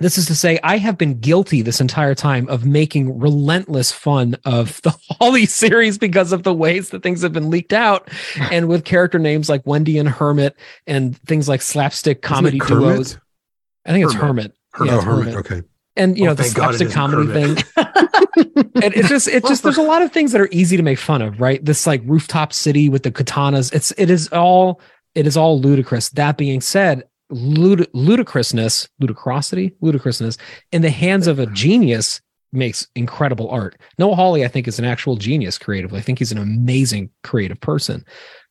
this 0.00 0.18
is 0.18 0.26
to 0.26 0.34
say, 0.34 0.58
I 0.62 0.76
have 0.78 0.98
been 0.98 1.18
guilty 1.20 1.62
this 1.62 1.80
entire 1.80 2.14
time 2.14 2.48
of 2.48 2.64
making 2.66 3.18
relentless 3.18 3.90
fun 3.92 4.36
of 4.44 4.80
the 4.82 4.90
Hawley 5.10 5.46
series 5.46 5.96
because 5.98 6.32
of 6.32 6.42
the 6.42 6.52
ways 6.54 6.90
that 6.90 7.02
things 7.02 7.22
have 7.22 7.32
been 7.32 7.48
leaked 7.50 7.72
out, 7.72 8.08
and 8.52 8.68
with 8.68 8.84
character 8.84 9.18
names 9.18 9.48
like 9.48 9.66
Wendy 9.66 9.98
and 9.98 10.08
Hermit, 10.08 10.56
and 10.86 11.16
things 11.22 11.48
like 11.48 11.62
slapstick 11.62 12.22
comedy 12.22 12.58
Isn't 12.58 12.66
it 12.66 12.74
Kermit? 12.74 12.94
duos. 12.96 13.18
I 13.86 13.92
think 13.92 14.04
it's 14.04 14.14
Hermit. 14.14 14.52
Hermit. 14.72 14.92
Hermit. 14.92 14.92
Yeah, 14.92 14.98
oh, 14.98 15.00
Hermit. 15.02 15.34
Hermit 15.34 15.46
Okay. 15.52 15.62
and 15.96 16.18
you 16.18 16.24
Oh, 16.24 16.26
know 16.28 16.34
the 16.34 16.42
thank 16.42 16.54
God 16.56 16.74
it 16.74 16.78
slapstick 16.78 16.94
comedy 16.94 17.32
thing 17.32 17.56
and 18.82 18.94
it's 18.94 19.08
just 19.08 19.28
it's 19.28 19.48
just 19.48 19.62
there's 19.62 19.78
a 19.78 19.82
lot 19.82 20.02
of 20.02 20.12
things 20.12 20.32
that 20.32 20.40
are 20.40 20.48
easy 20.52 20.76
to 20.76 20.82
make 20.82 20.98
fun 20.98 21.22
of 21.22 21.40
right 21.40 21.64
this 21.64 21.86
like 21.86 22.02
rooftop 22.04 22.52
city 22.52 22.88
with 22.90 23.02
the 23.02 23.10
katanas 23.10 23.72
it's 23.72 23.92
it 23.96 24.10
is 24.10 24.28
all 24.28 24.80
it 25.14 25.26
is 25.26 25.36
all 25.36 25.58
ludicrous 25.60 26.10
that 26.10 26.36
being 26.36 26.60
said 26.60 27.04
lud- 27.30 27.88
ludicrousness 27.92 28.88
ludicrosity 29.02 29.74
ludicrousness 29.80 30.38
in 30.72 30.82
the 30.82 30.90
hands 30.90 31.26
of 31.26 31.38
a 31.38 31.46
genius 31.46 32.20
makes 32.52 32.86
incredible 32.94 33.50
art. 33.50 33.76
Noah 33.98 34.14
hawley 34.14 34.44
i 34.44 34.48
think 34.48 34.68
is 34.68 34.78
an 34.78 34.84
actual 34.84 35.16
genius 35.16 35.58
creatively. 35.58 35.98
I 35.98 36.02
think 36.02 36.18
he's 36.18 36.32
an 36.32 36.38
amazing 36.38 37.10
creative 37.22 37.60
person. 37.60 38.04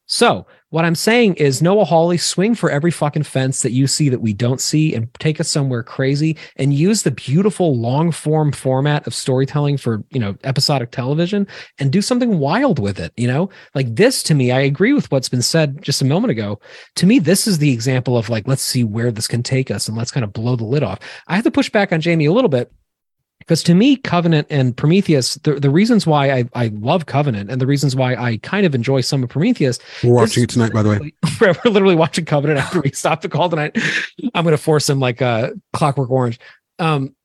So 0.08 0.46
what 0.76 0.84
I'm 0.84 0.94
saying 0.94 1.36
is 1.36 1.62
Noah 1.62 1.86
Hawley 1.86 2.18
swing 2.18 2.54
for 2.54 2.70
every 2.70 2.92
fucking 2.92 3.24
fence 3.24 3.62
that 3.62 3.72
you 3.72 3.88
see 3.88 4.10
that 4.10 4.20
we 4.20 4.34
don't 4.34 4.60
see 4.60 4.94
and 4.94 5.08
take 5.20 5.40
us 5.40 5.48
somewhere 5.48 5.84
crazy 5.84 6.36
and 6.58 6.74
use 6.74 7.04
the 7.04 7.12
beautiful 7.12 7.78
long 7.78 8.12
form 8.12 8.52
format 8.52 9.08
of 9.08 9.14
storytelling 9.14 9.78
for, 9.78 10.04
you 10.10 10.20
know, 10.20 10.36
episodic 10.44 10.92
television 10.92 11.48
and 11.80 11.94
do 11.94 12.02
something 12.02 12.40
wild 12.40 12.78
with 12.78 13.00
it, 13.00 13.14
you 13.16 13.26
know? 13.26 13.50
Like 13.74 13.96
this 13.96 14.22
to 14.24 14.36
me, 14.36 14.52
I 14.52 14.60
agree 14.60 14.92
with 14.92 15.10
what's 15.14 15.30
been 15.30 15.42
said 15.42 15.82
just 15.82 16.02
a 16.02 16.06
moment 16.06 16.32
ago. 16.32 16.60
To 16.96 17.06
me, 17.06 17.20
this 17.20 17.48
is 17.48 17.60
the 17.60 17.72
example 17.72 18.18
of 18.18 18.28
like 18.28 18.46
let's 18.46 18.62
see 18.62 18.84
where 18.84 19.14
this 19.14 19.30
can 19.30 19.44
take 19.44 19.72
us 19.72 19.88
and 19.88 19.96
let's 19.96 20.12
kind 20.12 20.26
of 20.26 20.34
blow 20.34 20.58
the 20.58 20.66
lid 20.66 20.84
off. 20.84 21.00
I 21.30 21.36
have 21.36 21.46
to 21.46 21.52
push 21.52 21.70
back 21.70 21.94
on 21.94 22.02
Jamie 22.02 22.26
a 22.26 22.34
little 22.34 22.50
bit 22.50 22.70
because 23.46 23.64
to 23.64 23.76
me 23.76 23.96
covenant 23.96 24.48
and 24.50 24.76
prometheus 24.76 25.36
the, 25.36 25.60
the 25.60 25.70
reasons 25.70 26.08
why 26.08 26.32
I, 26.32 26.46
I 26.54 26.68
love 26.74 27.06
covenant 27.06 27.52
and 27.52 27.62
the 27.62 27.68
reasons 27.68 27.96
why 27.96 28.16
i 28.16 28.38
kind 28.38 28.66
of 28.66 28.76
enjoy 28.76 29.02
some 29.02 29.24
of 29.24 29.30
prometheus 29.30 29.80
We're 30.04 30.14
watching 30.14 30.44
it 30.44 30.50
tonight, 30.50 30.74
by 30.74 30.84
the 30.84 30.90
way. 30.90 31.14
we're 31.42 31.72
literally 31.72 31.96
watching 31.96 32.26
covenant 32.26 32.60
after 32.60 32.82
we 32.82 32.92
stop 32.94 33.22
the 33.22 33.30
call 33.30 33.50
tonight 33.50 33.78
i'm 34.34 34.44
going 34.44 34.56
to 34.56 34.62
force 34.62 34.90
him 34.90 35.00
like 35.00 35.22
uh 35.22 35.52
clockwork 35.74 36.10
orange 36.10 36.40
um 36.80 37.16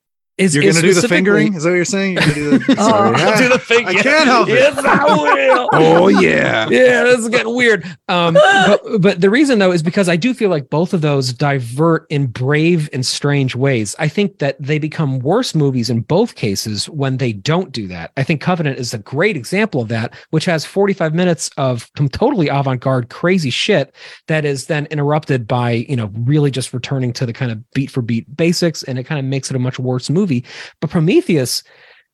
is, 0.41 0.55
You're 0.55 0.63
is 0.63 0.75
gonna 0.75 0.93
do 0.93 0.99
the 0.99 1.07
fingering? 1.07 1.53
Is 1.53 1.63
that 1.63 1.69
what 1.69 1.75
you're 1.75 1.85
saying? 1.85 2.13
You're 2.13 2.21
gonna 2.21 2.33
do 2.33 2.57
the-. 2.59 2.75
I'll 2.79 3.37
do 3.37 3.49
the. 3.49 3.83
I 3.85 3.93
can't 3.93 4.25
help 4.25 4.49
it. 4.49 4.53
Yes, 4.53 4.77
I 4.77 5.05
will. 5.05 5.69
Oh 5.81 6.07
yeah. 6.07 6.67
yeah, 6.69 7.03
this 7.03 7.19
is 7.19 7.29
getting 7.29 7.53
weird. 7.55 7.85
Um, 8.07 8.33
but 8.33 8.81
but 8.99 9.21
the 9.21 9.29
reason 9.29 9.59
though 9.59 9.71
is 9.71 9.83
because 9.83 10.09
I 10.09 10.15
do 10.15 10.33
feel 10.33 10.49
like 10.49 10.69
both 10.69 10.93
of 10.93 11.01
those 11.01 11.33
divert 11.33 12.05
in 12.09 12.27
brave 12.27 12.89
and 12.93 13.05
strange 13.05 13.55
ways. 13.55 13.95
I 13.99 14.07
think 14.07 14.39
that 14.39 14.61
they 14.61 14.79
become 14.79 15.19
worse 15.19 15.55
movies 15.55 15.89
in 15.89 16.01
both 16.01 16.35
cases 16.35 16.89
when 16.89 17.17
they 17.17 17.33
don't 17.33 17.71
do 17.71 17.87
that. 17.87 18.11
I 18.17 18.23
think 18.23 18.41
Covenant 18.41 18.79
is 18.79 18.93
a 18.93 18.97
great 18.97 19.37
example 19.37 19.81
of 19.81 19.87
that, 19.89 20.13
which 20.31 20.45
has 20.45 20.65
45 20.65 21.13
minutes 21.13 21.49
of 21.57 21.89
totally 22.11 22.47
avant-garde, 22.47 23.09
crazy 23.09 23.49
shit 23.49 23.95
that 24.27 24.45
is 24.45 24.65
then 24.65 24.87
interrupted 24.87 25.47
by 25.47 25.71
you 25.71 25.95
know 25.95 26.11
really 26.13 26.51
just 26.51 26.73
returning 26.73 27.13
to 27.13 27.25
the 27.25 27.33
kind 27.33 27.51
of 27.51 27.71
beat 27.71 27.91
for 27.91 28.01
beat 28.01 28.35
basics, 28.35 28.83
and 28.83 28.99
it 28.99 29.03
kind 29.03 29.19
of 29.19 29.25
makes 29.25 29.49
it 29.49 29.55
a 29.55 29.59
much 29.59 29.79
worse 29.79 30.09
movie. 30.31 30.45
But 30.79 30.89
Prometheus 30.89 31.63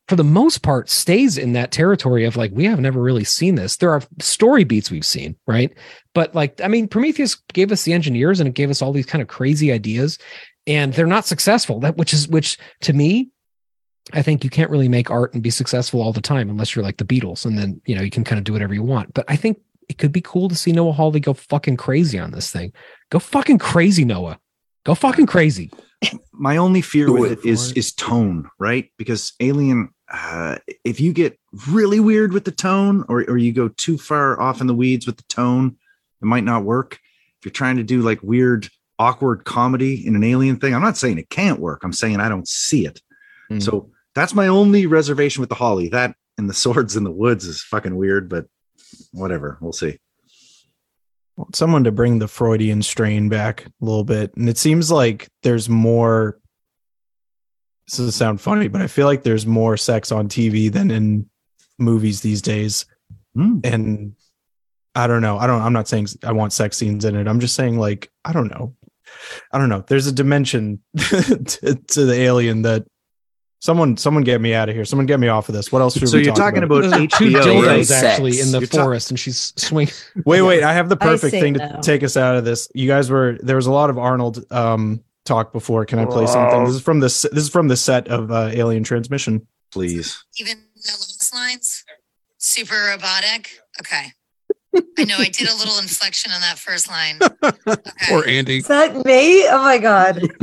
for 0.07 0.15
the 0.15 0.24
most 0.24 0.59
part 0.59 0.89
stays 0.89 1.38
in 1.38 1.51
that 1.51 1.72
territory 1.72 2.24
of 2.24 2.38
like 2.38 2.51
we 2.53 2.63
have 2.63 2.80
never 2.80 3.01
really 3.01 3.26
seen 3.26 3.55
this. 3.55 3.78
There 3.78 3.91
are 3.91 4.01
story 4.20 4.63
beats 4.63 4.89
we've 4.89 5.05
seen 5.05 5.36
right? 5.47 5.74
But 6.13 6.34
like 6.34 6.59
i 6.61 6.68
mean 6.68 6.88
prometheus 6.88 7.36
gave 7.53 7.72
us 7.72 7.84
the 7.84 7.93
engineers 7.93 8.39
and 8.39 8.47
it 8.47 8.55
gave 8.55 8.70
us 8.70 8.82
all 8.82 8.93
these 8.93 9.05
kind 9.05 9.22
of 9.22 9.28
crazy 9.28 9.72
ideas 9.72 10.18
and 10.65 10.93
they're 10.93 11.07
not 11.07 11.26
successful. 11.26 11.80
That 11.80 11.97
which 11.97 12.13
is 12.13 12.28
which 12.28 12.57
to 12.82 12.93
me 12.93 13.30
i 14.13 14.22
think 14.22 14.41
you 14.45 14.49
can't 14.49 14.72
really 14.72 14.88
make 14.88 15.11
art 15.11 15.34
and 15.34 15.43
be 15.43 15.49
successful 15.49 16.01
all 16.01 16.13
the 16.13 16.22
time 16.22 16.49
unless 16.49 16.74
you're 16.74 16.86
like 16.86 16.95
the 16.95 17.03
beatles 17.03 17.45
and 17.45 17.57
then 17.57 17.82
you 17.86 17.93
know 17.93 18.01
you 18.01 18.09
can 18.09 18.24
kind 18.24 18.39
of 18.39 18.45
do 18.45 18.53
whatever 18.53 18.74
you 18.74 18.84
want. 18.84 19.13
But 19.13 19.26
i 19.28 19.36
think 19.36 19.59
it 19.89 19.97
could 19.97 20.11
be 20.11 20.22
cool 20.22 20.47
to 20.49 20.55
see 20.55 20.72
noah 20.72 20.93
hawley 20.93 21.20
go 21.20 21.34
fucking 21.34 21.78
crazy 21.78 22.18
on 22.18 22.32
this 22.32 22.49
thing. 22.51 22.72
Go 23.09 23.20
fucking 23.20 23.59
crazy 23.59 24.05
noah. 24.05 24.39
Go 24.86 24.95
fucking 24.95 25.26
crazy 25.28 25.70
my 26.38 26.57
only 26.57 26.81
fear 26.81 27.07
Do 27.07 27.13
with 27.13 27.31
it 27.31 27.39
it 27.39 27.45
is 27.45 27.71
it. 27.71 27.77
is 27.77 27.93
tone, 27.93 28.49
right? 28.59 28.89
Because 28.97 29.33
Alien, 29.39 29.89
uh, 30.11 30.57
if 30.83 30.99
you 30.99 31.13
get 31.13 31.39
really 31.69 31.99
weird 31.99 32.33
with 32.33 32.45
the 32.45 32.51
tone, 32.51 33.03
or 33.09 33.23
or 33.27 33.38
you 33.38 33.51
go 33.53 33.67
too 33.69 33.97
far 33.97 34.39
off 34.39 34.61
in 34.61 34.67
the 34.67 34.73
weeds 34.75 35.05
with 35.05 35.17
the 35.17 35.23
tone, 35.23 35.77
it 36.21 36.25
might 36.25 36.43
not 36.43 36.63
work. 36.63 36.99
If 37.39 37.45
you're 37.45 37.51
trying 37.51 37.77
to 37.77 37.83
do 37.83 38.01
like 38.01 38.21
weird, 38.23 38.69
awkward 38.99 39.45
comedy 39.45 40.05
in 40.05 40.15
an 40.15 40.23
Alien 40.23 40.57
thing, 40.59 40.73
I'm 40.73 40.81
not 40.81 40.97
saying 40.97 41.17
it 41.17 41.29
can't 41.29 41.59
work. 41.59 41.83
I'm 41.83 41.93
saying 41.93 42.19
I 42.19 42.29
don't 42.29 42.47
see 42.47 42.85
it. 42.85 43.01
Mm. 43.51 43.61
So 43.61 43.91
That's 44.15 44.33
my 44.33 44.47
only 44.47 44.88
reservation 44.88 45.41
with 45.41 45.49
the 45.49 45.55
Hawley. 45.55 45.89
That 45.89 46.15
and 46.38 46.49
the 46.49 46.53
swords 46.63 46.95
in 46.95 47.03
the 47.03 47.11
woods 47.11 47.45
is 47.45 47.61
fucking 47.61 47.95
weird, 47.95 48.29
but 48.29 48.47
whatever. 49.11 49.57
We'll 49.61 49.73
see. 49.73 49.99
Someone 51.53 51.83
to 51.83 51.91
bring 51.91 52.19
the 52.19 52.27
Freudian 52.27 52.81
strain 52.81 53.29
back 53.29 53.65
a 53.65 53.85
little 53.85 54.03
bit. 54.03 54.35
And 54.35 54.49
it 54.49 54.57
seems 54.57 54.91
like 54.91 55.29
there's 55.43 55.69
more. 55.69 56.39
This 57.88 57.97
doesn't 57.97 58.11
sound 58.13 58.41
funny, 58.41 58.67
but 58.67 58.81
I 58.81 58.88
feel 58.88 59.05
like 59.05 59.23
there's 59.23 59.45
more 59.45 59.77
sex 59.77 60.11
on 60.11 60.27
TV 60.27 60.71
than 60.71 60.91
in 60.91 61.29
movies 61.79 62.21
these 62.21 62.41
days. 62.41 62.85
Hmm. 63.33 63.59
And 63.63 64.15
I 64.93 65.07
don't 65.07 65.21
know. 65.21 65.38
I 65.38 65.47
don't. 65.47 65.61
I'm 65.61 65.73
not 65.73 65.88
saying 65.88 66.07
I 66.23 66.31
want 66.31 66.53
sex 66.53 66.75
scenes 66.77 67.05
in 67.05 67.15
it. 67.15 67.27
I'm 67.27 67.39
just 67.39 67.55
saying 67.55 67.77
like 67.77 68.11
I 68.25 68.33
don't 68.33 68.49
know. 68.49 68.75
I 69.51 69.57
don't 69.57 69.69
know. 69.69 69.83
There's 69.88 70.07
a 70.07 70.11
dimension 70.11 70.81
to, 70.97 71.75
to 71.75 72.05
the 72.05 72.15
alien 72.15 72.63
that 72.63 72.85
someone 73.60 73.97
someone 73.97 74.24
get 74.24 74.41
me 74.41 74.53
out 74.53 74.70
of 74.70 74.76
here. 74.76 74.86
Someone 74.86 75.05
get 75.05 75.20
me 75.20 75.28
off 75.28 75.49
of 75.49 75.55
this. 75.55 75.72
What 75.72 75.82
else? 75.82 75.93
Should 75.93 76.03
we 76.03 76.08
talk? 76.08 76.12
So 76.12 76.18
we 76.18 76.24
you're 76.26 76.36
talk 76.36 76.53
talking 76.53 76.64
about 76.64 76.82
There's 76.82 76.93
like 76.93 77.10
two 77.12 77.26
HBO, 77.26 77.43
dildos 77.43 77.91
right? 77.91 78.03
actually 78.03 78.39
in 78.39 78.51
the 78.51 78.60
You're 78.60 78.68
ta- 78.68 78.84
forest, 78.84 79.10
and 79.12 79.20
she's 79.20 79.53
swinging. 79.55 79.93
Wait, 80.26 80.41
wait. 80.41 80.64
I 80.64 80.74
have 80.74 80.89
the 80.89 80.97
perfect 80.97 81.32
say 81.32 81.41
thing 81.41 81.53
to 81.55 81.74
no. 81.74 81.82
take 81.82 82.03
us 82.03 82.18
out 82.18 82.36
of 82.36 82.45
this. 82.45 82.70
You 82.74 82.88
guys 82.88 83.10
were 83.10 83.38
there 83.41 83.55
was 83.55 83.68
a 83.68 83.72
lot 83.72 83.89
of 83.89 83.97
Arnold 83.97 84.45
um 84.51 85.03
talk 85.26 85.51
before. 85.51 85.86
Can 85.86 85.99
I 85.99 86.05
play 86.05 86.26
something? 86.28 86.66
This 86.66 86.76
is 86.76 86.82
from 86.82 86.99
this 86.99 87.22
this 87.24 87.43
is 87.43 87.49
from 87.49 87.68
the 87.68 87.78
set 87.78 88.08
of 88.08 88.32
uh, 88.32 88.49
Alien 88.53 88.84
Transmission. 88.84 89.47
Please. 89.72 90.24
even 90.39 90.58
the 90.76 90.91
last 90.91 91.34
lines 91.34 91.84
super 92.38 92.76
robotic 92.91 93.60
okay 93.82 94.14
i 94.99 95.03
know 95.03 95.15
i 95.17 95.30
did 95.30 95.47
a 95.49 95.55
little 95.55 95.78
inflection 95.80 96.32
on 96.32 96.41
that 96.41 96.57
first 96.57 96.89
line 96.89 97.19
Poor 98.09 98.23
Andy. 98.28 98.57
Is 98.57 98.67
that 98.67 98.95
me? 99.05 99.47
Oh 99.49 99.61
my 99.61 99.78
god. 99.78 100.21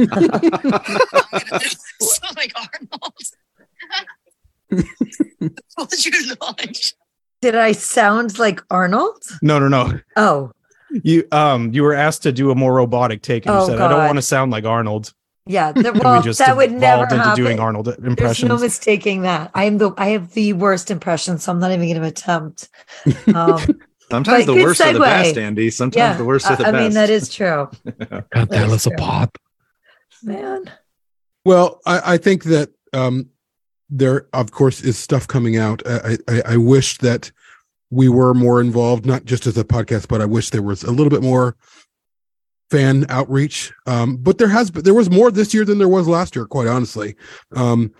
so 2.00 2.26
like 2.36 2.52
arnold 2.56 3.14
what's 5.76 6.04
your 6.06 6.14
launch 6.40 6.94
Did 7.40 7.54
I 7.54 7.72
sound 7.72 8.38
like 8.38 8.60
Arnold? 8.70 9.22
No, 9.42 9.58
no, 9.58 9.68
no. 9.68 10.00
Oh, 10.16 10.50
You 10.90 11.26
um 11.32 11.72
you 11.74 11.82
were 11.82 11.94
asked 11.94 12.22
to 12.22 12.32
do 12.32 12.50
a 12.50 12.54
more 12.54 12.72
robotic 12.74 13.22
take, 13.22 13.46
and 13.46 13.54
you 13.54 13.60
Oh, 13.60 13.66
said, 13.66 13.80
"I 13.80 13.88
don't 13.88 14.04
want 14.06 14.16
to 14.16 14.22
sound 14.22 14.50
like 14.52 14.64
Arnold." 14.64 15.12
yeah. 15.46 15.72
Th- 15.72 15.84
And 15.86 15.98
well, 16.02 16.16
we 16.18 16.24
just 16.24 16.38
that 16.38 16.56
would 16.56 16.72
never 16.72 17.02
evolved 17.04 17.12
into 17.12 17.24
happen. 17.24 17.44
doing 17.44 17.60
Arnold 17.60 17.86
There's 17.86 17.98
impressions. 17.98 18.48
no 18.48 18.56
mistaking 18.58 19.22
that. 19.22 19.50
I 19.54 19.64
am 19.64 19.76
the 19.78 19.92
I 19.98 20.08
have 20.08 20.32
the 20.32 20.54
worst 20.54 20.90
impression, 20.90 21.38
so 21.38 21.52
I'm 21.52 21.58
not 21.60 21.70
even 21.72 21.86
going 21.88 22.00
to 22.00 22.06
attempt. 22.08 22.68
Um, 23.34 23.60
Sometimes 24.10 24.46
But 24.46 24.52
the 24.52 24.58
good 24.58 24.66
worst 24.66 24.80
are 24.80 24.92
the 24.92 25.00
best, 25.00 25.38
Andy. 25.38 25.70
Sometimes 25.70 25.96
yeah, 25.96 26.16
the 26.16 26.24
worst 26.24 26.46
I, 26.46 26.54
are 26.54 26.56
the 26.56 26.66
I 26.66 26.72
best. 26.72 26.80
I 26.80 26.82
mean 26.84 26.92
that 26.94 27.10
is 27.10 27.28
true, 27.28 27.68
Got 28.10 28.30
That 28.32 28.50
that 28.50 28.66
is 28.66 28.72
as 28.72 28.86
a 28.86 28.90
true. 28.90 28.98
pop. 28.98 29.38
man. 30.22 30.70
Well, 31.44 31.80
I, 31.86 32.14
I 32.14 32.16
think 32.18 32.44
that 32.44 32.70
um, 32.92 33.30
there, 33.90 34.26
of 34.32 34.50
course, 34.50 34.82
is 34.82 34.98
stuff 34.98 35.26
coming 35.26 35.56
out. 35.56 35.82
I, 35.86 36.16
I, 36.28 36.42
I 36.46 36.56
wish 36.56 36.98
that 36.98 37.30
we 37.90 38.08
were 38.08 38.34
more 38.34 38.60
involved, 38.60 39.06
not 39.06 39.24
just 39.24 39.46
as 39.46 39.56
a 39.58 39.64
podcast, 39.64 40.08
but 40.08 40.20
I 40.20 40.26
wish 40.26 40.50
there 40.50 40.62
was 40.62 40.82
a 40.82 40.90
little 40.90 41.10
bit 41.10 41.22
more 41.22 41.56
fan 42.70 43.06
outreach. 43.08 43.72
Um, 43.86 44.16
but 44.16 44.38
there 44.38 44.48
has, 44.48 44.70
there 44.70 44.94
was 44.94 45.10
more 45.10 45.30
this 45.30 45.52
year 45.54 45.64
than 45.64 45.78
there 45.78 45.88
was 45.88 46.08
last 46.08 46.34
year. 46.34 46.46
Quite 46.46 46.66
honestly, 46.66 47.14
um, 47.54 47.92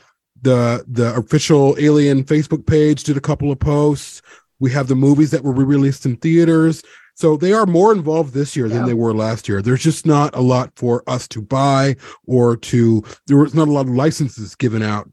the 0.43 0.85
the 0.89 1.15
official 1.15 1.77
Alien 1.79 2.25
Facebook 2.25 2.67
page 2.67 3.05
did 3.05 3.17
a 3.17 3.21
couple 3.21 3.53
of 3.53 3.59
posts. 3.59 4.23
We 4.65 4.73
have 4.73 4.89
the 4.89 4.95
movies 4.95 5.31
that 5.33 5.45
were 5.45 5.53
re-released 5.53 6.07
in 6.07 6.17
theaters. 6.17 6.83
So 7.17 7.37
they 7.37 7.53
are 7.53 7.67
more 7.67 7.93
involved 7.93 8.33
this 8.33 8.57
year 8.57 8.67
than 8.67 8.87
they 8.87 8.95
were 8.95 9.13
last 9.13 9.47
year. 9.47 9.61
There's 9.61 9.83
just 9.83 10.07
not 10.07 10.35
a 10.35 10.41
lot 10.41 10.73
for 10.75 11.05
us 11.07 11.29
to 11.29 11.43
buy 11.43 11.97
or 12.27 12.57
to 12.57 13.05
there 13.27 13.37
was 13.37 13.55
not 13.55 13.69
a 13.69 13.73
lot 13.73 13.87
of 13.87 13.95
licenses 13.95 14.55
given 14.55 14.83
out 14.83 15.07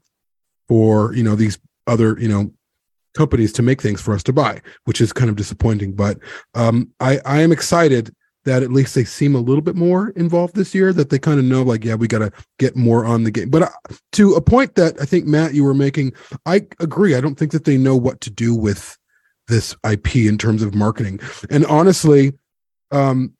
for, 0.68 1.14
you 1.14 1.22
know, 1.22 1.36
these 1.36 1.58
other, 1.86 2.18
you 2.18 2.28
know, 2.28 2.50
companies 3.14 3.52
to 3.52 3.62
make 3.62 3.82
things 3.82 4.00
for 4.00 4.14
us 4.14 4.22
to 4.22 4.32
buy, 4.32 4.62
which 4.86 5.02
is 5.02 5.12
kind 5.12 5.28
of 5.28 5.36
disappointing. 5.36 5.92
But 5.92 6.18
um 6.54 6.90
I 6.98 7.20
I 7.26 7.42
am 7.42 7.52
excited 7.52 8.14
that 8.44 8.62
at 8.62 8.72
least 8.72 8.94
they 8.94 9.04
seem 9.04 9.34
a 9.34 9.40
little 9.40 9.62
bit 9.62 9.76
more 9.76 10.08
involved 10.16 10.54
this 10.54 10.74
year 10.74 10.94
that 10.94 11.10
they 11.10 11.18
kind 11.18 11.38
of 11.38 11.44
know 11.44 11.62
like 11.62 11.84
yeah 11.84 11.94
we 11.94 12.08
got 12.08 12.18
to 12.18 12.32
get 12.58 12.74
more 12.74 13.04
on 13.04 13.22
the 13.22 13.30
game 13.30 13.50
but 13.50 13.62
uh, 13.62 13.68
to 14.10 14.34
a 14.34 14.40
point 14.40 14.74
that 14.74 15.00
i 15.00 15.04
think 15.04 15.26
matt 15.26 15.54
you 15.54 15.62
were 15.62 15.74
making 15.74 16.12
i 16.44 16.56
agree 16.80 17.14
i 17.14 17.20
don't 17.20 17.38
think 17.38 17.52
that 17.52 17.64
they 17.64 17.76
know 17.76 17.94
what 17.96 18.20
to 18.20 18.30
do 18.30 18.52
with 18.52 18.98
this 19.48 19.74
ip 19.90 20.14
in 20.16 20.38
terms 20.38 20.62
of 20.62 20.74
marketing. 20.74 21.20
And 21.50 21.64
honestly 21.66 22.32
um 22.90 23.34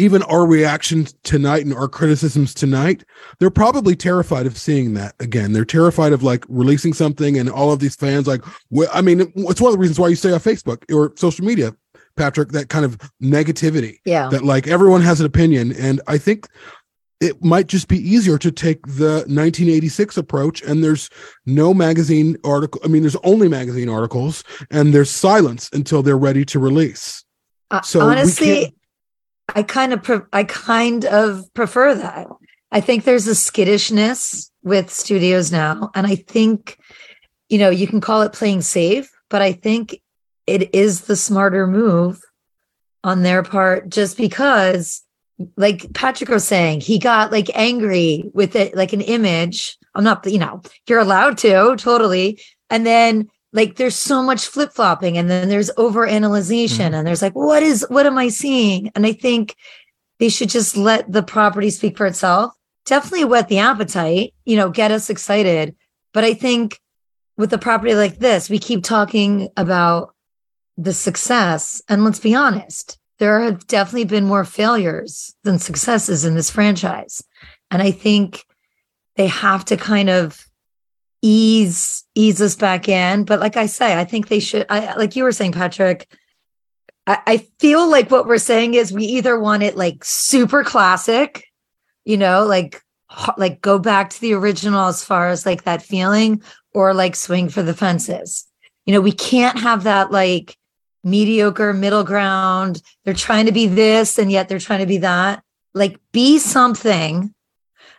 even 0.00 0.22
our 0.24 0.46
reactions 0.46 1.12
tonight 1.24 1.64
and 1.64 1.74
our 1.74 1.88
criticisms 1.88 2.54
tonight 2.54 3.04
they're 3.40 3.50
probably 3.50 3.96
terrified 3.96 4.46
of 4.46 4.56
seeing 4.56 4.94
that 4.94 5.14
again. 5.18 5.52
They're 5.52 5.64
terrified 5.64 6.12
of 6.12 6.22
like 6.22 6.44
releasing 6.48 6.92
something 6.92 7.36
and 7.38 7.50
all 7.50 7.72
of 7.72 7.80
these 7.80 7.96
fans 7.96 8.26
like 8.26 8.42
well, 8.70 8.88
i 8.92 9.00
mean 9.02 9.20
it's 9.36 9.60
one 9.60 9.70
of 9.70 9.74
the 9.74 9.78
reasons 9.80 9.98
why 9.98 10.08
you 10.08 10.14
stay 10.16 10.32
on 10.32 10.38
facebook 10.40 10.84
or 10.94 11.12
social 11.16 11.44
media 11.44 11.74
patrick 12.16 12.50
that 12.50 12.68
kind 12.68 12.84
of 12.84 12.98
negativity 13.22 13.98
Yeah. 14.04 14.28
that 14.30 14.42
like 14.44 14.66
everyone 14.66 15.02
has 15.02 15.20
an 15.20 15.26
opinion. 15.26 15.72
And 15.72 16.00
i 16.06 16.18
think 16.18 16.48
it 17.20 17.42
might 17.42 17.66
just 17.66 17.88
be 17.88 17.98
easier 17.98 18.38
to 18.38 18.50
take 18.52 18.86
the 18.86 19.24
1986 19.26 20.16
approach 20.16 20.62
and 20.62 20.84
there's 20.84 21.10
no 21.46 21.74
magazine 21.74 22.36
article 22.44 22.80
i 22.84 22.88
mean 22.88 23.02
there's 23.02 23.16
only 23.24 23.48
magazine 23.48 23.88
articles 23.88 24.44
and 24.70 24.94
there's 24.94 25.10
silence 25.10 25.68
until 25.72 26.02
they're 26.02 26.16
ready 26.18 26.44
to 26.44 26.58
release 26.58 27.24
Uh, 27.70 27.82
So 27.82 28.00
honestly, 28.00 28.74
I 29.54 29.62
kind 29.62 29.92
of 29.92 30.02
pre- 30.02 30.28
I 30.32 30.44
kind 30.44 31.04
of 31.04 31.52
prefer 31.54 31.94
that. 31.94 32.26
I 32.70 32.80
think 32.80 33.04
there's 33.04 33.26
a 33.26 33.34
skittishness 33.34 34.50
with 34.62 34.90
studios 34.90 35.50
now, 35.50 35.90
and 35.94 36.06
I 36.06 36.16
think 36.16 36.78
you 37.48 37.58
know 37.58 37.70
you 37.70 37.86
can 37.86 38.00
call 38.00 38.22
it 38.22 38.32
playing 38.32 38.62
safe, 38.62 39.10
but 39.30 39.40
I 39.42 39.52
think 39.52 40.00
it 40.46 40.74
is 40.74 41.02
the 41.02 41.16
smarter 41.16 41.66
move 41.66 42.20
on 43.02 43.22
their 43.22 43.42
part, 43.42 43.88
just 43.88 44.16
because, 44.16 45.02
like 45.56 45.92
Patrick 45.94 46.30
was 46.30 46.44
saying, 46.44 46.80
he 46.80 46.98
got 46.98 47.30
like 47.30 47.50
angry 47.54 48.30
with 48.34 48.56
it, 48.56 48.76
like 48.76 48.92
an 48.92 49.00
image. 49.00 49.78
I'm 49.94 50.04
not, 50.04 50.26
you 50.26 50.38
know, 50.38 50.62
you're 50.88 50.98
allowed 50.98 51.38
to 51.38 51.76
totally, 51.76 52.40
and 52.70 52.86
then 52.86 53.28
like 53.52 53.76
there's 53.76 53.96
so 53.96 54.22
much 54.22 54.46
flip 54.46 54.72
flopping 54.72 55.16
and 55.16 55.30
then 55.30 55.48
there's 55.48 55.70
over 55.76 56.06
analyzation 56.06 56.86
mm-hmm. 56.86 56.94
and 56.94 57.06
there's 57.06 57.22
like 57.22 57.34
what 57.34 57.62
is 57.62 57.84
what 57.88 58.06
am 58.06 58.18
i 58.18 58.28
seeing? 58.28 58.90
And 58.94 59.06
i 59.06 59.12
think 59.12 59.56
they 60.18 60.28
should 60.28 60.48
just 60.48 60.76
let 60.76 61.10
the 61.10 61.22
property 61.22 61.70
speak 61.70 61.96
for 61.96 62.06
itself. 62.06 62.52
Definitely 62.84 63.24
whet 63.24 63.48
the 63.48 63.58
appetite 63.58 64.34
you 64.44 64.56
know 64.56 64.70
get 64.70 64.90
us 64.90 65.10
excited. 65.10 65.76
But 66.12 66.24
i 66.24 66.34
think 66.34 66.80
with 67.36 67.52
a 67.52 67.58
property 67.58 67.94
like 67.94 68.18
this 68.18 68.50
we 68.50 68.58
keep 68.58 68.82
talking 68.82 69.48
about 69.56 70.14
the 70.76 70.92
success 70.92 71.82
and 71.88 72.04
let's 72.04 72.20
be 72.20 72.34
honest 72.34 72.97
there 73.18 73.40
have 73.40 73.66
definitely 73.66 74.04
been 74.04 74.26
more 74.26 74.44
failures 74.44 75.34
than 75.44 75.58
successes 75.58 76.24
in 76.24 76.34
this 76.34 76.50
franchise. 76.50 77.22
And 77.70 77.82
i 77.82 77.90
think 77.90 78.44
they 79.16 79.26
have 79.26 79.64
to 79.66 79.76
kind 79.76 80.08
of 80.08 80.44
ease 81.20 82.04
ease 82.14 82.40
us 82.40 82.54
back 82.54 82.88
in. 82.88 83.24
But 83.24 83.40
like 83.40 83.56
i 83.56 83.66
say 83.66 83.98
i 83.98 84.04
think 84.04 84.28
they 84.28 84.40
should 84.40 84.66
i 84.70 84.94
like 84.94 85.16
you 85.16 85.24
were 85.24 85.32
saying 85.32 85.52
patrick 85.52 86.06
I, 87.06 87.18
I 87.26 87.36
feel 87.58 87.90
like 87.90 88.10
what 88.10 88.26
we're 88.26 88.38
saying 88.38 88.74
is 88.74 88.92
we 88.92 89.04
either 89.04 89.38
want 89.38 89.62
it 89.62 89.76
like 89.76 90.04
super 90.04 90.62
classic 90.62 91.44
you 92.04 92.16
know 92.16 92.44
like 92.44 92.82
like 93.36 93.60
go 93.60 93.78
back 93.78 94.10
to 94.10 94.20
the 94.20 94.34
original 94.34 94.86
as 94.86 95.04
far 95.04 95.28
as 95.28 95.46
like 95.46 95.64
that 95.64 95.82
feeling 95.82 96.42
or 96.74 96.94
like 96.94 97.16
swing 97.16 97.48
for 97.48 97.62
the 97.62 97.74
fences. 97.74 98.46
You 98.86 98.94
know 98.94 99.00
we 99.00 99.12
can't 99.12 99.58
have 99.58 99.84
that 99.84 100.10
like 100.10 100.56
mediocre 101.10 101.72
middle 101.72 102.04
ground 102.04 102.82
they're 103.04 103.14
trying 103.14 103.46
to 103.46 103.52
be 103.52 103.66
this 103.66 104.18
and 104.18 104.30
yet 104.30 104.48
they're 104.48 104.58
trying 104.58 104.80
to 104.80 104.86
be 104.86 104.98
that 104.98 105.42
like 105.74 105.98
be 106.12 106.38
something 106.38 107.34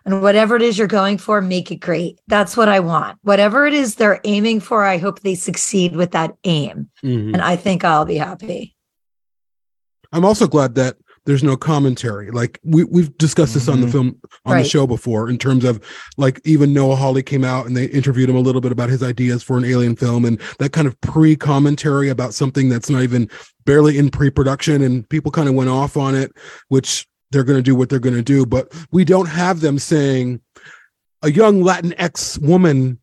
and 0.05 0.21
whatever 0.21 0.55
it 0.55 0.61
is 0.61 0.77
you're 0.77 0.87
going 0.87 1.17
for, 1.17 1.41
make 1.41 1.71
it 1.71 1.77
great. 1.77 2.19
That's 2.27 2.55
what 2.55 2.69
I 2.69 2.79
want. 2.79 3.19
Whatever 3.21 3.67
it 3.67 3.73
is 3.73 3.95
they're 3.95 4.21
aiming 4.23 4.61
for, 4.61 4.83
I 4.83 4.97
hope 4.97 5.19
they 5.19 5.35
succeed 5.35 5.95
with 5.95 6.11
that 6.11 6.35
aim. 6.45 6.89
Mhm. 7.03 7.33
And 7.33 7.41
I 7.41 7.55
think 7.55 7.83
I'll 7.83 8.05
be 8.05 8.15
happy. 8.15 8.75
I'm 10.11 10.25
also 10.25 10.47
glad 10.47 10.75
that 10.75 10.97
there's 11.29 11.43
no 11.43 11.55
commentary. 11.55 12.31
Like 12.31 12.59
we 12.63 12.85
we've 12.85 13.15
discussed 13.19 13.53
this 13.53 13.67
on 13.67 13.81
the 13.81 13.87
Mhm. 13.87 13.91
film 13.91 14.15
on 14.45 14.53
Right. 14.55 14.63
the 14.63 14.67
show 14.69 14.87
before 14.87 15.29
in 15.29 15.37
terms 15.37 15.63
of 15.63 15.79
like 16.17 16.41
even 16.43 16.73
Noah 16.73 16.95
Hawley 16.95 17.21
came 17.21 17.43
out 17.43 17.67
and 17.67 17.77
they 17.77 17.85
interviewed 17.85 18.31
him 18.31 18.35
a 18.35 18.39
little 18.39 18.61
bit 18.61 18.71
about 18.71 18.89
his 18.89 19.03
ideas 19.03 19.43
for 19.43 19.55
an 19.55 19.63
alien 19.63 19.95
film 19.95 20.25
and 20.25 20.41
that 20.57 20.71
kind 20.71 20.87
of 20.87 20.99
pre-commentary 21.01 22.09
about 22.09 22.33
something 22.33 22.67
that's 22.67 22.89
not 22.89 23.03
even 23.03 23.29
barely 23.63 23.99
in 23.99 24.09
pre-production 24.09 24.81
and 24.81 25.07
people 25.09 25.29
kind 25.31 25.47
of 25.47 25.53
went 25.53 25.69
off 25.69 25.95
on 25.97 26.15
it, 26.15 26.31
which 26.69 27.07
they're 27.31 27.43
going 27.43 27.59
to 27.59 27.63
do 27.63 27.75
what 27.75 27.89
they're 27.89 27.99
going 27.99 28.15
to 28.15 28.23
do, 28.23 28.43
but 28.43 28.73
we 28.91 29.05
don't 29.05 29.27
have 29.27 29.59
them 29.61 29.77
saying 29.77 30.39
a 31.21 31.29
young 31.31 31.61
Latinx 31.61 32.39
woman, 32.41 32.97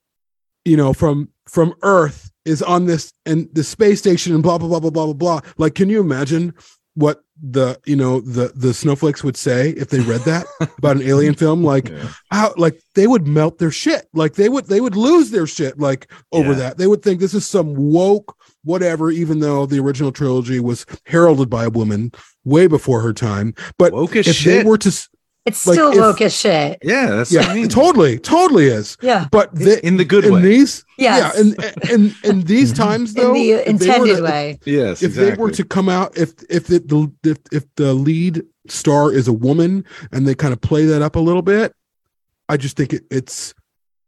you 0.64 0.77
know, 0.77 0.93
from 0.93 1.29
from 1.49 1.72
Earth 1.83 2.33
is 2.45 2.61
on 2.61 2.87
this 2.87 3.12
and 3.24 3.49
the 3.53 3.62
space 3.62 4.01
station 4.01 4.35
and 4.35 4.43
blah 4.43 4.59
blah 4.59 4.66
blah 4.68 4.81
blah 4.81 4.91
blah 4.91 5.05
blah 5.07 5.14
blah. 5.14 5.41
Like, 5.59 5.77
can 5.77 5.89
you 5.89 6.01
imagine 6.01 6.55
what 6.95 7.22
the 7.43 7.78
you 7.84 7.97
know 7.97 8.20
the 8.20 8.51
the 8.55 8.72
snowflakes 8.72 9.22
would 9.22 9.37
say 9.37 9.70
if 9.70 9.89
they 9.91 10.01
read 10.01 10.22
that 10.22 10.47
about 10.78 10.97
an 10.97 11.03
alien 11.03 11.34
film 11.43 11.62
like 11.62 11.93
how 12.30 12.55
like 12.57 12.80
they 12.95 13.07
would 13.07 13.26
melt 13.26 13.59
their 13.59 13.70
shit. 13.70 14.07
Like 14.14 14.34
they 14.34 14.49
would 14.49 14.66
they 14.66 14.80
would 14.80 14.97
lose 14.97 15.30
their 15.30 15.47
shit 15.47 15.78
like 15.78 16.11
over 16.32 16.51
Yeah. 16.53 16.59
that. 16.59 16.78
They 16.78 16.87
would 16.87 17.03
think 17.03 17.20
this 17.20 17.34
is 17.34 17.47
some 17.47 17.74
woke 17.74 18.34
whatever 18.64 19.11
even 19.11 19.41
though 19.41 19.64
the 19.66 19.78
original 19.78 20.11
trilogy 20.12 20.61
was 20.61 20.87
heralded 21.05 21.49
by 21.51 21.64
a 21.64 21.70
woman 21.70 22.11
way 22.45 22.66
before 22.66 23.01
her 23.01 23.12
time. 23.12 23.55
But 23.78 23.93
Woke 23.93 24.16
if 24.16 24.43
they 24.43 24.64
were 24.64 24.78
to 24.78 25.09
s- 25.47 25.53
It's 25.55 25.67
Like, 25.67 25.75
still 25.75 25.91
if- 25.93 25.99
woke 25.99 26.21
as 26.21 26.35
shit. 26.37 26.79
Yeah, 26.83 27.07
that's 27.07 27.33
yeah 27.33 27.41
what 27.41 27.51
I 27.51 27.55
mean. 27.55 27.69
totally 27.69 28.19
totally 28.19 28.67
is 28.67 28.97
Yeah. 29.03 29.27
but 29.31 29.55
they, 29.55 29.81
in 29.83 29.97
the 29.97 30.05
good 30.05 30.25
in 30.25 30.35
way. 30.35 30.43
these 30.43 30.85
Yes. 30.99 31.35
yeah 31.35 31.41
and 31.41 31.91
in 31.91 32.15
in 32.25 32.41
these 32.43 32.73
times 32.85 33.15
In 33.15 33.23
though 33.23 33.33
the 33.35 33.51
if 33.53 33.65
they 33.65 33.89
were 33.89 33.95
intended 33.95 34.17
to- 34.17 34.23
way. 34.23 34.59
yes, 34.65 35.03
if 35.03 35.15
they 35.15 35.35
were 35.35 35.51
to 35.51 35.65
come 35.65 35.89
out 35.89 36.17
if 36.17 36.33
if 36.51 36.67
the, 36.67 36.81
the 36.81 37.31
if, 37.31 37.39
if 37.53 37.65
the 37.77 37.95
lead 37.95 38.43
star 38.69 39.13
is 39.13 39.29
a 39.29 39.33
woman 39.33 39.85
and 40.13 40.27
they 40.27 40.35
kind 40.35 40.53
of 40.53 40.61
play 40.61 40.85
that 40.87 41.01
up 41.03 41.15
a 41.17 41.21
little 41.21 41.43
bit 41.43 41.73
i 42.49 42.57
just 42.57 42.77
think 42.77 42.93
it, 42.93 43.05
it's 43.11 43.55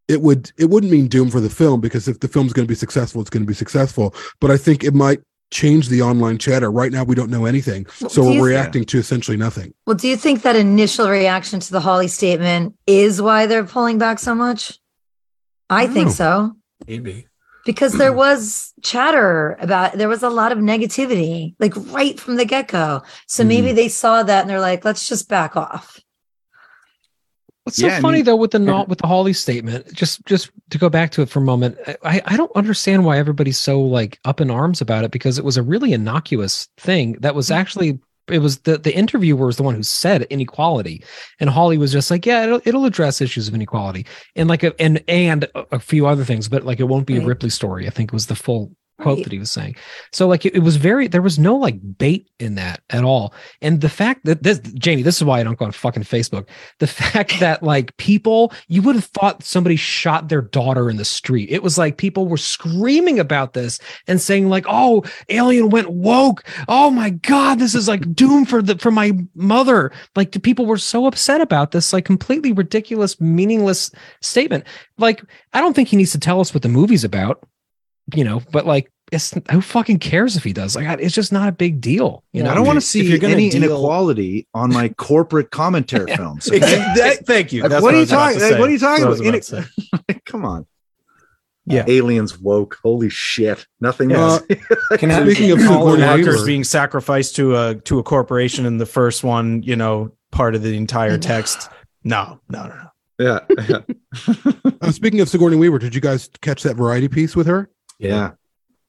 it 0.08 0.20
would 0.22 0.50
it 0.58 0.68
wouldn't 0.70 0.90
mean 0.90 1.06
doom 1.06 1.30
for 1.30 1.40
the 1.40 1.50
film 1.50 1.80
because 1.80 2.08
if 2.08 2.18
the 2.20 2.26
film's 2.28 2.52
going 2.52 2.66
to 2.66 2.68
be 2.68 2.74
successful 2.74 3.20
it's 3.20 3.30
going 3.30 3.42
to 3.42 3.46
be 3.46 3.54
successful 3.54 4.12
but 4.40 4.50
i 4.50 4.56
think 4.56 4.82
it 4.82 4.94
might 4.94 5.20
change 5.50 5.88
the 5.88 6.02
online 6.02 6.36
chatter 6.38 6.70
right 6.70 6.92
now 6.92 7.02
we 7.04 7.14
don't 7.14 7.30
know 7.30 7.46
anything 7.46 7.86
so 7.86 8.08
do 8.08 8.22
we're 8.22 8.32
think- 8.32 8.44
reacting 8.46 8.84
to 8.84 8.98
essentially 8.98 9.36
nothing 9.36 9.72
Well, 9.86 9.96
do 9.96 10.06
you 10.08 10.16
think 10.16 10.42
that 10.42 10.56
initial 10.56 11.08
reaction 11.08 11.58
to 11.60 11.70
the 11.72 11.80
Hawley 11.80 12.08
statement 12.08 12.74
is 12.86 13.22
why 13.22 13.46
they're 13.46 13.64
pulling 13.64 13.96
back 13.98 14.18
so 14.18 14.34
much? 14.34 14.78
I 15.70 15.84
don't 15.86 15.94
think 15.94 16.06
know. 16.08 16.12
so. 16.12 16.52
Maybe. 16.86 17.26
Because 17.64 17.92
there 17.94 18.12
was 18.12 18.72
chatter 18.82 19.56
about 19.60 19.92
there 19.98 20.08
was 20.08 20.22
a 20.22 20.30
lot 20.30 20.52
of 20.52 20.58
negativity, 20.58 21.54
like 21.58 21.74
right 21.92 22.18
from 22.18 22.36
the 22.36 22.44
get-go. 22.46 23.02
So 23.26 23.42
Mm-hmm. 23.42 23.48
maybe 23.48 23.72
they 23.72 23.88
saw 23.88 24.22
that 24.22 24.40
and 24.42 24.48
they're 24.50 24.60
like, 24.60 24.84
let's 24.86 25.06
just 25.08 25.28
back 25.28 25.56
off. 25.56 25.98
What's 27.68 27.76
so 27.76 27.86
Yeah, 27.86 27.98
I 27.98 28.00
funny 28.00 28.18
mean- 28.18 28.24
though 28.24 28.36
with 28.36 28.52
the 28.52 28.58
not 28.58 28.88
with 28.88 28.98
the 28.98 29.06
Hawley 29.06 29.34
statement, 29.34 29.92
just 29.92 30.24
just 30.24 30.50
to 30.70 30.78
go 30.78 30.88
back 30.88 31.10
to 31.12 31.22
it 31.22 31.28
for 31.28 31.38
a 31.38 31.42
moment, 31.42 31.76
I, 32.02 32.22
I 32.24 32.36
don't 32.36 32.54
understand 32.56 33.04
why 33.04 33.18
everybody's 33.18 33.58
so 33.58 33.78
like 33.78 34.18
up 34.24 34.40
in 34.40 34.50
arms 34.50 34.80
about 34.80 35.04
it 35.04 35.10
because 35.10 35.38
it 35.38 35.44
was 35.44 35.58
a 35.58 35.62
really 35.62 35.92
innocuous 35.92 36.68
thing 36.78 37.12
that 37.20 37.34
was 37.34 37.48
mm-hmm. 37.48 37.60
actually 37.60 37.98
it 38.28 38.38
was 38.38 38.60
the 38.60 38.78
the 38.78 38.94
interviewer 38.94 39.46
was 39.46 39.58
the 39.58 39.62
one 39.62 39.74
who 39.74 39.82
said 39.82 40.22
inequality 40.22 41.02
and 41.40 41.50
Hawley 41.50 41.78
was 41.78 41.92
just 41.92 42.10
like 42.10 42.26
yeah 42.26 42.44
it'll, 42.44 42.60
it'll 42.64 42.84
address 42.84 43.20
issues 43.20 43.48
of 43.48 43.54
inequality 43.54 44.06
and 44.36 44.48
like 44.48 44.62
a, 44.62 44.78
and 44.80 45.02
and 45.08 45.44
a 45.54 45.66
a 45.72 45.78
few 45.78 46.06
other 46.06 46.24
things 46.24 46.48
but 46.48 46.64
like 46.64 46.80
it 46.80 46.84
won't 46.84 47.06
be 47.06 47.16
a 47.16 47.24
Ripley 47.24 47.50
story 47.50 47.86
I 47.86 47.90
think 47.90 48.10
it 48.10 48.14
was 48.14 48.26
the 48.26 48.36
full 48.36 48.72
quote 49.00 49.18
Right. 49.18 49.24
that 49.24 49.32
he 49.32 49.38
was 49.38 49.50
saying. 49.50 49.76
So 50.12 50.26
like 50.26 50.44
it, 50.44 50.54
it 50.54 50.60
was 50.60 50.76
very 50.76 51.06
there 51.08 51.22
was 51.22 51.38
no 51.38 51.56
like 51.56 51.76
bait 51.98 52.28
in 52.38 52.56
that 52.56 52.82
at 52.90 53.04
all. 53.04 53.32
And 53.62 53.80
the 53.80 53.88
fact 53.88 54.24
that 54.24 54.42
this 54.42 54.58
Jamie 54.58 55.02
this 55.02 55.16
is 55.16 55.24
why 55.24 55.40
I 55.40 55.42
don't 55.44 55.58
go 55.58 55.64
on 55.66 55.72
fucking 55.72 56.02
Facebook. 56.02 56.48
The 56.78 56.86
fact 56.88 57.40
that 57.40 57.62
like 57.62 57.96
people 57.96 58.52
you 58.68 58.82
would 58.82 58.96
have 58.96 59.04
thought 59.04 59.42
somebody 59.42 59.76
shot 59.76 60.28
their 60.28 60.42
daughter 60.42 60.90
in 60.90 60.96
the 60.96 61.04
street. 61.04 61.48
It 61.50 61.62
was 61.62 61.78
like 61.78 61.96
people 61.96 62.26
were 62.26 62.36
screaming 62.36 63.18
about 63.18 63.52
this 63.52 63.78
and 64.06 64.20
saying 64.20 64.48
like 64.48 64.64
oh 64.68 65.04
alien 65.28 65.70
went 65.70 65.90
woke. 65.90 66.44
Oh 66.68 66.90
my 66.90 67.10
god 67.10 67.58
this 67.58 67.74
is 67.74 67.88
like 67.88 68.14
doom 68.14 68.44
for 68.44 68.62
the 68.62 68.78
for 68.78 68.90
my 68.90 69.12
mother. 69.34 69.92
Like 70.16 70.32
the 70.32 70.40
people 70.40 70.66
were 70.66 70.78
so 70.78 71.06
upset 71.06 71.40
about 71.40 71.70
this 71.70 71.92
like 71.92 72.04
completely 72.04 72.52
ridiculous 72.52 73.20
meaningless 73.20 73.90
statement. 74.20 74.64
Like 74.98 75.22
i 75.52 75.60
don't 75.60 75.74
think 75.74 75.88
he 75.88 75.96
needs 75.96 76.12
to 76.12 76.18
tell 76.18 76.40
us 76.40 76.52
what 76.52 76.62
the 76.62 76.68
movie's 76.68 77.04
about 77.04 77.46
you 78.14 78.24
know 78.24 78.40
but 78.52 78.66
like 78.66 78.90
it's 79.10 79.32
who 79.50 79.60
fucking 79.62 79.98
cares 79.98 80.36
if 80.36 80.44
he 80.44 80.52
does 80.52 80.76
like 80.76 81.00
it's 81.00 81.14
just 81.14 81.32
not 81.32 81.48
a 81.48 81.52
big 81.52 81.80
deal 81.80 82.22
you 82.32 82.42
know 82.42 82.50
I 82.50 82.54
don't 82.54 82.66
want 82.66 82.76
to 82.76 82.78
If 82.78 82.84
see 82.84 83.02
you're 83.04 83.24
any 83.24 83.48
deal- 83.48 83.62
inequality 83.64 84.46
on 84.52 84.70
my 84.72 84.90
corporate 84.90 85.50
commentary 85.50 86.14
films. 86.16 86.46
okay? 86.48 86.58
That- 86.60 87.24
thank 87.26 87.52
you. 87.52 87.62
Like, 87.62 87.70
That's 87.70 87.82
what, 87.82 87.94
are 87.94 88.00
you 88.00 88.06
talking? 88.06 88.40
like, 88.40 88.58
what 88.58 88.68
are 88.68 88.72
you 88.72 88.78
talking 88.78 89.04
what 89.06 89.20
I 89.20 89.24
about? 89.24 89.34
was 89.34 89.50
about 89.52 89.66
to. 90.08 90.20
Come 90.26 90.44
on. 90.44 90.66
Yeah. 91.64 91.84
Aliens 91.86 92.38
woke. 92.38 92.78
Holy 92.82 93.10
shit. 93.10 93.66
Nothing 93.80 94.12
Uh, 94.12 94.18
else. 94.18 94.42
Can 94.98 95.10
speaking 95.26 95.50
of 95.52 95.58
Colin 95.58 96.00
Sigourney 96.00 96.02
Walker's 96.06 96.26
Weaver, 96.36 96.46
being 96.46 96.64
sacrificed 96.64 97.36
to 97.36 97.56
a 97.56 97.74
to 97.76 97.98
a 97.98 98.02
corporation 98.02 98.64
in 98.66 98.78
the 98.78 98.86
first 98.86 99.22
one, 99.24 99.62
you 99.62 99.76
know, 99.76 100.12
part 100.32 100.54
of 100.54 100.62
the 100.62 100.74
entire 100.76 101.18
text. 101.18 101.68
No, 102.04 102.40
no, 102.48 102.68
no, 102.68 102.74
no. 103.18 103.44
yeah. 103.58 103.64
Yeah. 103.68 104.34
uh, 104.80 104.90
speaking 104.92 105.20
of 105.20 105.28
sigourney 105.28 105.56
weaver 105.56 105.78
did 105.78 105.94
you 105.94 106.00
guys 106.00 106.30
catch 106.40 106.62
that 106.62 106.76
variety 106.76 107.08
piece 107.08 107.34
with 107.36 107.46
her 107.46 107.68
yeah. 107.98 108.32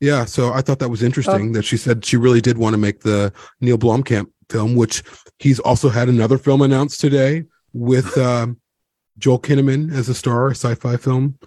Yeah, 0.01 0.23
so 0.23 0.53
I 0.53 0.61
thought 0.61 0.79
that 0.79 0.89
was 0.89 1.03
interesting 1.03 1.51
that 1.51 1.63
she 1.63 1.75
said 1.75 2.05
she 2.05 2.15
really 2.15 2.39
did 2.39 2.57
want 2.57 2.73
to 2.73 2.77
make 2.77 3.01
the 3.01 3.33
Neil 3.59 3.77
Blomkamp 3.77 4.31
film, 4.49 4.75
which 4.75 5.03
he's 5.39 5.59
also 5.59 5.89
had 5.89 6.07
another 6.07 6.37
film 6.37 6.61
announced 6.61 7.01
today 7.01 7.43
with 7.73 8.17
um, 8.29 8.61
Joel 9.17 9.39
Kinnaman 9.39 9.93
as 9.93 10.07
a 10.07 10.13
star, 10.13 10.47
a 10.47 10.51
sci-fi 10.51 10.95
film. 10.95 11.37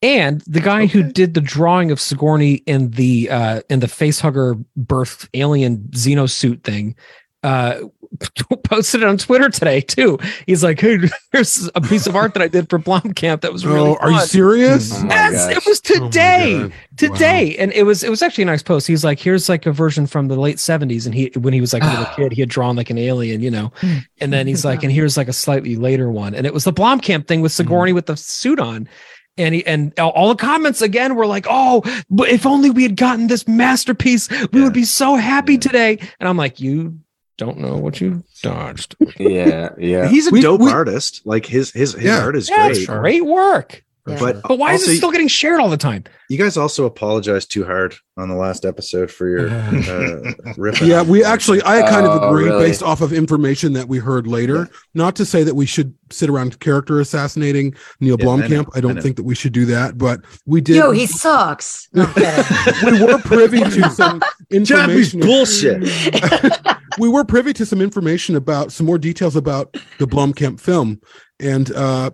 and 0.00 0.40
the 0.46 0.60
guy 0.60 0.86
who 0.86 1.02
did 1.02 1.34
the 1.34 1.42
drawing 1.42 1.90
of 1.90 2.00
Sigourney 2.00 2.54
in 2.66 2.90
the 2.92 3.28
uh 3.30 3.60
in 3.68 3.80
the 3.80 3.86
facehugger 3.86 4.64
birth 4.76 5.28
alien 5.34 5.78
xenosuit 5.90 6.62
thing 6.62 6.96
uh 7.42 7.80
posted 8.64 9.02
it 9.02 9.06
on 9.08 9.18
Twitter 9.18 9.48
today 9.50 9.80
too. 9.82 10.18
He's 10.46 10.64
like, 10.64 10.80
"Hey, 10.80 10.98
here's 11.32 11.70
a 11.74 11.80
piece 11.80 12.06
of 12.06 12.16
art 12.16 12.32
that 12.34 12.42
I 12.42 12.48
did 12.48 12.68
for 12.70 12.78
Blomkamp 12.78 13.42
that 13.42 13.52
was 13.52 13.66
really 13.66 13.90
oh, 13.90 13.96
are 14.00 14.10
you 14.10 14.20
serious? 14.20 14.92
Oh 14.94 15.04
Yes, 15.08 15.46
gosh. 15.46 15.56
it 15.56 15.66
was 15.66 15.82
Oh 15.90 16.08
today. 16.08 16.58
God. 16.62 16.72
today 16.96 17.56
and 17.58 17.70
it 17.72 17.82
was 17.84 18.02
it 18.02 18.10
was 18.10 18.22
actually 18.22 18.42
a 18.42 18.46
nice 18.46 18.62
post 18.62 18.86
he's 18.86 19.04
like 19.04 19.20
here's 19.20 19.48
like 19.48 19.66
a 19.66 19.72
version 19.72 20.06
from 20.06 20.26
the 20.28 20.34
late 20.36 20.56
70s 20.56 21.06
and 21.06 21.14
he 21.14 21.30
when 21.38 21.52
he 21.52 21.60
was 21.60 21.72
like 21.72 21.82
a 21.84 21.86
little 21.86 22.06
kid 22.16 22.32
he 22.32 22.40
had 22.40 22.48
drawn 22.48 22.74
like 22.76 22.90
an 22.90 22.98
alien 22.98 23.40
you 23.40 23.50
know 23.52 23.70
and 24.20 24.32
then 24.32 24.46
he's 24.48 24.64
like 24.64 24.82
and 24.82 24.90
here's 24.90 25.16
like 25.16 25.28
a 25.28 25.32
slightly 25.32 25.76
later 25.76 26.10
one 26.10 26.34
and 26.34 26.44
it 26.46 26.52
was 26.52 26.64
the 26.64 26.72
blomkamp 26.72 27.26
thing 27.28 27.40
with 27.40 27.52
sigourney 27.52 27.92
with 27.92 28.06
the 28.06 28.16
suit 28.16 28.58
on 28.58 28.88
and 29.36 29.54
he 29.54 29.64
and 29.66 29.96
all- 30.00 30.10
all 30.10 30.28
the 30.28 30.34
comments 30.34 30.82
again 30.82 31.14
were 31.14 31.26
like 31.26 31.46
oh 31.48 31.82
but 32.10 32.28
if 32.30 32.44
only 32.46 32.70
we 32.70 32.82
had 32.82 32.96
gotten 32.96 33.28
this 33.28 33.46
masterpiece 33.46 34.28
we 34.52 34.60
would 34.62 34.72
be 34.74 34.84
so 34.84 35.14
happy 35.14 35.56
today 35.56 35.98
and 36.18 36.28
i'm 36.28 36.36
like 36.36 36.58
you 36.58 36.98
don't 37.38 37.58
know 37.58 37.76
what 37.76 38.00
you 38.00 38.22
dodged 38.42 38.94
yeah, 39.18 39.70
yeah. 39.78 40.06
He's 40.08 40.26
a 40.26 40.30
We- 40.30 40.40
dope 40.42 40.60
we- 40.60 40.70
artist. 40.70 41.22
Like 41.24 41.46
his 41.46 41.70
his 41.70 41.94
his 41.94 42.04
Yeah. 42.04 42.20
art 42.22 42.36
is 42.36 42.50
yeah, 42.50 42.66
great. 42.66 42.76
it's 42.76 42.86
great 42.86 43.24
work 43.24 43.82
Yeah. 44.06 44.18
But 44.18 44.42
but 44.42 44.58
why 44.58 44.74
is 44.74 44.86
it 44.88 44.96
still 44.96 45.10
getting 45.12 45.28
shared 45.28 45.60
all 45.60 45.68
the 45.70 45.76
time 45.76 46.04
you 46.30 46.36
guys 46.36 46.58
also 46.58 46.84
apologized 46.84 47.50
too 47.50 47.64
hard 47.64 47.94
on 48.18 48.28
the 48.28 48.34
last 48.34 48.66
episode 48.66 49.10
for 49.10 49.26
your 49.28 49.48
uh, 49.50 50.32
riff. 50.58 50.82
Yeah, 50.82 51.02
we 51.02 51.24
actually, 51.24 51.62
I 51.64 51.80
kind 51.88 52.04
of 52.06 52.22
Oh, 52.22 52.28
agree 52.28 52.44
really? 52.50 52.66
based 52.66 52.82
off 52.82 53.00
of 53.00 53.14
information 53.14 53.72
that 53.72 53.88
we 53.88 53.96
heard 53.96 54.26
later. 54.26 54.68
Not 54.92 55.16
to 55.16 55.24
say 55.24 55.42
that 55.44 55.54
we 55.54 55.64
should 55.64 55.94
sit 56.10 56.28
around 56.28 56.60
character 56.60 57.00
assassinating 57.00 57.74
Neil 58.00 58.16
Yeah, 58.18 58.26
Blomkamp. 58.26 58.68
I, 58.74 58.78
I 58.78 58.80
don't 58.82 58.96
know. 58.96 59.00
think 59.00 59.16
that 59.16 59.22
we 59.22 59.34
should 59.34 59.54
do 59.54 59.64
that, 59.66 59.96
but 59.96 60.20
we 60.44 60.60
did. 60.60 60.76
Yo, 60.76 60.90
he 60.90 61.06
sucks. 61.06 61.88
No, 61.94 62.04
I'm 62.04 62.12
kidding. 62.82 62.92
we 63.00 63.06
were 63.10 63.18
privy 63.20 63.60
to 63.60 63.88
some 63.88 64.20
Japanese 64.52 65.14
information. 65.14 65.20
bullshit. 65.20 66.58
we 66.98 67.08
were 67.08 67.24
privy 67.24 67.52
to 67.54 67.66
some 67.66 67.80
information 67.82 68.36
about 68.36 68.72
some 68.72 68.86
more 68.86 68.98
details 68.98 69.36
about 69.36 69.72
the 69.98 70.06
Blomkamp 70.06 70.60
film, 70.60 71.00
and 71.38 71.70
uh, 71.72 72.10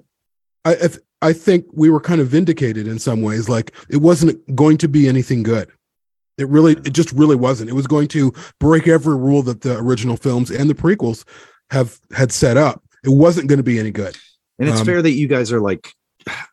I 0.65 0.89
I 1.23 1.33
think 1.33 1.67
we 1.73 1.91
were 1.91 2.01
kind 2.01 2.21
of 2.21 2.29
vindicated 2.29 2.87
in 2.87 2.99
some 2.99 3.23
ways. 3.23 3.49
Like 3.49 3.73
it 3.89 3.99
wasn't 3.99 4.55
going 4.55 4.79
to 4.79 4.89
be 4.89 5.09
anything 5.09 5.43
good. 5.43 5.71
It 6.37 6.49
really, 6.49 6.73
it 6.73 6.93
just 6.93 7.13
really 7.13 7.37
wasn't. 7.37 7.71
It 7.71 7.75
was 7.75 7.87
going 7.87 8.09
to 8.09 8.33
break 8.59 8.89
every 8.89 9.17
rule 9.17 9.43
that 9.43 9.61
the 9.61 9.79
original 9.79 10.17
films 10.17 10.51
and 10.51 10.69
the 10.69 10.75
prequels 10.75 11.25
have 11.71 12.01
had 12.13 12.33
set 12.33 12.57
up. 12.57 12.83
It 13.05 13.11
wasn't 13.11 13.49
going 13.49 13.59
to 13.59 13.63
be 13.63 13.79
any 13.79 13.93
good. 13.93 14.17
And 14.59 14.69
it's 14.69 14.81
Um, 14.81 14.87
fair 14.87 15.01
that 15.01 15.13
you 15.13 15.29
guys 15.29 15.53
are 15.53 15.61
like, 15.61 15.93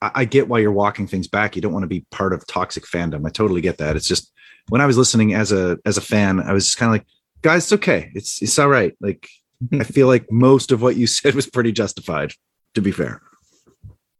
I, 0.01 0.11
I 0.15 0.25
get 0.25 0.47
why 0.47 0.59
you're 0.59 0.71
walking 0.71 1.07
things 1.07 1.27
back. 1.27 1.55
You 1.55 1.63
don't 1.63 1.73
want 1.73 1.83
to 1.83 1.87
be 1.87 2.05
part 2.11 2.31
of 2.31 2.45
toxic 2.45 2.83
fandom. 2.83 3.25
I 3.25 3.31
totally 3.31 3.61
get 3.61 3.79
that. 3.79 3.95
It's 3.95 4.07
just 4.07 4.31
when 4.69 4.81
I 4.81 4.85
was 4.85 4.97
listening 4.97 5.33
as 5.33 5.51
a 5.51 5.79
as 5.83 5.97
a 5.97 6.01
fan, 6.01 6.39
I 6.39 6.53
was 6.53 6.65
just 6.65 6.77
kind 6.77 6.89
of 6.89 6.93
like, 6.93 7.07
guys, 7.41 7.63
it's 7.63 7.73
okay. 7.73 8.11
It's 8.15 8.41
it's 8.41 8.57
all 8.59 8.69
right. 8.69 8.95
Like 9.01 9.27
I 9.73 9.83
feel 9.83 10.07
like 10.07 10.31
most 10.31 10.71
of 10.71 10.81
what 10.81 10.95
you 10.95 11.07
said 11.07 11.35
was 11.35 11.47
pretty 11.49 11.71
justified. 11.71 12.33
To 12.75 12.81
be 12.81 12.91
fair, 12.91 13.21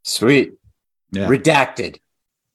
Sweet. 0.04 0.52
yeah. 1.10 1.26
Redacted. 1.26 1.98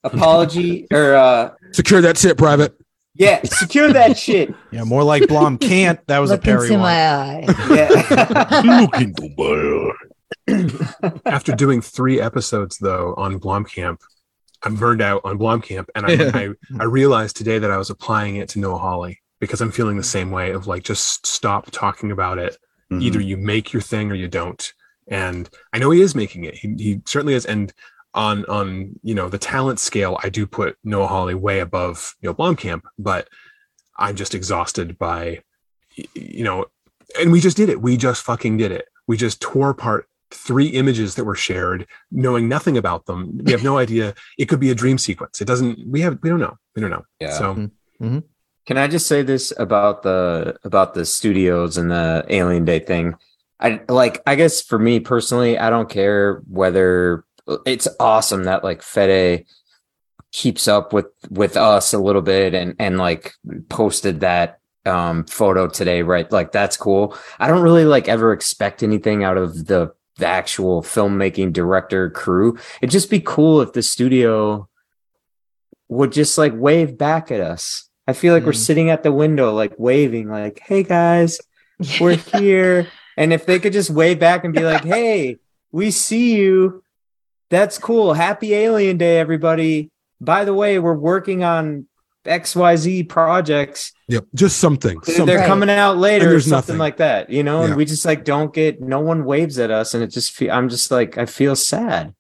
Apology 0.04 0.86
or 0.94 1.16
uh 1.16 1.52
Secure 1.72 2.02
that 2.02 2.18
shit, 2.18 2.38
private. 2.38 2.76
yeah, 3.16 3.42
secure 3.44 3.92
that 3.92 4.18
shit. 4.26 4.54
Yeah, 4.72 4.84
more 4.84 5.04
like 5.04 5.28
Blom 5.28 5.58
can't. 5.58 6.00
That 6.08 6.20
was 6.20 6.30
Look 6.30 6.42
a 6.42 6.44
Perry 6.44 6.68
into 6.68 6.74
one. 6.74 6.82
my 6.84 7.14
eye. 7.14 7.46
Yeah. 7.70 8.82
Look 8.82 9.02
into 9.02 9.34
my 9.38 9.92
eye. 10.54 11.14
After 11.26 11.54
doing 11.56 11.82
three 11.82 12.22
episodes 12.22 12.78
though 12.78 13.14
on 13.18 13.40
Blomkamp, 13.40 13.98
I'm 14.64 14.76
burned 14.76 15.02
out 15.02 15.22
on 15.24 15.38
Blomkamp, 15.38 15.86
and 15.96 16.06
I, 16.06 16.42
I 16.44 16.50
I 16.80 16.84
realized 16.86 17.36
today 17.38 17.60
that 17.60 17.72
I 17.72 17.78
was 17.78 17.90
applying 17.90 18.36
it 18.38 18.50
to 18.50 18.60
Noah 18.60 18.78
Hawley 18.78 19.20
because 19.40 19.62
I'm 19.62 19.72
feeling 19.72 19.98
the 19.98 20.04
same 20.04 20.32
way 20.32 20.52
of 20.52 20.68
like 20.68 20.84
just 20.84 21.26
stop 21.28 21.70
talking 21.72 22.12
about 22.12 22.38
it. 22.38 22.58
Mhm. 22.92 23.02
Either 23.04 23.20
you 23.20 23.38
make 23.38 23.74
your 23.74 23.82
thing 23.82 24.12
or 24.12 24.16
you 24.16 24.28
don't. 24.28 24.74
And 25.08 25.50
I 25.74 25.80
know 25.80 25.92
he 25.92 26.02
is 26.02 26.16
making 26.16 26.44
it. 26.46 26.56
He 26.56 26.76
he 26.78 27.02
certainly 27.06 27.34
is. 27.34 27.46
And 27.46 27.74
on 28.14 28.46
on 28.46 28.92
you 29.04 29.14
know 29.16 29.30
the 29.30 29.38
talent 29.38 29.80
scale, 29.80 30.18
I 30.24 30.30
do 30.30 30.46
put 30.48 30.78
Noah 30.84 31.08
Hawley 31.08 31.36
way 31.36 31.60
above 31.60 32.16
Neil 32.22 32.34
Blomkamp, 32.34 32.82
but 32.98 33.28
I'm 33.98 34.16
just 34.16 34.34
exhausted 34.36 34.98
by 34.98 35.42
you 36.14 36.44
know, 36.44 36.66
and 37.20 37.32
we 37.32 37.40
just 37.42 37.58
did 37.58 37.70
it. 37.70 37.82
We 37.82 37.98
just 37.98 38.24
fucking 38.24 38.58
did 38.58 38.72
it. 38.72 38.86
We 39.08 39.18
just 39.18 39.42
tore 39.42 39.70
apart 39.72 40.08
three 40.32 40.68
images 40.68 41.16
that 41.16 41.24
were 41.24 41.36
shared, 41.36 41.88
knowing 42.12 42.48
nothing 42.50 42.78
about 42.78 43.06
them. 43.06 43.40
We 43.44 43.52
have 43.54 43.64
no 43.64 43.78
idea. 43.86 44.14
It 44.38 44.46
could 44.46 44.60
be 44.60 44.70
a 44.72 44.76
dream 44.76 44.98
sequence. 44.98 45.42
It 45.42 45.46
doesn't. 45.46 45.80
We 45.88 46.02
have. 46.02 46.20
We 46.22 46.30
don't 46.30 46.40
know. 46.40 46.58
We 46.76 46.82
don't 46.82 46.92
know. 46.92 47.04
Yeah. 47.20 47.32
So 47.38 47.70
Can 48.68 48.78
I 48.78 48.88
just 48.88 49.08
say 49.08 49.24
this 49.24 49.54
about 49.58 50.04
the 50.04 50.58
about 50.66 50.94
the 50.94 51.06
studios 51.06 51.78
and 51.78 51.90
the 51.90 52.26
Alien 52.28 52.66
Day 52.66 52.80
thing? 52.80 53.16
I 53.62 53.80
like 53.88 54.22
I 54.28 54.36
guess 54.36 54.62
for 54.62 54.78
me 54.78 55.00
personally, 55.00 55.58
I 55.58 55.70
don't 55.70 55.90
care 55.90 56.44
whether 56.50 57.24
it's 57.66 57.88
awesome 57.98 58.44
that 58.44 58.66
like 58.66 58.82
Fede 58.82 59.46
keeps 60.34 60.68
up 60.68 60.92
with 60.92 61.06
with 61.30 61.56
us 61.56 61.94
a 61.94 61.98
little 61.98 62.22
bit 62.22 62.54
and 62.54 62.76
and 62.78 62.98
like 62.98 63.34
posted 63.70 64.20
that 64.20 64.60
um 64.86 65.24
photo 65.24 65.68
today, 65.70 66.02
right? 66.02 66.30
Like 66.30 66.52
that's 66.52 66.76
cool. 66.76 67.18
I 67.40 67.48
don't 67.48 67.64
really 67.64 67.86
like 67.86 68.10
ever 68.10 68.34
expect 68.34 68.84
anything 68.84 69.24
out 69.24 69.38
of 69.38 69.68
the 69.68 69.94
the 70.18 70.28
actual 70.28 70.82
filmmaking 70.82 71.54
director 71.54 72.10
crew. 72.10 72.58
It'd 72.82 72.92
just 72.92 73.10
be 73.10 73.22
cool 73.22 73.62
if 73.62 73.72
the 73.72 73.82
studio 73.82 74.68
would 75.88 76.12
just 76.12 76.38
like 76.38 76.52
wave 76.54 76.98
back 76.98 77.32
at 77.32 77.40
us. 77.40 77.87
I 78.08 78.14
feel 78.14 78.34
like 78.34 78.46
we're 78.46 78.54
mm. 78.54 78.66
sitting 78.66 78.90
at 78.90 79.04
the 79.04 79.12
window, 79.12 79.54
like 79.54 79.74
waving, 79.78 80.30
like, 80.30 80.62
hey 80.64 80.84
guys, 80.84 81.40
we're 82.00 82.16
here. 82.38 82.88
and 83.18 83.34
if 83.34 83.46
they 83.46 83.60
could 83.60 83.74
just 83.74 83.90
wave 83.90 84.20
back 84.20 84.44
and 84.44 84.54
be 84.54 84.64
like, 84.64 84.84
hey, 84.86 85.38
we 85.72 85.92
see 85.92 86.38
you. 86.38 86.84
That's 87.50 87.78
cool. 87.78 88.14
Happy 88.14 88.54
Alien 88.54 88.98
Day, 88.98 89.20
everybody. 89.20 89.92
By 90.20 90.46
the 90.46 90.54
way, 90.54 90.80
we're 90.80 90.94
working 90.94 91.44
on 91.44 91.88
XYZ 92.26 93.08
projects. 93.08 93.94
Yep, 94.08 94.26
just 94.36 94.58
something. 94.58 95.00
They're 95.06 95.16
something. 95.16 95.38
coming 95.40 95.70
out 95.70 95.98
later 95.98 96.36
or 96.36 96.40
something 96.40 96.52
nothing. 96.52 96.78
like 96.78 96.98
that, 96.98 97.30
you 97.30 97.44
know, 97.44 97.64
and 97.64 97.76
we 97.76 97.86
just 97.86 98.06
like 98.06 98.24
don't 98.24 98.54
get 98.54 98.82
no 98.82 99.00
one 99.00 99.26
waves 99.26 99.60
at 99.60 99.72
us, 99.72 99.94
and 99.94 100.04
it 100.04 100.08
just 100.08 100.32
feel 100.32 100.52
I'm 100.52 100.70
just 100.70 100.92
like 100.92 101.18
I 101.18 101.26
feel 101.26 101.56
sad. 101.56 102.14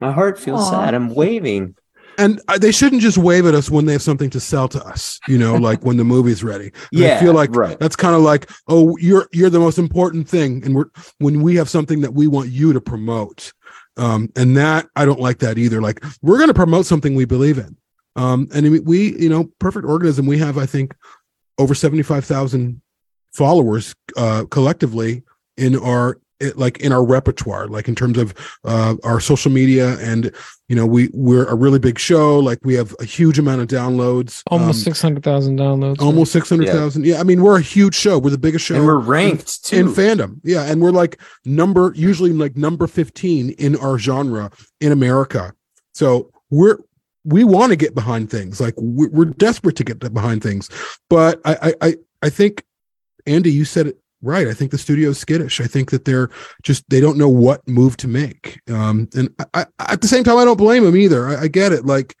My 0.00 0.12
heart 0.12 0.38
feels 0.38 0.62
Aw. 0.62 0.70
sad. 0.70 0.94
I'm 0.94 1.14
waving. 1.14 1.76
And 2.18 2.40
uh, 2.48 2.58
they 2.58 2.72
shouldn't 2.72 3.02
just 3.02 3.18
wave 3.18 3.46
at 3.46 3.54
us 3.54 3.70
when 3.70 3.86
they 3.86 3.92
have 3.92 4.02
something 4.02 4.30
to 4.30 4.40
sell 4.40 4.68
to 4.68 4.84
us, 4.84 5.18
you 5.28 5.38
know, 5.38 5.54
like 5.68 5.84
when 5.84 5.96
the 5.96 6.04
movie's 6.04 6.44
ready. 6.44 6.72
And 6.92 7.04
I 7.16 7.20
feel 7.20 7.32
like 7.34 7.54
right. 7.54 7.78
that's 7.78 7.96
kind 7.96 8.14
of 8.14 8.22
like, 8.22 8.50
oh, 8.68 8.96
you're 8.98 9.28
you're 9.32 9.50
the 9.50 9.60
most 9.60 9.78
important 9.78 10.28
thing, 10.28 10.64
and 10.64 10.74
we're 10.74 10.90
when 11.18 11.42
we 11.42 11.56
have 11.56 11.68
something 11.68 12.00
that 12.02 12.12
we 12.12 12.26
want 12.26 12.50
you 12.50 12.72
to 12.72 12.80
promote, 12.80 13.52
um, 13.96 14.30
and 14.36 14.56
that 14.56 14.88
I 14.96 15.04
don't 15.04 15.20
like 15.20 15.38
that 15.38 15.58
either. 15.58 15.80
Like 15.80 16.04
we're 16.22 16.38
going 16.38 16.48
to 16.48 16.54
promote 16.54 16.86
something 16.86 17.14
we 17.14 17.24
believe 17.24 17.58
in, 17.58 17.76
um, 18.16 18.48
and 18.52 18.70
we- 18.70 18.80
we, 18.80 19.18
you 19.18 19.28
know, 19.28 19.50
Perfect 19.58 19.86
Organism, 19.86 20.26
we 20.26 20.38
have 20.38 20.58
I 20.58 20.66
think 20.66 20.94
over 21.58 21.74
seventy 21.74 22.02
five 22.02 22.24
thousand 22.24 22.82
followers 23.32 23.94
uh, 24.16 24.44
collectively 24.50 25.22
in 25.56 25.78
our 25.78 26.18
it, 26.40 26.56
like 26.56 26.78
in 26.78 26.92
our 26.92 27.04
repertoire 27.04 27.66
like 27.68 27.88
in 27.88 27.94
terms 27.94 28.18
of 28.18 28.34
uh, 28.64 28.96
our 29.04 29.20
social 29.20 29.50
media 29.50 29.98
and 30.00 30.34
you 30.68 30.76
know 30.76 30.86
we 30.86 31.10
we're 31.12 31.46
a 31.46 31.54
really 31.54 31.78
big 31.78 31.98
show. 31.98 32.38
Like 32.38 32.58
we 32.62 32.74
have 32.74 32.94
a 33.00 33.04
huge 33.04 33.38
amount 33.38 33.60
of 33.60 33.68
downloads. 33.68 34.42
Almost 34.46 34.78
um, 34.78 34.84
six 34.84 35.02
hundred 35.02 35.24
thousand 35.24 35.58
downloads. 35.58 36.00
almost 36.00 36.32
600,000 36.32 37.04
yeah. 37.04 37.18
i 37.18 37.24
mean 37.24 37.42
we're 37.42 37.58
a 37.58 37.62
huge 37.62 37.94
show. 37.94 38.18
We're 38.18 38.30
the 38.30 38.38
biggest 38.38 38.64
show 38.64 38.76
And 38.76 38.86
we're 38.86 38.98
ranked, 38.98 39.72
in, 39.72 39.88
in 39.88 39.92
fandom. 39.92 40.40
Yeah 40.44 40.64
and 40.64 40.80
we're 40.80 40.92
like 40.92 41.20
number 41.44 41.92
usually 41.96 42.32
like 42.32 42.56
number 42.56 42.86
15 42.86 43.50
in 43.50 43.76
our 43.76 43.98
genre 43.98 44.50
in 44.80 44.92
america. 44.92 45.54
So 45.92 46.30
we're 46.50 46.78
we 47.24 47.44
want 47.44 47.70
to 47.70 47.76
get 47.76 47.94
behind 47.94 48.30
things. 48.30 48.60
Like 48.60 48.74
we're, 48.78 49.10
we're 49.10 49.24
desperate 49.26 49.76
to 49.76 49.84
get 49.84 49.98
behind 49.98 50.42
things. 50.42 50.70
But 51.08 51.40
I, 51.44 51.56
I 51.62 51.88
i 51.88 51.96
i 52.22 52.28
think 52.30 52.64
andy 53.26 53.52
you 53.52 53.64
said 53.64 53.88
it 53.88 53.98
right 54.22 54.46
i 54.48 54.52
think 54.54 54.70
the 54.70 54.78
studio's 54.78 55.18
skittish. 55.18 55.60
I 55.60 55.66
think 55.66 55.90
that 55.90 56.04
they're 56.04 56.30
just 56.62 56.84
they 56.90 57.00
don't 57.00 57.18
know 57.18 57.28
what 57.28 57.66
move 57.66 57.96
to 57.98 58.08
make. 58.08 58.60
Um 58.70 59.08
and 59.14 59.28
I, 59.54 59.66
I 59.78 59.92
at 59.92 60.00
the 60.00 60.08
same 60.08 60.24
time 60.24 60.36
i 60.38 60.44
don't 60.44 60.56
blame 60.56 60.84
them 60.84 60.96
either. 60.96 61.28
I, 61.28 61.42
I 61.42 61.48
get 61.48 61.72
it 61.72 61.86
like 61.86 62.14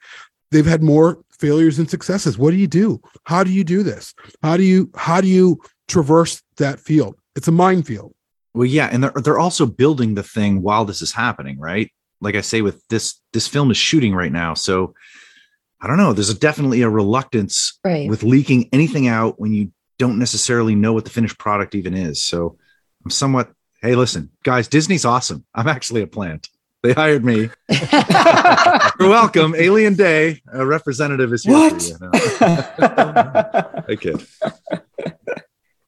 they've 0.50 0.66
had 0.66 0.82
more 0.82 1.18
failures 1.38 1.78
and 1.78 1.88
successes. 1.88 2.36
What 2.36 2.50
do 2.50 2.56
you 2.56 2.66
do? 2.66 3.00
How 3.24 3.42
do 3.44 3.50
you 3.50 3.64
do 3.64 3.82
this? 3.82 4.14
How 4.42 4.56
do 4.56 4.62
you 4.62 4.90
how 4.94 5.20
do 5.20 5.28
you 5.28 5.60
traverse 5.88 6.42
that 6.56 6.80
field? 6.80 7.16
It's 7.36 7.48
a 7.48 7.52
minefield. 7.52 8.14
Well, 8.52 8.66
yeah, 8.66 8.88
and 8.92 9.04
they're 9.04 9.12
they're 9.22 9.38
also 9.38 9.64
building 9.64 10.14
the 10.14 10.22
thing 10.22 10.60
while 10.60 10.84
this 10.84 11.02
is 11.02 11.12
happening, 11.12 11.58
right? 11.58 11.90
Like 12.20 12.34
I 12.34 12.40
say, 12.42 12.60
with 12.62 12.82
this 12.88 13.20
this 13.32 13.46
film 13.46 13.70
is 13.70 13.76
shooting 13.76 14.14
right 14.14 14.32
now, 14.32 14.54
so 14.54 14.92
I 15.80 15.86
don't 15.86 15.96
know. 15.96 16.12
There's 16.12 16.28
a, 16.30 16.38
definitely 16.38 16.82
a 16.82 16.90
reluctance 16.90 17.78
Right. 17.84 18.10
with 18.10 18.22
leaking 18.22 18.68
anything 18.72 19.08
out 19.08 19.40
when 19.40 19.54
you 19.54 19.70
don't 20.00 20.18
necessarily 20.18 20.74
know 20.74 20.94
what 20.94 21.04
the 21.04 21.10
finished 21.10 21.38
product 21.38 21.74
even 21.74 21.94
is. 21.94 22.24
So 22.24 22.56
I'm 23.04 23.10
somewhat. 23.10 23.52
Hey, 23.82 23.94
listen, 23.94 24.30
guys, 24.42 24.66
Disney's 24.66 25.04
awesome. 25.04 25.44
I'm 25.54 25.68
actually 25.68 26.02
a 26.02 26.06
plant. 26.06 26.48
They 26.82 26.94
hired 26.94 27.24
me. 27.24 27.50
You're 28.98 29.08
welcome. 29.10 29.54
Alien 29.54 29.94
Day, 29.94 30.40
a 30.52 30.64
representative 30.64 31.32
is 31.32 31.44
here. 31.44 31.54
What? 31.54 31.82
For 31.82 31.88
you. 31.88 31.98
No. 32.00 32.10
I 33.88 33.96
kid. 34.00 34.26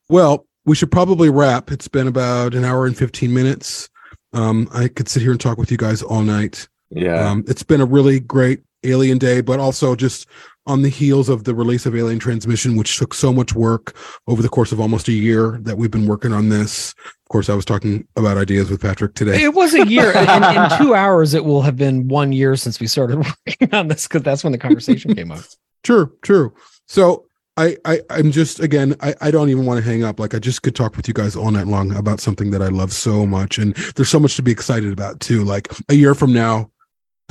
Well, 0.09 0.47
we 0.67 0.75
should 0.75 0.91
probably 0.91 1.31
wrap. 1.31 1.71
It's 1.71 1.89
been 1.89 2.09
about 2.09 2.55
an 2.55 2.65
hour 2.65 2.87
and 2.87 2.97
15 2.97 3.33
minutes. 3.33 3.89
Um, 4.35 4.69
I 4.73 4.89
could 4.89 5.09
sit 5.09 5.23
here 5.23 5.31
and 5.31 5.41
talk 5.41 5.57
with 5.57 5.71
you 5.71 5.79
guys 5.79 6.03
all 6.03 6.23
night. 6.23 6.69
Yeah. 6.91 7.31
Um, 7.31 7.45
it's 7.49 7.63
been 7.63 7.81
a 7.81 7.87
really 7.87 8.21
great 8.21 8.61
Alien 8.85 9.17
Day, 9.17 9.41
but 9.41 9.61
also 9.61 9.95
just 9.95 10.27
on 10.67 10.83
the 10.83 10.89
heels 10.89 11.29
of 11.29 11.45
the 11.45 11.55
release 11.55 11.87
of 11.87 11.97
Alien 11.97 12.19
Transmission, 12.19 12.77
which 12.77 12.97
took 12.99 13.15
so 13.15 13.33
much 13.33 13.55
work 13.55 13.97
over 14.27 14.43
the 14.43 14.49
course 14.49 14.73
of 14.73 14.81
almost 14.81 15.09
a 15.09 15.13
year 15.13 15.59
that 15.63 15.77
we've 15.77 15.91
been 15.91 16.07
working 16.07 16.33
on 16.33 16.49
this. 16.49 16.95
Of 17.01 17.29
course, 17.29 17.49
I 17.49 17.55
was 17.55 17.65
talking 17.65 18.07
about 18.17 18.37
ideas 18.37 18.71
with 18.71 18.81
Patrick 18.81 19.15
today. 19.15 19.43
It 19.43 19.55
was 19.55 19.75
a 19.75 19.87
year. 19.87 20.13
in, 20.13 20.45
in 20.45 20.71
two 20.79 20.95
hours, 20.95 21.35
it 21.35 21.45
will 21.45 21.63
have 21.63 21.77
been 21.77 22.09
one 22.09 22.33
year 22.33 22.57
since 22.57 22.79
we 22.79 22.87
started 22.87 23.19
working 23.47 23.75
on 23.75 23.89
this 23.89 24.07
because 24.07 24.23
that's 24.23 24.45
when 24.45 24.53
the 24.53 24.59
conversation 24.59 25.15
came 25.15 25.33
up. 25.33 25.41
True, 25.83 26.13
true. 26.23 26.55
So 26.87 27.27
I, 27.57 27.77
I 27.85 28.01
I'm 28.09 28.31
just 28.31 28.61
again, 28.61 28.97
I, 29.01 29.15
I 29.21 29.31
don't 29.31 29.51
even 29.51 29.67
want 29.67 29.83
to 29.83 29.89
hang 29.89 30.05
up. 30.05 30.19
Like 30.19 30.35
I 30.35 30.39
just 30.39 30.63
could 30.63 30.75
talk 30.75 30.97
with 30.97 31.07
you 31.07 31.15
guys 31.15 31.37
all 31.37 31.51
night 31.51 31.67
long 31.67 31.95
about 31.95 32.21
something 32.21 32.51
that 32.53 32.63
I 32.63 32.69
love 32.69 32.93
so 32.93 33.27
much. 33.27 33.59
And 33.59 33.75
there's 33.97 34.09
so 34.09 34.21
much 34.21 34.37
to 34.37 34.43
be 34.43 34.51
excited 34.53 34.93
about 34.93 35.21
too. 35.21 35.45
Like 35.45 35.69
a 35.89 35.95
year 35.95 36.15
from 36.15 36.33
now, 36.33 36.71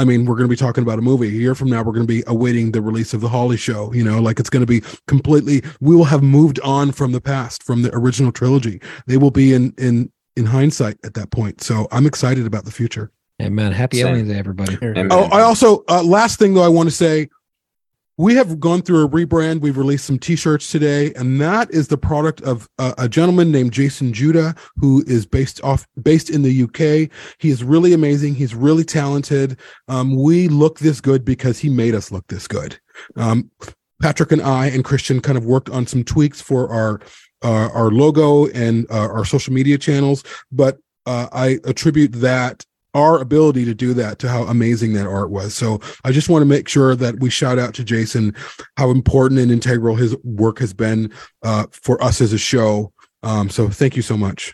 I 0.01 0.03
mean, 0.03 0.25
we're 0.25 0.35
gonna 0.35 0.47
be 0.47 0.55
talking 0.55 0.81
about 0.81 0.97
a 0.97 1.01
movie. 1.03 1.27
A 1.27 1.29
year 1.29 1.53
from 1.53 1.69
now, 1.69 1.83
we're 1.83 1.93
gonna 1.93 2.05
be 2.05 2.23
awaiting 2.25 2.71
the 2.71 2.81
release 2.81 3.13
of 3.13 3.21
the 3.21 3.29
Hawley 3.29 3.55
show. 3.55 3.93
You 3.93 4.03
know, 4.03 4.19
like 4.19 4.39
it's 4.39 4.49
gonna 4.49 4.65
be 4.65 4.81
completely 5.05 5.61
we 5.79 5.95
will 5.95 6.05
have 6.05 6.23
moved 6.23 6.59
on 6.61 6.91
from 6.91 7.11
the 7.11 7.21
past, 7.21 7.61
from 7.61 7.83
the 7.83 7.95
original 7.95 8.31
trilogy. 8.31 8.81
They 9.05 9.17
will 9.17 9.29
be 9.29 9.53
in 9.53 9.75
in 9.77 10.11
in 10.35 10.47
hindsight 10.47 10.97
at 11.03 11.13
that 11.13 11.29
point. 11.29 11.61
So 11.61 11.87
I'm 11.91 12.07
excited 12.07 12.47
about 12.47 12.65
the 12.65 12.71
future. 12.71 13.11
Amen. 13.39 13.73
Happy 13.73 13.97
Same. 13.97 14.07
Alien 14.07 14.27
Day, 14.29 14.39
everybody. 14.39 14.77
Oh, 15.11 15.25
I 15.25 15.41
also 15.41 15.83
uh, 15.87 16.01
last 16.01 16.39
thing 16.39 16.55
though 16.55 16.63
I 16.63 16.67
want 16.67 16.89
to 16.89 16.95
say, 16.95 17.29
we 18.21 18.35
have 18.35 18.59
gone 18.59 18.83
through 18.83 19.03
a 19.03 19.09
rebrand. 19.09 19.61
We've 19.61 19.77
released 19.77 20.05
some 20.05 20.19
T-shirts 20.19 20.69
today, 20.69 21.11
and 21.15 21.41
that 21.41 21.71
is 21.71 21.87
the 21.87 21.97
product 21.97 22.39
of 22.41 22.69
uh, 22.77 22.93
a 22.99 23.09
gentleman 23.09 23.51
named 23.51 23.73
Jason 23.73 24.13
Judah, 24.13 24.53
who 24.75 25.03
is 25.07 25.25
based 25.25 25.59
off 25.63 25.87
based 26.03 26.29
in 26.29 26.43
the 26.43 26.63
UK. 26.63 27.09
He 27.39 27.49
is 27.49 27.63
really 27.63 27.93
amazing. 27.93 28.35
He's 28.35 28.53
really 28.53 28.83
talented. 28.83 29.57
Um, 29.87 30.15
we 30.15 30.49
look 30.49 30.77
this 30.77 31.01
good 31.01 31.25
because 31.25 31.57
he 31.57 31.67
made 31.67 31.95
us 31.95 32.11
look 32.11 32.27
this 32.27 32.47
good. 32.47 32.79
Um, 33.15 33.49
Patrick 34.03 34.31
and 34.31 34.41
I 34.43 34.67
and 34.67 34.85
Christian 34.85 35.19
kind 35.19 35.37
of 35.37 35.45
worked 35.45 35.71
on 35.71 35.87
some 35.87 36.03
tweaks 36.03 36.39
for 36.39 36.71
our 36.71 37.01
uh, 37.43 37.69
our 37.73 37.89
logo 37.89 38.45
and 38.49 38.85
uh, 38.91 38.99
our 38.99 39.25
social 39.25 39.51
media 39.51 39.79
channels, 39.79 40.23
but 40.51 40.77
uh, 41.07 41.27
I 41.31 41.57
attribute 41.63 42.11
that 42.13 42.67
our 42.93 43.19
ability 43.19 43.65
to 43.65 43.73
do 43.73 43.93
that 43.93 44.19
to 44.19 44.29
how 44.29 44.43
amazing 44.43 44.93
that 44.93 45.07
art 45.07 45.29
was. 45.29 45.53
So 45.53 45.79
I 46.03 46.11
just 46.11 46.29
want 46.29 46.41
to 46.41 46.47
make 46.47 46.67
sure 46.67 46.95
that 46.95 47.19
we 47.19 47.29
shout 47.29 47.59
out 47.59 47.73
to 47.75 47.83
Jason 47.83 48.35
how 48.77 48.89
important 48.91 49.39
and 49.39 49.51
integral 49.51 49.95
his 49.95 50.15
work 50.23 50.59
has 50.59 50.73
been 50.73 51.11
uh, 51.43 51.67
for 51.71 52.01
us 52.03 52.21
as 52.21 52.33
a 52.33 52.37
show. 52.37 52.91
Um, 53.23 53.49
so 53.49 53.69
thank 53.69 53.95
you 53.95 54.01
so 54.01 54.17
much. 54.17 54.53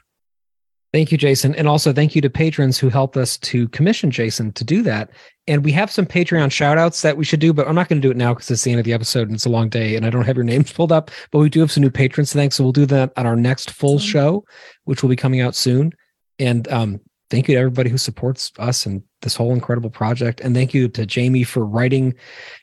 Thank 0.93 1.11
you, 1.11 1.17
Jason. 1.17 1.53
And 1.55 1.67
also 1.67 1.91
thank 1.91 2.15
you 2.15 2.21
to 2.21 2.29
patrons 2.29 2.79
who 2.79 2.89
helped 2.89 3.17
us 3.17 3.37
to 3.39 3.67
commission 3.69 4.09
Jason 4.09 4.53
to 4.53 4.63
do 4.63 4.81
that. 4.83 5.09
And 5.45 5.63
we 5.63 5.71
have 5.73 5.91
some 5.91 6.05
Patreon 6.05 6.51
shout 6.51 6.77
outs 6.77 7.01
that 7.01 7.17
we 7.17 7.25
should 7.25 7.41
do, 7.41 7.53
but 7.53 7.67
I'm 7.67 7.75
not 7.75 7.89
going 7.89 8.01
to 8.01 8.07
do 8.07 8.11
it 8.11 8.17
now 8.17 8.33
because 8.33 8.49
it's 8.49 8.63
the 8.63 8.71
end 8.71 8.79
of 8.79 8.85
the 8.85 8.93
episode 8.93 9.27
and 9.27 9.35
it's 9.35 9.45
a 9.45 9.49
long 9.49 9.69
day 9.69 9.95
and 9.95 10.05
I 10.05 10.09
don't 10.09 10.25
have 10.25 10.37
your 10.37 10.45
names 10.45 10.71
pulled 10.71 10.93
up. 10.93 11.11
But 11.31 11.39
we 11.39 11.49
do 11.49 11.59
have 11.59 11.71
some 11.71 11.83
new 11.83 11.91
patrons 11.91 12.31
thanks. 12.31 12.55
So 12.55 12.63
we'll 12.63 12.73
do 12.73 12.85
that 12.87 13.11
on 13.17 13.25
our 13.25 13.35
next 13.35 13.71
full 13.71 13.99
show, 13.99 14.45
which 14.85 15.01
will 15.01 15.09
be 15.09 15.15
coming 15.15 15.41
out 15.41 15.55
soon. 15.55 15.91
And 16.39 16.67
um, 16.69 17.01
thank 17.29 17.47
you 17.47 17.55
to 17.55 17.59
everybody 17.59 17.89
who 17.89 17.97
supports 17.97 18.51
us 18.59 18.85
and 18.85 19.03
this 19.21 19.35
whole 19.35 19.53
incredible 19.53 19.89
project. 19.89 20.41
And 20.41 20.55
thank 20.55 20.73
you 20.73 20.87
to 20.89 21.05
Jamie 21.05 21.43
for 21.43 21.65
writing 21.65 22.13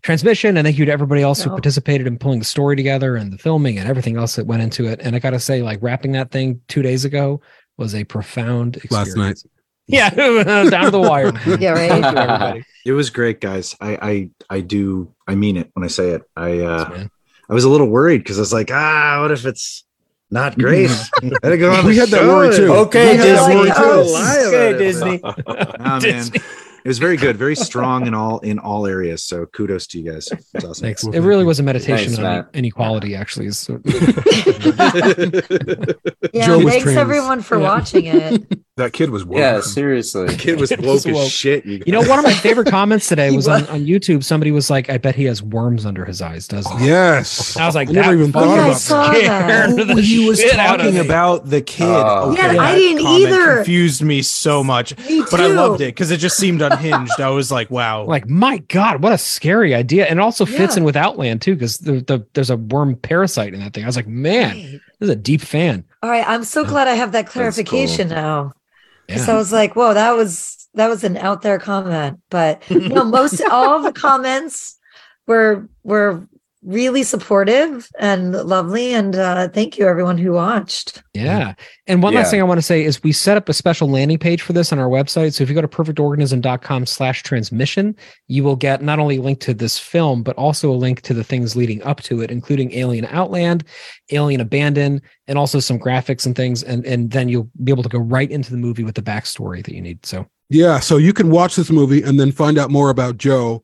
transmission. 0.03 0.57
And 0.57 0.65
thank 0.65 0.79
you 0.79 0.85
to 0.85 0.93
everybody 0.93 1.23
else 1.23 1.43
who 1.43 1.51
participated 1.51 2.07
in 2.07 2.19
pulling 2.19 2.39
the 2.39 2.45
story 2.45 2.77
together 2.77 3.17
and 3.17 3.33
the 3.33 3.39
filming 3.39 3.79
and 3.79 3.89
everything 3.89 4.17
else 4.17 4.37
that 4.37 4.47
went 4.47 4.63
into 4.63 4.87
it. 4.87 5.01
And 5.03 5.15
I 5.15 5.19
got 5.19 5.31
to 5.31 5.41
say, 5.41 5.63
like 5.63 5.81
wrapping 5.83 6.13
that 6.13 6.31
thing 6.31 6.61
two 6.69 6.83
days 6.83 7.05
ago 7.05 7.41
was 7.77 7.95
a 7.95 8.05
profound 8.05 8.77
experience. 8.77 9.17
Last 9.17 9.17
night. 9.17 9.43
Yeah, 9.87 10.11
down 10.15 10.85
to 10.85 10.91
the 10.91 11.01
wire. 11.01 11.33
Yeah, 11.61 11.73
right. 11.73 11.91
Thank 11.91 12.05
you, 12.05 12.17
everybody. 12.17 12.65
It 12.87 12.93
was 12.93 13.11
great, 13.11 13.41
guys. 13.41 13.77
I 13.81 13.99
I 14.01 14.31
I 14.57 14.61
do 14.61 15.15
I 15.27 15.35
mean 15.35 15.57
it 15.57 15.71
when 15.75 15.85
I 15.85 15.89
say 15.89 16.11
it. 16.11 16.23
I 16.37 16.61
uh 16.61 16.89
man. 16.89 17.11
I 17.51 17.55
was 17.55 17.65
a 17.65 17.69
little 17.69 17.89
worried 17.89 18.19
because 18.19 18.39
I 18.39 18.41
was 18.41 18.53
like, 18.53 18.71
ah, 18.73 19.19
what 19.21 19.31
if 19.31 19.45
it's 19.45 19.84
Not 20.35 20.59
great. 20.59 20.91
Better 21.43 21.57
go 21.57 21.71
on 21.73 21.87
We 21.87 21.95
the 21.95 22.01
had 22.01 22.09
that 22.11 22.19
show. 22.23 22.29
worry 22.29 22.57
too. 22.57 22.73
Okay, 22.73 23.17
We 23.17 23.23
Disney. 23.23 23.55
worry. 23.55 23.71
Oh, 23.77 24.47
Okay. 24.49 24.79
Disney. 24.79 25.21
Nah, 25.23 26.01
man. 26.01 26.27
It 26.85 26.89
was 26.89 26.99
very 26.99 27.17
good, 27.17 27.39
very 27.39 27.57
strong 27.57 28.07
in 28.07 28.13
all 28.13 28.41
in 28.41 28.59
all 28.59 28.87
areas. 28.87 29.25
So 29.25 29.47
kudos 29.47 29.87
to 29.89 29.99
you 30.01 30.13
guys. 30.13 30.29
It's 30.53 30.65
awesome. 30.65 30.85
Thanks. 30.85 31.03
It 31.05 31.21
really 31.21 31.45
was 31.45 31.59
a 31.59 31.63
meditation 31.63 32.13
Thanks, 32.13 32.19
on 32.19 32.25
Matt. 32.25 32.49
inequality, 32.53 33.15
actually. 33.17 33.51
So, 33.53 33.81
Yeah, 33.85 33.95
Joe 36.47 36.61
thanks 36.67 36.83
trans. 36.83 36.99
everyone 36.99 37.43
for 37.43 37.59
Yeah. 37.59 37.63
watching 37.65 38.07
it. 38.07 38.43
That 38.77 38.93
kid 38.93 39.11
was 39.11 39.25
woke. 39.25 39.39
Yeah, 39.39 39.61
seriously. 39.61 40.27
The 40.27 40.35
kid 40.35 40.59
was 40.59 40.69
Kid 40.69 40.85
woke 40.85 41.07
as 41.07 41.31
shit. 41.31 41.65
You, 41.65 41.81
you 41.87 41.93
know, 41.93 42.01
one 42.09 42.19
of 42.19 42.25
my 42.25 42.33
favorite 42.33 42.67
comments 42.67 43.07
today 43.09 43.31
He 43.31 43.37
was 43.37 43.47
on, 43.47 43.65
on 43.69 43.87
YouTube. 43.87 44.25
Somebody 44.25 44.51
was 44.51 44.69
like, 44.69 44.91
"I 44.91 44.99
bet 44.99 45.15
he 45.15 45.23
has 45.27 45.41
worms 45.45 45.87
under 45.87 46.05
his 46.05 46.21
eyes, 46.21 46.49
doesn't 46.49 46.79
he?" 46.81 46.87
Yes. 46.87 47.57
I 47.57 47.67
was 47.67 47.77
like, 47.77 47.89
I 47.89 47.93
never 47.93 48.15
even 48.15 48.33
fucking 48.33 48.49
thought 48.49 48.57
Yeah, 48.57 48.67
about 48.67 48.79
saw 48.81 49.13
that. 49.13 49.23
that. 49.23 49.71
scared 49.71 49.89
the 49.97 50.03
he 50.03 50.29
was 50.29 50.41
shit 50.41 50.59
out 50.59 50.81
of 50.81 50.87
talking 50.87 50.99
about 51.07 51.49
the 51.51 51.61
kid. 51.63 51.87
Oh. 51.87 52.33
okay, 52.33 52.55
Yeah, 52.57 52.61
I 52.63 52.75
didn't 52.75 53.05
comment 53.05 53.29
either. 53.29 53.55
Confused 53.59 54.03
me 54.03 54.23
so 54.23 54.65
much, 54.65 54.99
Me 55.09 55.23
but 55.31 55.41
I 55.41 55.47
loved 55.47 55.81
it 55.81 55.95
because 55.95 56.11
it 56.11 56.17
just 56.17 56.37
seemed 56.37 56.61
unhinged. 56.77 57.21
I 57.21 57.31
was 57.31 57.51
like, 57.53 57.71
wow. 57.71 58.05
Like, 58.05 58.29
my 58.29 58.59
God, 58.69 59.03
what 59.03 59.13
a 59.13 59.19
scary 59.19 59.75
idea! 59.75 60.07
And 60.07 60.19
it 60.19 60.23
also 60.23 60.45
fits 60.47 60.75
Yeah. 60.75 60.81
in 60.81 60.85
with 60.85 60.97
Outland 60.97 61.43
too, 61.43 61.55
because 61.55 61.79
the, 61.79 62.01
the, 62.01 62.27
there's 62.35 62.51
a 62.51 62.57
worm 62.57 62.97
parasite 62.97 63.55
in 63.55 63.61
that 63.61 63.73
thing. 63.75 63.85
I 63.85 63.87
was 63.87 63.97
like, 63.97 64.07
man, 64.09 64.51
Right. 64.57 64.81
this 65.01 65.09
is 65.09 65.11
a 65.11 65.17
deep 65.17 65.41
fan. 65.41 65.85
All 66.03 66.11
right, 66.11 66.25
I'm 66.27 66.45
so 66.45 66.65
glad 66.65 66.89
I 66.89 66.95
have 66.95 67.13
that 67.13 67.27
cool. 67.27 67.33
clarification 67.41 68.09
now. 68.09 68.53
Yeah. 69.09 69.25
I 69.29 69.35
was 69.35 69.53
like, 69.53 69.77
whoa, 69.77 69.95
that 69.95 70.13
was 70.13 70.69
that 70.75 70.89
was 70.89 71.05
an 71.05 71.17
out 71.19 71.43
there 71.43 71.59
comment. 71.59 72.21
But 72.31 72.63
you 72.71 72.81
no, 72.89 72.95
know, 72.97 73.05
most 73.05 73.41
all 73.43 73.83
the 73.83 73.93
comments 73.93 74.79
were 75.27 75.69
were 75.83 76.27
really 76.65 77.03
supportive 77.03 77.89
and 77.99 78.33
lovely. 78.33 78.95
And 78.95 79.15
uh 79.17 79.49
thank 79.49 79.79
you 79.79 79.87
everyone 79.87 80.19
who 80.19 80.33
watched. 80.33 81.03
Yeah. 81.13 81.55
And 81.87 82.03
one 82.03 82.15
last 82.15 82.31
thing 82.31 82.41
I 82.41 82.45
want 82.45 82.59
to 82.59 82.63
say 82.63 82.83
is 82.83 83.03
we 83.03 83.13
set 83.13 83.37
up 83.37 83.49
a 83.49 83.53
special 83.53 83.89
landing 83.89 84.19
page 84.19 84.43
for 84.43 84.53
this 84.53 84.73
on 84.73 84.79
our 84.79 84.89
website. 84.89 85.35
So 85.35 85.43
if 85.43 85.51
you 85.51 85.55
go 85.55 85.61
to 85.61 85.69
perfectorganism.com 85.69 86.87
slash 86.87 87.23
transmission, 87.23 87.95
you 88.29 88.43
will 88.43 88.57
get 88.57 88.83
not 88.83 88.99
only 88.99 89.17
a 89.17 89.23
link 89.23 89.41
to 89.41 89.55
this 89.55 89.79
film, 89.79 90.23
but 90.23 90.37
also 90.37 90.71
a 90.71 90.75
link 90.75 91.03
to 91.03 91.15
the 91.15 91.25
things 91.25 91.57
leading 91.57 91.83
up 91.83 92.01
to 92.03 92.23
it, 92.23 92.31
including 92.31 92.73
Alien 92.73 93.05
Outland, 93.07 93.65
Alien 94.11 94.41
Abandon, 94.41 95.03
and 95.27 95.39
also 95.39 95.61
some 95.61 95.79
graphics 95.79 96.25
and 96.25 96.35
things. 96.35 96.63
And, 96.63 96.87
and 96.87 97.11
then 97.11 97.29
you'll 97.29 97.51
be 97.63 97.73
able 97.73 97.83
to 97.83 97.89
go 97.89 97.99
right 97.99 98.31
into 98.31 98.51
the 98.51 98.57
movie 98.57 98.85
with 98.85 98.95
the 98.95 99.03
backstory 99.03 99.65
that 99.65 99.75
you 99.75 99.83
need. 99.83 100.05
So 100.07 100.27
Yeah, 100.49 100.79
so 100.81 100.97
you 100.97 101.13
can 101.13 101.31
watch 101.31 101.57
this 101.57 101.71
movie 101.71 102.03
and 102.03 102.19
then 102.19 102.33
find 102.33 102.59
out 102.59 102.71
more 102.71 102.91
about 102.91 103.19
Joe 103.19 103.64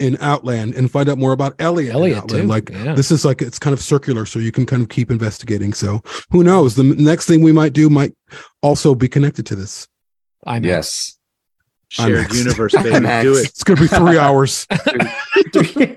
in 0.00 0.16
Outland 0.20 0.74
and 0.74 0.90
find 0.90 1.08
out 1.08 1.18
more 1.18 1.32
about 1.32 1.54
Elliot. 1.58 1.90
in 1.90 1.96
Elliot, 1.96 2.18
Outland. 2.18 2.42
too. 2.42 2.48
Like 2.48 2.70
Yeah. 2.70 2.94
this 2.94 3.10
is 3.10 3.24
like 3.24 3.40
it's 3.42 3.58
kind 3.58 3.72
of 3.72 3.80
circular, 3.80 4.26
so 4.26 4.38
you 4.38 4.50
can 4.52 4.66
kind 4.66 4.82
of 4.82 4.88
keep 4.88 5.10
investigating. 5.10 5.72
So 5.72 6.02
who 6.30 6.42
knows? 6.44 6.74
The 6.74 6.82
next 6.82 7.26
thing 7.26 7.42
we 7.42 7.52
might 7.52 7.72
do 7.72 7.88
might 7.88 8.12
also 8.62 8.94
be 8.94 9.08
connected 9.08 9.46
to 9.46 9.56
this. 9.56 9.86
I'm 10.46 10.64
Yes. 10.64 11.16
shared 11.88 12.26
IMAX. 12.26 12.34
universe, 12.34 12.72
baby. 12.74 12.90
IMAX. 12.90 13.22
Do 13.22 13.36
it. 13.36 13.44
It's 13.46 13.62
gonna 13.64 13.80
be 13.80 13.86
three 13.86 14.18
hours. 14.24 14.66
Happy 14.68 14.98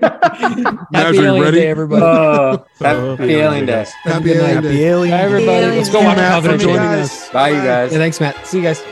are 0.92 1.14
you 1.14 1.22
Alien 1.24 1.42
ready? 1.42 1.58
Day, 1.58 1.66
everybody. 1.68 2.02
Oh, 2.02 2.64
happy 2.78 3.34
Alien 3.34 3.66
Day. 3.66 3.84
Happy. 4.04 4.30
Alien 4.32 4.62
Day. 4.62 4.68
Happy 4.68 4.82
alien. 4.84 5.10
Bye, 5.16 5.22
everybody. 5.22 5.66
Let's 5.76 5.90
go 5.90 6.00
Day. 6.00 6.14
Matt, 6.14 6.42
for 6.42 6.48
joining 6.50 6.60
joining 6.60 6.78
us. 7.00 7.22
us. 7.24 7.30
Bye, 7.30 7.48
you 7.50 7.56
guys. 7.56 7.92
Yeah, 7.92 7.98
thanks, 7.98 8.20
Matt. 8.20 8.46
See 8.46 8.58
you 8.58 8.62
guys. 8.62 8.82